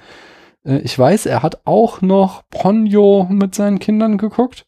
Äh, 0.65 0.79
ich 0.79 0.97
weiß, 0.97 1.25
er 1.27 1.43
hat 1.43 1.61
auch 1.65 2.01
noch 2.01 2.43
Ponyo 2.49 3.27
mit 3.29 3.55
seinen 3.55 3.79
Kindern 3.79 4.17
geguckt. 4.17 4.65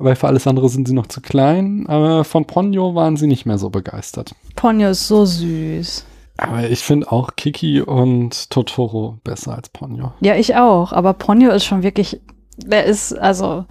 Weil 0.00 0.14
für 0.14 0.28
alles 0.28 0.46
andere 0.46 0.68
sind 0.68 0.86
sie 0.86 0.94
noch 0.94 1.08
zu 1.08 1.20
klein. 1.20 1.86
Aber 1.88 2.24
von 2.24 2.44
Ponyo 2.46 2.94
waren 2.94 3.16
sie 3.16 3.26
nicht 3.26 3.46
mehr 3.46 3.58
so 3.58 3.70
begeistert. 3.70 4.34
Ponyo 4.54 4.90
ist 4.90 5.08
so 5.08 5.24
süß. 5.24 6.04
Aber 6.38 6.70
ich 6.70 6.80
finde 6.80 7.10
auch 7.10 7.30
Kiki 7.36 7.80
und 7.82 8.50
Totoro 8.50 9.18
besser 9.24 9.56
als 9.56 9.68
Ponyo. 9.70 10.12
Ja, 10.20 10.36
ich 10.36 10.54
auch. 10.54 10.92
Aber 10.92 11.12
Ponyo 11.12 11.50
ist 11.50 11.64
schon 11.64 11.82
wirklich, 11.82 12.20
der 12.56 12.84
ist, 12.84 13.12
also, 13.12 13.64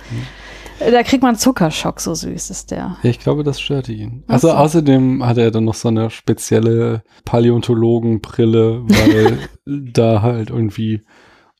da 0.79 1.01
kriegt 1.03 1.23
man 1.23 1.37
Zuckerschock, 1.37 2.01
so 2.01 2.13
süß 2.13 2.49
ist 2.49 2.71
der. 2.71 2.97
Ja, 3.01 3.09
ich 3.09 3.19
glaube, 3.19 3.43
das 3.43 3.61
störte 3.61 3.93
ihn. 3.93 4.23
Also 4.27 4.49
so. 4.49 4.53
außerdem 4.53 5.25
hatte 5.25 5.41
er 5.41 5.51
dann 5.51 5.63
noch 5.63 5.75
so 5.75 5.87
eine 5.87 6.09
spezielle 6.09 7.03
Paläontologenbrille, 7.23 8.83
weil 8.85 9.37
da 9.65 10.21
halt 10.21 10.49
irgendwie 10.49 11.01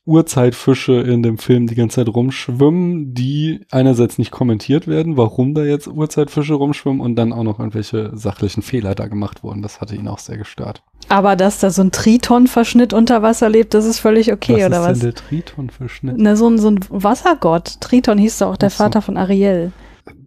Urzeitfische 0.08 0.94
in 0.94 1.22
dem 1.22 1.36
Film 1.36 1.66
die 1.66 1.74
ganze 1.74 1.96
Zeit 1.96 2.08
rumschwimmen, 2.08 3.12
die 3.12 3.60
einerseits 3.70 4.16
nicht 4.16 4.30
kommentiert 4.30 4.88
werden, 4.88 5.18
warum 5.18 5.52
da 5.52 5.64
jetzt 5.64 5.86
Urzeitfische 5.86 6.54
rumschwimmen 6.54 7.00
und 7.00 7.14
dann 7.16 7.34
auch 7.34 7.42
noch 7.42 7.58
irgendwelche 7.58 8.16
sachlichen 8.16 8.62
Fehler 8.62 8.94
da 8.94 9.06
gemacht 9.06 9.44
wurden. 9.44 9.60
Das 9.60 9.82
hatte 9.82 9.94
ihn 9.94 10.08
auch 10.08 10.18
sehr 10.18 10.38
gestört. 10.38 10.82
Aber 11.10 11.36
dass 11.36 11.60
da 11.60 11.68
so 11.68 11.82
ein 11.82 11.92
Triton-Verschnitt 11.92 12.94
unter 12.94 13.22
Wasser 13.22 13.50
lebt, 13.50 13.74
das 13.74 13.84
ist 13.84 13.98
völlig 13.98 14.32
okay, 14.32 14.54
was 14.54 14.66
oder 14.66 14.80
ist 14.80 14.88
was? 14.88 14.98
denn 15.00 15.12
der 15.12 15.14
Tritonverschnitt? 15.14 16.14
Na, 16.16 16.36
so, 16.36 16.48
ein, 16.48 16.58
so 16.58 16.70
ein 16.70 16.80
Wassergott. 16.88 17.78
Triton 17.80 18.16
hieß 18.16 18.38
doch 18.38 18.48
auch 18.52 18.56
der 18.56 18.70
so. 18.70 18.78
Vater 18.78 19.02
von 19.02 19.18
Ariel. 19.18 19.72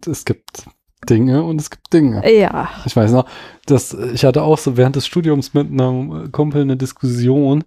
Es 0.06 0.24
gibt 0.24 0.64
Dinge 1.08 1.42
und 1.42 1.60
es 1.60 1.70
gibt 1.70 1.92
Dinge. 1.92 2.22
Ja. 2.32 2.68
Ich 2.84 2.94
weiß 2.94 3.10
noch, 3.10 3.26
dass 3.66 3.94
ich 3.94 4.24
hatte 4.24 4.42
auch 4.42 4.58
so 4.58 4.76
während 4.76 4.94
des 4.94 5.06
Studiums 5.06 5.54
mit 5.54 5.68
einem 5.68 6.30
Kumpel 6.30 6.62
eine 6.62 6.76
Diskussion, 6.76 7.64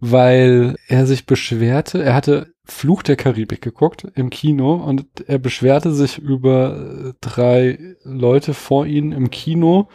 weil 0.00 0.76
er 0.86 1.06
sich 1.06 1.26
beschwerte, 1.26 2.02
er 2.02 2.14
hatte 2.14 2.52
Fluch 2.64 3.02
der 3.02 3.16
Karibik 3.16 3.62
geguckt 3.62 4.06
im 4.14 4.30
Kino 4.30 4.74
und 4.74 5.06
er 5.26 5.38
beschwerte 5.38 5.92
sich 5.92 6.18
über 6.18 6.76
äh, 6.76 7.12
drei 7.20 7.96
Leute 8.04 8.54
vor 8.54 8.86
ihnen 8.86 9.12
im 9.12 9.30
Kino, 9.30 9.88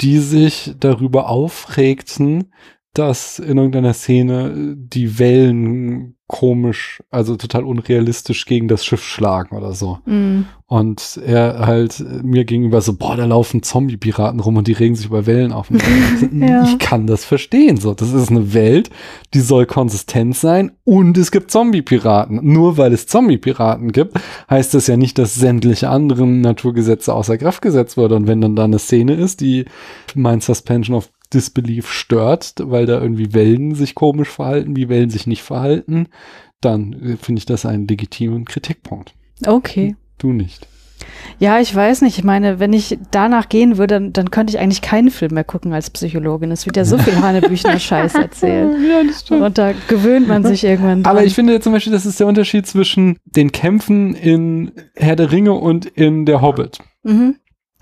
die 0.00 0.18
sich 0.18 0.74
darüber 0.78 1.28
aufregten, 1.28 2.52
dass 2.94 3.38
in 3.38 3.58
irgendeiner 3.58 3.94
Szene 3.94 4.74
die 4.76 5.18
Wellen 5.18 6.17
komisch, 6.28 7.02
also 7.10 7.36
total 7.36 7.64
unrealistisch 7.64 8.44
gegen 8.44 8.68
das 8.68 8.84
Schiff 8.84 9.02
schlagen 9.02 9.56
oder 9.56 9.72
so. 9.72 9.98
Mm. 10.04 10.42
Und 10.66 11.18
er 11.24 11.66
halt 11.66 12.04
mir 12.22 12.44
gegenüber 12.44 12.82
so, 12.82 12.92
boah, 12.92 13.16
da 13.16 13.24
laufen 13.24 13.62
Zombie-Piraten 13.62 14.38
rum 14.38 14.58
und 14.58 14.68
die 14.68 14.74
regen 14.74 14.94
sich 14.94 15.06
über 15.06 15.24
Wellen 15.24 15.52
auf. 15.52 15.70
Und 15.70 15.82
Ja. 16.32 16.64
Ich 16.64 16.78
kann 16.78 17.06
das 17.06 17.24
verstehen. 17.24 17.78
So, 17.78 17.94
das 17.94 18.12
ist 18.12 18.30
eine 18.30 18.52
Welt, 18.52 18.90
die 19.32 19.40
soll 19.40 19.64
konsistent 19.64 20.36
sein 20.36 20.72
und 20.84 21.16
es 21.16 21.30
gibt 21.30 21.50
Zombie-Piraten. 21.50 22.40
Nur 22.42 22.76
weil 22.76 22.92
es 22.92 23.06
Zombie-Piraten 23.06 23.92
gibt, 23.92 24.18
heißt 24.50 24.74
das 24.74 24.86
ja 24.86 24.98
nicht, 24.98 25.16
dass 25.16 25.34
sämtliche 25.34 25.88
anderen 25.88 26.42
Naturgesetze 26.42 27.14
außer 27.14 27.38
Kraft 27.38 27.62
gesetzt 27.62 27.96
wurden. 27.96 28.14
Und 28.14 28.26
wenn 28.26 28.42
dann 28.42 28.54
da 28.54 28.64
eine 28.64 28.78
Szene 28.78 29.14
ist, 29.14 29.40
die 29.40 29.64
mein 30.14 30.42
Suspension 30.42 30.94
of 30.94 31.08
Disbelief 31.32 31.90
stört, 31.90 32.54
weil 32.58 32.86
da 32.86 33.00
irgendwie 33.00 33.34
Wellen 33.34 33.74
sich 33.74 33.94
komisch 33.94 34.28
verhalten, 34.28 34.76
wie 34.76 34.88
Wellen 34.88 35.10
sich 35.10 35.26
nicht 35.26 35.42
verhalten, 35.42 36.08
dann 36.60 36.92
äh, 36.92 37.16
finde 37.16 37.40
ich 37.40 37.46
das 37.46 37.66
einen 37.66 37.86
legitimen 37.86 38.44
Kritikpunkt. 38.44 39.14
Okay. 39.46 39.96
Du 40.18 40.32
nicht. 40.32 40.66
Ja, 41.38 41.60
ich 41.60 41.72
weiß 41.72 42.02
nicht. 42.02 42.18
Ich 42.18 42.24
meine, 42.24 42.58
wenn 42.58 42.72
ich 42.72 42.98
danach 43.12 43.48
gehen 43.48 43.78
würde, 43.78 43.94
dann, 43.94 44.12
dann 44.12 44.30
könnte 44.30 44.52
ich 44.52 44.58
eigentlich 44.58 44.82
keinen 44.82 45.10
Film 45.10 45.34
mehr 45.34 45.44
gucken 45.44 45.72
als 45.72 45.90
Psychologin. 45.90 46.50
Es 46.50 46.66
wird 46.66 46.76
ja 46.76 46.84
so 46.84 46.98
viel 46.98 47.14
Hanebüchner-Scheiß 47.20 48.14
erzählt. 48.14 48.76
Ja, 48.88 49.04
das 49.04 49.20
stimmt. 49.20 49.42
Und 49.42 49.58
da 49.58 49.72
gewöhnt 49.86 50.26
man 50.26 50.44
sich 50.44 50.64
irgendwann 50.64 51.04
dran. 51.04 51.10
Aber 51.10 51.24
ich 51.24 51.34
finde 51.34 51.60
zum 51.60 51.72
Beispiel, 51.72 51.92
das 51.92 52.06
ist 52.06 52.18
der 52.18 52.26
Unterschied 52.26 52.66
zwischen 52.66 53.18
den 53.24 53.52
Kämpfen 53.52 54.14
in 54.14 54.72
Herr 54.96 55.14
der 55.14 55.30
Ringe 55.30 55.52
und 55.52 55.86
in 55.86 56.26
der 56.26 56.42
Hobbit. 56.42 56.78
mhm. 57.04 57.36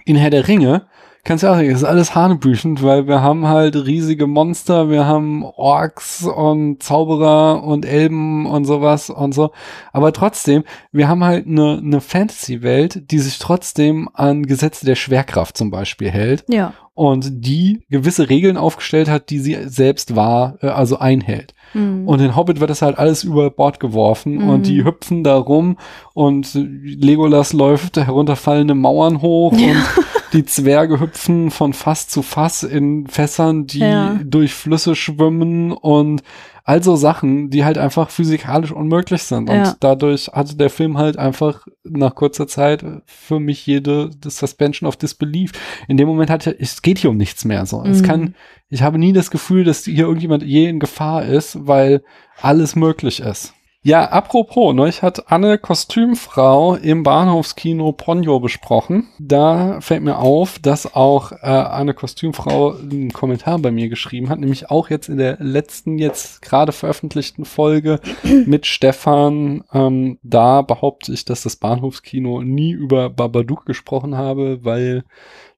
In 0.04 0.14
Herr 0.14 0.30
der 0.30 0.46
Ringe 0.46 0.86
kannst 1.26 1.42
du 1.44 1.48
auch 1.48 1.56
sagen, 1.56 1.68
ist 1.70 1.84
alles 1.84 2.14
hanebüchend, 2.14 2.82
weil 2.82 3.06
wir 3.06 3.20
haben 3.20 3.46
halt 3.46 3.74
riesige 3.76 4.26
Monster, 4.26 4.88
wir 4.90 5.04
haben 5.06 5.44
Orks 5.44 6.24
und 6.24 6.82
Zauberer 6.82 7.62
und 7.64 7.84
Elben 7.84 8.46
und 8.46 8.64
sowas 8.64 9.10
und 9.10 9.34
so. 9.34 9.50
Aber 9.92 10.12
trotzdem, 10.12 10.64
wir 10.92 11.08
haben 11.08 11.22
halt 11.24 11.46
eine, 11.46 11.78
eine 11.84 12.00
Fantasy-Welt, 12.00 13.10
die 13.10 13.18
sich 13.18 13.38
trotzdem 13.38 14.08
an 14.14 14.44
Gesetze 14.46 14.86
der 14.86 14.94
Schwerkraft 14.94 15.56
zum 15.56 15.70
Beispiel 15.70 16.10
hält 16.10 16.44
Ja. 16.48 16.72
und 16.94 17.44
die 17.44 17.82
gewisse 17.90 18.28
Regeln 18.30 18.56
aufgestellt 18.56 19.08
hat, 19.10 19.28
die 19.30 19.40
sie 19.40 19.56
selbst 19.66 20.16
war, 20.16 20.56
äh, 20.62 20.68
also 20.68 20.98
einhält. 20.98 21.54
Mhm. 21.74 22.06
Und 22.06 22.20
in 22.20 22.36
Hobbit 22.36 22.60
wird 22.60 22.70
das 22.70 22.82
halt 22.82 22.98
alles 22.98 23.24
über 23.24 23.50
Bord 23.50 23.80
geworfen 23.80 24.36
Mhm. 24.44 24.48
und 24.48 24.66
die 24.66 24.84
hüpfen 24.84 25.24
da 25.24 25.36
rum 25.36 25.76
und 26.14 26.50
Legolas 26.54 27.52
läuft 27.52 27.96
herunterfallende 27.96 28.74
Mauern 28.74 29.20
hoch 29.22 29.52
Ja. 29.54 29.68
und 29.70 29.76
die 30.32 30.44
Zwerge 30.44 31.00
hüpfen 31.00 31.50
von 31.50 31.72
Fass 31.72 32.08
zu 32.08 32.22
Fass 32.22 32.62
in 32.62 33.06
Fässern, 33.06 33.66
die 33.66 33.78
Ja. 33.80 34.18
durch 34.24 34.54
Flüsse 34.54 34.94
schwimmen 34.94 35.72
und 35.72 36.22
also 36.64 36.96
Sachen, 36.96 37.48
die 37.50 37.64
halt 37.64 37.78
einfach 37.78 38.10
physikalisch 38.10 38.72
unmöglich 38.72 39.22
sind. 39.22 39.48
Ja. 39.48 39.68
Und 39.70 39.76
dadurch 39.80 40.28
hatte 40.32 40.56
der 40.56 40.68
Film 40.68 40.98
halt 40.98 41.16
einfach 41.16 41.64
nach 41.84 42.16
kurzer 42.16 42.48
Zeit 42.48 42.84
für 43.06 43.38
mich 43.38 43.64
jede 43.66 44.10
Suspension 44.24 44.88
of 44.88 44.96
Disbelief. 44.96 45.52
In 45.86 45.96
dem 45.96 46.08
Moment 46.08 46.28
hatte 46.28 46.50
ich, 46.58 46.60
es 46.60 46.82
geht 46.82 46.98
hier 46.98 47.10
um 47.10 47.16
nichts 47.16 47.44
mehr. 47.44 47.66
So, 47.66 47.84
es 47.84 48.02
Mhm. 48.02 48.06
kann, 48.06 48.34
ich 48.68 48.82
habe 48.82 48.98
nie 48.98 49.12
das 49.12 49.30
Gefühl, 49.30 49.62
dass 49.62 49.84
hier 49.84 50.06
irgendjemand 50.06 50.42
je 50.42 50.66
in 50.68 50.80
Gefahr 50.80 51.24
ist, 51.24 51.56
weil 51.68 52.02
alles 52.42 52.74
möglich 52.74 53.20
ist. 53.20 53.54
Ja, 53.86 54.06
apropos, 54.06 54.74
neulich 54.74 55.02
hat 55.02 55.30
Anne 55.30 55.58
Kostümfrau 55.58 56.74
im 56.74 57.04
Bahnhofskino 57.04 57.92
Ponyo 57.92 58.40
besprochen. 58.40 59.06
Da 59.20 59.80
fällt 59.80 60.02
mir 60.02 60.18
auf, 60.18 60.58
dass 60.58 60.96
auch 60.96 61.30
äh, 61.30 61.36
Anne 61.46 61.94
Kostümfrau 61.94 62.74
einen 62.78 63.12
Kommentar 63.12 63.60
bei 63.60 63.70
mir 63.70 63.88
geschrieben 63.88 64.28
hat, 64.28 64.40
nämlich 64.40 64.70
auch 64.72 64.90
jetzt 64.90 65.08
in 65.08 65.18
der 65.18 65.36
letzten, 65.38 65.98
jetzt 65.98 66.42
gerade 66.42 66.72
veröffentlichten 66.72 67.44
Folge 67.44 68.00
mit 68.46 68.66
Stefan. 68.66 69.62
Ähm, 69.72 70.18
da 70.24 70.62
behaupte 70.62 71.12
ich, 71.12 71.24
dass 71.24 71.44
das 71.44 71.54
Bahnhofskino 71.54 72.42
nie 72.42 72.72
über 72.72 73.08
Babadook 73.08 73.66
gesprochen 73.66 74.16
habe, 74.16 74.64
weil 74.64 75.04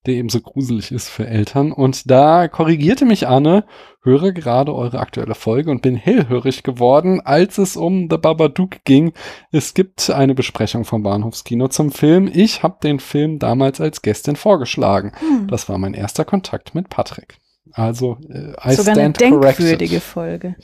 der 0.06 0.14
eben 0.14 0.28
so 0.28 0.40
gruselig 0.40 0.92
ist 0.92 1.08
für 1.08 1.26
Eltern. 1.26 1.72
Und 1.72 2.10
da 2.10 2.48
korrigierte 2.48 3.04
mich 3.04 3.26
Anne, 3.28 3.64
höre 4.02 4.32
gerade 4.32 4.74
eure 4.74 5.00
aktuelle 5.00 5.34
Folge 5.34 5.70
und 5.70 5.82
bin 5.82 5.96
hellhörig 5.96 6.62
geworden, 6.62 7.20
als 7.20 7.58
es 7.58 7.76
um 7.76 8.08
The 8.10 8.16
Babadook 8.16 8.84
ging. 8.84 9.12
Es 9.50 9.74
gibt 9.74 10.08
eine 10.10 10.34
Besprechung 10.34 10.84
vom 10.84 11.02
Bahnhofskino 11.02 11.68
zum 11.68 11.90
Film. 11.90 12.30
Ich 12.32 12.62
habe 12.62 12.78
den 12.82 13.00
Film 13.00 13.38
damals 13.38 13.80
als 13.80 14.02
Gästin 14.02 14.36
vorgeschlagen. 14.36 15.12
Hm. 15.18 15.48
Das 15.48 15.68
war 15.68 15.78
mein 15.78 15.94
erster 15.94 16.24
Kontakt 16.24 16.74
mit 16.74 16.88
Patrick. 16.88 17.38
Also, 17.72 18.18
äh, 18.30 18.52
I 18.64 18.74
Sogar 18.74 18.96
eine 18.96 19.14
stand 19.14 19.18
corrected. 19.18 19.58
denkwürdige 19.58 20.00
Folge. 20.00 20.56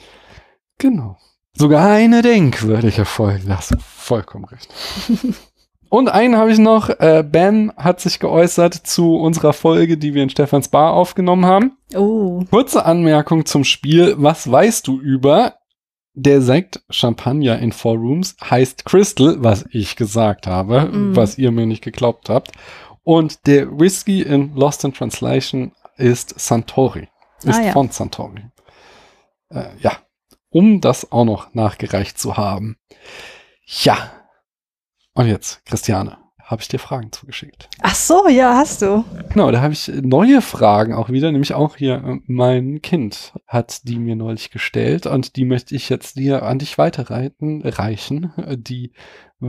Genau. 0.79 1.19
Sogar 1.57 1.89
eine 1.89 2.23
denkwürdige 2.23 3.05
Folge. 3.05 3.47
Das 3.47 3.71
ist 3.71 3.83
vollkommen 3.83 4.45
recht. 4.47 4.69
Und 5.95 6.09
einen 6.09 6.37
habe 6.37 6.51
ich 6.51 6.59
noch. 6.59 6.89
Äh, 6.91 7.23
ben 7.23 7.73
hat 7.77 8.01
sich 8.01 8.19
geäußert 8.19 8.75
zu 8.75 9.15
unserer 9.17 9.53
Folge, 9.53 9.97
die 9.97 10.13
wir 10.13 10.25
in 10.25 10.31
Stefans 10.31 10.69
Bar 10.69 10.93
aufgenommen 10.93 11.47
haben. 11.47 11.77
Oh. 11.95 12.43
Kurze 12.51 12.85
Anmerkung 12.85 13.47
zum 13.47 13.63
Spiel. 13.63 14.15
Was 14.19 14.51
weißt 14.51 14.89
du 14.89 15.01
über? 15.01 15.55
Der 16.15 16.41
Sekt 16.43 16.83
Champagner 16.91 17.61
in 17.61 17.71
Four 17.71 17.95
Rooms 17.97 18.37
heißt 18.43 18.85
Crystal, 18.85 19.37
was 19.39 19.67
ich 19.71 19.95
gesagt 19.95 20.47
habe, 20.49 20.87
Mm. 20.87 21.15
was 21.17 21.39
ihr 21.39 21.51
mir 21.53 21.67
nicht 21.67 21.83
geglaubt 21.85 22.29
habt. 22.29 22.51
Und 23.05 23.47
der 23.47 23.79
Whisky 23.79 24.23
in 24.23 24.55
Lost 24.57 24.83
in 24.85 24.95
Translation 24.95 25.73
ist 25.97 26.39
Santori. 26.41 27.09
Ist 27.45 27.59
Ah, 27.59 27.63
ja. 27.67 27.73
von 27.73 27.91
Santori. 27.91 28.45
Äh, 29.51 29.65
ja, 29.81 29.93
um 30.51 30.81
das 30.81 31.13
auch 31.13 31.25
noch 31.25 31.55
nachgereicht 31.55 32.19
zu 32.19 32.37
haben. 32.37 32.79
Ja. 33.65 34.11
Und 35.15 35.29
jetzt, 35.29 35.65
Christiane, 35.65 36.19
habe 36.45 36.61
ich 36.61 36.69
dir 36.69 36.79
Fragen 36.79 37.11
zugeschickt. 37.11 37.71
Ach 37.81 37.95
so, 37.95 38.29
ja, 38.29 38.55
hast 38.55 38.83
du. 38.83 39.05
Genau, 39.33 39.51
da 39.51 39.63
habe 39.63 39.73
ich 39.73 39.91
neue 40.03 40.43
Fragen 40.43 40.93
auch 40.93 41.09
wieder, 41.09 41.33
nämlich 41.33 41.55
auch 41.55 41.77
hier 41.77 42.03
äh, 42.05 42.19
mein 42.27 42.83
Kind 42.83 43.33
hat 43.47 43.89
die 43.89 43.99
mir 43.99 44.15
neulich 44.15 44.51
gestellt 44.51 45.07
und 45.07 45.37
die 45.37 45.47
möchte 45.47 45.75
ich 45.75 45.89
jetzt 45.89 46.17
dir 46.17 46.43
an 46.43 46.59
dich 46.59 46.77
weiterreiten, 46.77 47.63
reichen. 47.63 48.33
Äh, 48.37 48.59
Die 48.59 48.93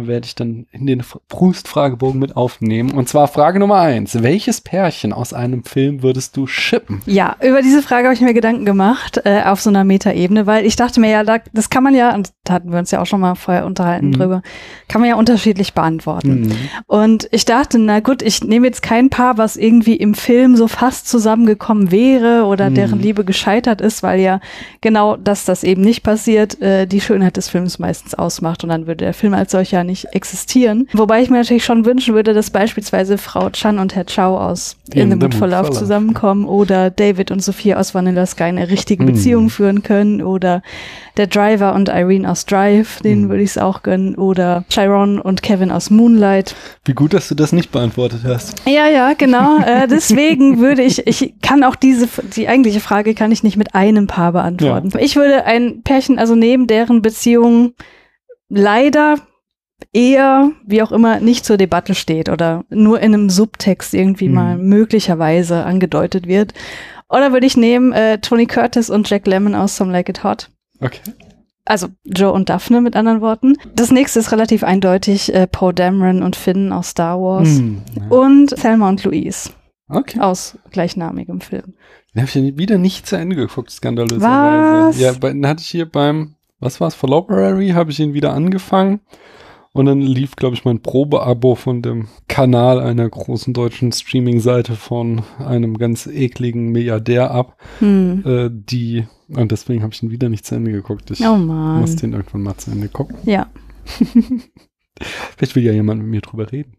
werde 0.08 0.26
ich 0.26 0.36
dann 0.36 0.66
in 0.72 0.86
den 0.86 1.04
Proust-Fragebogen 1.30 2.20
mit 2.20 2.36
aufnehmen. 2.36 2.92
Und 2.92 3.10
zwar 3.10 3.28
Frage 3.28 3.60
Nummer 3.60 3.80
eins. 3.80 4.22
Welches 4.24 4.62
Pärchen 4.62 5.14
aus 5.14 5.34
einem 5.34 5.64
Film 5.64 6.02
würdest 6.04 6.36
du 6.38 6.48
shippen? 6.48 7.02
Ja, 7.06 7.36
über 7.44 7.62
diese 7.62 7.82
Frage 7.82 8.08
habe 8.08 8.14
ich 8.16 8.22
mir 8.22 8.34
Gedanken 8.34 8.66
gemacht, 8.66 9.22
äh, 9.26 9.44
auf 9.44 9.62
so 9.62 9.70
einer 9.70 9.84
Metaebene, 9.84 10.46
weil 10.48 10.66
ich 10.66 10.76
dachte 10.76 11.00
mir 11.00 11.10
ja, 11.10 11.24
da, 11.24 11.38
das 11.54 11.70
kann 11.70 11.84
man 11.84 11.94
ja, 11.96 12.14
und 12.14 12.32
da 12.44 12.54
hatten 12.54 12.72
wir 12.72 12.80
uns 12.80 12.92
ja 12.92 13.02
auch 13.02 13.06
schon 13.06 13.20
mal 13.22 13.36
vorher 13.36 13.66
unterhalten 13.66 14.10
Mhm. 14.10 14.14
drüber, 14.14 14.42
kann 14.88 15.02
man 15.02 15.10
ja 15.10 15.16
unterschiedlich 15.16 15.74
beantworten. 15.74 16.50
Hm. 16.50 16.52
Und 16.88 17.28
ich 17.32 17.46
dachte, 17.46 17.80
na 17.80 18.00
gut, 18.00 18.22
ich 18.22 18.44
nehme 18.44 18.68
jetzt 18.68 18.82
kein 18.82 19.10
Paar, 19.10 19.38
was 19.38 19.56
irgendwie 19.58 19.96
im 19.96 20.14
Film 20.14 20.56
so 20.56 20.68
fast 20.68 21.08
zusammengekommen 21.08 21.92
wäre 21.92 22.46
oder 22.46 22.70
Mhm. 22.70 22.76
deren 22.76 23.00
Liebe 23.00 23.26
gescheitert 23.26 23.82
ist, 23.82 24.04
weil 24.04 24.20
ja 24.20 24.40
genau, 24.82 25.16
dass 25.18 25.46
das 25.46 25.64
eben 25.64 25.82
nicht 25.82 26.04
passiert, 26.04 26.62
äh, 26.62 26.86
die 26.86 27.02
Schönheit 27.02 27.38
des 27.38 27.50
Films 27.50 27.80
meistens 27.80 28.14
ausmacht 28.14 28.64
und 28.64 28.70
dann 28.70 28.88
würde 28.88 29.06
der 29.06 29.14
Film 29.14 29.34
als 29.34 29.52
solcher 29.52 29.84
nicht 29.86 30.06
existieren. 30.14 30.88
Wobei 30.94 31.22
ich 31.22 31.30
mir 31.30 31.38
natürlich 31.38 31.64
schon 31.66 31.86
wünschen 31.86 32.14
würde, 32.16 32.34
dass 32.34 32.50
beispielsweise 32.50 33.18
Frau 33.18 33.50
Chan 33.50 33.80
und 33.80 33.96
Herr 33.96 34.06
Chow 34.06 34.40
aus 34.40 34.76
In, 34.94 35.10
the 35.12 35.16
Mood 35.16 35.34
for 35.36 35.48
Love 35.48 35.72
zusammenkommen 35.72 36.46
oder 36.46 36.90
David 36.90 37.32
und 37.32 37.44
Sophia 37.44 37.78
aus 37.78 37.94
Vanilla 37.96 38.26
Sky 38.26 38.44
eine 38.44 38.70
richtige 38.70 39.04
Mhm. 39.04 39.08
Beziehung 39.08 39.50
führen 39.50 39.84
können 39.84 40.22
oder 40.22 40.62
der 41.18 41.28
Driver 41.28 41.74
und 41.76 41.88
Irene 41.90 42.30
aus 42.30 42.46
Drive, 42.46 43.00
denen 43.02 43.24
Mhm. 43.26 43.30
würde 43.30 43.44
ich 43.44 43.52
es 43.52 43.58
auch 43.58 43.84
gönnen 43.84 44.16
oder 44.16 44.66
Chiron 44.70 45.20
und 45.20 45.42
Kevin 45.44 45.72
aus 45.72 45.90
Moonlight. 45.90 46.56
Wie 46.84 46.94
gut, 46.94 47.14
dass 47.14 47.30
du 47.30 47.36
das 47.36 47.54
nicht 47.54 47.72
beantwortet 47.72 48.22
hast. 48.26 48.62
Ja, 48.68 48.88
ja, 48.88 49.14
genau. 49.14 49.60
Äh, 49.60 49.88
deswegen 49.90 50.60
würde 50.60 50.82
ich, 50.82 51.06
ich 51.08 51.36
kann 51.42 51.64
auch 51.64 51.76
diese, 51.76 52.08
die 52.36 52.48
eigentliche 52.48 52.80
Frage 52.80 53.14
kann 53.14 53.32
ich 53.32 53.44
nicht 53.44 53.56
mit 53.58 53.76
einem 53.76 54.08
Paar 54.08 54.32
beantworten. 54.34 54.92
Ich 55.00 55.16
würde 55.16 55.46
ein 55.46 55.82
Pärchen 55.84 56.20
also 56.20 56.36
nehmen, 56.36 56.68
deren 56.68 57.02
Beziehung 57.02 57.74
leider 58.50 59.16
eher, 59.94 60.52
wie 60.66 60.82
auch 60.82 60.92
immer, 60.92 61.20
nicht 61.20 61.46
zur 61.46 61.58
Debatte 61.58 61.96
steht 61.96 62.30
oder 62.30 62.64
nur 62.70 63.00
in 63.00 63.14
einem 63.14 63.30
Subtext 63.30 63.94
irgendwie 63.94 64.30
Mhm. 64.30 64.36
mal 64.36 64.58
möglicherweise 64.58 65.64
angedeutet 65.66 66.28
wird. 66.28 66.54
Oder 67.10 67.32
würde 67.34 67.46
ich 67.46 67.56
nehmen 67.58 67.92
äh, 67.94 68.20
Tony 68.20 68.46
Curtis 68.46 68.90
und 68.90 69.10
Jack 69.10 69.28
Lemmon 69.28 69.56
aus 69.56 69.76
Some 69.78 69.92
Like 69.92 70.10
It 70.10 70.24
Hot. 70.24 70.50
Okay. 70.82 71.02
Also 71.66 71.88
Joe 72.04 72.32
und 72.32 72.50
Daphne 72.50 72.82
mit 72.82 72.96
anderen 72.96 73.22
Worten. 73.22 73.56
Das 73.76 73.92
nächste 73.92 74.20
ist 74.20 74.32
relativ 74.32 74.64
eindeutig 74.64 75.34
äh, 75.34 75.48
Poe 75.48 75.74
Dameron 75.74 76.22
und 76.22 76.36
Finn 76.36 76.72
aus 76.72 76.90
Star 76.90 77.20
Wars. 77.20 77.58
Hm, 77.58 77.82
ja. 77.96 78.16
Und 78.16 78.56
Thelma 78.56 78.90
und 78.90 79.04
Louise 79.04 79.50
Okay. 79.90 80.20
aus 80.20 80.58
gleichnamigem 80.72 81.42
Film. 81.42 81.74
Den 82.14 82.22
habe 82.22 82.30
ich 82.30 82.36
ja 82.36 82.58
wieder 82.58 82.78
nicht 82.78 83.08
zu 83.08 83.16
Ende 83.18 83.36
geguckt, 83.36 83.72
skandalöserweise. 83.72 84.88
Was? 84.90 85.00
Ja, 85.00 85.12
den 85.14 85.46
hatte 85.48 85.62
ich 85.62 85.68
hier 85.68 85.90
beim, 85.90 86.36
was 86.60 86.80
war's, 86.80 86.96
For 86.96 87.10
Library, 87.10 87.70
habe 87.70 87.92
ich 87.92 88.00
ihn 88.00 88.14
wieder 88.14 88.34
angefangen. 88.34 89.02
Und 89.76 89.88
dann 89.88 90.00
lief, 90.00 90.38
glaube 90.38 90.56
ich, 90.56 90.64
mein 90.64 90.80
Probeabo 90.82 91.56
von 91.56 91.82
dem 91.82 92.08
Kanal 92.30 92.80
einer 92.80 93.10
großen 93.10 93.54
deutschen 93.54 93.92
Streaming-Seite 93.92 94.74
von 94.76 95.24
einem 95.38 95.78
ganz 95.78 96.08
ekligen 96.08 96.70
Milliardär 96.72 97.32
ab, 97.32 97.58
Hm. 97.80 98.24
äh, 98.26 98.50
die, 98.50 99.06
und 99.28 99.52
deswegen 99.52 99.84
habe 99.84 99.94
ich 99.94 100.02
ihn 100.02 100.12
wieder 100.12 100.30
nicht 100.30 100.46
zu 100.46 100.56
Ende 100.56 100.72
geguckt. 100.72 101.12
Ich 101.12 101.20
Oh 101.28 101.36
muss 101.36 101.98
den 101.98 102.14
irgendwann 102.14 102.44
mal 102.44 102.56
zu 102.56 102.72
Ende 102.72 102.88
gucken. 102.88 103.18
Ja. 103.26 103.48
Vielleicht 105.36 105.56
will 105.58 105.64
ja 105.64 105.74
jemand 105.74 106.02
mit 106.02 106.10
mir 106.10 106.22
drüber 106.22 106.50
reden. 106.52 106.78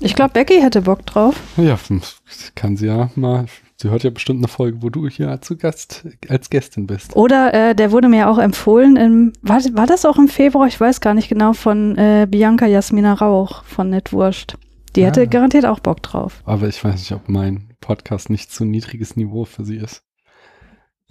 Ich 0.00 0.14
glaube, 0.14 0.32
Becky 0.32 0.60
hätte 0.60 0.82
Bock 0.82 1.04
drauf. 1.06 1.40
Ja, 1.56 1.78
kann 2.54 2.76
sie 2.76 2.86
ja 2.86 3.10
mal. 3.16 3.46
Sie 3.76 3.90
hört 3.90 4.04
ja 4.04 4.10
bestimmt 4.10 4.38
eine 4.38 4.48
Folge, 4.48 4.82
wo 4.82 4.88
du 4.90 5.08
hier 5.08 5.40
zu 5.40 5.56
Gast, 5.56 6.06
als 6.28 6.48
Gästin 6.48 6.86
bist. 6.86 7.16
Oder 7.16 7.52
äh, 7.52 7.74
der 7.74 7.90
wurde 7.90 8.08
mir 8.08 8.18
ja 8.20 8.30
auch 8.30 8.38
empfohlen, 8.38 8.96
im, 8.96 9.32
war, 9.42 9.60
war 9.72 9.86
das 9.86 10.04
auch 10.06 10.16
im 10.16 10.28
Februar? 10.28 10.68
Ich 10.68 10.80
weiß 10.80 11.00
gar 11.00 11.14
nicht 11.14 11.28
genau, 11.28 11.52
von 11.52 11.98
äh, 11.98 12.26
Bianca 12.30 12.66
Jasmina 12.66 13.14
Rauch 13.14 13.64
von 13.64 13.90
Netwurscht. 13.90 14.56
Die 14.94 15.04
hätte 15.04 15.22
Ah. 15.22 15.26
garantiert 15.26 15.66
auch 15.66 15.80
Bock 15.80 16.02
drauf. 16.04 16.40
Aber 16.44 16.68
ich 16.68 16.82
weiß 16.84 16.94
nicht, 16.94 17.12
ob 17.12 17.28
mein 17.28 17.70
Podcast 17.80 18.30
nicht 18.30 18.52
zu 18.52 18.64
niedriges 18.64 19.16
Niveau 19.16 19.44
für 19.44 19.64
sie 19.64 19.76
ist. 19.78 20.04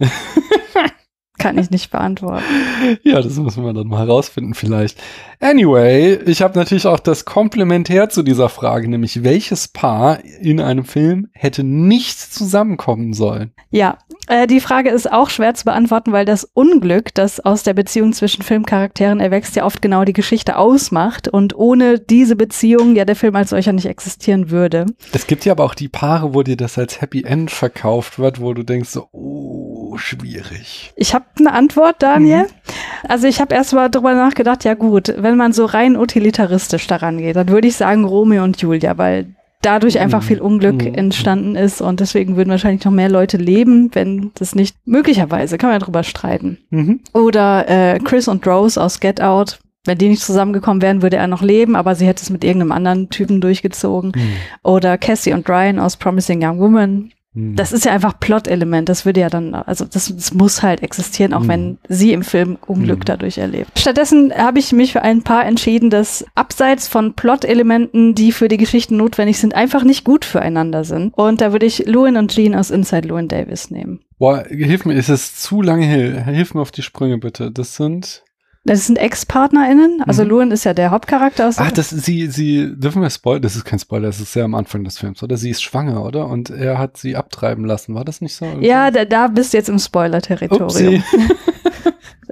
Kann 1.38 1.58
ich 1.58 1.70
nicht 1.70 1.90
beantworten. 1.90 2.44
Ja, 3.02 3.20
das 3.20 3.36
müssen 3.36 3.64
wir 3.64 3.72
dann 3.72 3.88
mal 3.88 4.06
herausfinden 4.06 4.54
vielleicht. 4.54 4.98
Anyway, 5.40 6.18
ich 6.26 6.42
habe 6.42 6.58
natürlich 6.58 6.86
auch 6.86 6.98
das 6.98 7.24
Komplementär 7.24 8.08
zu 8.08 8.22
dieser 8.22 8.48
Frage, 8.48 8.88
nämlich 8.88 9.24
welches 9.24 9.68
Paar 9.68 10.24
in 10.40 10.60
einem 10.60 10.84
Film 10.84 11.28
hätte 11.32 11.64
nicht 11.64 12.18
zusammenkommen 12.18 13.14
sollen? 13.14 13.52
Ja, 13.70 13.98
äh, 14.28 14.46
die 14.46 14.60
Frage 14.60 14.90
ist 14.90 15.10
auch 15.10 15.28
schwer 15.28 15.54
zu 15.54 15.64
beantworten, 15.64 16.12
weil 16.12 16.24
das 16.24 16.44
Unglück, 16.44 17.12
das 17.14 17.40
aus 17.40 17.62
der 17.62 17.74
Beziehung 17.74 18.12
zwischen 18.12 18.42
Filmcharakteren 18.42 19.20
erwächst, 19.20 19.56
ja 19.56 19.64
oft 19.64 19.82
genau 19.82 20.04
die 20.04 20.12
Geschichte 20.12 20.56
ausmacht 20.56 21.28
und 21.28 21.54
ohne 21.54 21.98
diese 21.98 22.36
Beziehung 22.36 22.96
ja 22.96 23.04
der 23.04 23.16
Film 23.16 23.36
als 23.36 23.50
solcher 23.50 23.72
nicht 23.72 23.86
existieren 23.86 24.50
würde. 24.50 24.86
Es 25.12 25.26
gibt 25.26 25.44
ja 25.44 25.52
aber 25.52 25.64
auch 25.64 25.74
die 25.74 25.88
Paare, 25.88 26.34
wo 26.34 26.42
dir 26.42 26.56
das 26.56 26.78
als 26.78 27.00
Happy 27.00 27.24
End 27.24 27.50
verkauft 27.50 28.18
wird, 28.18 28.40
wo 28.40 28.54
du 28.54 28.62
denkst 28.62 28.90
so, 28.90 29.08
oh, 29.12 29.53
schwierig. 29.98 30.92
Ich 30.96 31.14
habe 31.14 31.24
eine 31.38 31.52
Antwort, 31.52 31.96
Daniel. 32.02 32.42
Mhm. 32.42 33.08
Also 33.08 33.26
ich 33.26 33.40
habe 33.40 33.54
erst 33.54 33.72
mal 33.72 33.88
drüber 33.88 34.14
nachgedacht, 34.14 34.64
ja 34.64 34.74
gut, 34.74 35.14
wenn 35.16 35.36
man 35.36 35.52
so 35.52 35.64
rein 35.64 35.96
utilitaristisch 35.96 36.86
daran 36.86 37.18
geht, 37.18 37.36
dann 37.36 37.48
würde 37.48 37.68
ich 37.68 37.76
sagen 37.76 38.04
Romeo 38.04 38.44
und 38.44 38.60
Julia, 38.60 38.96
weil 38.98 39.34
dadurch 39.64 39.98
einfach 39.98 40.20
mhm. 40.22 40.26
viel 40.26 40.40
Unglück 40.40 40.84
mhm. 40.84 40.94
entstanden 40.94 41.56
ist 41.56 41.80
und 41.80 42.00
deswegen 42.00 42.36
würden 42.36 42.50
wahrscheinlich 42.50 42.84
noch 42.84 42.92
mehr 42.92 43.08
Leute 43.08 43.36
leben, 43.36 43.90
wenn 43.94 44.30
das 44.34 44.54
nicht 44.54 44.76
möglicherweise, 44.84 45.58
kann 45.58 45.70
man 45.70 45.80
ja 45.80 45.84
drüber 45.84 46.02
streiten. 46.02 46.58
Mhm. 46.70 47.00
Oder 47.12 47.68
äh, 47.68 47.98
Chris 48.00 48.28
und 48.28 48.46
Rose 48.46 48.80
aus 48.80 49.00
Get 49.00 49.20
Out, 49.20 49.58
wenn 49.84 49.98
die 49.98 50.08
nicht 50.08 50.22
zusammengekommen 50.22 50.82
wären, 50.82 51.02
würde 51.02 51.16
er 51.16 51.26
noch 51.26 51.42
leben, 51.42 51.76
aber 51.76 51.94
sie 51.94 52.06
hätte 52.06 52.22
es 52.22 52.30
mit 52.30 52.42
irgendeinem 52.42 52.72
anderen 52.72 53.10
Typen 53.10 53.40
durchgezogen. 53.40 54.12
Mhm. 54.14 54.36
Oder 54.62 54.96
Cassie 54.96 55.32
und 55.32 55.48
Ryan 55.48 55.78
aus 55.78 55.96
Promising 55.96 56.42
Young 56.42 56.58
Woman. 56.58 57.10
Das 57.34 57.72
ist 57.72 57.84
ja 57.84 57.92
einfach 57.92 58.18
Plot-Element. 58.20 58.88
Das 58.88 59.04
würde 59.04 59.20
ja 59.20 59.28
dann, 59.28 59.54
also 59.54 59.84
das, 59.84 60.14
das 60.14 60.32
muss 60.32 60.62
halt 60.62 60.82
existieren, 60.82 61.34
auch 61.34 61.40
mhm. 61.40 61.48
wenn 61.48 61.78
sie 61.88 62.12
im 62.12 62.22
Film 62.22 62.58
Unglück 62.66 63.00
mhm. 63.00 63.04
dadurch 63.06 63.38
erlebt. 63.38 63.76
Stattdessen 63.76 64.32
habe 64.32 64.60
ich 64.60 64.72
mich 64.72 64.92
für 64.92 65.02
ein 65.02 65.22
paar 65.22 65.44
entschieden, 65.44 65.90
das 65.90 66.24
abseits 66.36 66.86
von 66.86 67.14
Plot-Elementen, 67.14 68.14
die 68.14 68.30
für 68.30 68.48
die 68.48 68.56
Geschichten 68.56 68.96
notwendig 68.96 69.38
sind, 69.38 69.54
einfach 69.54 69.82
nicht 69.82 70.04
gut 70.04 70.24
füreinander 70.24 70.84
sind. 70.84 71.12
Und 71.14 71.40
da 71.40 71.52
würde 71.52 71.66
ich 71.66 71.86
Lewin 71.86 72.16
und 72.16 72.30
Jean 72.32 72.54
aus 72.54 72.70
Inside 72.70 73.08
Lewin 73.08 73.28
Davis 73.28 73.70
nehmen. 73.70 74.00
Boah, 74.18 74.44
hilf 74.48 74.84
mir, 74.84 74.94
ist 74.94 75.08
es 75.08 75.34
zu 75.36 75.60
lange 75.60 75.86
her. 75.86 76.24
Hilf 76.26 76.54
mir 76.54 76.60
auf 76.60 76.70
die 76.70 76.82
Sprünge 76.82 77.18
bitte. 77.18 77.50
Das 77.50 77.74
sind 77.74 78.22
das 78.64 78.86
sind 78.86 78.96
Ex-PartnerInnen. 78.96 80.02
Also 80.06 80.24
mhm. 80.24 80.30
Luan 80.30 80.50
ist 80.50 80.64
ja 80.64 80.72
der 80.72 80.90
Hauptcharakter 80.90 81.48
aus. 81.48 81.58
Ach, 81.58 81.70
das 81.70 81.90
sie, 81.90 82.28
sie, 82.28 82.74
dürfen 82.74 83.02
wir 83.02 83.10
spoilern? 83.10 83.42
Das 83.42 83.56
ist 83.56 83.64
kein 83.64 83.78
Spoiler, 83.78 84.06
das 84.06 84.20
ist 84.20 84.32
sehr 84.32 84.44
am 84.44 84.54
Anfang 84.54 84.84
des 84.84 84.98
Films, 84.98 85.22
oder? 85.22 85.36
Sie 85.36 85.50
ist 85.50 85.62
schwanger, 85.62 86.02
oder? 86.02 86.26
Und 86.26 86.48
er 86.50 86.78
hat 86.78 86.96
sie 86.96 87.14
abtreiben 87.14 87.64
lassen. 87.66 87.94
War 87.94 88.04
das 88.04 88.22
nicht 88.22 88.34
so? 88.34 88.46
Ja, 88.60 88.90
da, 88.90 89.04
da 89.04 89.28
bist 89.28 89.52
du 89.52 89.58
jetzt 89.58 89.68
im 89.68 89.78
Spoiler-Territorium. 89.78 91.02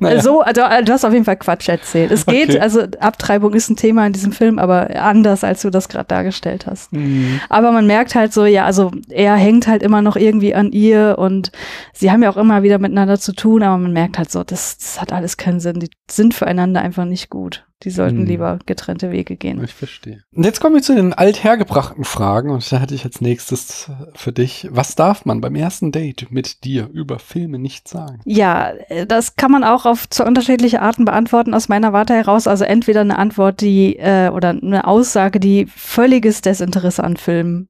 Naja. 0.00 0.20
So, 0.20 0.40
also 0.40 0.62
du 0.84 0.92
hast 0.92 1.04
auf 1.04 1.12
jeden 1.12 1.24
Fall 1.24 1.36
Quatsch 1.36 1.68
erzählt. 1.68 2.10
Es 2.10 2.26
geht, 2.26 2.50
okay. 2.50 2.60
also 2.60 2.82
Abtreibung 2.98 3.52
ist 3.54 3.68
ein 3.68 3.76
Thema 3.76 4.06
in 4.06 4.12
diesem 4.12 4.32
Film, 4.32 4.58
aber 4.58 4.90
anders, 5.00 5.44
als 5.44 5.62
du 5.62 5.70
das 5.70 5.88
gerade 5.88 6.06
dargestellt 6.06 6.66
hast. 6.66 6.92
Mhm. 6.92 7.40
Aber 7.48 7.72
man 7.72 7.86
merkt 7.86 8.14
halt 8.14 8.32
so, 8.32 8.44
ja, 8.44 8.64
also 8.64 8.90
er 9.10 9.36
hängt 9.36 9.66
halt 9.66 9.82
immer 9.82 10.02
noch 10.02 10.16
irgendwie 10.16 10.54
an 10.54 10.72
ihr 10.72 11.16
und 11.18 11.52
sie 11.92 12.10
haben 12.10 12.22
ja 12.22 12.30
auch 12.30 12.36
immer 12.36 12.62
wieder 12.62 12.78
miteinander 12.78 13.18
zu 13.18 13.32
tun, 13.34 13.62
aber 13.62 13.78
man 13.78 13.92
merkt 13.92 14.18
halt 14.18 14.30
so, 14.30 14.42
das, 14.42 14.78
das 14.78 15.00
hat 15.00 15.12
alles 15.12 15.36
keinen 15.36 15.60
Sinn. 15.60 15.78
Die 15.78 15.90
sind 16.10 16.34
füreinander 16.34 16.80
einfach 16.80 17.04
nicht 17.04 17.30
gut. 17.30 17.64
Die 17.82 17.90
sollten 17.90 18.20
hm. 18.20 18.26
lieber 18.26 18.58
getrennte 18.66 19.10
Wege 19.10 19.36
gehen. 19.36 19.62
Ich 19.62 19.74
verstehe. 19.74 20.22
Und 20.34 20.44
jetzt 20.44 20.60
kommen 20.60 20.74
wir 20.74 20.82
zu 20.82 20.94
den 20.94 21.12
althergebrachten 21.12 22.04
Fragen 22.04 22.50
und 22.50 22.70
da 22.70 22.80
hatte 22.80 22.94
ich 22.94 23.04
als 23.04 23.20
nächstes 23.20 23.90
für 24.14 24.32
dich. 24.32 24.68
Was 24.70 24.94
darf 24.94 25.24
man 25.24 25.40
beim 25.40 25.54
ersten 25.54 25.92
Date 25.92 26.28
mit 26.30 26.64
dir 26.64 26.88
über 26.92 27.18
Filme 27.18 27.58
nicht 27.58 27.88
sagen? 27.88 28.20
Ja, 28.24 28.72
das 29.06 29.36
kann 29.36 29.50
man 29.50 29.64
auch 29.64 29.86
auf 29.86 30.08
zwei 30.08 30.24
unterschiedliche 30.24 30.82
Arten 30.82 31.04
beantworten 31.04 31.54
aus 31.54 31.68
meiner 31.68 31.92
Warte 31.92 32.14
heraus. 32.14 32.46
Also 32.46 32.64
entweder 32.64 33.00
eine 33.00 33.18
Antwort, 33.18 33.60
die 33.60 33.96
äh, 33.96 34.28
oder 34.30 34.50
eine 34.50 34.86
Aussage, 34.86 35.40
die 35.40 35.66
völliges 35.66 36.40
Desinteresse 36.40 37.02
an 37.02 37.16
Filmen 37.16 37.68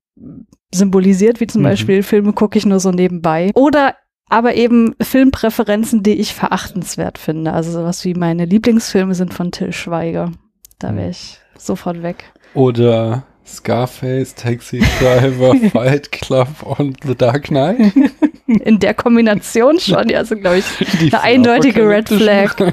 symbolisiert, 0.75 1.41
wie 1.41 1.47
zum 1.47 1.63
mhm. 1.63 1.67
Beispiel 1.67 2.03
Filme 2.03 2.33
gucke 2.33 2.59
ich 2.59 2.67
nur 2.67 2.81
so 2.81 2.91
nebenbei. 2.91 3.51
Oder 3.55 3.95
aber 4.33 4.55
eben 4.55 4.95
Filmpräferenzen, 4.99 6.03
die 6.03 6.14
ich 6.14 6.33
verachtenswert 6.33 7.18
finde. 7.18 7.53
Also 7.53 7.70
sowas 7.70 8.03
wie 8.07 8.14
meine 8.14 8.47
Lieblingsfilme 8.47 9.14
sind 9.14 9.35
von 9.35 9.53
Till 9.53 9.74
Schweiger. 9.74 10.33
Da 10.78 10.89
hm. 10.89 10.97
wäre 10.97 11.11
ich 11.11 11.39
sofort 11.59 12.03
weg. 12.03 12.24
Oder 12.55 13.24
Scarface, 13.47 14.35
Taxi 14.35 14.83
Driver, 14.99 15.55
Fight 15.70 16.12
Club 16.12 16.49
und 16.78 16.97
The 17.05 17.14
Dark 17.14 17.49
Knight. 17.49 17.93
In 18.47 18.78
der 18.78 18.95
Kombination 18.95 19.78
schon, 19.78 20.09
ja, 20.09 20.24
so 20.24 20.35
glaube 20.35 20.59
ich 20.59 20.64
Die 20.99 21.12
eine 21.12 21.20
eindeutige 21.22 21.87
Red 21.87 22.09
Flag. 22.09 22.57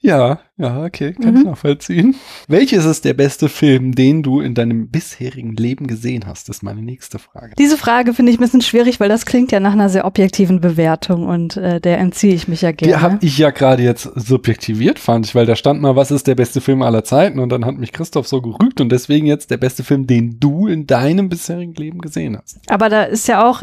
ja, 0.00 0.40
ja, 0.56 0.84
okay, 0.84 1.12
kann 1.12 1.34
mhm. 1.34 1.38
ich 1.38 1.44
nachvollziehen. 1.44 2.16
Welches 2.48 2.84
ist 2.84 3.04
der 3.04 3.14
beste 3.14 3.48
Film, 3.48 3.94
den 3.94 4.22
du 4.22 4.40
in 4.40 4.54
deinem 4.54 4.88
bisherigen 4.88 5.54
Leben 5.54 5.86
gesehen 5.86 6.26
hast, 6.26 6.48
ist 6.48 6.62
meine 6.62 6.82
nächste 6.82 7.18
Frage. 7.18 7.54
Diese 7.58 7.76
Frage 7.76 8.14
finde 8.14 8.32
ich 8.32 8.38
ein 8.38 8.42
bisschen 8.42 8.62
schwierig, 8.62 9.00
weil 9.00 9.08
das 9.08 9.26
klingt 9.26 9.52
ja 9.52 9.60
nach 9.60 9.72
einer 9.72 9.88
sehr 9.88 10.04
objektiven 10.04 10.60
Bewertung 10.60 11.26
und 11.26 11.56
äh, 11.56 11.80
der 11.80 11.98
entziehe 11.98 12.34
ich 12.34 12.48
mich 12.48 12.62
ja 12.62 12.72
gerne. 12.72 12.92
Die 12.92 13.00
habe 13.00 13.18
ich 13.20 13.38
ja 13.38 13.50
gerade 13.50 13.82
jetzt 13.82 14.10
subjektiviert, 14.14 14.98
fand 14.98 15.26
ich, 15.26 15.34
weil 15.34 15.46
da 15.46 15.56
stand 15.56 15.80
mal, 15.80 15.96
was 15.96 16.10
ist 16.10 16.26
der 16.26 16.34
beste 16.34 16.60
Film 16.60 16.82
aller 16.82 17.04
Zeiten 17.04 17.38
und 17.38 17.50
dann 17.50 17.64
hat 17.64 17.76
mich 17.76 17.92
Christoph 17.92 18.26
so 18.26 18.42
gerügt 18.42 18.80
und 18.80 18.90
deswegen 18.90 19.26
jetzt 19.26 19.50
der 19.50 19.58
beste 19.58 19.84
Film, 19.84 20.06
den 20.06 20.40
du 20.40 20.66
in 20.66 20.86
deinem 20.86 21.28
bisherigen 21.28 21.74
Leben 21.74 22.00
gesehen 22.00 22.36
hast. 22.36 22.58
Aber 22.68 22.88
da 22.88 23.04
ist 23.04 23.28
ja 23.28 23.48
auch 23.48 23.62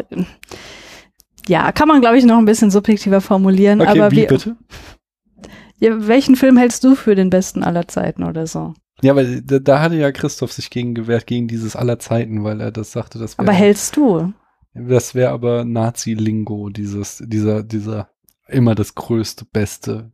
ja, 1.48 1.72
kann 1.72 1.88
man, 1.88 2.02
glaube 2.02 2.18
ich, 2.18 2.26
noch 2.26 2.38
ein 2.38 2.46
bisschen 2.46 2.72
subjektiver 2.72 3.22
formulieren. 3.22 3.82
Okay, 3.82 4.00
aber 4.00 4.12
wie, 4.12 4.18
wie 4.18 4.26
bitte? 4.28 4.56
Ja, 5.80 6.08
welchen 6.08 6.36
Film 6.36 6.58
hältst 6.58 6.84
du 6.84 6.96
für 6.96 7.16
den 7.16 7.30
besten 7.30 7.64
aller 7.64 7.88
Zeiten 7.88 8.24
oder 8.24 8.48
so? 8.48 8.74
Ja, 9.02 9.16
weil 9.16 9.42
da, 9.42 9.60
da 9.60 9.82
hatte 9.82 9.96
ja 9.96 10.12
Christoph 10.12 10.54
sich 10.54 10.70
gegen 10.70 10.96
gewehrt, 10.96 11.28
gegen 11.28 11.48
dieses 11.48 11.76
aller 11.76 12.00
Zeiten, 12.00 12.44
weil 12.44 12.62
er 12.62 12.72
das 12.72 12.92
sagte, 12.92 13.20
das 13.20 13.38
wäre. 13.38 13.48
Aber 13.48 13.58
hältst 13.58 13.98
du? 13.98 14.34
Das 14.74 15.16
wäre 15.16 15.32
aber 15.32 15.66
Nazi-Lingo, 15.66 16.70
dieses, 16.70 17.24
dieser, 17.26 17.64
dieser 17.64 18.10
immer 18.48 18.76
das 18.76 18.96
größte, 18.96 19.46
beste. 19.46 20.12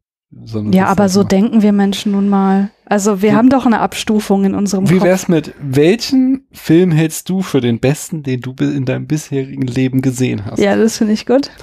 Ja, 0.71 0.85
aber 0.85 1.09
so 1.09 1.23
denken 1.23 1.61
wir 1.61 1.73
Menschen 1.73 2.13
nun 2.13 2.29
mal. 2.29 2.71
Also 2.85 3.21
wir 3.21 3.29
ja. 3.29 3.35
haben 3.35 3.49
doch 3.49 3.65
eine 3.65 3.79
Abstufung 3.79 4.45
in 4.45 4.55
unserem 4.55 4.89
Wie 4.89 5.01
wär's 5.01 5.27
mit, 5.27 5.53
welchen 5.61 6.45
Film 6.51 6.91
hältst 6.91 7.29
du 7.29 7.41
für 7.41 7.59
den 7.59 7.79
besten, 7.79 8.23
den 8.23 8.39
du 8.39 8.53
in 8.59 8.85
deinem 8.85 9.07
bisherigen 9.07 9.67
Leben 9.67 10.01
gesehen 10.01 10.45
hast? 10.45 10.59
Ja, 10.59 10.75
das 10.75 10.97
finde 10.97 11.13
ich 11.13 11.25
gut. 11.25 11.51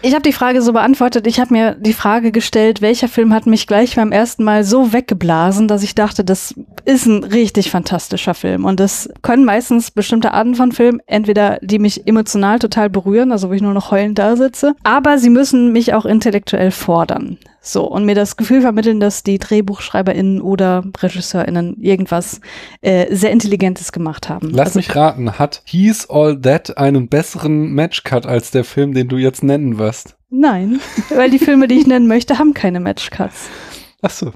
Ich 0.00 0.12
habe 0.12 0.22
die 0.22 0.32
Frage 0.32 0.62
so 0.62 0.72
beantwortet. 0.72 1.26
Ich 1.26 1.40
habe 1.40 1.52
mir 1.52 1.74
die 1.74 1.92
Frage 1.92 2.30
gestellt, 2.30 2.80
welcher 2.80 3.08
Film 3.08 3.34
hat 3.34 3.46
mich 3.46 3.66
gleich 3.66 3.96
beim 3.96 4.12
ersten 4.12 4.44
Mal 4.44 4.62
so 4.62 4.92
weggeblasen, 4.92 5.66
dass 5.66 5.82
ich 5.82 5.96
dachte, 5.96 6.24
das 6.24 6.54
ist 6.84 7.06
ein 7.06 7.24
richtig 7.24 7.72
fantastischer 7.72 8.34
Film. 8.34 8.64
Und 8.64 8.78
das 8.78 9.10
können 9.22 9.44
meistens 9.44 9.90
bestimmte 9.90 10.32
Arten 10.32 10.54
von 10.54 10.70
Filmen, 10.70 11.00
entweder 11.06 11.58
die 11.62 11.80
mich 11.80 12.06
emotional 12.06 12.60
total 12.60 12.90
berühren, 12.90 13.32
also 13.32 13.48
wo 13.48 13.54
ich 13.54 13.62
nur 13.62 13.74
noch 13.74 13.90
heulend 13.90 14.20
da 14.20 14.36
sitze, 14.36 14.76
aber 14.84 15.18
sie 15.18 15.30
müssen 15.30 15.72
mich 15.72 15.92
auch 15.94 16.04
intellektuell 16.04 16.70
fordern. 16.70 17.36
So, 17.60 17.84
und 17.84 18.04
mir 18.04 18.14
das 18.14 18.36
Gefühl 18.36 18.60
vermitteln, 18.60 19.00
dass 19.00 19.22
die 19.22 19.38
DrehbuchschreiberInnen 19.38 20.40
oder 20.40 20.84
RegisseurInnen 21.00 21.76
irgendwas 21.80 22.40
äh, 22.80 23.14
sehr 23.14 23.30
Intelligentes 23.30 23.92
gemacht 23.92 24.28
haben. 24.28 24.50
Lass 24.50 24.68
also, 24.68 24.78
mich 24.78 24.94
raten, 24.94 25.38
hat 25.38 25.62
He's 25.64 26.08
All 26.08 26.40
That 26.40 26.78
einen 26.78 27.08
besseren 27.08 27.74
Matchcut 27.74 28.26
als 28.26 28.50
der 28.50 28.64
Film, 28.64 28.94
den 28.94 29.08
du 29.08 29.16
jetzt 29.16 29.42
nennen 29.42 29.78
wirst? 29.78 30.16
Nein, 30.30 30.80
weil 31.14 31.30
die 31.30 31.38
Filme, 31.38 31.68
die 31.68 31.78
ich 31.78 31.86
nennen 31.86 32.06
möchte, 32.06 32.38
haben 32.38 32.54
keine 32.54 32.80
Matchcuts. 32.80 33.48
Ach 34.02 34.10
so. 34.10 34.32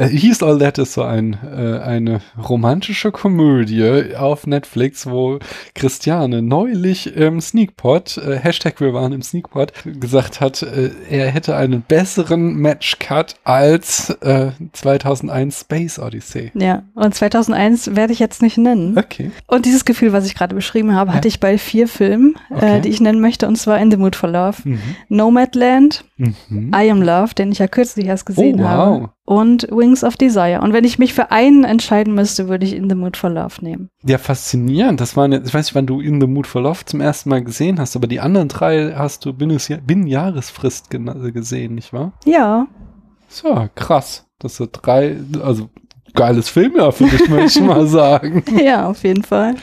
Äh, 0.00 0.08
He's 0.08 0.42
All 0.42 0.58
That 0.58 0.78
ist 0.78 0.94
so 0.94 1.02
ein, 1.02 1.36
äh, 1.44 1.78
eine 1.80 2.20
romantische 2.48 3.12
Komödie 3.12 4.16
auf 4.16 4.46
Netflix, 4.46 5.06
wo 5.06 5.38
Christiane 5.74 6.42
neulich 6.42 7.14
im 7.14 7.40
Sneakpot, 7.40 8.16
äh, 8.16 8.38
Hashtag 8.38 8.80
wir 8.80 8.94
waren 8.94 9.12
im 9.12 9.22
Sneakpot, 9.22 9.72
gesagt 9.84 10.40
hat, 10.40 10.62
äh, 10.62 10.90
er 11.08 11.30
hätte 11.30 11.54
einen 11.56 11.82
besseren 11.82 12.58
Matchcut 12.58 13.34
als 13.44 14.10
äh, 14.22 14.52
2001 14.72 15.60
Space 15.60 15.98
Odyssey. 15.98 16.50
Ja, 16.54 16.82
und 16.94 17.14
2001 17.14 17.94
werde 17.94 18.12
ich 18.12 18.18
jetzt 18.18 18.42
nicht 18.42 18.56
nennen. 18.56 18.96
Okay. 18.96 19.30
Und 19.46 19.66
dieses 19.66 19.84
Gefühl, 19.84 20.12
was 20.12 20.26
ich 20.26 20.34
gerade 20.34 20.54
beschrieben 20.54 20.94
habe, 20.94 21.12
hatte 21.12 21.28
ich 21.28 21.40
bei 21.40 21.58
vier 21.58 21.88
Filmen, 21.88 22.36
äh, 22.50 22.54
okay. 22.54 22.78
äh, 22.78 22.80
die 22.80 22.88
ich 22.88 23.00
nennen 23.00 23.20
möchte, 23.20 23.46
und 23.46 23.56
zwar 23.56 23.78
In 23.78 23.90
the 23.90 23.98
Mood 23.98 24.16
for 24.16 24.30
Love, 24.30 24.56
mhm. 24.64 24.80
Nomadland, 25.08 26.04
mhm. 26.16 26.72
I 26.74 26.90
Am 26.90 27.02
Love, 27.02 27.34
den 27.34 27.52
ich 27.52 27.58
ja 27.58 27.68
kürzlich 27.68 28.06
erst 28.06 28.24
gesehen 28.24 28.60
oh, 28.60 28.64
wow. 28.64 28.68
habe 28.68 29.10
und 29.30 29.68
Wings 29.70 30.02
of 30.02 30.16
Desire. 30.16 30.60
Und 30.60 30.72
wenn 30.72 30.82
ich 30.82 30.98
mich 30.98 31.14
für 31.14 31.30
einen 31.30 31.62
entscheiden 31.62 32.16
müsste, 32.16 32.48
würde 32.48 32.66
ich 32.66 32.74
In 32.74 32.88
the 32.88 32.96
Mood 32.96 33.16
for 33.16 33.30
Love 33.30 33.64
nehmen. 33.64 33.88
Ja, 34.04 34.18
faszinierend. 34.18 35.00
Das 35.00 35.16
war 35.16 35.24
eine, 35.24 35.36
ich 35.36 35.54
weiß 35.54 35.66
nicht, 35.66 35.74
wann 35.76 35.86
du 35.86 36.00
In 36.00 36.20
the 36.20 36.26
Mood 36.26 36.48
for 36.48 36.60
Love 36.60 36.84
zum 36.84 37.00
ersten 37.00 37.28
Mal 37.28 37.44
gesehen 37.44 37.78
hast, 37.78 37.94
aber 37.94 38.08
die 38.08 38.18
anderen 38.18 38.48
drei 38.48 38.92
hast 38.92 39.24
du 39.24 39.32
binnen, 39.32 39.60
binnen 39.86 40.08
Jahresfrist 40.08 40.90
gesehen, 40.90 41.76
nicht 41.76 41.92
wahr? 41.92 42.12
Ja. 42.24 42.66
So, 43.28 43.68
krass. 43.76 44.26
Das 44.40 44.56
sind 44.56 44.70
drei, 44.72 45.16
also 45.40 45.70
geiles 46.12 46.48
Filmjahr 46.48 46.90
für 46.90 47.04
dich, 47.04 47.28
möchte 47.28 47.60
ich 47.60 47.64
mal 47.64 47.86
sagen. 47.86 48.42
Ja, 48.60 48.88
auf 48.88 49.04
jeden 49.04 49.22
Fall. 49.22 49.54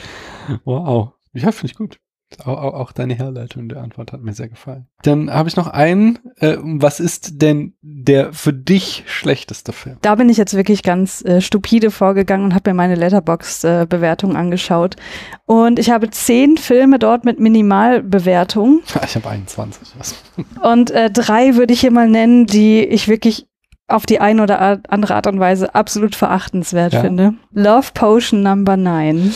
Wow. 0.64 1.12
Ja, 1.34 1.52
finde 1.52 1.74
ich 1.74 1.78
gut. 1.78 2.00
Auch, 2.44 2.58
auch, 2.62 2.74
auch 2.74 2.92
deine 2.92 3.14
Herleitung 3.16 3.70
der 3.70 3.82
Antwort 3.82 4.12
hat 4.12 4.22
mir 4.22 4.34
sehr 4.34 4.50
gefallen. 4.50 4.88
Dann 5.04 5.32
habe 5.34 5.48
ich 5.48 5.56
noch 5.56 5.68
einen. 5.68 6.20
Äh, 6.36 6.58
was 6.62 7.00
ist 7.00 7.42
denn 7.42 7.74
der 7.82 8.34
für 8.34 8.52
dich 8.52 9.04
schlechteste 9.08 9.72
Film? 9.72 9.98
Da 10.02 10.16
bin 10.16 10.28
ich 10.28 10.36
jetzt 10.38 10.54
wirklich 10.54 10.84
ganz 10.84 11.24
äh, 11.24 11.40
stupide 11.40 11.90
vorgegangen 11.90 12.44
und 12.46 12.54
habe 12.54 12.70
mir 12.70 12.74
meine 12.76 12.96
Letterbox-Bewertung 12.96 14.36
angeschaut. 14.36 14.98
Und 15.46 15.80
ich 15.80 15.90
habe 15.90 16.10
zehn 16.10 16.58
Filme 16.58 17.00
dort 17.00 17.24
mit 17.26 17.40
Minimalbewertung. 17.40 18.82
Ich 19.08 19.16
habe 19.16 19.30
21. 19.30 19.94
Was? 19.98 20.16
Und 20.62 20.92
äh, 20.92 21.10
drei 21.10 21.56
würde 21.56 21.74
ich 21.74 21.80
hier 21.80 21.92
mal 21.92 22.10
nennen, 22.10 22.46
die 22.46 22.84
ich 22.84 23.08
wirklich 23.08 23.48
auf 23.88 24.06
die 24.06 24.20
eine 24.20 24.44
oder 24.44 24.82
andere 24.90 25.16
Art 25.16 25.28
und 25.28 25.40
Weise 25.40 25.74
absolut 25.74 26.14
verachtenswert 26.14 26.92
Ja. 26.92 27.02
finde. 27.02 27.36
Love 27.54 27.88
Potion 27.94 28.44
Number 28.44 28.76
9. 28.76 29.34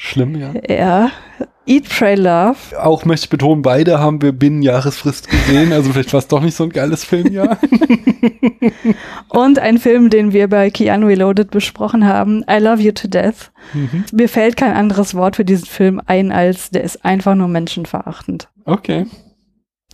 Schlimm, 0.00 0.36
ja. 0.36 0.54
Ja. 0.68 1.10
Eat, 1.66 1.88
Pray, 1.88 2.14
Love. 2.14 2.56
Auch 2.80 3.04
möchte 3.04 3.24
ich 3.24 3.30
betonen, 3.30 3.62
beide 3.62 3.98
haben 3.98 4.22
wir 4.22 4.30
binnen 4.30 4.62
Jahresfrist 4.62 5.28
gesehen. 5.28 5.72
Also 5.72 5.92
vielleicht 5.92 6.12
war 6.12 6.20
es 6.20 6.28
doch 6.28 6.40
nicht 6.40 6.54
so 6.54 6.62
ein 6.62 6.70
geiles 6.70 7.02
Filmjahr. 7.02 7.58
Und 9.28 9.58
ein 9.58 9.78
Film, 9.78 10.08
den 10.08 10.32
wir 10.32 10.46
bei 10.48 10.70
Keanu 10.70 11.08
Reloaded 11.08 11.50
besprochen 11.50 12.06
haben, 12.06 12.44
I 12.48 12.58
Love 12.58 12.80
You 12.80 12.92
to 12.92 13.08
Death. 13.08 13.50
Mhm. 13.74 14.04
Mir 14.12 14.28
fällt 14.28 14.56
kein 14.56 14.72
anderes 14.74 15.16
Wort 15.16 15.34
für 15.34 15.44
diesen 15.44 15.66
Film 15.66 16.00
ein, 16.06 16.30
als 16.30 16.70
der 16.70 16.84
ist 16.84 17.04
einfach 17.04 17.34
nur 17.34 17.48
menschenverachtend. 17.48 18.48
Okay. 18.66 19.06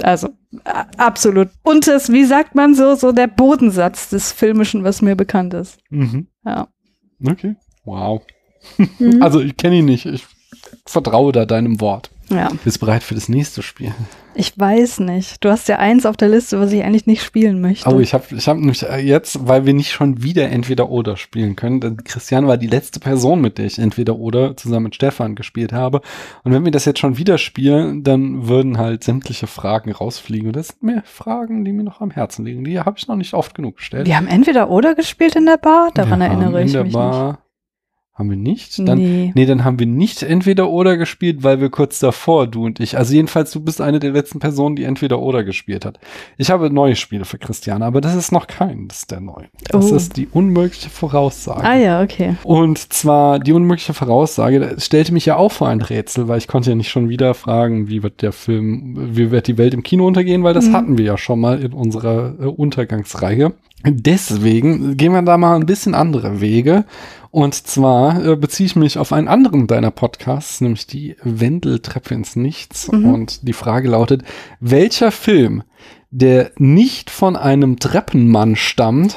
Also 0.02 0.28
absolut. 0.98 1.48
Und 1.62 1.86
das, 1.86 2.12
wie 2.12 2.26
sagt 2.26 2.54
man 2.54 2.74
so, 2.74 2.94
so 2.94 3.12
der 3.12 3.26
Bodensatz 3.26 4.10
des 4.10 4.32
Filmischen, 4.32 4.84
was 4.84 5.00
mir 5.00 5.16
bekannt 5.16 5.54
ist. 5.54 5.78
Mhm. 5.88 6.26
Ja. 6.44 6.68
Okay. 7.26 7.56
Wow. 7.86 8.20
Mhm. 8.98 9.22
Also 9.22 9.40
ich 9.40 9.56
kenne 9.56 9.76
ihn 9.76 9.84
nicht. 9.84 10.06
Ich 10.06 10.24
vertraue 10.86 11.32
da 11.32 11.46
deinem 11.46 11.80
Wort. 11.80 12.10
Ja. 12.30 12.50
Bist 12.64 12.80
bereit 12.80 13.02
für 13.02 13.14
das 13.14 13.28
nächste 13.28 13.62
Spiel? 13.62 13.92
Ich 14.36 14.58
weiß 14.58 15.00
nicht. 15.00 15.44
Du 15.44 15.50
hast 15.50 15.68
ja 15.68 15.78
eins 15.78 16.06
auf 16.06 16.16
der 16.16 16.28
Liste, 16.28 16.58
was 16.58 16.72
ich 16.72 16.82
eigentlich 16.82 17.06
nicht 17.06 17.22
spielen 17.22 17.60
möchte. 17.60 17.88
Oh, 17.88 18.00
ich 18.00 18.14
habe 18.14 18.24
ich 18.34 18.48
hab 18.48 18.56
nämlich 18.56 18.82
äh, 18.82 18.98
jetzt, 18.98 19.46
weil 19.46 19.64
wir 19.64 19.74
nicht 19.74 19.92
schon 19.92 20.22
wieder 20.24 20.50
entweder 20.50 20.90
oder 20.90 21.16
spielen 21.16 21.54
können. 21.54 21.80
Denn 21.80 21.98
Christian 22.02 22.46
war 22.48 22.56
die 22.56 22.66
letzte 22.66 22.98
Person, 22.98 23.40
mit 23.40 23.58
der 23.58 23.66
ich 23.66 23.78
entweder 23.78 24.16
oder 24.16 24.56
zusammen 24.56 24.84
mit 24.84 24.96
Stefan 24.96 25.36
gespielt 25.36 25.72
habe. 25.72 26.00
Und 26.42 26.52
wenn 26.52 26.64
wir 26.64 26.72
das 26.72 26.84
jetzt 26.84 26.98
schon 26.98 27.16
wieder 27.16 27.38
spielen, 27.38 28.02
dann 28.02 28.48
würden 28.48 28.78
halt 28.78 29.04
sämtliche 29.04 29.46
Fragen 29.46 29.92
rausfliegen. 29.92 30.48
Und 30.48 30.56
das 30.56 30.68
sind 30.68 30.82
mehr 30.82 31.02
Fragen, 31.04 31.64
die 31.64 31.72
mir 31.72 31.84
noch 31.84 32.00
am 32.00 32.10
Herzen 32.10 32.44
liegen. 32.44 32.64
Die 32.64 32.80
habe 32.80 32.96
ich 32.98 33.06
noch 33.06 33.16
nicht 33.16 33.34
oft 33.34 33.54
genug 33.54 33.76
gestellt. 33.76 34.06
Wir 34.06 34.16
haben 34.16 34.26
entweder 34.26 34.68
oder 34.68 34.96
gespielt 34.96 35.36
in 35.36 35.46
der 35.46 35.58
Bar, 35.58 35.90
daran 35.94 36.18
Wir 36.18 36.26
erinnere 36.26 36.62
ich 36.62 36.68
in 36.68 36.72
der 36.72 36.84
mich 36.84 36.92
Bar, 36.92 37.38
Haben 38.16 38.30
wir 38.30 38.36
nicht? 38.36 38.78
Dann, 38.88 38.98
nee. 38.98 39.32
Nee, 39.34 39.44
dann 39.44 39.64
haben 39.64 39.80
wir 39.80 39.86
nicht 39.86 40.22
entweder 40.22 40.70
oder 40.70 40.96
gespielt, 40.96 41.42
weil 41.42 41.60
wir 41.60 41.68
kurz 41.68 41.98
davor, 41.98 42.46
du 42.46 42.64
und 42.64 42.78
ich. 42.78 42.96
Also 42.96 43.12
jedenfalls, 43.12 43.50
du 43.50 43.58
bist 43.58 43.80
eine 43.80 43.98
der 43.98 44.12
letzten 44.12 44.38
Personen, 44.38 44.76
die 44.76 44.84
entweder 44.84 45.18
oder 45.18 45.42
gespielt 45.42 45.84
hat. 45.84 45.98
Ich 46.38 46.52
habe 46.52 46.70
neue 46.70 46.94
Spiele 46.94 47.24
für 47.24 47.38
Christiane, 47.38 47.84
aber 47.84 48.00
das 48.00 48.14
ist 48.14 48.30
noch 48.30 48.46
kein, 48.46 48.86
das 48.86 48.98
ist 49.00 49.10
der 49.10 49.18
neue. 49.18 49.46
Das 49.68 49.90
Oh. 49.90 49.96
ist 49.96 50.16
die 50.16 50.28
unmögliche 50.28 50.90
Voraussage. 50.90 51.64
Ah 51.64 51.74
ja, 51.76 52.02
okay. 52.02 52.36
Und 52.44 52.92
zwar 52.92 53.40
die 53.40 53.52
unmögliche 53.52 53.94
Voraussage, 53.94 54.60
das 54.60 54.86
stellte 54.86 55.12
mich 55.12 55.26
ja 55.26 55.34
auch 55.36 55.50
vor 55.50 55.66
ein 55.66 55.80
Rätsel, 55.80 56.28
weil 56.28 56.38
ich 56.38 56.46
konnte 56.46 56.70
ja 56.70 56.76
nicht 56.76 56.90
schon 56.90 57.08
wieder 57.08 57.34
fragen, 57.34 57.88
wie 57.88 58.04
wird 58.04 58.22
der 58.22 58.30
Film, 58.30 58.94
wie 59.16 59.32
wird 59.32 59.48
die 59.48 59.58
Welt 59.58 59.74
im 59.74 59.82
Kino 59.82 60.06
untergehen, 60.06 60.44
weil 60.44 60.54
das 60.54 60.68
Mhm. 60.68 60.72
hatten 60.72 60.98
wir 60.98 61.04
ja 61.04 61.18
schon 61.18 61.40
mal 61.40 61.60
in 61.60 61.72
unserer 61.72 62.34
äh, 62.40 62.44
Untergangsreihe. 62.46 63.54
Deswegen 63.86 64.96
gehen 64.96 65.12
wir 65.12 65.22
da 65.22 65.36
mal 65.36 65.56
ein 65.56 65.66
bisschen 65.66 65.94
andere 65.94 66.40
Wege. 66.40 66.84
Und 67.34 67.54
zwar 67.66 68.24
äh, 68.24 68.36
beziehe 68.36 68.66
ich 68.68 68.76
mich 68.76 68.96
auf 68.96 69.12
einen 69.12 69.26
anderen 69.26 69.66
deiner 69.66 69.90
Podcasts, 69.90 70.60
nämlich 70.60 70.86
die 70.86 71.16
Wendeltreppe 71.24 72.14
ins 72.14 72.36
Nichts. 72.36 72.92
Mhm. 72.92 73.12
Und 73.12 73.48
die 73.48 73.52
Frage 73.52 73.88
lautet, 73.88 74.22
welcher 74.60 75.10
Film, 75.10 75.64
der 76.12 76.52
nicht 76.58 77.10
von 77.10 77.34
einem 77.34 77.80
Treppenmann 77.80 78.54
stammt, 78.54 79.16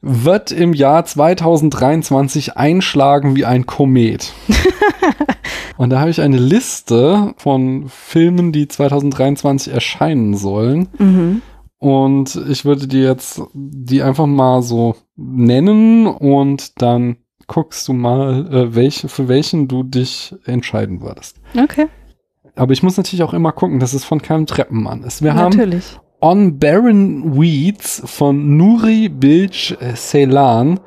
wird 0.00 0.52
im 0.52 0.72
Jahr 0.72 1.04
2023 1.04 2.56
einschlagen 2.56 3.36
wie 3.36 3.44
ein 3.44 3.66
Komet. 3.66 4.32
Und 5.76 5.90
da 5.90 6.00
habe 6.00 6.08
ich 6.08 6.22
eine 6.22 6.38
Liste 6.38 7.34
von 7.36 7.90
Filmen, 7.90 8.52
die 8.52 8.68
2023 8.68 9.70
erscheinen 9.70 10.34
sollen. 10.34 10.88
Mhm. 10.96 11.42
Und 11.76 12.40
ich 12.48 12.64
würde 12.64 12.86
dir 12.86 13.02
jetzt 13.02 13.42
die 13.52 14.02
einfach 14.02 14.26
mal 14.26 14.62
so 14.62 14.96
nennen 15.16 16.06
und 16.06 16.80
dann 16.80 17.16
guckst 17.50 17.88
du 17.88 17.92
mal, 17.92 18.46
äh, 18.46 18.74
welche, 18.76 19.08
für 19.08 19.26
welchen 19.26 19.66
du 19.66 19.82
dich 19.82 20.32
entscheiden 20.46 21.00
würdest. 21.00 21.40
Okay, 21.60 21.88
Aber 22.54 22.72
ich 22.72 22.84
muss 22.84 22.96
natürlich 22.96 23.24
auch 23.24 23.34
immer 23.34 23.50
gucken, 23.50 23.80
dass 23.80 23.92
es 23.92 24.04
von 24.04 24.22
keinem 24.22 24.46
Treppenmann 24.46 25.02
ist. 25.02 25.20
Wir 25.20 25.34
haben 25.34 25.56
natürlich. 25.56 25.98
On 26.20 26.58
Barren 26.58 27.34
Weeds 27.34 28.02
von 28.04 28.56
Nuri 28.56 29.08
Bilge 29.08 29.76
Ceylan, 29.96 30.78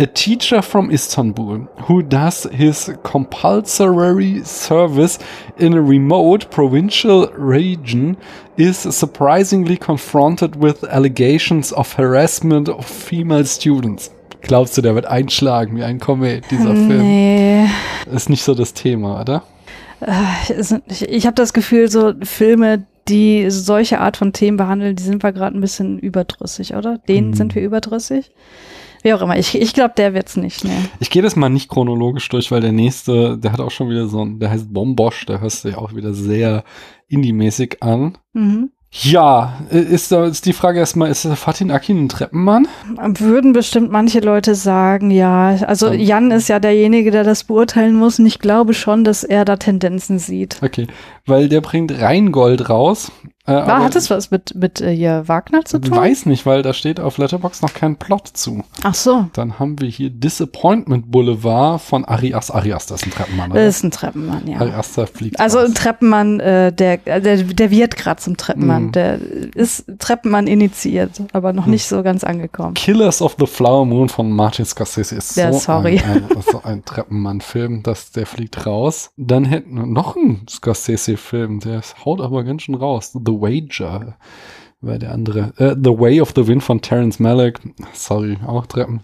a 0.00 0.06
teacher 0.06 0.62
from 0.62 0.90
Istanbul 0.90 1.68
who 1.86 2.02
does 2.02 2.48
his 2.50 2.90
compulsory 3.04 4.40
service 4.44 5.18
in 5.58 5.74
a 5.74 5.80
remote 5.80 6.50
provincial 6.50 7.30
region 7.36 8.16
is 8.56 8.78
surprisingly 8.78 9.76
confronted 9.76 10.60
with 10.60 10.82
allegations 10.84 11.72
of 11.72 11.92
harassment 11.92 12.68
of 12.68 12.86
female 12.86 13.44
students. 13.44 14.10
Glaubst 14.42 14.76
du, 14.76 14.82
der 14.82 14.94
wird 14.94 15.06
einschlagen 15.06 15.76
wie 15.76 15.82
ein 15.84 15.98
Komet, 16.00 16.50
dieser 16.50 16.74
Film? 16.74 16.98
Nee. 17.02 17.66
Ist 18.12 18.28
nicht 18.30 18.42
so 18.42 18.54
das 18.54 18.74
Thema, 18.74 19.20
oder? 19.20 19.42
Äh, 20.00 20.60
Ich, 21.08 21.26
habe 21.26 21.34
das 21.34 21.52
Gefühl, 21.52 21.88
so 21.88 22.12
Filme, 22.22 22.86
die 23.08 23.50
solche 23.50 24.00
Art 24.00 24.16
von 24.16 24.32
Themen 24.32 24.56
behandeln, 24.56 24.96
die 24.96 25.02
sind 25.02 25.22
wir 25.22 25.32
gerade 25.32 25.56
ein 25.56 25.60
bisschen 25.60 25.98
überdrüssig, 25.98 26.74
oder? 26.74 26.98
Den 27.08 27.28
Mhm. 27.28 27.34
sind 27.34 27.54
wir 27.54 27.62
überdrüssig? 27.62 28.30
Wie 29.04 29.12
auch 29.14 29.22
immer. 29.22 29.36
Ich, 29.36 29.60
ich 29.60 29.72
glaube, 29.74 29.94
der 29.96 30.14
wird's 30.14 30.36
nicht. 30.36 30.64
Nee. 30.64 30.70
Ich 31.00 31.10
gehe 31.10 31.22
das 31.22 31.34
mal 31.34 31.48
nicht 31.48 31.68
chronologisch 31.68 32.28
durch, 32.28 32.52
weil 32.52 32.60
der 32.60 32.70
nächste, 32.70 33.36
der 33.36 33.52
hat 33.52 33.60
auch 33.60 33.72
schon 33.72 33.90
wieder 33.90 34.06
so 34.06 34.24
ein, 34.24 34.38
der 34.38 34.50
heißt 34.50 34.72
Bombosch, 34.72 35.26
der 35.26 35.40
hörst 35.40 35.64
du 35.64 35.70
ja 35.70 35.78
auch 35.78 35.94
wieder 35.94 36.14
sehr 36.14 36.62
indie-mäßig 37.08 37.82
an. 37.82 38.18
Mhm. 38.32 38.70
Ja, 38.94 39.54
äh, 39.70 39.78
ist, 39.80 40.12
da- 40.12 40.26
ist 40.26 40.44
die 40.44 40.52
Frage 40.52 40.78
erstmal, 40.78 41.10
ist 41.10 41.26
Fatin 41.26 41.70
Akin 41.70 42.04
ein 42.04 42.08
Treppenmann? 42.10 42.68
Würden 43.18 43.54
bestimmt 43.54 43.90
manche 43.90 44.20
Leute 44.20 44.54
sagen, 44.54 45.10
ja. 45.10 45.56
Also 45.66 45.88
Ähm. 45.88 45.98
Jan 46.00 46.30
ist 46.30 46.48
ja 46.48 46.60
derjenige, 46.60 47.10
der 47.10 47.24
das 47.24 47.44
beurteilen 47.44 47.94
muss 47.94 48.18
und 48.18 48.26
ich 48.26 48.38
glaube 48.38 48.74
schon, 48.74 49.02
dass 49.02 49.24
er 49.24 49.46
da 49.46 49.56
Tendenzen 49.56 50.18
sieht. 50.18 50.58
Okay, 50.62 50.86
weil 51.24 51.48
der 51.48 51.62
bringt 51.62 51.90
Rheingold 52.02 52.68
raus. 52.68 53.10
Äh, 53.44 53.54
War, 53.54 53.82
hat 53.82 53.96
es 53.96 54.08
was 54.08 54.30
mit, 54.30 54.54
mit 54.54 54.80
äh, 54.80 54.94
hier 54.94 55.24
Wagner 55.26 55.64
zu 55.64 55.80
tun? 55.80 55.96
Weiß 55.96 56.26
nicht, 56.26 56.46
weil 56.46 56.62
da 56.62 56.72
steht 56.72 57.00
auf 57.00 57.18
Letterbox 57.18 57.60
noch 57.60 57.74
kein 57.74 57.96
Plot 57.96 58.28
zu. 58.28 58.62
Ach 58.84 58.94
so, 58.94 59.26
Dann 59.32 59.58
haben 59.58 59.80
wir 59.80 59.88
hier 59.88 60.10
Disappointment 60.10 61.10
Boulevard 61.10 61.80
von 61.80 62.04
Arias. 62.04 62.52
Arias, 62.52 62.86
das 62.86 63.02
ist 63.02 63.08
ein 63.08 63.10
Treppenmann, 63.10 63.50
oder? 63.50 63.64
das 63.64 63.76
ist 63.78 63.82
ein 63.84 63.90
Treppenmann, 63.90 64.46
ja. 64.46 64.58
Arias, 64.60 64.92
der 64.92 65.06
fliegt 65.08 65.40
Also 65.40 65.58
raus. 65.58 65.68
ein 65.70 65.74
Treppenmann, 65.74 66.38
äh, 66.38 66.72
der, 66.72 67.04
äh, 67.06 67.20
der, 67.20 67.36
der 67.42 67.70
wird 67.72 67.96
gerade 67.96 68.20
zum 68.20 68.36
Treppenmann. 68.36 68.84
Mhm. 68.86 68.92
Der 68.92 69.18
ist 69.56 69.86
Treppenmann 69.98 70.46
initiiert, 70.46 71.20
aber 71.32 71.52
noch 71.52 71.66
Mhm. 71.66 71.72
nicht 71.72 71.86
so 71.86 72.04
ganz 72.04 72.22
angekommen. 72.22 72.74
Killers 72.74 73.20
of 73.22 73.34
the 73.40 73.46
Flower 73.46 73.84
Moon 73.84 74.08
von 74.08 74.30
Martin 74.30 74.64
Scorsese 74.66 75.16
ist 75.16 75.36
Ja, 75.36 75.52
so, 75.52 75.58
sorry. 75.58 75.98
Ein, 75.98 76.24
ein, 76.30 76.42
so 76.48 76.62
ein 76.62 76.84
Treppenmann-Film, 76.84 77.82
dass 77.82 78.12
der 78.12 78.26
fliegt 78.26 78.66
raus. 78.66 79.10
Dann 79.16 79.44
hätten 79.44 79.74
wir 79.74 79.86
noch 79.86 80.14
einen 80.16 80.46
Scorsese-Film, 80.48 81.58
der 81.58 81.82
haut 82.04 82.20
aber 82.20 82.44
ganz 82.44 82.62
schön 82.62 82.76
raus. 82.76 83.10
The 83.12 83.31
Wager 83.40 84.16
war 84.84 84.98
der 84.98 85.12
andere. 85.12 85.52
Äh, 85.58 85.76
the 85.80 85.96
Way 85.96 86.20
of 86.20 86.32
the 86.34 86.48
Wind 86.48 86.60
von 86.64 86.80
Terrence 86.80 87.20
Malick. 87.20 87.60
Sorry, 87.92 88.36
auch 88.44 88.66
Treppen. 88.66 89.02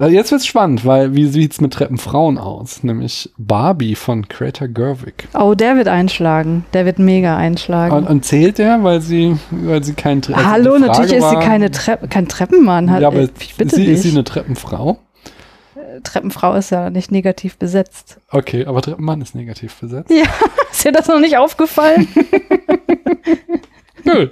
Äh, 0.00 0.08
jetzt 0.08 0.32
wird's 0.32 0.46
spannend, 0.46 0.84
weil 0.84 1.14
wie 1.14 1.26
sieht's 1.26 1.60
mit 1.60 1.72
Treppenfrauen 1.74 2.38
aus? 2.38 2.82
Nämlich 2.82 3.30
Barbie 3.38 3.94
von 3.94 4.22
Greta 4.22 4.66
Gerwig. 4.66 5.28
Oh, 5.38 5.54
der 5.54 5.76
wird 5.76 5.86
einschlagen. 5.86 6.64
Der 6.72 6.86
wird 6.86 6.98
mega 6.98 7.36
einschlagen. 7.36 7.94
Und, 7.94 8.08
und 8.08 8.24
zählt 8.24 8.58
der, 8.58 8.82
weil 8.82 9.00
sie, 9.00 9.36
weil 9.52 9.84
sie 9.84 9.92
kein 9.94 10.22
Tre- 10.22 10.34
also 10.34 10.48
Hallo, 10.50 10.78
natürlich 10.78 11.12
ist 11.12 11.28
sie 11.30 11.36
war- 11.36 11.40
keine 11.40 11.70
Treppe, 11.70 12.08
kein 12.08 12.26
Treppenmann. 12.26 12.90
Hat, 12.90 13.00
Ja, 13.02 13.06
aber 13.08 13.28
bitte 13.58 13.76
sie, 13.76 13.84
ist 13.86 14.02
sie 14.02 14.10
eine 14.10 14.24
Treppenfrau? 14.24 14.98
Treppenfrau 16.02 16.54
ist 16.54 16.70
ja 16.70 16.90
nicht 16.90 17.10
negativ 17.12 17.56
besetzt. 17.56 18.18
Okay, 18.30 18.64
aber 18.66 18.82
Treppenmann 18.82 19.20
ist 19.20 19.34
negativ 19.34 19.74
besetzt. 19.80 20.10
Ja, 20.10 20.24
ist 20.70 20.84
dir 20.84 20.92
das 20.92 21.08
noch 21.08 21.20
nicht 21.20 21.36
aufgefallen? 21.36 22.08
Gut. 24.04 24.30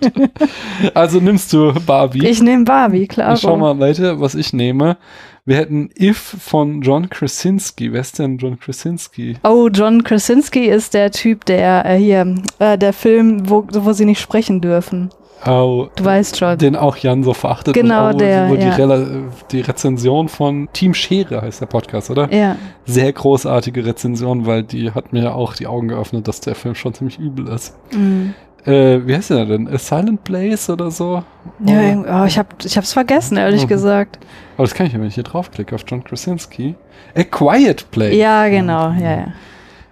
Also 0.95 1.21
nimmst 1.21 1.53
du 1.53 1.73
Barbie. 1.87 2.27
Ich 2.27 2.43
nehme 2.43 2.65
Barbie, 2.65 3.07
klar. 3.07 3.35
Ich 3.35 3.41
schau 3.41 3.57
mal 3.57 3.79
weiter, 3.79 4.21
was 4.21 4.35
ich 4.35 4.53
nehme. 4.53 4.97
Wir 5.45 5.57
hätten 5.57 5.91
If 5.99 6.19
von 6.19 6.83
John 6.83 7.09
Krasinski. 7.09 7.93
Wer 7.93 8.01
ist 8.01 8.19
denn 8.19 8.39
John 8.39 8.59
Krasinski? 8.59 9.37
Oh, 9.43 9.69
John 9.73 10.05
Krasinski 10.05 10.67
ist 10.67 10.95
der 10.95 11.11
Typ, 11.11 11.45
der 11.47 11.85
äh, 11.87 11.97
hier, 11.97 12.35
äh, 12.59 12.77
der 12.77 12.93
Film, 12.93 13.49
wo, 13.49 13.67
wo 13.71 13.93
sie 13.93 14.05
nicht 14.05 14.21
sprechen 14.21 14.61
dürfen. 14.61 15.11
Oh, 15.47 15.89
Du 15.97 16.05
weißt 16.05 16.37
schon. 16.39 16.59
den 16.59 16.77
auch 16.77 16.97
Jan 16.97 17.23
so 17.23 17.33
verachtet. 17.33 17.75
Genau, 17.75 18.13
der, 18.13 18.51
wo 18.51 18.57
die, 18.57 18.63
ja. 18.67 18.75
Rela- 18.77 19.23
die 19.51 19.61
Rezension 19.63 20.29
von 20.29 20.69
Team 20.73 20.93
Schere 20.93 21.41
heißt 21.43 21.63
der 21.63 21.67
Podcast, 21.67 22.11
oder? 22.11 22.33
Ja. 22.33 22.57
Sehr 22.85 23.13
großartige 23.13 23.85
Rezension, 23.87 24.45
weil 24.47 24.63
die 24.65 24.91
hat 24.93 25.13
mir 25.13 25.35
auch 25.35 25.55
die 25.55 25.67
Augen 25.67 25.89
geöffnet, 25.89 26.29
dass 26.29 26.41
der 26.41 26.55
Film 26.55 26.75
schon 26.75 26.93
ziemlich 26.93 27.19
übel 27.19 27.49
ist. 27.49 27.75
Mhm. 27.93 28.35
Äh, 28.67 29.07
wie 29.07 29.15
heißt 29.17 29.31
der 29.31 29.47
denn? 29.47 29.67
A 29.69 29.79
Silent 29.79 30.23
Place 30.25 30.69
oder 30.69 30.91
so? 30.91 31.23
Ja, 31.65 31.81
Oh. 31.97 32.23
oh, 32.23 32.25
ich 32.27 32.37
habe 32.39 32.49
ich 32.63 32.77
hab's 32.77 32.93
vergessen, 32.93 33.39
ehrlich 33.39 33.63
Mhm. 33.65 33.69
gesagt. 33.69 34.19
Aber 34.59 34.65
das 34.67 34.75
kann 34.75 34.87
ich 34.87 34.93
ja, 34.93 35.01
wenn 35.01 35.07
ich 35.09 35.15
hier 35.15 35.25
draufklicke 35.25 35.75
auf 35.75 35.85
John 35.87 36.05
Krasinski. 36.05 36.75
A 37.17 37.23
Quiet 37.23 37.91
Place. 37.91 38.15
Ja, 38.15 38.47
genau, 38.49 38.91
ja, 39.01 39.11
ja. 39.21 39.27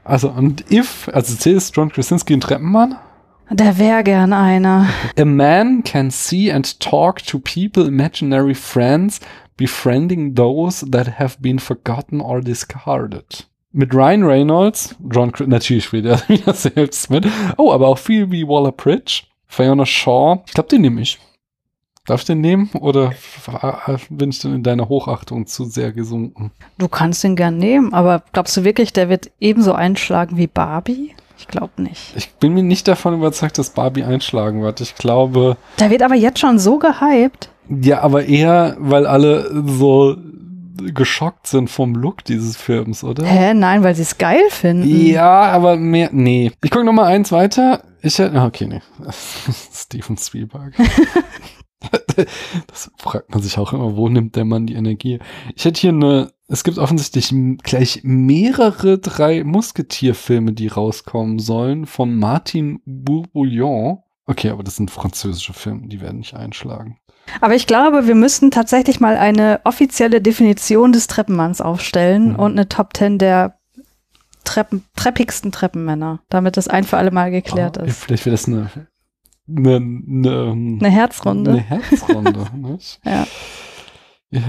Also, 0.04 0.28
und 0.28 0.70
if, 0.70 1.08
also 1.14 1.34
C 1.34 1.52
ist 1.52 1.74
John 1.74 1.90
Krasinski 1.90 2.34
ein 2.34 2.40
Treppenmann. 2.42 2.96
Der 3.50 3.78
wäre 3.78 4.02
gern 4.04 4.32
einer. 4.32 4.88
A 5.18 5.24
man 5.24 5.82
can 5.82 6.10
see 6.10 6.52
and 6.52 6.78
talk 6.80 7.24
to 7.26 7.38
people, 7.38 7.86
imaginary 7.86 8.54
friends, 8.54 9.20
befriending 9.56 10.34
those 10.34 10.84
that 10.90 11.18
have 11.18 11.36
been 11.40 11.58
forgotten 11.58 12.20
or 12.20 12.40
discarded. 12.40 13.46
Mit 13.72 13.94
Ryan 13.94 14.24
Reynolds, 14.24 14.94
John, 15.10 15.32
natürlich 15.46 15.84
spielt 15.84 16.06
er 16.06 16.20
wieder 16.28 16.52
selbst 16.54 17.10
mit. 17.10 17.26
Oh, 17.56 17.72
aber 17.72 17.88
auch 17.88 17.98
Phoebe 17.98 18.46
Waller-Bridge, 18.48 19.22
Fiona 19.46 19.86
Shaw. 19.86 20.42
Ich 20.46 20.54
glaube, 20.54 20.68
den 20.68 20.82
nehme 20.82 21.00
ich. 21.00 21.18
Darf 22.06 22.20
ich 22.22 22.26
den 22.26 22.40
nehmen 22.40 22.70
oder 22.80 23.10
f- 23.10 23.50
bin 24.08 24.30
ich 24.30 24.38
denn 24.38 24.54
in 24.54 24.62
deiner 24.62 24.88
Hochachtung 24.88 25.46
zu 25.46 25.64
sehr 25.66 25.92
gesunken? 25.92 26.52
Du 26.78 26.88
kannst 26.88 27.22
ihn 27.22 27.36
gern 27.36 27.58
nehmen, 27.58 27.92
aber 27.92 28.22
glaubst 28.32 28.56
du 28.56 28.64
wirklich, 28.64 28.94
der 28.94 29.10
wird 29.10 29.30
ebenso 29.40 29.74
einschlagen 29.74 30.38
wie 30.38 30.46
Barbie? 30.46 31.14
Ich 31.38 31.46
glaube 31.46 31.80
nicht. 31.82 32.12
Ich 32.16 32.30
bin 32.34 32.52
mir 32.54 32.62
nicht 32.62 32.88
davon 32.88 33.14
überzeugt, 33.14 33.58
dass 33.58 33.70
Barbie 33.70 34.04
einschlagen 34.04 34.62
wird. 34.62 34.80
Ich 34.80 34.96
glaube, 34.96 35.56
Der 35.78 35.90
wird 35.90 36.02
aber 36.02 36.14
jetzt 36.14 36.40
schon 36.40 36.58
so 36.58 36.78
gehypt. 36.78 37.48
Ja, 37.68 38.00
aber 38.00 38.24
eher, 38.24 38.76
weil 38.78 39.06
alle 39.06 39.50
so 39.66 40.16
geschockt 40.76 41.46
sind 41.46 41.70
vom 41.70 41.94
Look 41.94 42.24
dieses 42.24 42.56
Films, 42.56 43.02
oder? 43.04 43.24
Hä? 43.24 43.52
Nein, 43.54 43.82
weil 43.82 43.94
sie 43.94 44.02
es 44.02 44.18
geil 44.18 44.42
finden. 44.50 44.88
Ja, 44.88 45.42
aber 45.42 45.76
mehr, 45.76 46.10
nee. 46.12 46.52
Ich 46.62 46.70
gucke 46.70 46.84
noch 46.84 46.92
mal 46.92 47.06
eins 47.06 47.32
weiter. 47.32 47.82
Ich 48.00 48.18
hätte, 48.18 48.38
ah, 48.40 48.46
okay, 48.46 48.66
nee. 48.66 48.80
Steven 49.72 50.16
Spielberg. 50.16 50.72
das 52.66 52.90
fragt 52.98 53.30
man 53.30 53.42
sich 53.42 53.58
auch 53.58 53.72
immer, 53.72 53.96
wo 53.96 54.08
nimmt 54.08 54.36
der 54.36 54.44
Mann 54.44 54.66
die 54.66 54.74
Energie? 54.74 55.20
Ich 55.54 55.64
hätte 55.64 55.80
hier 55.80 55.90
eine, 55.92 56.32
es 56.48 56.64
gibt 56.64 56.78
offensichtlich 56.78 57.32
gleich 57.62 58.00
mehrere 58.02 58.98
drei 58.98 59.44
Musketierfilme, 59.44 60.52
die 60.52 60.68
rauskommen 60.68 61.38
sollen, 61.38 61.86
von 61.86 62.14
Martin 62.16 62.80
Bourboulon. 62.84 63.98
Okay, 64.26 64.50
aber 64.50 64.62
das 64.62 64.76
sind 64.76 64.90
französische 64.90 65.52
Filme, 65.52 65.88
die 65.88 66.00
werden 66.00 66.18
nicht 66.18 66.34
einschlagen. 66.34 66.98
Aber 67.40 67.54
ich 67.54 67.66
glaube, 67.66 68.06
wir 68.06 68.14
müssten 68.14 68.50
tatsächlich 68.50 69.00
mal 69.00 69.16
eine 69.16 69.60
offizielle 69.64 70.20
Definition 70.20 70.92
des 70.92 71.06
Treppenmanns 71.06 71.60
aufstellen 71.60 72.30
Mhm. 72.32 72.36
und 72.36 72.52
eine 72.52 72.68
Top 72.68 72.96
10 72.96 73.18
der 73.18 73.58
Treppen, 74.44 74.84
treppigsten 74.96 75.52
Treppenmänner, 75.52 76.20
damit 76.30 76.56
das 76.56 76.68
ein 76.68 76.84
für 76.84 76.96
alle 76.96 77.10
Mal 77.10 77.30
geklärt 77.30 77.78
Ah, 77.78 77.84
ist. 77.84 78.02
Vielleicht 78.02 78.24
wäre 78.24 78.32
das 78.34 78.46
eine, 78.48 78.70
eine, 79.48 79.76
eine, 79.76 80.40
Eine 80.80 80.90
Herzrunde. 80.90 81.50
Eine 81.52 81.60
Herzrunde. 81.60 82.46
nicht? 82.56 83.00
Ja. 83.04 83.26
ja. 84.30 84.42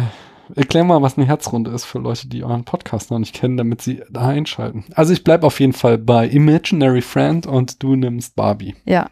Erklär 0.56 0.84
mal, 0.84 1.02
was 1.02 1.18
eine 1.18 1.28
Herzrunde 1.28 1.72
ist 1.72 1.86
für 1.86 2.00
Leute, 2.00 2.28
die 2.28 2.44
euren 2.44 2.64
Podcast 2.64 3.12
noch 3.12 3.20
nicht 3.20 3.36
kennen, 3.36 3.58
damit 3.58 3.82
sie 3.82 4.02
da 4.10 4.30
einschalten. 4.30 4.86
Also 4.96 5.14
ich 5.14 5.24
bleib 5.24 5.44
auf 5.44 5.60
jeden 5.60 5.74
Fall 5.74 5.98
bei 5.98 6.28
Imaginary 6.28 7.02
Friend 7.02 7.46
und 7.46 7.84
du 7.84 7.96
nimmst 7.96 8.36
Barbie. 8.36 8.76
Ja. 8.86 9.10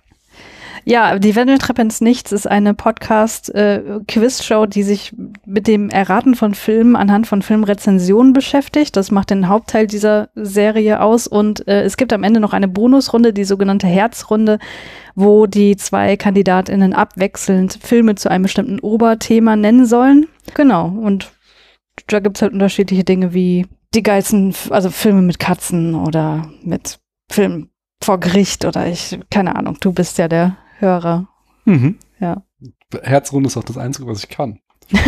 Ja, 0.89 1.19
die 1.19 1.35
Wendeltreppe 1.35 1.81
ins 1.81 1.99
Nichts 1.99 2.31
ist 2.31 2.47
eine 2.47 2.73
Podcast-Quiz-Show, 2.73 4.67
die 4.67 4.83
sich 4.83 5.13
mit 5.45 5.67
dem 5.67 5.89
Erraten 5.89 6.33
von 6.33 6.53
Filmen 6.53 6.95
anhand 6.95 7.27
von 7.27 7.41
Filmrezensionen 7.41 8.31
beschäftigt. 8.31 8.95
Das 8.95 9.11
macht 9.11 9.29
den 9.29 9.49
Hauptteil 9.49 9.85
dieser 9.85 10.29
Serie 10.33 11.01
aus. 11.01 11.27
Und 11.27 11.67
äh, 11.67 11.81
es 11.81 11.97
gibt 11.97 12.13
am 12.13 12.23
Ende 12.23 12.39
noch 12.39 12.53
eine 12.53 12.69
Bonusrunde, 12.69 13.33
die 13.33 13.43
sogenannte 13.43 13.85
Herzrunde, 13.85 14.59
wo 15.13 15.45
die 15.45 15.75
zwei 15.75 16.15
KandidatInnen 16.15 16.93
abwechselnd 16.93 17.77
Filme 17.81 18.15
zu 18.15 18.31
einem 18.31 18.43
bestimmten 18.43 18.79
Oberthema 18.79 19.57
nennen 19.57 19.85
sollen. 19.85 20.27
Genau. 20.53 20.87
Und 20.87 21.33
da 22.07 22.21
gibt's 22.21 22.41
halt 22.41 22.53
unterschiedliche 22.53 23.03
Dinge 23.03 23.33
wie 23.33 23.67
die 23.93 24.03
geilsten, 24.03 24.55
also 24.69 24.89
Filme 24.89 25.21
mit 25.21 25.37
Katzen 25.37 25.95
oder 25.95 26.49
mit 26.63 26.99
Filmen 27.29 27.71
vor 28.01 28.21
Gericht 28.21 28.63
oder 28.63 28.87
ich, 28.87 29.19
keine 29.29 29.57
Ahnung, 29.57 29.75
du 29.81 29.91
bist 29.91 30.17
ja 30.17 30.29
der 30.29 30.55
Hörer. 30.79 31.27
Mhm. 31.65 31.97
Ja. 32.19 32.43
Herzrunde 33.01 33.47
ist 33.47 33.57
auch 33.57 33.63
das 33.63 33.77
Einzige, 33.77 34.07
was 34.07 34.19
ich 34.23 34.29
kann. 34.29 34.59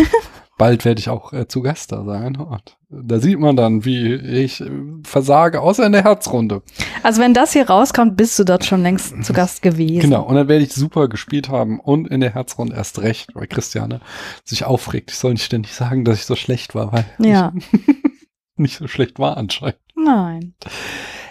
Bald 0.58 0.84
werde 0.84 1.00
ich 1.00 1.08
auch 1.10 1.32
äh, 1.32 1.48
zu 1.48 1.62
Gast 1.62 1.94
da 1.94 2.04
sein. 2.04 2.36
Und 2.36 2.78
da 2.90 3.20
sieht 3.20 3.40
man 3.40 3.56
dann, 3.56 3.86
wie 3.86 4.14
ich 4.14 4.60
äh, 4.60 4.70
versage, 5.04 5.62
außer 5.62 5.86
in 5.86 5.94
der 5.94 6.04
Herzrunde. 6.04 6.64
Also 7.02 7.22
wenn 7.22 7.34
das 7.34 7.54
hier 7.54 7.70
rauskommt, 7.70 8.18
bist 8.18 8.38
du 8.38 8.44
dort 8.44 8.66
schon 8.66 8.82
längst 8.84 9.24
zu 9.24 9.32
Gast 9.32 9.62
gewesen. 9.62 10.02
Genau, 10.02 10.24
und 10.24 10.36
dann 10.36 10.50
werde 10.50 10.66
ich 10.66 10.74
super 10.74 11.08
gespielt 11.08 11.48
haben 11.48 11.80
und 11.80 12.10
in 12.10 12.20
der 12.20 12.34
Herzrunde 12.34 12.76
erst 12.76 13.00
recht, 13.02 13.34
weil 13.36 13.48
Christiane 13.48 14.02
sich 14.44 14.66
aufregt. 14.66 15.12
Ich 15.12 15.18
soll 15.18 15.32
nicht 15.32 15.46
ständig 15.46 15.74
sagen, 15.74 16.04
dass 16.04 16.18
ich 16.20 16.26
so 16.26 16.36
schlecht 16.36 16.76
war, 16.76 16.92
weil 16.92 17.06
Ja. 17.20 17.54
ich 17.56 17.70
nicht 18.58 18.78
so 18.78 18.88
schlecht 18.90 19.18
war 19.18 19.38
anscheinend. 19.38 19.80
Nein. 19.96 20.56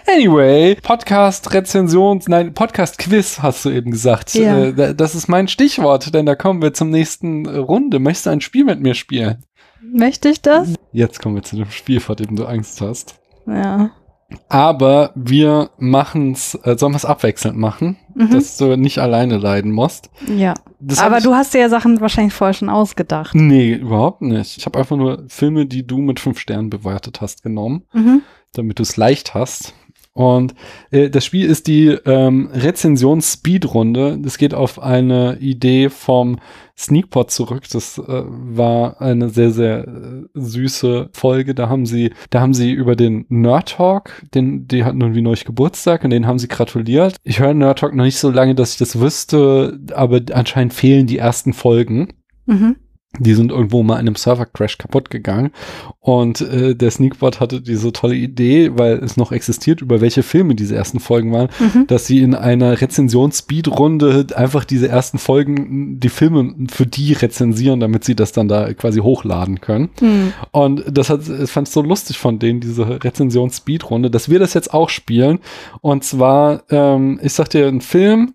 Anyway, 0.07 0.75
Podcast, 0.81 1.53
Rezensions, 1.53 2.27
nein, 2.27 2.53
Podcast 2.53 2.97
Quiz 2.97 3.39
hast 3.41 3.65
du 3.65 3.69
eben 3.69 3.91
gesagt. 3.91 4.33
Ja. 4.33 4.57
Äh, 4.65 4.73
da- 4.73 4.93
das 4.93 5.15
ist 5.15 5.27
mein 5.27 5.47
Stichwort, 5.47 6.13
denn 6.13 6.25
da 6.25 6.35
kommen 6.35 6.61
wir 6.61 6.73
zum 6.73 6.89
nächsten 6.89 7.45
Runde. 7.47 7.99
Möchtest 7.99 8.25
du 8.25 8.29
ein 8.31 8.41
Spiel 8.41 8.65
mit 8.65 8.79
mir 8.81 8.93
spielen? 8.95 9.43
Möchte 9.81 10.29
ich 10.29 10.41
das? 10.41 10.73
Jetzt 10.91 11.21
kommen 11.21 11.35
wir 11.35 11.43
zu 11.43 11.55
dem 11.55 11.69
Spiel, 11.71 11.99
vor 11.99 12.15
dem 12.15 12.35
du 12.35 12.45
Angst 12.45 12.81
hast. 12.81 13.19
Ja. 13.47 13.91
Aber 14.47 15.11
wir 15.15 15.71
machen's, 15.79 16.53
äh, 16.63 16.77
sollen 16.77 16.91
wir 16.93 16.97
es 16.97 17.05
abwechselnd 17.05 17.57
machen, 17.57 17.97
Mhm. 18.13 18.29
dass 18.31 18.57
du 18.57 18.75
nicht 18.77 18.99
alleine 18.99 19.37
leiden 19.37 19.71
musst. 19.71 20.09
ja. 20.35 20.53
Das 20.81 20.99
Aber 20.99 21.19
du 21.19 21.33
hast 21.33 21.53
dir 21.53 21.59
ja 21.59 21.67
Sachen 21.67 21.99
wahrscheinlich 21.99 22.33
vorher 22.33 22.53
schon 22.53 22.69
ausgedacht. 22.69 23.35
Nee, 23.35 23.73
überhaupt 23.73 24.21
nicht. 24.21 24.55
Ich 24.57 24.65
habe 24.65 24.79
einfach 24.79 24.95
nur 24.95 25.25
Filme, 25.27 25.65
die 25.65 25.85
du 25.85 25.97
mit 25.97 26.21
fünf 26.21 26.39
Sternen 26.39 26.69
bewertet 26.69 27.19
hast, 27.19 27.43
genommen, 27.43 27.83
Mhm. 27.91 28.21
damit 28.53 28.79
du 28.79 28.83
es 28.83 28.95
leicht 28.95 29.33
hast. 29.33 29.73
Und 30.19 30.53
äh, 30.91 31.09
das 31.09 31.23
Spiel 31.23 31.49
ist 31.49 31.67
die 31.67 31.97
ähm, 32.05 32.49
Rezensions-Speed-Runde. 32.51 34.19
Das 34.21 34.37
geht 34.37 34.53
auf 34.53 34.83
eine 34.83 35.37
Idee 35.39 35.89
vom 35.89 36.39
Sneakpot 36.77 37.31
zurück. 37.31 37.63
Das 37.71 37.97
äh, 37.99 38.03
war 38.05 38.99
eine 38.99 39.29
sehr, 39.29 39.51
sehr 39.51 39.87
äh, 39.87 40.23
süße 40.33 41.11
Folge. 41.13 41.55
Da 41.55 41.69
haben 41.69 41.85
sie, 41.85 42.11
da 42.31 42.41
haben 42.41 42.53
sie 42.53 42.73
über 42.73 42.97
den 42.97 43.27
Nerd 43.29 43.77
Talk, 43.77 44.11
den, 44.33 44.67
die 44.67 44.83
hatten 44.83 44.99
irgendwie 44.99 45.21
neulich 45.21 45.45
Geburtstag 45.45 46.03
und 46.03 46.09
den 46.09 46.27
haben 46.27 46.37
sie 46.37 46.49
gratuliert. 46.49 47.15
Ich 47.23 47.39
höre 47.39 47.53
Nerd 47.53 47.79
Talk 47.79 47.95
noch 47.95 48.03
nicht 48.03 48.19
so 48.19 48.29
lange, 48.29 48.55
dass 48.55 48.73
ich 48.73 48.77
das 48.77 48.99
wüsste, 48.99 49.79
aber 49.93 50.19
anscheinend 50.33 50.73
fehlen 50.73 51.07
die 51.07 51.17
ersten 51.17 51.53
Folgen. 51.53 52.09
Mhm. 52.45 52.75
Die 53.17 53.33
sind 53.33 53.51
irgendwo 53.51 53.81
mal 53.81 53.95
in 53.95 54.01
einem 54.01 54.15
Server-Crash 54.15 54.77
kaputt 54.77 55.09
gegangen. 55.09 55.49
Und 55.99 56.41
äh, 56.41 56.75
der 56.75 56.91
Sneakbot 56.91 57.39
hatte 57.39 57.59
diese 57.59 57.91
tolle 57.91 58.15
Idee, 58.15 58.71
weil 58.77 59.03
es 59.03 59.17
noch 59.17 59.31
existiert, 59.31 59.81
über 59.81 59.99
welche 59.99 60.21
Filme 60.21 60.53
diese 60.53 60.75
ersten 60.75 60.99
Folgen 60.99 61.33
waren, 61.33 61.49
Mhm. 61.59 61.87
dass 61.87 62.05
sie 62.05 62.19
in 62.21 62.35
einer 62.35 62.79
Rezensions-Speed-Runde 62.79 64.27
einfach 64.35 64.63
diese 64.63 64.87
ersten 64.87 65.17
Folgen, 65.17 65.99
die 65.99 66.09
Filme 66.09 66.53
für 66.71 66.85
die 66.85 67.13
rezensieren, 67.13 67.79
damit 67.79 68.03
sie 68.03 68.15
das 68.15 68.31
dann 68.31 68.47
da 68.47 68.73
quasi 68.73 68.99
hochladen 68.99 69.59
können. 69.59 69.89
Mhm. 70.01 70.33
Und 70.51 70.83
das 70.87 71.09
hat, 71.09 71.21
das 71.27 71.49
fand 71.51 71.67
ich 71.67 71.73
so 71.73 71.81
lustig 71.81 72.17
von 72.19 72.37
denen, 72.39 72.59
diese 72.59 73.03
Rezensions-Speed-Runde, 73.03 74.11
dass 74.11 74.29
wir 74.29 74.39
das 74.39 74.53
jetzt 74.53 74.73
auch 74.73 74.89
spielen. 74.89 75.39
Und 75.81 76.03
zwar, 76.03 76.63
ähm, 76.69 77.19
ich 77.23 77.33
sag 77.33 77.49
dir 77.49 77.67
einen 77.67 77.81
Film, 77.81 78.33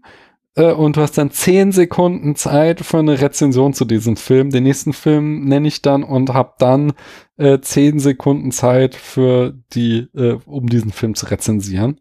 und 0.62 0.96
du 0.96 1.00
hast 1.00 1.18
dann 1.18 1.30
zehn 1.30 1.72
Sekunden 1.72 2.36
Zeit 2.36 2.80
für 2.80 2.98
eine 2.98 3.20
Rezension 3.20 3.72
zu 3.72 3.84
diesem 3.84 4.16
Film. 4.16 4.50
Den 4.50 4.64
nächsten 4.64 4.92
Film 4.92 5.44
nenne 5.46 5.68
ich 5.68 5.82
dann 5.82 6.02
und 6.04 6.32
hab 6.32 6.58
dann 6.58 6.92
äh, 7.36 7.58
zehn 7.60 7.98
Sekunden 7.98 8.52
Zeit 8.52 8.94
für 8.94 9.54
die, 9.72 10.08
äh, 10.14 10.38
um 10.46 10.68
diesen 10.68 10.92
Film 10.92 11.14
zu 11.14 11.26
rezensieren. 11.26 12.00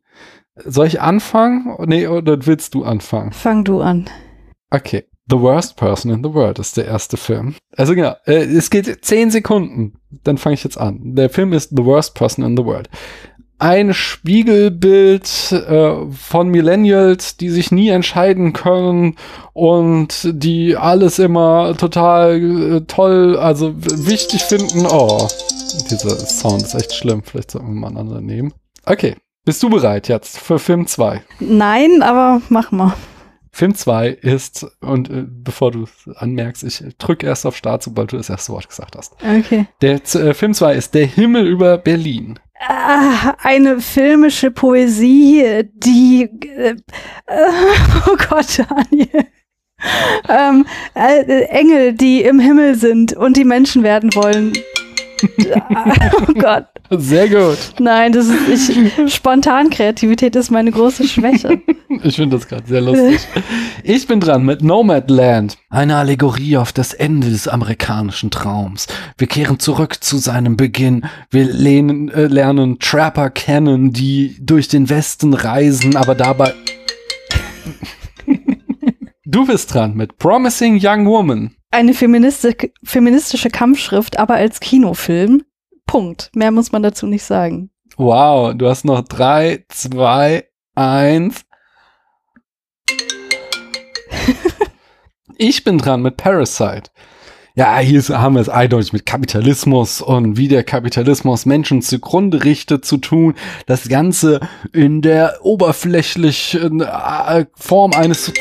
Soll 0.56 0.86
ich 0.86 1.02
anfangen? 1.02 1.76
Nee, 1.88 2.08
oder 2.08 2.46
willst 2.46 2.76
du 2.76 2.84
anfangen? 2.84 3.32
Fang 3.32 3.64
du 3.64 3.82
an. 3.82 4.10
Okay. 4.70 5.06
The 5.30 5.40
Worst 5.40 5.78
Person 5.78 6.12
in 6.12 6.22
the 6.22 6.34
World 6.34 6.60
ist 6.60 6.76
der 6.76 6.86
erste 6.86 7.16
Film. 7.16 7.56
Also 7.78 7.96
genau, 7.96 8.14
äh, 8.26 8.44
es 8.44 8.70
geht 8.70 9.06
zehn 9.06 9.32
Sekunden. 9.32 9.94
Dann 10.24 10.38
fange 10.38 10.56
ich 10.56 10.66
jetzt 10.66 10.78
an. 10.78 11.16
Der 11.16 11.30
Film 11.30 11.54
ist 11.54 11.70
The 11.70 11.86
Worst 11.86 12.14
Person 12.14 12.44
in 12.44 12.58
the 12.58 12.66
World. 12.66 12.90
Ein 13.64 13.94
Spiegelbild 13.94 15.54
äh, 15.54 16.12
von 16.12 16.50
Millennials, 16.50 17.38
die 17.38 17.48
sich 17.50 17.72
nie 17.72 17.88
entscheiden 17.88 18.52
können 18.52 19.16
und 19.54 20.30
die 20.34 20.76
alles 20.76 21.18
immer 21.18 21.74
total 21.78 22.42
äh, 22.42 22.82
toll, 22.82 23.38
also 23.38 23.74
wichtig 23.78 24.44
finden. 24.44 24.86
Oh, 24.86 25.30
dieser 25.90 26.18
Sound 26.18 26.64
ist 26.64 26.76
echt 26.76 26.94
schlimm. 26.94 27.24
Vielleicht 27.24 27.52
sollten 27.52 27.70
wir 27.70 27.80
mal 27.80 27.88
einen 27.88 28.00
anderen 28.00 28.26
nehmen. 28.26 28.54
Okay, 28.86 29.16
bist 29.46 29.64
du 29.64 29.70
bereit 29.70 30.10
jetzt 30.10 30.40
für 30.40 30.60
Film 30.60 30.86
2? 30.86 31.22
Nein, 31.40 32.02
aber 32.02 32.42
mach 32.50 32.74
mal. 32.74 32.94
Film 33.54 33.76
2 33.76 34.10
ist, 34.10 34.68
und 34.82 35.10
äh, 35.10 35.24
bevor 35.26 35.72
du 35.72 35.84
es 35.84 36.14
anmerkst, 36.18 36.64
ich 36.66 36.84
drücke 36.98 37.28
erst 37.28 37.46
auf 37.46 37.56
Start, 37.56 37.84
sobald 37.84 38.12
du 38.12 38.18
das 38.18 38.30
erste 38.30 38.52
Wort 38.52 38.68
gesagt 38.68 38.98
hast. 38.98 39.14
Okay. 39.22 39.68
Der 39.82 40.02
äh, 40.16 40.34
Film 40.34 40.54
2 40.54 40.74
ist 40.74 40.94
Der 40.96 41.06
Himmel 41.06 41.48
über 41.48 41.78
Berlin. 41.78 42.40
Ah, 42.68 43.36
eine 43.42 43.80
filmische 43.82 44.52
Poesie, 44.52 45.64
die. 45.74 46.24
Äh, 46.24 46.70
äh, 46.70 46.76
oh 48.08 48.16
Gott, 48.30 48.60
Daniel. 48.70 49.28
Ähm, 50.30 50.66
äh, 50.94 51.44
Engel, 51.46 51.94
die 51.94 52.22
im 52.22 52.40
Himmel 52.40 52.76
sind 52.76 53.14
und 53.14 53.36
die 53.36 53.44
Menschen 53.44 53.84
werden 53.84 54.16
wollen. 54.16 54.54
oh 56.28 56.34
Gott. 56.34 56.68
Sehr 56.90 57.30
gut. 57.30 57.58
Nein, 57.80 58.12
das 58.12 58.28
ist 58.28 58.70
ich, 58.70 59.14
Spontankreativität 59.14 60.36
ist 60.36 60.52
meine 60.52 60.72
große 60.72 61.08
Schwäche. 61.08 61.62
Ich 62.02 62.16
finde 62.16 62.38
das 62.38 62.48
gerade 62.48 62.64
sehr 62.68 62.82
lustig. 62.82 63.20
Ich 63.84 64.08
bin 64.08 64.20
dran 64.20 64.44
mit 64.44 64.64
Nomadland. 64.64 65.60
Eine 65.70 65.98
Allegorie 65.98 66.58
auf 66.58 66.74
das 66.74 66.96
Ende 66.96 67.30
des 67.30 67.48
amerikanischen 67.48 68.32
Traums. 68.32 68.88
Wir 69.16 69.28
kehren 69.28 69.60
zurück 69.60 70.04
zu 70.04 70.18
seinem 70.18 70.58
Beginn. 70.58 71.06
Wir 71.30 71.46
lehnen, 71.46 72.10
äh, 72.10 72.26
lernen 72.26 72.80
Trapper 72.80 73.30
kennen, 73.30 73.94
die 73.94 74.38
durch 74.42 74.70
den 74.70 74.90
Westen 74.90 75.36
reisen, 75.36 75.96
aber 75.96 76.16
dabei... 76.16 76.56
Du 79.24 79.46
bist 79.46 79.74
dran 79.74 79.96
mit 79.96 80.18
Promising 80.18 80.80
Young 80.82 81.06
Woman. 81.06 81.56
Eine 81.70 81.94
feministische, 81.94 82.72
feministische 82.84 83.50
Kampfschrift, 83.50 84.18
aber 84.18 84.34
als 84.34 84.60
Kinofilm. 84.60 85.44
Punkt. 85.86 86.32
Mehr 86.36 86.52
muss 86.52 86.72
man 86.72 86.84
dazu 86.84 87.06
nicht 87.08 87.24
sagen. 87.24 87.70
Wow, 87.98 88.54
du 88.56 88.68
hast 88.68 88.86
noch 88.86 89.02
drei, 89.02 89.66
zwei, 89.70 90.46
eins. 90.76 91.44
ich 95.38 95.64
bin 95.64 95.78
dran 95.78 96.02
mit 96.02 96.18
Parasite. 96.18 96.90
Ja, 97.56 97.78
hier 97.78 98.00
ist- 98.00 98.10
haben 98.10 98.34
wir 98.34 98.42
es 98.42 98.50
eindeutig 98.50 98.94
mit 98.94 99.06
Kapitalismus 99.06 100.02
und 100.02 100.38
wie 100.38 100.48
der 100.48 100.64
Kapitalismus 100.64 101.46
Menschen 101.46 101.84
zugrunde 101.84 102.44
richtet 102.44 102.84
zu 102.84 102.98
tun. 102.98 103.36
Das 103.68 103.88
Ganze 103.88 104.40
in 104.72 105.04
der 105.04 105.38
oberflächlichen 105.44 106.82
äh, 106.82 107.46
Form 107.54 107.94
eines, 107.94 108.34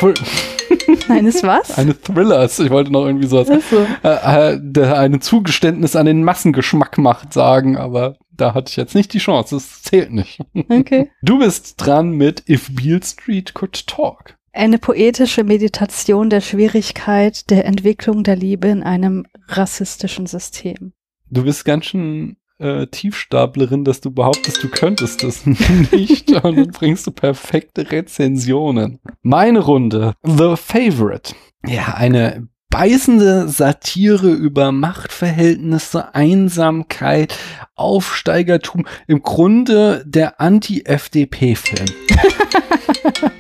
Eines 1.13 1.43
was? 1.43 1.71
eines 1.79 2.01
Thrillers. 2.01 2.59
Ich 2.59 2.71
wollte 2.71 2.93
noch 2.93 3.07
irgendwie 3.07 3.27
sowas 3.27 3.51
Achso. 3.51 3.87
äh, 4.03 4.55
äh, 4.55 4.59
der 4.61 4.99
eine 4.99 5.21
Zugeständnis 5.21 5.97
an 5.97 6.07
den 6.07 6.25
Massengeschmack 6.25 6.99
macht, 6.99 7.33
sagen, 7.33 7.77
aber 7.77 8.17
da 8.31 8.55
hatte 8.55 8.71
ich 8.71 8.77
jetzt 8.77 8.95
nicht 8.95 9.13
die 9.13 9.19
Chance. 9.19 9.57
Das 9.57 9.83
zählt 9.83 10.13
nicht. 10.13 10.41
Okay. 10.69 11.11
Du 11.23 11.39
bist 11.39 11.75
dran 11.79 12.13
mit 12.13 12.49
If 12.49 12.75
Beale 12.75 13.03
Street 13.03 13.55
Could 13.55 13.87
Talk. 13.87 14.37
Eine 14.53 14.79
poetische 14.79 15.45
Meditation 15.45 16.29
der 16.29 16.41
Schwierigkeit 16.41 17.49
der 17.51 17.65
Entwicklung 17.65 18.23
der 18.23 18.37
Liebe 18.37 18.69
in 18.69 18.83
einem 18.83 19.27
rassistischen 19.49 20.27
System. 20.27 20.93
Du 21.31 21.45
bist 21.45 21.65
ganz 21.65 21.87
schön 21.87 22.37
äh, 22.63 22.87
Tiefstaplerin, 22.87 23.85
dass 23.85 24.01
du 24.01 24.11
behauptest, 24.11 24.63
du 24.63 24.69
könntest 24.69 25.23
das 25.23 25.45
nicht 25.93 26.31
und 26.45 26.57
dann 26.57 26.71
bringst 26.71 27.07
du 27.07 27.11
perfekte 27.11 27.91
Rezensionen. 27.91 29.01
Meine 29.23 29.61
Runde, 29.61 30.15
The 30.23 30.55
Favorite. 30.57 31.35
Ja, 31.67 31.95
eine 31.95 32.49
beißende 32.71 33.49
Satire 33.49 34.31
über 34.31 34.73
Machtverhältnisse, 34.73 36.15
Einsamkeit, 36.15 37.37
Aufsteigertum. 37.75 38.87
Im 39.07 39.23
Grunde 39.23 40.03
der 40.07 40.41
Anti-FDP-Film. 40.41 41.87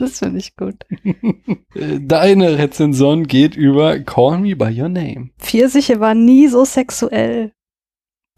Das 0.00 0.20
finde 0.20 0.38
ich 0.38 0.56
gut. 0.56 0.76
Deine 1.74 2.56
Rezension 2.56 3.26
geht 3.26 3.54
über 3.54 3.98
Call 3.98 4.38
Me 4.38 4.56
By 4.56 4.80
Your 4.80 4.88
Name. 4.88 5.28
Pfirsiche 5.38 6.00
waren 6.00 6.24
nie 6.24 6.48
so 6.48 6.64
sexuell. 6.64 7.52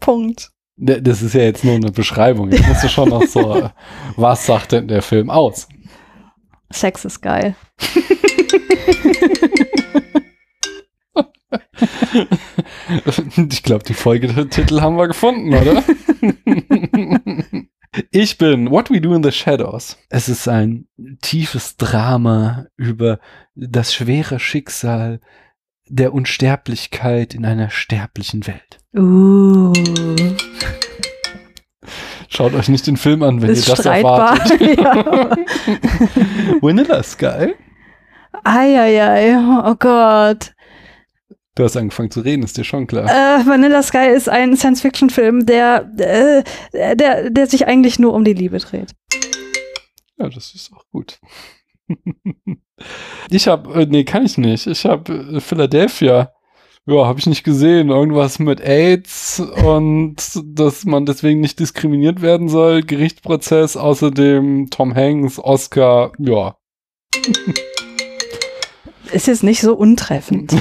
Punkt. 0.03 0.51
D- 0.75 1.01
Das 1.01 1.21
ist 1.21 1.33
ja 1.33 1.41
jetzt 1.43 1.63
nur 1.63 1.75
eine 1.75 1.91
Beschreibung. 1.91 2.51
Jetzt 2.51 2.67
musst 2.67 2.83
du 2.83 2.89
schon 2.89 3.09
noch 3.09 3.23
so, 3.23 3.55
äh, 3.55 3.69
was 4.15 4.45
sagt 4.45 4.71
denn 4.73 4.87
der 4.87 5.01
Film 5.01 5.29
aus? 5.29 5.67
Sex 6.71 7.05
ist 7.05 7.21
geil. 7.21 7.55
Ich 13.49 13.63
glaube, 13.63 13.83
die 13.83 13.93
Folgetitel 13.93 14.81
haben 14.81 14.97
wir 14.97 15.07
gefunden, 15.07 15.53
oder? 15.53 15.83
Ich 18.11 18.37
bin 18.37 18.71
What 18.71 18.89
We 18.89 19.01
Do 19.01 19.13
in 19.13 19.23
the 19.23 19.31
Shadows. 19.31 19.97
Es 20.09 20.29
ist 20.29 20.47
ein 20.47 20.87
tiefes 21.21 21.77
Drama 21.77 22.65
über 22.75 23.19
das 23.55 23.93
schwere 23.93 24.39
Schicksal 24.39 25.19
der 25.87 26.13
Unsterblichkeit 26.13 27.33
in 27.35 27.45
einer 27.45 27.69
sterblichen 27.69 28.47
Welt. 28.47 28.79
Uh. 28.95 29.73
Schaut 32.29 32.53
euch 32.53 32.69
nicht 32.69 32.87
den 32.87 32.97
Film 32.97 33.23
an, 33.23 33.41
wenn 33.41 33.51
ist 33.51 33.67
ihr 33.67 33.75
das 33.75 33.79
streitbar. 33.81 34.39
erwartet. 34.39 34.61
ja. 34.79 35.37
Vanilla 36.61 37.03
Sky? 37.03 37.53
Eieiei, 38.43 39.37
oh 39.37 39.75
Gott. 39.75 40.53
Du 41.55 41.63
hast 41.63 41.77
angefangen 41.77 42.09
zu 42.09 42.21
reden, 42.21 42.43
ist 42.43 42.57
dir 42.57 42.63
schon 42.63 42.87
klar. 42.87 43.05
Äh, 43.05 43.45
Vanilla 43.45 43.83
Sky 43.83 44.09
ist 44.15 44.27
ein 44.27 44.57
Science-Fiction-Film, 44.57 45.45
der, 45.45 45.87
äh, 45.97 46.95
der, 46.95 47.29
der 47.29 47.47
sich 47.47 47.67
eigentlich 47.67 47.99
nur 47.99 48.13
um 48.13 48.23
die 48.23 48.33
Liebe 48.33 48.57
dreht. 48.57 48.91
Ja, 50.17 50.29
das 50.29 50.55
ist 50.55 50.71
auch 50.73 50.85
gut. 50.91 51.19
ich 53.29 53.47
habe, 53.47 53.81
äh, 53.81 53.85
nee, 53.85 54.03
kann 54.03 54.25
ich 54.25 54.37
nicht. 54.39 54.65
Ich 54.65 54.85
habe 54.85 55.13
äh, 55.13 55.39
Philadelphia. 55.39 56.31
Ja, 56.85 57.05
habe 57.05 57.19
ich 57.19 57.27
nicht 57.27 57.43
gesehen. 57.43 57.89
Irgendwas 57.89 58.39
mit 58.39 58.59
AIDS 58.59 59.39
und 59.39 60.17
dass 60.43 60.83
man 60.83 61.05
deswegen 61.05 61.39
nicht 61.39 61.59
diskriminiert 61.59 62.21
werden 62.21 62.49
soll. 62.49 62.81
Gerichtsprozess, 62.83 63.77
außerdem 63.77 64.69
Tom 64.69 64.93
Hanks, 64.93 65.39
Oscar. 65.39 66.11
Ja, 66.19 66.57
Ist 69.11 69.27
jetzt 69.27 69.43
nicht 69.43 69.61
so 69.61 69.75
untreffend. 69.75 70.55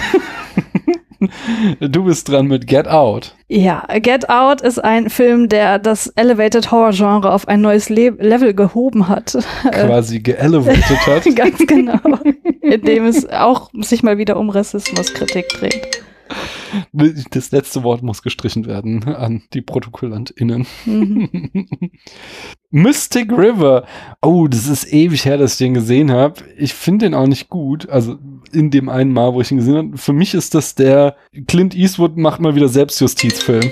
du 1.80 2.04
bist 2.04 2.28
dran 2.28 2.46
mit 2.46 2.66
Get 2.66 2.86
Out. 2.86 3.34
Ja, 3.48 3.86
Get 4.00 4.28
Out 4.28 4.60
ist 4.60 4.78
ein 4.78 5.08
Film, 5.08 5.48
der 5.48 5.78
das 5.78 6.08
Elevated 6.08 6.70
Horror 6.70 6.92
Genre 6.92 7.32
auf 7.32 7.48
ein 7.48 7.60
neues 7.62 7.88
Le 7.88 8.10
Level 8.10 8.52
gehoben 8.52 9.08
hat. 9.08 9.38
Quasi 9.70 10.20
geelevated 10.20 11.06
hat. 11.06 11.24
Ganz 11.34 11.58
genau. 11.66 11.98
Indem 12.60 13.06
es 13.06 13.28
auch 13.30 13.70
sich 13.80 14.02
mal 14.02 14.18
wieder 14.18 14.36
um 14.36 14.50
Rassismuskritik 14.50 15.48
dreht. 15.48 16.02
Das 16.92 17.50
letzte 17.50 17.82
Wort 17.82 18.02
muss 18.02 18.22
gestrichen 18.22 18.66
werden 18.66 19.04
an 19.04 19.42
die 19.52 19.62
ProtokollantInnen. 19.62 20.66
Mhm. 20.86 21.68
Mystic 22.70 23.30
River. 23.30 23.86
Oh, 24.22 24.48
das 24.48 24.66
ist 24.66 24.92
ewig 24.92 25.24
her, 25.24 25.36
dass 25.36 25.52
ich 25.52 25.58
den 25.58 25.74
gesehen 25.74 26.10
habe. 26.10 26.42
Ich 26.56 26.74
finde 26.74 27.06
den 27.06 27.14
auch 27.14 27.26
nicht 27.26 27.48
gut. 27.48 27.88
Also 27.88 28.18
in 28.52 28.70
dem 28.70 28.88
einen 28.88 29.12
Mal, 29.12 29.34
wo 29.34 29.40
ich 29.40 29.50
ihn 29.50 29.58
gesehen 29.58 29.76
habe. 29.76 29.98
Für 29.98 30.12
mich 30.12 30.34
ist 30.34 30.54
das 30.54 30.74
der 30.74 31.16
Clint 31.46 31.74
Eastwood 31.74 32.16
macht 32.16 32.40
mal 32.40 32.54
wieder 32.54 32.68
Selbstjustizfilm. 32.68 33.70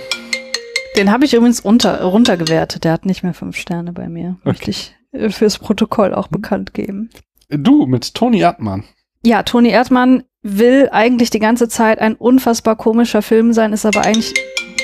Den 0.96 1.10
habe 1.10 1.24
ich 1.24 1.34
übrigens 1.34 1.60
unter, 1.60 2.02
runtergewertet. 2.02 2.84
Der 2.84 2.92
hat 2.92 3.06
nicht 3.06 3.22
mehr 3.22 3.34
fünf 3.34 3.56
Sterne 3.56 3.92
bei 3.92 4.08
mir. 4.08 4.36
Möchte 4.44 4.70
ich 4.70 4.94
äh, 5.12 5.30
fürs 5.30 5.58
Protokoll 5.58 6.14
auch 6.14 6.28
bekannt 6.28 6.74
geben. 6.74 7.10
Du 7.48 7.86
mit 7.86 8.14
Tony 8.14 8.40
Erdmann. 8.40 8.84
Ja, 9.24 9.42
Toni 9.42 9.70
Erdmann 9.70 10.24
will 10.42 10.88
eigentlich 10.90 11.30
die 11.30 11.38
ganze 11.38 11.68
Zeit 11.68 11.98
ein 11.98 12.14
unfassbar 12.14 12.76
komischer 12.76 13.22
Film 13.22 13.52
sein, 13.52 13.72
ist 13.72 13.86
aber 13.86 14.02
eigentlich 14.02 14.34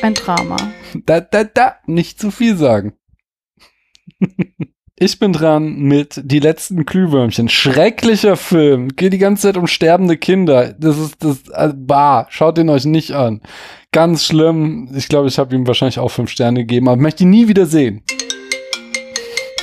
ein 0.02 0.14
Drama. 0.14 0.56
Da, 1.06 1.20
da, 1.20 1.44
da. 1.44 1.76
Nicht 1.86 2.20
zu 2.20 2.30
viel 2.30 2.56
sagen. 2.56 2.92
Ich 4.98 5.18
bin 5.18 5.34
dran 5.34 5.76
mit 5.76 6.22
Die 6.24 6.38
letzten 6.38 6.86
Glühwürmchen. 6.86 7.50
Schrecklicher 7.50 8.36
Film. 8.36 8.88
Geht 8.96 9.12
die 9.12 9.18
ganze 9.18 9.42
Zeit 9.42 9.58
um 9.58 9.66
sterbende 9.66 10.16
Kinder. 10.16 10.72
Das 10.72 10.98
ist 10.98 11.22
das. 11.22 11.48
Äh, 11.48 11.74
bah, 11.74 12.26
schaut 12.30 12.56
den 12.56 12.70
euch 12.70 12.86
nicht 12.86 13.12
an. 13.12 13.42
Ganz 13.92 14.24
schlimm. 14.24 14.88
Ich 14.94 15.08
glaube, 15.08 15.28
ich 15.28 15.38
habe 15.38 15.54
ihm 15.54 15.66
wahrscheinlich 15.66 15.98
auch 15.98 16.10
fünf 16.10 16.30
Sterne 16.30 16.60
gegeben, 16.60 16.88
aber 16.88 17.00
möchte 17.00 17.24
ihn 17.24 17.30
nie 17.30 17.48
wieder 17.48 17.66
sehen. 17.66 18.02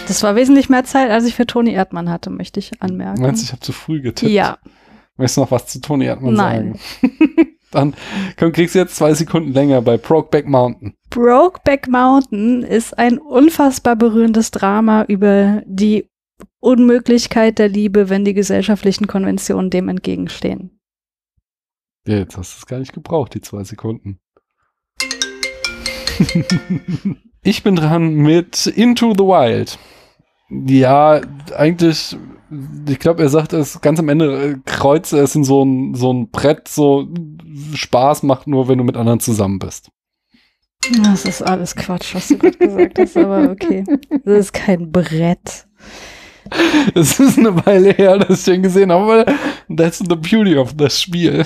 Das 0.08 0.22
war 0.22 0.36
wesentlich 0.36 0.70
mehr 0.70 0.84
Zeit, 0.84 1.10
als 1.10 1.26
ich 1.26 1.34
für 1.34 1.48
Toni 1.48 1.72
Erdmann 1.72 2.10
hatte, 2.10 2.30
möchte 2.30 2.60
ich 2.60 2.82
anmerken. 2.82 3.22
Meinst 3.22 3.42
du, 3.42 3.46
ich 3.46 3.52
habe 3.54 3.62
zu 3.62 3.72
früh 3.72 4.02
getippt? 4.02 4.32
ja, 4.32 4.58
Möchtest 5.18 5.38
du 5.38 5.42
noch 5.42 5.52
was 5.52 5.68
zu 5.68 5.80
Toni 5.80 6.06
Erdmann 6.06 6.34
Nein. 6.34 6.80
sagen? 7.02 7.20
Dann 7.72 7.96
komm, 8.38 8.52
kriegst 8.52 8.76
du 8.76 8.80
jetzt 8.80 8.96
zwei 8.96 9.14
Sekunden 9.14 9.52
länger 9.52 9.82
bei 9.82 9.98
Brokeback 9.98 10.48
Mountain. 10.48 10.94
Brokeback 11.10 11.88
Mountain 11.88 12.62
ist 12.62 12.98
ein 12.98 13.18
unfassbar 13.18 13.96
berührendes 13.96 14.52
Drama 14.52 15.06
über 15.08 15.64
die 15.66 16.08
Unmöglichkeit 16.60 17.58
der 17.60 17.70
Liebe, 17.70 18.10
wenn 18.10 18.26
die 18.26 18.34
gesellschaftlichen 18.34 19.08
Konventionen 19.08 19.70
dem 19.70 19.90
entgegenstehen. 19.90 20.80
Ja, 22.06 22.18
jetzt 22.18 22.38
hast 22.38 22.54
du 22.54 22.58
es 22.60 22.66
gar 22.66 22.80
nicht 22.80 22.94
gebraucht, 22.94 23.34
die 23.34 23.42
zwei 23.42 23.64
Sekunden. 23.64 24.20
ich 27.44 27.64
bin 27.64 27.76
dran 27.76 28.14
mit 28.14 28.68
Into 28.68 29.14
the 29.14 29.24
Wild. 29.24 29.80
Ja, 30.50 31.22
eigentlich 31.56 32.16
Ich 32.88 33.00
glaube, 33.00 33.24
er 33.24 33.30
sagt 33.30 33.54
es 33.54 33.82
ganz 33.82 34.00
am 34.00 34.10
Ende, 34.10 34.52
äh, 34.52 34.56
kreuzt 34.66 35.14
er 35.14 35.24
es 35.24 35.36
in 35.36 35.44
so 35.44 35.64
ein, 35.64 35.96
so 35.96 36.12
ein 36.12 36.30
Brett, 36.30 36.68
so 36.68 37.08
Spaß 37.74 38.24
macht 38.24 38.48
nur, 38.48 38.68
wenn 38.68 38.78
du 38.78 38.84
mit 38.84 38.98
anderen 38.98 39.20
zusammen 39.20 39.60
bist. 39.60 39.90
Das 41.04 41.26
ist 41.26 41.42
alles 41.42 41.76
Quatsch, 41.76 42.14
was 42.14 42.28
du 42.28 42.38
gerade 42.38 42.58
gesagt 42.58 43.00
hast, 43.00 43.18
aber 43.18 43.50
okay. 43.52 43.86
Das 44.26 44.40
ist 44.40 44.54
kein 44.54 44.92
Brett. 44.92 45.68
Es 46.94 47.20
ist 47.20 47.40
eine 47.40 47.66
Weile 47.66 47.92
her, 47.92 48.18
dass 48.18 48.40
ich 48.40 48.46
den 48.46 48.64
gesehen 48.64 48.92
habe, 48.92 49.04
aber 49.04 49.34
that's 49.76 50.00
the 50.00 50.16
beauty 50.16 50.58
of 50.58 50.76
das 50.76 51.02
Spiel. 51.02 51.46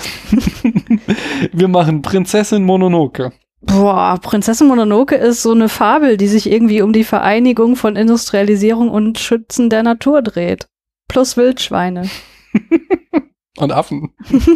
Wir 1.52 1.68
machen 1.68 2.02
Prinzessin 2.02 2.64
Mononoke. 2.64 3.32
Boah, 3.60 4.18
Prinzessin 4.20 4.68
Mononoke 4.68 5.14
ist 5.14 5.42
so 5.42 5.52
eine 5.52 5.68
Fabel, 5.68 6.16
die 6.16 6.28
sich 6.28 6.50
irgendwie 6.50 6.82
um 6.82 6.92
die 6.92 7.04
Vereinigung 7.04 7.76
von 7.76 7.96
Industrialisierung 7.96 8.90
und 8.90 9.18
Schützen 9.18 9.70
der 9.70 9.82
Natur 9.82 10.22
dreht. 10.22 10.68
Plus 11.08 11.36
Wildschweine. 11.36 12.08
Und 13.58 13.72
Affen. 13.72 14.12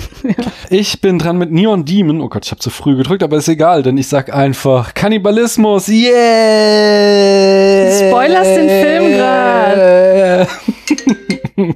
Ich 0.70 1.00
bin 1.02 1.18
dran 1.18 1.36
mit 1.36 1.50
Neon 1.52 1.84
Demon. 1.84 2.20
Oh 2.22 2.28
Gott, 2.30 2.46
ich 2.46 2.50
habe 2.50 2.60
zu 2.60 2.70
früh 2.70 2.96
gedrückt, 2.96 3.22
aber 3.22 3.36
ist 3.36 3.48
egal, 3.48 3.82
denn 3.82 3.98
ich 3.98 4.08
sag 4.08 4.32
einfach 4.32 4.94
Kannibalismus. 4.94 5.88
Yeah! 5.88 6.08
Spoilerst 8.08 8.56
den 8.56 8.68
Film 8.68 9.12
grad. 9.18 10.48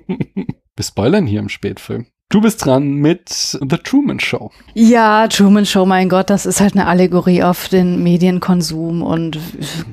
Wir 0.77 0.85
spoilern 0.85 1.27
hier 1.27 1.41
im 1.41 1.51
Spätfilm. 1.51 2.07
Du 2.31 2.41
bist 2.41 2.65
dran 2.65 2.95
mit 2.95 3.29
The 3.29 3.79
Truman 3.83 4.19
Show. 4.19 4.51
Ja, 4.75 5.29
Truman 5.29 5.67
Show, 5.67 5.85
mein 5.85 6.09
Gott, 6.09 6.31
das 6.31 6.47
ist 6.47 6.61
halt 6.61 6.75
eine 6.75 6.87
Allegorie 6.87 7.43
auf 7.43 7.69
den 7.69 8.03
Medienkonsum 8.03 9.03
und 9.03 9.39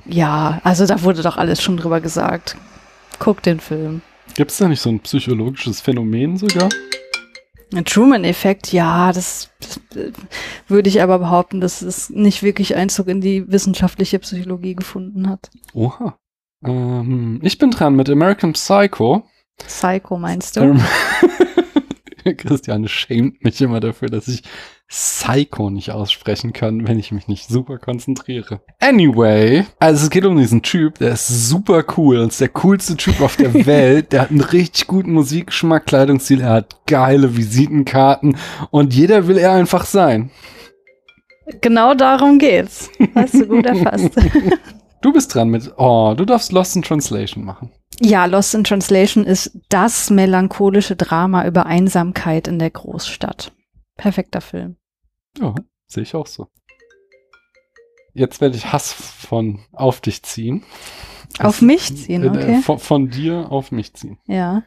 ja, 0.05 0.61
also 0.63 0.85
da 0.85 1.03
wurde 1.03 1.21
doch 1.21 1.37
alles 1.37 1.61
schon 1.61 1.77
drüber 1.77 1.99
gesagt. 1.99 2.55
Guck 3.19 3.43
den 3.43 3.59
Film. 3.59 4.01
Gibt 4.35 4.51
es 4.51 4.57
da 4.57 4.67
nicht 4.67 4.81
so 4.81 4.89
ein 4.89 4.99
psychologisches 4.99 5.81
Phänomen 5.81 6.37
sogar? 6.37 6.69
Ein 7.73 7.85
Truman-Effekt, 7.85 8.71
ja, 8.71 9.11
das, 9.11 9.49
das 9.59 9.77
äh, 9.95 10.11
würde 10.67 10.89
ich 10.89 11.01
aber 11.01 11.19
behaupten, 11.19 11.59
dass 11.59 11.81
es 11.81 12.09
nicht 12.09 12.43
wirklich 12.43 12.75
Einzug 12.75 13.07
in 13.07 13.21
die 13.21 13.49
wissenschaftliche 13.51 14.19
Psychologie 14.19 14.75
gefunden 14.75 15.27
hat. 15.27 15.49
Oha. 15.73 16.17
Ähm, 16.63 17.39
ich 17.41 17.57
bin 17.57 17.71
dran 17.71 17.95
mit 17.95 18.09
American 18.09 18.53
Psycho. 18.53 19.23
Psycho 19.57 20.17
meinst 20.17 20.57
du? 20.57 20.79
Christiane 22.37 22.87
schämt 22.87 23.43
mich 23.43 23.61
immer 23.61 23.79
dafür, 23.79 24.09
dass 24.09 24.27
ich 24.27 24.43
Psycho 24.87 25.69
nicht 25.69 25.91
aussprechen 25.91 26.53
kann, 26.53 26.87
wenn 26.87 26.99
ich 26.99 27.11
mich 27.11 27.27
nicht 27.27 27.49
super 27.49 27.79
konzentriere. 27.79 28.61
Anyway, 28.79 29.65
also 29.79 30.03
es 30.03 30.09
geht 30.09 30.25
um 30.25 30.37
diesen 30.37 30.61
Typ, 30.61 30.99
der 30.99 31.13
ist 31.13 31.27
super 31.27 31.83
cool 31.97 32.19
und 32.19 32.29
ist 32.29 32.41
der 32.41 32.49
coolste 32.49 32.95
Typ 32.95 33.19
auf 33.21 33.35
der 33.35 33.53
Welt. 33.65 34.11
Der 34.11 34.21
hat 34.21 34.29
einen 34.29 34.41
richtig 34.41 34.87
guten 34.87 35.13
Musikgeschmack, 35.13 35.87
Kleidungsstil, 35.87 36.41
er 36.41 36.51
hat 36.51 36.85
geile 36.85 37.35
Visitenkarten 37.35 38.37
und 38.69 38.93
jeder 38.93 39.27
will 39.27 39.37
er 39.37 39.53
einfach 39.53 39.85
sein. 39.85 40.29
Genau 41.61 41.93
darum 41.93 42.39
geht's. 42.39 42.89
Hast 43.15 43.33
du 43.33 43.47
gut 43.47 43.65
erfasst. 43.65 44.11
Du 45.03 45.11
bist 45.11 45.35
dran 45.35 45.49
mit, 45.49 45.69
oh, 45.75 46.13
du 46.15 46.23
darfst 46.23 46.53
Lost 46.53 46.77
in 46.77 46.81
Translation 46.81 47.43
machen. 47.43 47.69
Ja, 48.01 48.25
Lost 48.25 48.53
in 48.55 48.63
Translation 48.63 49.23
ist 49.25 49.57
das 49.69 50.09
melancholische 50.09 50.95
Drama 50.95 51.45
über 51.45 51.65
Einsamkeit 51.65 52.47
in 52.47 52.59
der 52.59 52.69
Großstadt. 52.71 53.51
Perfekter 53.95 54.41
Film. 54.41 54.77
Ja, 55.39 55.53
sehe 55.87 56.03
ich 56.03 56.15
auch 56.15 56.27
so. 56.27 56.47
Jetzt 58.13 58.41
werde 58.41 58.55
ich 58.57 58.71
Hass 58.71 58.93
von 58.93 59.59
auf 59.71 60.01
dich 60.01 60.23
ziehen. 60.23 60.63
Auf 61.39 61.55
Es- 61.57 61.61
mich 61.61 61.95
ziehen, 61.97 62.23
äh, 62.23 62.27
okay. 62.29 62.61
Von, 62.61 62.79
von 62.79 63.09
dir 63.09 63.51
auf 63.51 63.71
mich 63.71 63.93
ziehen. 63.93 64.19
Ja. 64.27 64.63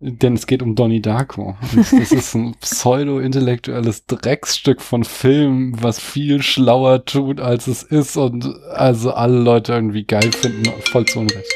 Denn 0.00 0.34
es 0.34 0.46
geht 0.46 0.60
um 0.60 0.74
Donnie 0.74 1.00
Darko. 1.00 1.56
Das 1.76 1.92
ist 2.12 2.34
ein 2.34 2.56
pseudo-intellektuelles 2.60 4.06
Drecksstück 4.06 4.80
von 4.82 5.04
Film, 5.04 5.80
was 5.80 6.00
viel 6.00 6.42
schlauer 6.42 7.04
tut, 7.04 7.40
als 7.40 7.68
es 7.68 7.82
ist 7.84 8.16
und 8.16 8.44
also 8.72 9.12
alle 9.12 9.38
Leute 9.38 9.72
irgendwie 9.72 10.04
geil 10.04 10.32
finden, 10.32 10.64
voll 10.90 11.06
zu 11.06 11.20
Unrecht. 11.20 11.46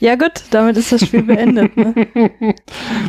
Ja, 0.00 0.16
gut, 0.16 0.32
damit 0.50 0.76
ist 0.76 0.92
das 0.92 1.06
Spiel 1.06 1.22
beendet. 1.22 1.76
Ne? 1.76 1.94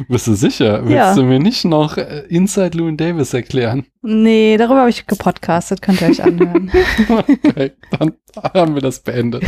Bist 0.10 0.28
du 0.28 0.34
sicher? 0.36 0.82
Willst 0.84 0.91
Ja. 0.95 1.16
du 1.16 1.24
mir 1.24 1.40
nicht 1.40 1.66
noch 1.66 1.98
äh, 1.98 2.24
Inside 2.30 2.78
Llewyn 2.78 2.98
Davis 2.98 3.34
erklären? 3.34 3.86
Nee, 4.02 4.56
darüber 4.57 4.82
habe 4.82 4.90
ich 4.90 5.06
gepodcastet, 5.07 5.82
könnt 5.82 6.02
ihr 6.02 6.10
euch 6.10 6.24
anhören. 6.24 6.72
Okay, 7.10 7.72
dann 7.98 8.14
haben 8.53 8.76
wir 8.76 8.82
das 8.82 9.02
beendet. 9.02 9.44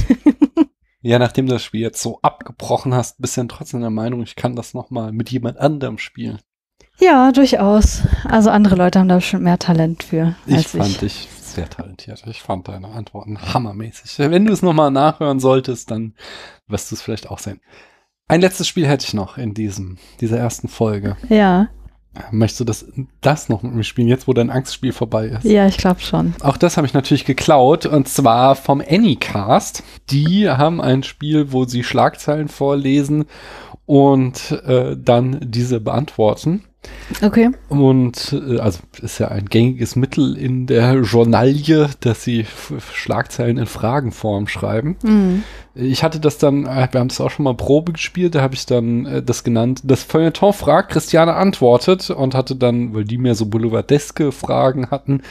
Ja, 1.01 1.19
nachdem 1.19 1.45
du 1.45 1.53
das 1.53 1.63
Spiel 1.63 1.81
jetzt 1.81 2.01
so 2.01 2.19
abgebrochen 2.21 2.93
hast, 2.93 3.19
bist 3.21 3.37
du 3.37 3.41
dann 3.41 3.49
trotzdem 3.49 3.81
der 3.81 3.89
Meinung, 3.91 4.23
ich 4.23 4.35
kann 4.35 4.55
das 4.55 4.73
nochmal 4.73 5.11
mit 5.11 5.29
jemand 5.29 5.57
anderem 5.57 5.97
spielen. 5.99 6.39
ja, 6.99 7.31
durchaus. 7.31 8.01
Also 8.25 8.49
andere 8.49 8.75
Leute 8.75 8.99
haben 8.99 9.07
da 9.07 9.21
schon 9.21 9.43
mehr 9.43 9.59
Talent 9.59 10.03
für 10.03 10.35
Ich 10.47 10.55
als 10.55 10.65
fand 10.71 10.89
ich. 10.89 10.97
dich 10.97 11.27
sehr 11.57 11.69
talentiert. 11.69 12.23
Ich 12.27 12.41
fand 12.41 12.67
deine 12.67 12.87
Antworten 12.89 13.39
hammermäßig. 13.53 14.19
Wenn 14.19 14.45
du 14.45 14.53
es 14.53 14.61
nochmal 14.61 14.91
nachhören 14.91 15.39
solltest, 15.39 15.91
dann 15.91 16.13
wirst 16.67 16.91
du 16.91 16.95
es 16.95 17.01
vielleicht 17.01 17.29
auch 17.29 17.39
sehen. 17.39 17.59
Ein 18.27 18.41
letztes 18.41 18.67
Spiel 18.67 18.87
hätte 18.87 19.05
ich 19.05 19.13
noch 19.13 19.37
in 19.37 19.53
diesem, 19.53 19.97
dieser 20.21 20.37
ersten 20.37 20.67
Folge. 20.67 21.17
Ja, 21.29 21.69
Möchtest 22.31 22.59
du 22.59 22.63
das, 22.63 22.85
das 23.21 23.49
noch 23.49 23.63
mit 23.63 23.73
mir 23.73 23.83
spielen, 23.83 24.07
jetzt 24.07 24.27
wo 24.27 24.33
dein 24.33 24.49
Angstspiel 24.49 24.91
vorbei 24.91 25.27
ist? 25.27 25.43
ja, 25.43 25.67
ich 25.67 25.77
glaube 25.77 25.99
schon. 25.99 26.33
Auch 26.41 26.57
das 26.57 26.77
habe 26.77 26.87
ich 26.87 26.93
natürlich 26.93 27.25
geklaut 27.25 27.85
und 27.85 28.07
zwar 28.07 28.55
vom 28.55 28.81
Anycast. 28.81 29.83
Die 30.09 30.49
haben 30.49 30.81
ein 30.81 31.03
Spiel, 31.03 31.51
wo 31.51 31.65
sie 31.65 31.83
Schlagzeilen 31.83 32.47
vorlesen 32.47 33.25
und 33.85 34.51
äh, 34.65 34.97
dann 34.97 35.39
diese 35.41 35.79
beantworten. 35.79 36.63
Okay. 37.21 37.49
Und 37.69 38.33
äh, 38.33 38.59
also 38.59 38.79
ist 39.01 39.19
ja 39.19 39.29
ein 39.29 39.45
gängiges 39.45 39.95
Mittel 39.95 40.37
in 40.37 40.67
der 40.67 41.01
Journalie, 41.01 41.89
dass 42.01 42.23
sie 42.23 42.45
Schlagzeilen 42.93 43.57
in 43.57 43.65
Fragenform 43.65 44.47
schreiben. 44.47 44.97
Mhm. 45.03 45.43
Ich 45.79 46.03
hatte 46.03 46.19
das 46.19 46.37
dann, 46.37 46.65
äh, 46.65 46.87
wir 46.91 46.99
haben 46.99 47.07
das 47.09 47.21
auch 47.21 47.29
schon 47.29 47.43
mal 47.43 47.53
Probe 47.53 47.93
gespielt, 47.93 48.35
da 48.35 48.41
habe 48.41 48.55
ich 48.55 48.65
dann 48.65 49.05
äh, 49.05 49.23
das 49.23 49.43
genannt, 49.43 49.81
das 49.83 50.03
Feuilleton 50.03 50.53
fragt, 50.53 50.91
Christiane 50.91 51.35
antwortet 51.35 52.09
und 52.09 52.35
hatte 52.35 52.55
dann, 52.55 52.93
weil 52.93 53.03
die 53.03 53.17
mehr 53.17 53.35
so 53.35 53.45
boulevardeske 53.45 54.31
Fragen 54.31 54.89
hatten, 54.89 55.21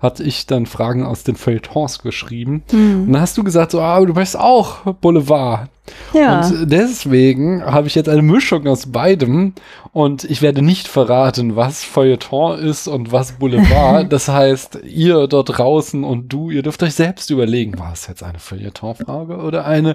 hatte 0.00 0.24
ich 0.24 0.46
dann 0.46 0.66
Fragen 0.66 1.06
aus 1.06 1.22
den 1.22 1.36
Feuilletons 1.36 2.00
geschrieben. 2.00 2.64
Und 2.72 3.06
Mhm. 3.06 3.12
dann 3.12 3.20
hast 3.22 3.38
du 3.38 3.44
gesagt, 3.44 3.70
so, 3.70 3.80
ah, 3.80 4.00
du 4.04 4.14
weißt 4.16 4.36
auch 4.36 4.78
Boulevard. 4.94 5.68
Ja. 6.14 6.40
Und 6.40 6.70
deswegen 6.70 7.64
habe 7.64 7.88
ich 7.88 7.94
jetzt 7.96 8.08
eine 8.08 8.22
Mischung 8.22 8.66
aus 8.68 8.86
beidem 8.86 9.52
und 9.92 10.22
ich 10.24 10.40
werde 10.40 10.62
nicht 10.62 10.86
verraten, 10.88 11.56
was 11.56 11.82
Feuilleton 11.84 12.58
ist 12.58 12.86
und 12.86 13.10
was 13.12 13.32
Boulevard. 13.32 14.06
das 14.12 14.28
heißt, 14.28 14.78
ihr 14.84 15.26
dort 15.26 15.56
draußen 15.58 16.04
und 16.04 16.32
du, 16.32 16.50
ihr 16.50 16.62
dürft 16.62 16.82
euch 16.84 16.94
selbst 16.94 17.30
überlegen, 17.30 17.78
war 17.78 17.92
es 17.92 18.06
jetzt 18.06 18.22
eine 18.22 18.38
Feuilleton-Frage 18.38 19.38
oder 19.38 19.64
eine, 19.66 19.91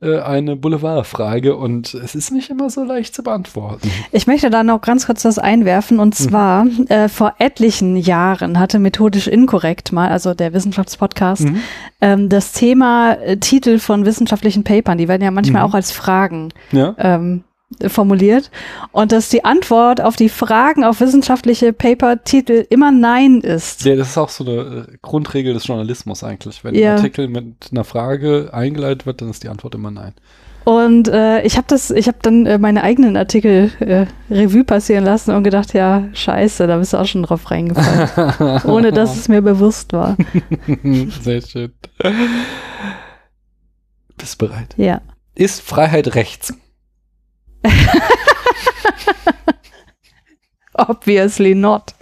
äh, 0.00 0.18
eine 0.20 0.56
Boulevard-Frage 0.56 1.56
und 1.56 1.94
es 1.94 2.14
ist 2.14 2.30
nicht 2.30 2.50
immer 2.50 2.68
so 2.70 2.84
leicht 2.84 3.14
zu 3.14 3.22
beantworten. 3.22 3.90
Ich 4.12 4.26
möchte 4.26 4.50
da 4.50 4.62
noch 4.64 4.80
ganz 4.80 5.06
kurz 5.06 5.24
was 5.24 5.38
einwerfen. 5.38 6.00
Und 6.00 6.14
zwar, 6.14 6.66
äh, 6.88 7.08
vor 7.08 7.34
etlichen 7.38 7.96
Jahren 7.96 8.58
hatte 8.58 8.78
methodisch 8.78 9.28
inkorrekt 9.28 9.92
mal, 9.92 10.08
also 10.08 10.34
der 10.34 10.52
Wissenschaftspodcast, 10.52 11.42
Mhm. 11.44 11.56
ähm, 12.00 12.28
das 12.28 12.52
Thema 12.52 13.12
äh, 13.14 13.36
Titel 13.38 13.78
von 13.78 14.04
wissenschaftlichen 14.04 14.64
Papern, 14.64 14.98
die 14.98 15.08
werden 15.08 15.22
ja 15.22 15.30
manchmal 15.30 15.62
Mhm. 15.62 15.68
auch 15.70 15.74
als 15.74 15.90
Fragen 15.92 16.50
Ja? 16.72 16.94
ähm, 16.98 17.44
formuliert. 17.88 18.50
Und 18.92 19.12
dass 19.12 19.28
die 19.28 19.44
Antwort 19.44 20.00
auf 20.00 20.16
die 20.16 20.28
Fragen 20.28 20.84
auf 20.84 21.00
wissenschaftliche 21.00 21.72
Paper-Titel 21.72 22.66
immer 22.70 22.90
Nein 22.92 23.40
ist. 23.40 23.84
ja, 23.84 23.96
das 23.96 24.10
ist 24.10 24.18
auch 24.18 24.28
so 24.28 24.44
eine 24.44 24.86
äh, 24.92 24.96
Grundregel 25.02 25.54
des 25.54 25.66
Journalismus 25.66 26.22
eigentlich. 26.22 26.62
Wenn 26.62 26.74
Ja. 26.74 26.92
ein 26.92 26.96
Artikel 26.98 27.28
mit 27.28 27.68
einer 27.72 27.84
Frage 27.84 28.50
eingeleitet 28.52 29.06
wird, 29.06 29.20
dann 29.22 29.30
ist 29.30 29.42
die 29.42 29.48
Antwort 29.48 29.74
immer 29.74 29.90
nein. 29.90 30.14
Und 30.64 31.08
äh, 31.08 31.42
ich 31.42 31.58
habe 31.58 31.66
das, 31.68 31.90
ich 31.90 32.06
habe 32.08 32.16
dann 32.22 32.46
äh, 32.46 32.56
meine 32.56 32.82
eigenen 32.82 33.18
Artikel 33.18 33.70
äh, 33.80 34.06
Revue 34.32 34.64
passieren 34.64 35.04
lassen 35.04 35.32
und 35.34 35.42
gedacht, 35.44 35.74
ja, 35.74 36.04
scheiße, 36.14 36.66
da 36.66 36.78
bist 36.78 36.94
du 36.94 36.96
auch 36.96 37.06
schon 37.06 37.22
drauf 37.24 37.50
reingefallen, 37.50 38.62
ohne 38.64 38.90
dass 38.90 39.14
es 39.14 39.28
mir 39.28 39.42
bewusst 39.42 39.92
war. 39.92 40.16
Sehr 41.22 41.42
schön. 41.42 41.72
Bist 44.16 44.38
bereit? 44.38 44.74
Ja. 44.78 45.02
Ist 45.34 45.60
Freiheit 45.60 46.14
rechts? 46.14 46.54
Obviously 50.74 51.54
not. 51.54 51.94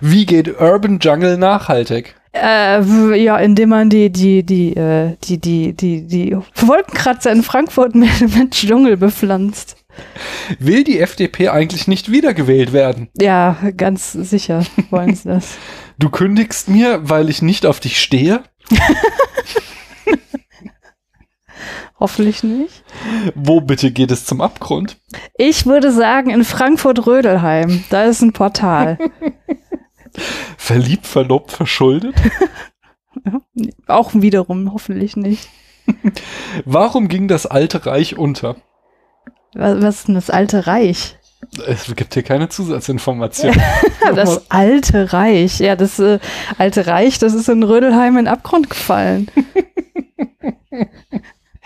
Wie 0.00 0.26
geht 0.26 0.60
Urban 0.60 0.98
Jungle 1.00 1.36
nachhaltig? 1.36 2.14
Äh, 2.32 3.16
ja, 3.16 3.38
indem 3.38 3.70
man 3.70 3.90
die, 3.90 4.10
die, 4.10 4.44
die, 4.44 4.76
äh, 4.76 5.16
die, 5.24 5.38
die, 5.38 5.72
die, 5.72 6.06
die 6.06 6.36
Wolkenkratzer 6.54 7.32
in 7.32 7.42
Frankfurt 7.42 7.96
mit, 7.96 8.20
mit 8.36 8.52
Dschungel 8.52 8.96
bepflanzt. 8.96 9.76
Will 10.60 10.84
die 10.84 11.00
FDP 11.00 11.48
eigentlich 11.48 11.88
nicht 11.88 12.12
wiedergewählt 12.12 12.72
werden? 12.72 13.08
Ja, 13.20 13.58
ganz 13.76 14.12
sicher 14.12 14.64
wollen 14.90 15.14
sie 15.14 15.28
das. 15.28 15.56
Du 15.98 16.08
kündigst 16.08 16.68
mir, 16.68 17.00
weil 17.02 17.28
ich 17.28 17.42
nicht 17.42 17.66
auf 17.66 17.80
dich 17.80 18.00
stehe? 18.00 18.44
Hoffentlich 22.00 22.42
nicht. 22.42 22.82
Wo 23.34 23.60
bitte 23.60 23.90
geht 23.90 24.10
es 24.10 24.24
zum 24.24 24.40
Abgrund? 24.40 24.96
Ich 25.36 25.66
würde 25.66 25.92
sagen, 25.92 26.30
in 26.30 26.44
Frankfurt-Rödelheim. 26.44 27.84
Da 27.90 28.04
ist 28.04 28.22
ein 28.22 28.32
Portal. 28.32 28.98
Verliebt, 30.56 31.06
verlobt, 31.06 31.52
verschuldet? 31.52 32.14
Auch 33.86 34.10
wiederum, 34.14 34.72
hoffentlich 34.72 35.14
nicht. 35.16 35.48
Warum 36.64 37.08
ging 37.08 37.28
das 37.28 37.46
alte 37.46 37.84
Reich 37.84 38.16
unter? 38.16 38.56
Was, 39.54 39.82
was 39.82 39.94
ist 39.96 40.08
denn 40.08 40.14
das 40.14 40.30
alte 40.30 40.66
Reich? 40.66 41.18
Es 41.66 41.94
gibt 41.94 42.14
hier 42.14 42.22
keine 42.22 42.48
Zusatzinformation. 42.48 43.54
Das 44.14 44.50
alte 44.50 45.12
Reich. 45.12 45.58
Ja, 45.58 45.76
das 45.76 45.98
äh, 45.98 46.18
alte 46.58 46.86
Reich, 46.86 47.18
das 47.18 47.34
ist 47.34 47.48
in 47.48 47.62
Rödelheim 47.62 48.16
in 48.18 48.28
Abgrund 48.28 48.70
gefallen. 48.70 49.30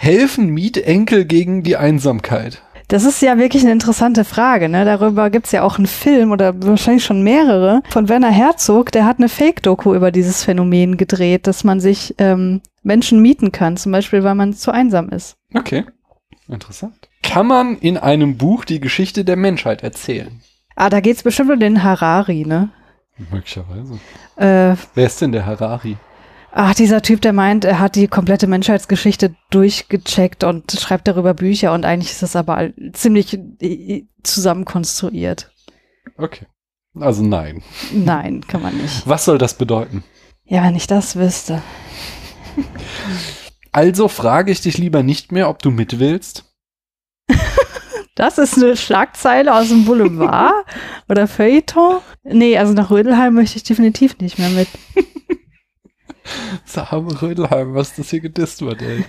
Helfen 0.04 0.48
Mietenkel 0.48 1.24
gegen 1.24 1.62
die 1.62 1.78
Einsamkeit? 1.78 2.60
Das 2.88 3.04
ist 3.04 3.22
ja 3.22 3.38
wirklich 3.38 3.62
eine 3.62 3.72
interessante 3.72 4.24
Frage. 4.24 4.68
Ne? 4.68 4.84
Darüber 4.84 5.30
gibt's 5.30 5.50
ja 5.52 5.62
auch 5.62 5.78
einen 5.78 5.86
Film 5.86 6.30
oder 6.30 6.52
wahrscheinlich 6.62 7.06
schon 7.06 7.22
mehrere 7.22 7.80
von 7.88 8.10
Werner 8.10 8.30
Herzog. 8.30 8.92
Der 8.92 9.06
hat 9.06 9.16
eine 9.16 9.30
Fake-Doku 9.30 9.94
über 9.94 10.10
dieses 10.10 10.44
Phänomen 10.44 10.98
gedreht, 10.98 11.46
dass 11.46 11.64
man 11.64 11.80
sich 11.80 12.14
ähm, 12.18 12.60
Menschen 12.82 13.22
mieten 13.22 13.50
kann, 13.50 13.78
zum 13.78 13.92
Beispiel, 13.92 14.22
weil 14.24 14.34
man 14.34 14.52
zu 14.52 14.72
einsam 14.72 15.08
ist. 15.08 15.38
Okay, 15.54 15.84
interessant. 16.48 17.08
Kann 17.22 17.46
man 17.46 17.78
in 17.78 17.96
einem 17.96 18.36
Buch 18.36 18.66
die 18.66 18.80
Geschichte 18.80 19.24
der 19.24 19.36
Menschheit 19.36 19.82
erzählen? 19.82 20.42
Ah, 20.76 20.90
da 20.90 21.00
geht's 21.00 21.22
bestimmt 21.22 21.50
um 21.50 21.58
den 21.58 21.82
Harari, 21.82 22.44
ne? 22.44 22.68
Möglicherweise. 23.30 23.94
Äh, 24.36 24.76
Wer 24.94 25.06
ist 25.06 25.22
denn 25.22 25.32
der 25.32 25.46
Harari? 25.46 25.96
Ach, 26.54 26.74
dieser 26.74 27.02
Typ, 27.02 27.20
der 27.20 27.32
meint, 27.32 27.64
er 27.64 27.80
hat 27.80 27.96
die 27.96 28.08
komplette 28.08 28.46
Menschheitsgeschichte 28.46 29.34
durchgecheckt 29.50 30.44
und 30.44 30.70
schreibt 30.72 31.08
darüber 31.08 31.34
Bücher 31.34 31.72
und 31.72 31.84
eigentlich 31.84 32.12
ist 32.12 32.22
das 32.22 32.36
aber 32.36 32.70
ziemlich 32.92 33.38
äh, 33.60 34.06
zusammenkonstruiert. 34.22 35.50
Okay. 36.16 36.46
Also 36.98 37.24
nein. 37.24 37.62
Nein, 37.92 38.46
kann 38.46 38.62
man 38.62 38.76
nicht. 38.76 39.06
Was 39.06 39.24
soll 39.24 39.36
das 39.36 39.54
bedeuten? 39.54 40.04
Ja, 40.44 40.62
wenn 40.62 40.76
ich 40.76 40.86
das 40.86 41.16
wüsste. 41.16 41.62
Also 43.72 44.06
frage 44.06 44.52
ich 44.52 44.60
dich 44.60 44.78
lieber 44.78 45.02
nicht 45.02 45.32
mehr, 45.32 45.48
ob 45.48 45.60
du 45.60 45.72
mit 45.72 45.98
willst. 45.98 46.44
Das 48.14 48.38
ist 48.38 48.56
eine 48.56 48.76
Schlagzeile 48.76 49.52
aus 49.52 49.70
dem 49.70 49.86
Boulevard 49.86 50.64
oder 51.08 51.26
Feuilleton. 51.26 51.98
Nee, 52.22 52.56
also 52.56 52.72
nach 52.72 52.92
Rödelheim 52.92 53.34
möchte 53.34 53.56
ich 53.56 53.64
definitiv 53.64 54.18
nicht 54.18 54.38
mehr 54.38 54.50
mit. 54.50 54.68
Same 56.64 57.20
Rödelheim, 57.22 57.74
was 57.74 57.94
das 57.94 58.10
hier 58.10 58.20
gedisst 58.20 58.62
wird, 58.62 58.82
ey. 58.82 59.04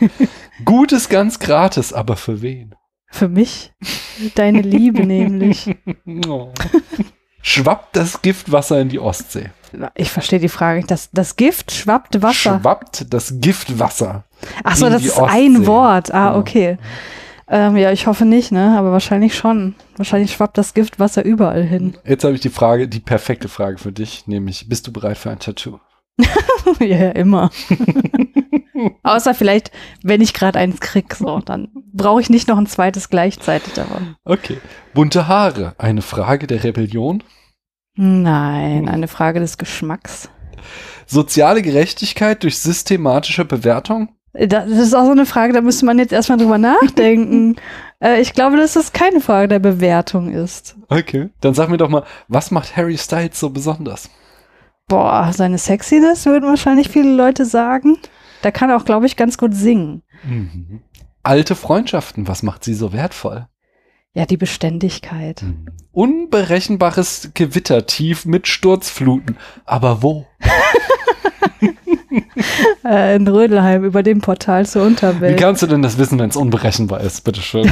Gut 0.63 0.91
ist 0.91 1.09
ganz 1.09 1.39
gratis, 1.39 1.93
aber 1.93 2.15
für 2.17 2.41
wen? 2.41 2.75
Für 3.07 3.29
mich 3.29 3.73
deine 4.35 4.61
Liebe 4.61 5.05
nämlich. 5.05 5.73
Oh. 6.27 6.51
Schwappt 7.41 7.95
das 7.95 8.21
Giftwasser 8.23 8.81
in 8.81 8.89
die 8.89 8.99
Ostsee? 8.99 9.51
Ich 9.93 10.09
verstehe 10.09 10.39
die 10.39 10.49
Frage 10.49 10.77
nicht. 10.79 10.89
Das, 10.89 11.09
das 11.13 11.35
Gift 11.35 11.71
schwappt 11.71 12.21
Wasser. 12.23 12.59
Schwappt 12.59 13.13
das 13.13 13.35
Giftwasser? 13.39 14.23
Ach 14.63 14.75
so, 14.75 14.87
in 14.87 14.93
das 14.93 15.05
ist 15.05 15.19
ein 15.19 15.57
Ostsee. 15.57 15.67
Wort. 15.67 16.13
Ah, 16.13 16.29
Genau. 16.29 16.39
okay. 16.39 16.77
Ähm, 17.47 17.77
ja, 17.77 17.91
ich 17.91 18.07
hoffe 18.07 18.25
nicht, 18.25 18.51
ne? 18.51 18.75
Aber 18.75 18.91
wahrscheinlich 18.91 19.35
schon. 19.35 19.75
Wahrscheinlich 19.97 20.33
schwappt 20.33 20.57
das 20.57 20.73
Giftwasser 20.73 21.23
überall 21.23 21.61
hin. 21.61 21.95
Jetzt 22.03 22.23
habe 22.23 22.33
ich 22.33 22.41
die 22.41 22.49
Frage, 22.49 22.87
die 22.87 22.99
perfekte 22.99 23.47
Frage 23.47 23.77
für 23.77 23.91
dich, 23.91 24.25
nämlich, 24.25 24.67
bist 24.67 24.87
du 24.87 24.91
bereit 24.91 25.17
für 25.19 25.29
ein 25.29 25.37
Tattoo? 25.39 25.79
Ja, 26.19 26.85
ja, 26.85 27.09
immer. 27.11 27.49
Außer 29.03 29.33
vielleicht, 29.33 29.71
wenn 30.03 30.21
ich 30.21 30.33
gerade 30.33 30.59
eins 30.59 30.79
krieg, 30.79 31.13
so, 31.15 31.39
dann 31.39 31.69
brauche 31.93 32.21
ich 32.21 32.29
nicht 32.29 32.47
noch 32.47 32.57
ein 32.57 32.67
zweites 32.67 33.09
gleichzeitig 33.09 33.73
davon. 33.73 34.15
Okay. 34.25 34.57
Bunte 34.93 35.27
Haare, 35.27 35.75
eine 35.77 36.01
Frage 36.01 36.47
der 36.47 36.63
Rebellion? 36.63 37.23
Nein, 37.95 38.89
eine 38.89 39.07
Frage 39.07 39.39
des 39.39 39.57
Geschmacks. 39.57 40.29
Soziale 41.05 41.61
Gerechtigkeit 41.61 42.43
durch 42.43 42.59
systematische 42.59 43.45
Bewertung? 43.45 44.09
Das 44.33 44.69
ist 44.69 44.93
auch 44.93 45.05
so 45.05 45.11
eine 45.11 45.25
Frage, 45.25 45.53
da 45.53 45.61
müsste 45.61 45.85
man 45.85 45.97
jetzt 45.97 46.11
erstmal 46.11 46.37
drüber 46.37 46.57
nachdenken. 46.57 47.55
äh, 48.03 48.19
ich 48.19 48.33
glaube, 48.33 48.57
dass 48.57 48.73
das 48.73 48.91
keine 48.91 49.21
Frage 49.21 49.47
der 49.47 49.59
Bewertung 49.59 50.29
ist. 50.33 50.75
Okay. 50.89 51.29
Dann 51.39 51.53
sag 51.53 51.69
mir 51.69 51.77
doch 51.77 51.87
mal, 51.87 52.03
was 52.27 52.51
macht 52.51 52.75
Harry 52.75 52.97
Styles 52.97 53.39
so 53.39 53.49
besonders? 53.49 54.09
Boah, 54.87 55.31
seine 55.33 55.57
Sexiness 55.57 56.25
würden 56.25 56.47
wahrscheinlich 56.47 56.89
viele 56.89 57.13
Leute 57.15 57.45
sagen. 57.45 57.97
Der 58.43 58.51
kann 58.51 58.71
auch, 58.71 58.85
glaube 58.85 59.05
ich, 59.07 59.15
ganz 59.15 59.37
gut 59.37 59.55
singen. 59.55 60.03
Mhm. 60.23 60.81
Alte 61.23 61.55
Freundschaften, 61.55 62.27
was 62.27 62.43
macht 62.43 62.63
sie 62.63 62.75
so 62.75 62.93
wertvoll? 62.93 63.47
Ja, 64.13 64.25
die 64.25 64.37
Beständigkeit. 64.37 65.43
Unberechenbares 65.91 67.31
Gewittertief 67.33 68.25
mit 68.25 68.47
Sturzfluten. 68.47 69.37
Aber 69.65 70.01
wo? 70.01 70.25
Äh, 72.85 73.15
in 73.17 73.27
Rödelheim 73.27 73.83
über 73.83 74.01
dem 74.03 74.21
Portal 74.21 74.65
zur 74.65 74.83
Wie 74.83 74.87
Unterwelt. 74.87 75.37
kannst 75.39 75.63
du 75.63 75.67
denn 75.67 75.81
das 75.81 75.97
wissen, 75.97 76.17
wenn 76.19 76.29
es 76.29 76.35
unberechenbar 76.37 77.01
ist? 77.01 77.23
Bitteschön. 77.25 77.69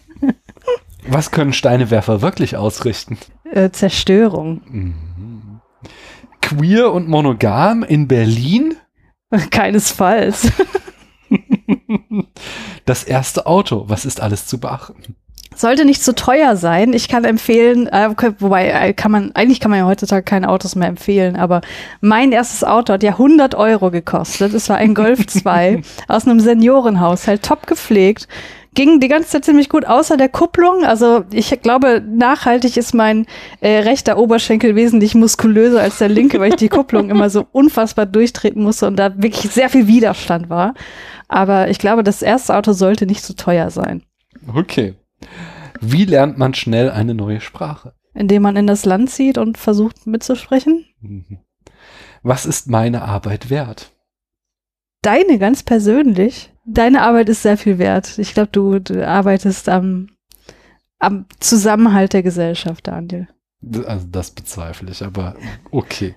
Was 1.08 1.30
können 1.32 1.52
Steinewerfer 1.52 2.20
wirklich 2.22 2.56
ausrichten? 2.56 3.18
Äh, 3.50 3.70
Zerstörung. 3.70 4.60
Mhm. 4.68 4.94
Queer 6.42 6.92
und 6.92 7.08
monogam 7.08 7.82
in 7.82 8.08
Berlin? 8.08 8.74
Keinesfalls. 9.50 10.50
Das 12.84 13.02
erste 13.02 13.46
Auto. 13.46 13.84
Was 13.88 14.04
ist 14.04 14.20
alles 14.20 14.46
zu 14.46 14.58
beachten? 14.60 15.16
Sollte 15.54 15.84
nicht 15.84 16.04
zu 16.04 16.14
teuer 16.14 16.54
sein. 16.54 16.92
Ich 16.92 17.08
kann 17.08 17.24
empfehlen, 17.24 17.86
äh, 17.88 18.10
wobei 18.38 18.68
äh, 18.68 18.92
kann 18.92 19.10
man, 19.10 19.32
eigentlich 19.34 19.58
kann 19.58 19.70
man 19.70 19.80
ja 19.80 19.86
heutzutage 19.86 20.22
keine 20.22 20.50
Autos 20.50 20.76
mehr 20.76 20.88
empfehlen, 20.88 21.34
aber 21.34 21.62
mein 22.00 22.30
erstes 22.30 22.62
Auto 22.62 22.92
hat 22.92 23.02
ja 23.02 23.12
100 23.12 23.54
Euro 23.54 23.90
gekostet. 23.90 24.52
Es 24.52 24.68
war 24.68 24.76
ein 24.76 24.94
Golf 24.94 25.26
2 25.26 25.80
aus 26.08 26.26
einem 26.26 26.40
Seniorenhaushalt, 26.40 27.42
top 27.42 27.66
gepflegt. 27.66 28.28
Ging 28.76 29.00
die 29.00 29.08
ganze 29.08 29.30
Zeit 29.30 29.44
ziemlich 29.44 29.68
gut, 29.68 29.84
außer 29.84 30.16
der 30.16 30.28
Kupplung. 30.28 30.84
Also 30.84 31.24
ich 31.32 31.50
glaube, 31.62 32.00
nachhaltig 32.06 32.76
ist 32.76 32.94
mein 32.94 33.26
äh, 33.60 33.78
rechter 33.78 34.18
Oberschenkel 34.18 34.76
wesentlich 34.76 35.16
muskulöser 35.16 35.80
als 35.80 35.98
der 35.98 36.08
linke, 36.08 36.38
weil 36.38 36.50
ich 36.50 36.56
die 36.56 36.68
Kupplung 36.68 37.10
immer 37.10 37.28
so 37.28 37.46
unfassbar 37.50 38.06
durchtreten 38.06 38.62
musste 38.62 38.86
und 38.86 38.96
da 38.96 39.20
wirklich 39.20 39.52
sehr 39.52 39.68
viel 39.68 39.88
Widerstand 39.88 40.48
war. 40.48 40.74
Aber 41.26 41.68
ich 41.68 41.78
glaube, 41.78 42.04
das 42.04 42.22
erste 42.22 42.54
Auto 42.54 42.72
sollte 42.72 43.06
nicht 43.06 43.24
zu 43.24 43.34
teuer 43.34 43.70
sein. 43.70 44.04
Okay. 44.54 44.94
Wie 45.80 46.04
lernt 46.04 46.38
man 46.38 46.54
schnell 46.54 46.90
eine 46.90 47.14
neue 47.14 47.40
Sprache? 47.40 47.94
indem 48.16 48.42
man 48.42 48.56
in 48.56 48.66
das 48.66 48.84
Land 48.84 49.10
zieht 49.10 49.38
und 49.38 49.58
versucht 49.58 50.06
mitzusprechen? 50.06 50.86
Mhm. 51.00 51.38
Was 52.22 52.46
ist 52.46 52.68
meine 52.68 53.02
Arbeit 53.02 53.50
wert? 53.50 53.92
Deine 55.02 55.38
ganz 55.38 55.62
persönlich. 55.62 56.52
Deine 56.64 57.02
Arbeit 57.02 57.28
ist 57.28 57.42
sehr 57.42 57.56
viel 57.56 57.78
wert. 57.78 58.18
Ich 58.18 58.34
glaube, 58.34 58.50
du, 58.50 58.80
du 58.80 59.06
arbeitest 59.06 59.68
am, 59.68 60.08
am 60.98 61.26
Zusammenhalt 61.38 62.12
der 62.12 62.22
Gesellschaft, 62.22 62.88
Daniel. 62.88 63.28
Also 63.86 64.06
das 64.10 64.30
bezweifle 64.32 64.90
ich, 64.90 65.02
aber 65.02 65.36
okay. 65.70 66.14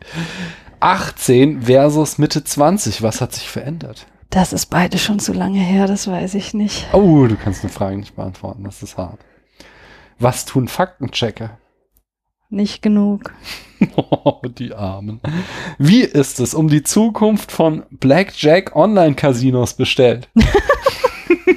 18 0.80 1.64
versus 1.64 2.18
Mitte 2.18 2.44
20. 2.44 3.02
Was 3.02 3.22
hat 3.22 3.34
sich 3.34 3.50
verändert? 3.50 4.08
Das 4.30 4.54
ist 4.54 4.68
beide 4.68 4.98
schon 4.98 5.20
zu 5.20 5.34
lange 5.34 5.60
her, 5.60 5.88
das 5.88 6.08
weiß 6.08 6.36
ich 6.36 6.54
nicht. 6.54 6.88
Oh, 6.94 7.26
du 7.28 7.36
kannst 7.36 7.64
eine 7.64 7.72
Frage 7.72 7.98
nicht 7.98 8.16
beantworten. 8.16 8.64
Das 8.64 8.84
ist 8.84 8.98
hart. 8.98 9.20
Was 10.20 10.46
tun 10.46 10.68
Faktenchecker? 10.68 11.58
Nicht 12.50 12.82
genug. 12.82 13.34
Oh, 13.96 14.42
die 14.58 14.74
Armen. 14.74 15.22
Wie 15.78 16.02
ist 16.02 16.40
es 16.40 16.54
um 16.54 16.68
die 16.68 16.84
Zukunft 16.84 17.52
von 17.52 17.84
Blackjack 17.92 18.76
Online-Casinos 18.76 19.74
bestellt? 19.74 20.30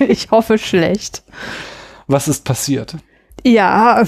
Ich 0.08 0.30
hoffe 0.30 0.58
schlecht. 0.58 1.22
Was 2.06 2.26
ist 2.26 2.44
passiert? 2.44 2.96
Ja, 3.44 4.02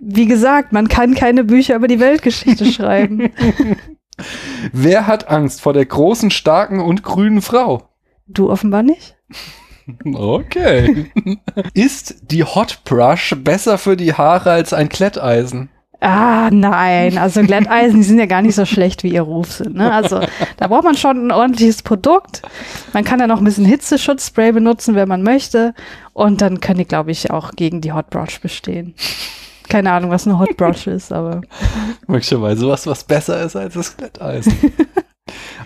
wie 0.00 0.26
gesagt, 0.26 0.72
man 0.72 0.88
kann 0.88 1.14
keine 1.14 1.44
Bücher 1.44 1.76
über 1.76 1.86
die 1.86 2.00
Weltgeschichte 2.00 2.66
schreiben. 2.72 3.30
Wer 4.72 5.06
hat 5.06 5.28
Angst 5.28 5.60
vor 5.60 5.72
der 5.72 5.86
großen, 5.86 6.30
starken 6.30 6.80
und 6.80 7.02
grünen 7.02 7.42
Frau? 7.42 7.88
Du 8.26 8.50
offenbar 8.50 8.82
nicht? 8.82 9.16
Okay. 10.14 11.12
ist 11.74 12.16
die 12.30 12.42
Hot 12.42 12.80
Brush 12.84 13.34
besser 13.38 13.76
für 13.76 13.96
die 13.96 14.14
Haare 14.14 14.50
als 14.50 14.72
ein 14.72 14.88
Kletteisen? 14.88 15.68
Ah, 16.04 16.50
nein. 16.52 17.16
Also 17.16 17.42
Glätteisen, 17.42 17.96
die 17.96 18.02
sind 18.04 18.18
ja 18.18 18.26
gar 18.26 18.42
nicht 18.42 18.54
so 18.54 18.66
schlecht, 18.66 19.02
wie 19.04 19.08
ihr 19.14 19.22
Ruf 19.22 19.52
sind. 19.52 19.74
Ne? 19.74 19.90
Also 19.90 20.20
da 20.58 20.68
braucht 20.68 20.84
man 20.84 20.96
schon 20.96 21.28
ein 21.28 21.32
ordentliches 21.32 21.82
Produkt. 21.82 22.42
Man 22.92 23.04
kann 23.04 23.20
ja 23.20 23.26
noch 23.26 23.38
ein 23.38 23.44
bisschen 23.44 23.64
Hitzeschutzspray 23.64 24.52
benutzen, 24.52 24.94
wenn 24.94 25.08
man 25.08 25.22
möchte. 25.22 25.72
Und 26.12 26.42
dann 26.42 26.60
kann 26.60 26.76
die, 26.76 26.84
glaube 26.84 27.10
ich, 27.10 27.30
auch 27.30 27.52
gegen 27.52 27.80
die 27.80 27.92
Hot 27.92 28.10
Brush 28.10 28.38
bestehen. 28.40 28.94
Keine 29.70 29.92
Ahnung, 29.92 30.10
was 30.10 30.26
eine 30.26 30.38
Hot 30.38 30.56
Brush 30.58 30.86
ist, 30.86 31.10
aber 31.10 31.40
Möglicherweise 32.06 32.68
was, 32.68 32.86
was 32.86 33.02
besser 33.04 33.42
ist 33.42 33.56
als 33.56 33.72
das 33.74 33.96
Kletteisen. 33.96 34.52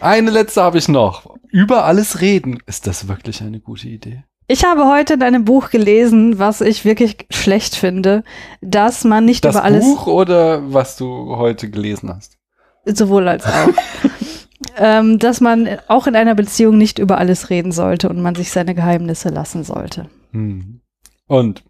Eine 0.01 0.31
letzte 0.31 0.63
habe 0.63 0.79
ich 0.79 0.87
noch. 0.87 1.35
über 1.51 1.85
alles 1.85 2.21
reden. 2.21 2.61
Ist 2.67 2.87
das 2.87 3.09
wirklich 3.09 3.43
eine 3.43 3.59
gute 3.59 3.89
Idee? 3.89 4.23
Ich 4.51 4.65
habe 4.65 4.89
heute 4.89 5.15
in 5.15 5.23
einem 5.23 5.45
Buch 5.45 5.69
gelesen, 5.69 6.39
was 6.39 6.63
ich 6.63 6.87
wirklich 6.87 7.27
schlecht 7.31 7.77
finde, 7.77 8.25
dass 8.63 9.05
man 9.05 9.27
nicht 9.27 9.45
Das 9.45 9.55
über 9.55 9.63
alles 9.63 9.85
Buch 9.85 10.07
oder 10.07 10.73
was 10.73 10.97
du 10.97 11.37
heute 11.37 11.71
gelesen 11.71 12.09
hast? 12.15 12.39
sowohl 12.87 13.29
als 13.29 13.45
auch. 13.45 13.69
ähm, 14.79 15.19
dass 15.19 15.43
man 15.43 15.69
auch 15.89 16.07
in 16.07 16.17
einer 16.17 16.35
Beziehung 16.35 16.79
nicht 16.79 16.99
über 16.99 17.19
alles 17.19 17.51
reden 17.51 17.73
sollte 17.73 18.09
und 18.09 18.23
man 18.23 18.35
sich 18.35 18.51
seine 18.51 18.75
Geheimnisse 18.75 19.29
lassen 19.29 19.65
sollte. 19.65 20.09
Hm. 20.33 20.81
Und 21.27 21.63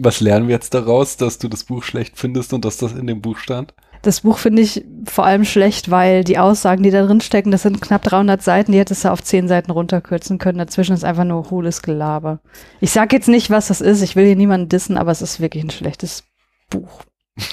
was 0.00 0.20
lernen 0.20 0.48
wir 0.48 0.54
jetzt 0.54 0.74
daraus, 0.74 1.16
dass 1.16 1.38
du 1.38 1.46
das 1.46 1.62
Buch 1.62 1.84
schlecht 1.84 2.18
findest 2.18 2.52
und 2.52 2.64
dass 2.64 2.78
das 2.78 2.92
in 2.92 3.06
dem 3.06 3.20
Buch 3.20 3.38
stand? 3.38 3.74
Das 4.02 4.20
Buch 4.20 4.38
finde 4.38 4.62
ich 4.62 4.84
vor 5.04 5.24
allem 5.24 5.44
schlecht, 5.44 5.90
weil 5.90 6.24
die 6.24 6.38
Aussagen, 6.38 6.82
die 6.82 6.90
da 6.90 7.04
drin 7.04 7.20
stecken, 7.20 7.50
das 7.50 7.62
sind 7.62 7.80
knapp 7.80 8.02
300 8.02 8.42
Seiten, 8.42 8.72
die 8.72 8.78
hättest 8.78 9.04
du 9.04 9.10
auf 9.10 9.22
10 9.22 9.48
Seiten 9.48 9.70
runterkürzen 9.70 10.38
können. 10.38 10.58
Dazwischen 10.58 10.94
ist 10.94 11.04
einfach 11.04 11.24
nur 11.24 11.50
hohles 11.50 11.82
Gelaber. 11.82 12.40
Ich 12.80 12.90
sag 12.90 13.12
jetzt 13.12 13.28
nicht, 13.28 13.50
was 13.50 13.68
das 13.68 13.80
ist, 13.80 14.02
ich 14.02 14.16
will 14.16 14.26
hier 14.26 14.36
niemanden 14.36 14.68
dissen, 14.68 14.96
aber 14.96 15.10
es 15.10 15.22
ist 15.22 15.40
wirklich 15.40 15.64
ein 15.64 15.70
schlechtes 15.70 16.24
Buch. 16.70 17.02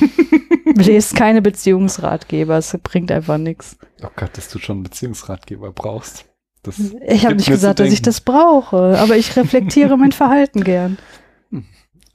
Lest 0.76 1.16
keine 1.16 1.42
Beziehungsratgeber, 1.42 2.58
es 2.58 2.78
bringt 2.84 3.12
einfach 3.12 3.38
nichts. 3.38 3.78
Oh 4.04 4.10
Gott, 4.16 4.38
dass 4.38 4.50
du 4.50 4.60
schon 4.60 4.78
einen 4.78 4.84
Beziehungsratgeber 4.84 5.72
brauchst. 5.72 6.26
Das 6.64 6.80
Ich 7.08 7.26
habe 7.26 7.36
nicht 7.36 7.48
gesagt, 7.48 7.80
dass 7.80 7.92
ich 7.92 8.02
das 8.02 8.22
brauche, 8.22 8.98
aber 8.98 9.16
ich 9.18 9.36
reflektiere 9.36 9.98
mein 9.98 10.12
Verhalten 10.12 10.64
gern. 10.64 10.98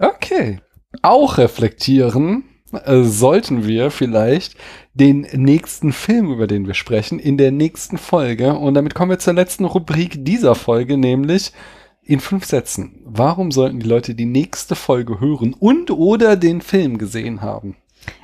Okay. 0.03 0.61
Auch 1.03 1.37
reflektieren 1.37 2.50
äh, 2.73 3.03
sollten 3.03 3.67
wir 3.67 3.91
vielleicht 3.91 4.57
den 4.95 5.27
nächsten 5.33 5.93
Film, 5.93 6.33
über 6.33 6.47
den 6.47 6.67
wir 6.67 6.75
sprechen, 6.75 7.19
in 7.19 7.37
der 7.37 7.51
nächsten 7.51 7.99
Folge. 7.99 8.55
Und 8.55 8.75
damit 8.75 8.95
kommen 8.95 9.11
wir 9.11 9.19
zur 9.19 9.35
letzten 9.35 9.65
Rubrik 9.65 10.25
dieser 10.25 10.55
Folge, 10.55 10.97
nämlich 10.97 11.53
in 12.03 12.21
fünf 12.21 12.45
Sätzen. 12.45 13.01
Warum 13.05 13.53
sollten 13.53 13.81
die 13.81 13.89
Leute 13.89 14.15
die 14.15 14.27
nächste 14.27 14.75
Folge 14.75 15.21
hören 15.21 15.55
und 15.55 15.91
oder 15.91 16.37
den 16.37 16.61
Film 16.61 16.99
gesehen 16.99 17.41
haben? 17.41 17.77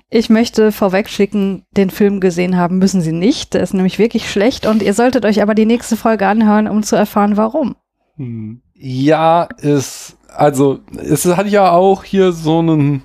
Ich 0.08 0.30
möchte 0.30 0.70
vorweg 0.70 1.08
schicken, 1.08 1.64
den 1.72 1.90
Film 1.90 2.20
gesehen 2.20 2.56
haben 2.56 2.78
müssen 2.78 3.00
Sie 3.00 3.12
nicht. 3.12 3.54
Der 3.54 3.62
ist 3.62 3.74
nämlich 3.74 3.98
wirklich 3.98 4.30
schlecht 4.30 4.66
und 4.66 4.82
ihr 4.82 4.94
solltet 4.94 5.24
euch 5.24 5.42
aber 5.42 5.54
die 5.54 5.66
nächste 5.66 5.96
Folge 5.96 6.26
anhören, 6.26 6.68
um 6.68 6.82
zu 6.82 6.94
erfahren, 6.96 7.36
warum. 7.36 7.74
Hm. 8.16 8.62
Ja, 8.74 9.48
es, 9.58 10.16
also, 10.28 10.80
es 10.96 11.24
hat 11.24 11.48
ja 11.48 11.72
auch 11.72 12.04
hier 12.04 12.32
so 12.32 12.58
einen, 12.60 13.02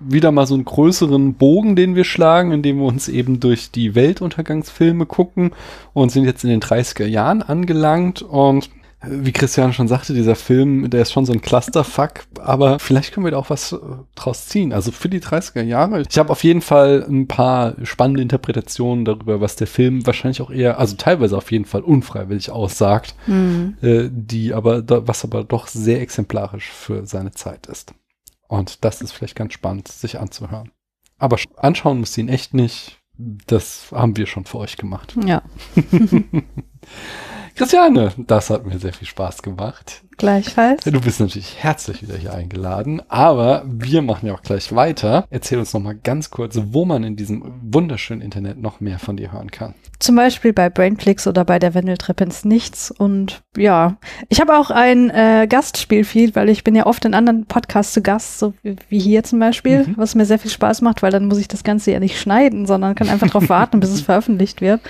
wieder 0.00 0.32
mal 0.32 0.46
so 0.46 0.54
einen 0.54 0.64
größeren 0.64 1.34
Bogen, 1.34 1.76
den 1.76 1.94
wir 1.94 2.04
schlagen, 2.04 2.52
indem 2.52 2.78
wir 2.78 2.86
uns 2.86 3.08
eben 3.08 3.40
durch 3.40 3.70
die 3.70 3.94
Weltuntergangsfilme 3.94 5.06
gucken 5.06 5.52
und 5.92 6.10
sind 6.10 6.24
jetzt 6.24 6.44
in 6.44 6.50
den 6.50 6.60
30er 6.60 7.06
Jahren 7.06 7.42
angelangt 7.42 8.22
und 8.22 8.70
wie 9.08 9.32
Christian 9.32 9.72
schon 9.72 9.88
sagte, 9.88 10.14
dieser 10.14 10.34
Film, 10.34 10.88
der 10.90 11.02
ist 11.02 11.12
schon 11.12 11.26
so 11.26 11.32
ein 11.32 11.42
Clusterfuck, 11.42 12.24
aber 12.40 12.78
vielleicht 12.78 13.12
können 13.12 13.26
wir 13.26 13.30
da 13.30 13.36
auch 13.38 13.50
was 13.50 13.72
äh, 13.72 13.78
draus 14.14 14.46
ziehen. 14.46 14.72
Also 14.72 14.90
für 14.90 15.08
die 15.08 15.20
30er 15.20 15.62
Jahre. 15.62 16.02
Ich 16.08 16.18
habe 16.18 16.30
auf 16.30 16.42
jeden 16.42 16.62
Fall 16.62 17.04
ein 17.08 17.28
paar 17.28 17.74
spannende 17.84 18.22
Interpretationen 18.22 19.04
darüber, 19.04 19.40
was 19.40 19.56
der 19.56 19.66
Film 19.66 20.06
wahrscheinlich 20.06 20.40
auch 20.40 20.50
eher, 20.50 20.78
also 20.78 20.96
teilweise 20.96 21.36
auf 21.36 21.52
jeden 21.52 21.66
Fall 21.66 21.82
unfreiwillig 21.82 22.50
aussagt 22.50 23.14
äh, 23.82 24.08
die 24.10 24.54
aber, 24.54 24.82
was 25.06 25.24
aber 25.24 25.44
doch 25.44 25.66
sehr 25.66 26.00
exemplarisch 26.00 26.70
für 26.70 27.06
seine 27.06 27.32
Zeit 27.32 27.66
ist. 27.66 27.94
Und 28.48 28.84
das 28.84 29.00
ist 29.02 29.12
vielleicht 29.12 29.36
ganz 29.36 29.52
spannend, 29.54 29.88
sich 29.88 30.18
anzuhören. 30.20 30.70
Aber 31.18 31.36
sch- 31.36 31.54
anschauen 31.56 32.00
müsst 32.00 32.16
ihr 32.18 32.24
ihn 32.24 32.28
echt 32.28 32.54
nicht. 32.54 32.98
Das 33.18 33.90
haben 33.92 34.16
wir 34.16 34.26
schon 34.26 34.44
für 34.44 34.58
euch 34.58 34.76
gemacht. 34.76 35.16
Ja, 35.24 35.42
Christiane, 37.56 38.12
das 38.18 38.50
hat 38.50 38.66
mir 38.66 38.78
sehr 38.78 38.92
viel 38.92 39.08
Spaß 39.08 39.42
gemacht. 39.42 40.02
gleichfalls. 40.18 40.84
Du 40.84 41.00
bist 41.00 41.20
natürlich 41.20 41.56
herzlich 41.62 42.02
wieder 42.02 42.16
hier 42.16 42.32
eingeladen, 42.34 43.02
aber 43.08 43.62
wir 43.66 44.00
machen 44.02 44.26
ja 44.26 44.34
auch 44.34 44.42
gleich 44.42 44.74
weiter. 44.74 45.26
Erzähl 45.30 45.58
uns 45.58 45.72
noch 45.74 45.80
mal 45.80 45.94
ganz 45.94 46.30
kurz, 46.30 46.58
wo 46.70 46.84
man 46.84 47.02
in 47.04 47.16
diesem 47.16 47.52
wunderschönen 47.62 48.22
Internet 48.22 48.58
noch 48.60 48.80
mehr 48.80 48.98
von 48.98 49.16
dir 49.16 49.32
hören 49.32 49.50
kann. 49.50 49.74
Zum 49.98 50.16
Beispiel 50.16 50.52
bei 50.52 50.68
Brainflix 50.70 51.26
oder 51.26 51.44
bei 51.46 51.58
der 51.58 51.74
Wendeltreppe 51.74 52.24
ins 52.24 52.44
Nichts. 52.44 52.90
Und 52.90 53.42
ja, 53.56 53.96
ich 54.28 54.40
habe 54.40 54.56
auch 54.58 54.70
ein 54.70 55.08
äh, 55.10 55.46
Gastspielfeed, 55.48 56.36
weil 56.36 56.48
ich 56.50 56.62
bin 56.64 56.74
ja 56.74 56.84
oft 56.86 57.04
in 57.06 57.14
anderen 57.14 57.46
Podcasts 57.46 57.92
zu 57.94 58.02
Gast, 58.02 58.38
so 58.38 58.52
wie, 58.62 58.76
wie 58.90 58.98
hier 58.98 59.22
zum 59.24 59.38
Beispiel, 59.38 59.86
Mhm. 59.86 59.94
was 59.96 60.14
mir 60.14 60.24
sehr 60.26 60.38
viel 60.38 60.50
Spaß 60.50 60.82
macht, 60.82 61.02
weil 61.02 61.10
dann 61.12 61.26
muss 61.26 61.38
ich 61.38 61.48
das 61.48 61.64
Ganze 61.64 61.92
ja 61.92 62.00
nicht 62.00 62.18
schneiden, 62.20 62.66
sondern 62.66 62.94
kann 62.94 63.08
einfach 63.08 63.26
darauf 63.28 63.48
warten, 63.48 63.80
bis 63.80 63.90
es 63.90 64.00
veröffentlicht 64.02 64.60
wird. 64.60 64.80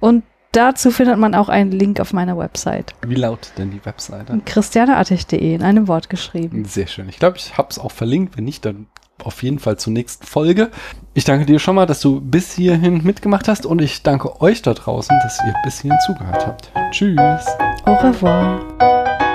Und 0.00 0.22
dazu 0.56 0.90
findet 0.90 1.18
man 1.18 1.34
auch 1.34 1.48
einen 1.48 1.70
Link 1.70 2.00
auf 2.00 2.12
meiner 2.12 2.38
Website. 2.38 2.94
Wie 3.06 3.14
lautet 3.14 3.52
denn 3.58 3.70
die 3.70 3.84
Webseite? 3.84 4.40
christianeartig.de 4.44 5.54
in 5.54 5.62
einem 5.62 5.88
Wort 5.88 6.08
geschrieben. 6.08 6.64
Sehr 6.64 6.86
schön. 6.86 7.08
Ich 7.08 7.18
glaube, 7.18 7.36
ich 7.36 7.56
habe 7.58 7.68
es 7.70 7.78
auch 7.78 7.92
verlinkt. 7.92 8.36
Wenn 8.36 8.44
nicht, 8.44 8.64
dann 8.64 8.86
auf 9.22 9.42
jeden 9.42 9.58
Fall 9.58 9.76
zur 9.78 9.92
nächsten 9.92 10.26
Folge. 10.26 10.70
Ich 11.14 11.24
danke 11.24 11.46
dir 11.46 11.58
schon 11.58 11.74
mal, 11.74 11.86
dass 11.86 12.00
du 12.00 12.20
bis 12.20 12.52
hierhin 12.52 13.02
mitgemacht 13.02 13.48
hast 13.48 13.66
und 13.66 13.80
ich 13.80 14.02
danke 14.02 14.40
euch 14.40 14.62
da 14.62 14.74
draußen, 14.74 15.16
dass 15.22 15.40
ihr 15.46 15.54
bis 15.64 15.80
hierhin 15.80 15.98
zugehört 16.06 16.46
habt. 16.46 16.70
Tschüss. 16.90 17.46
Au 17.84 17.94
revoir. 17.94 19.25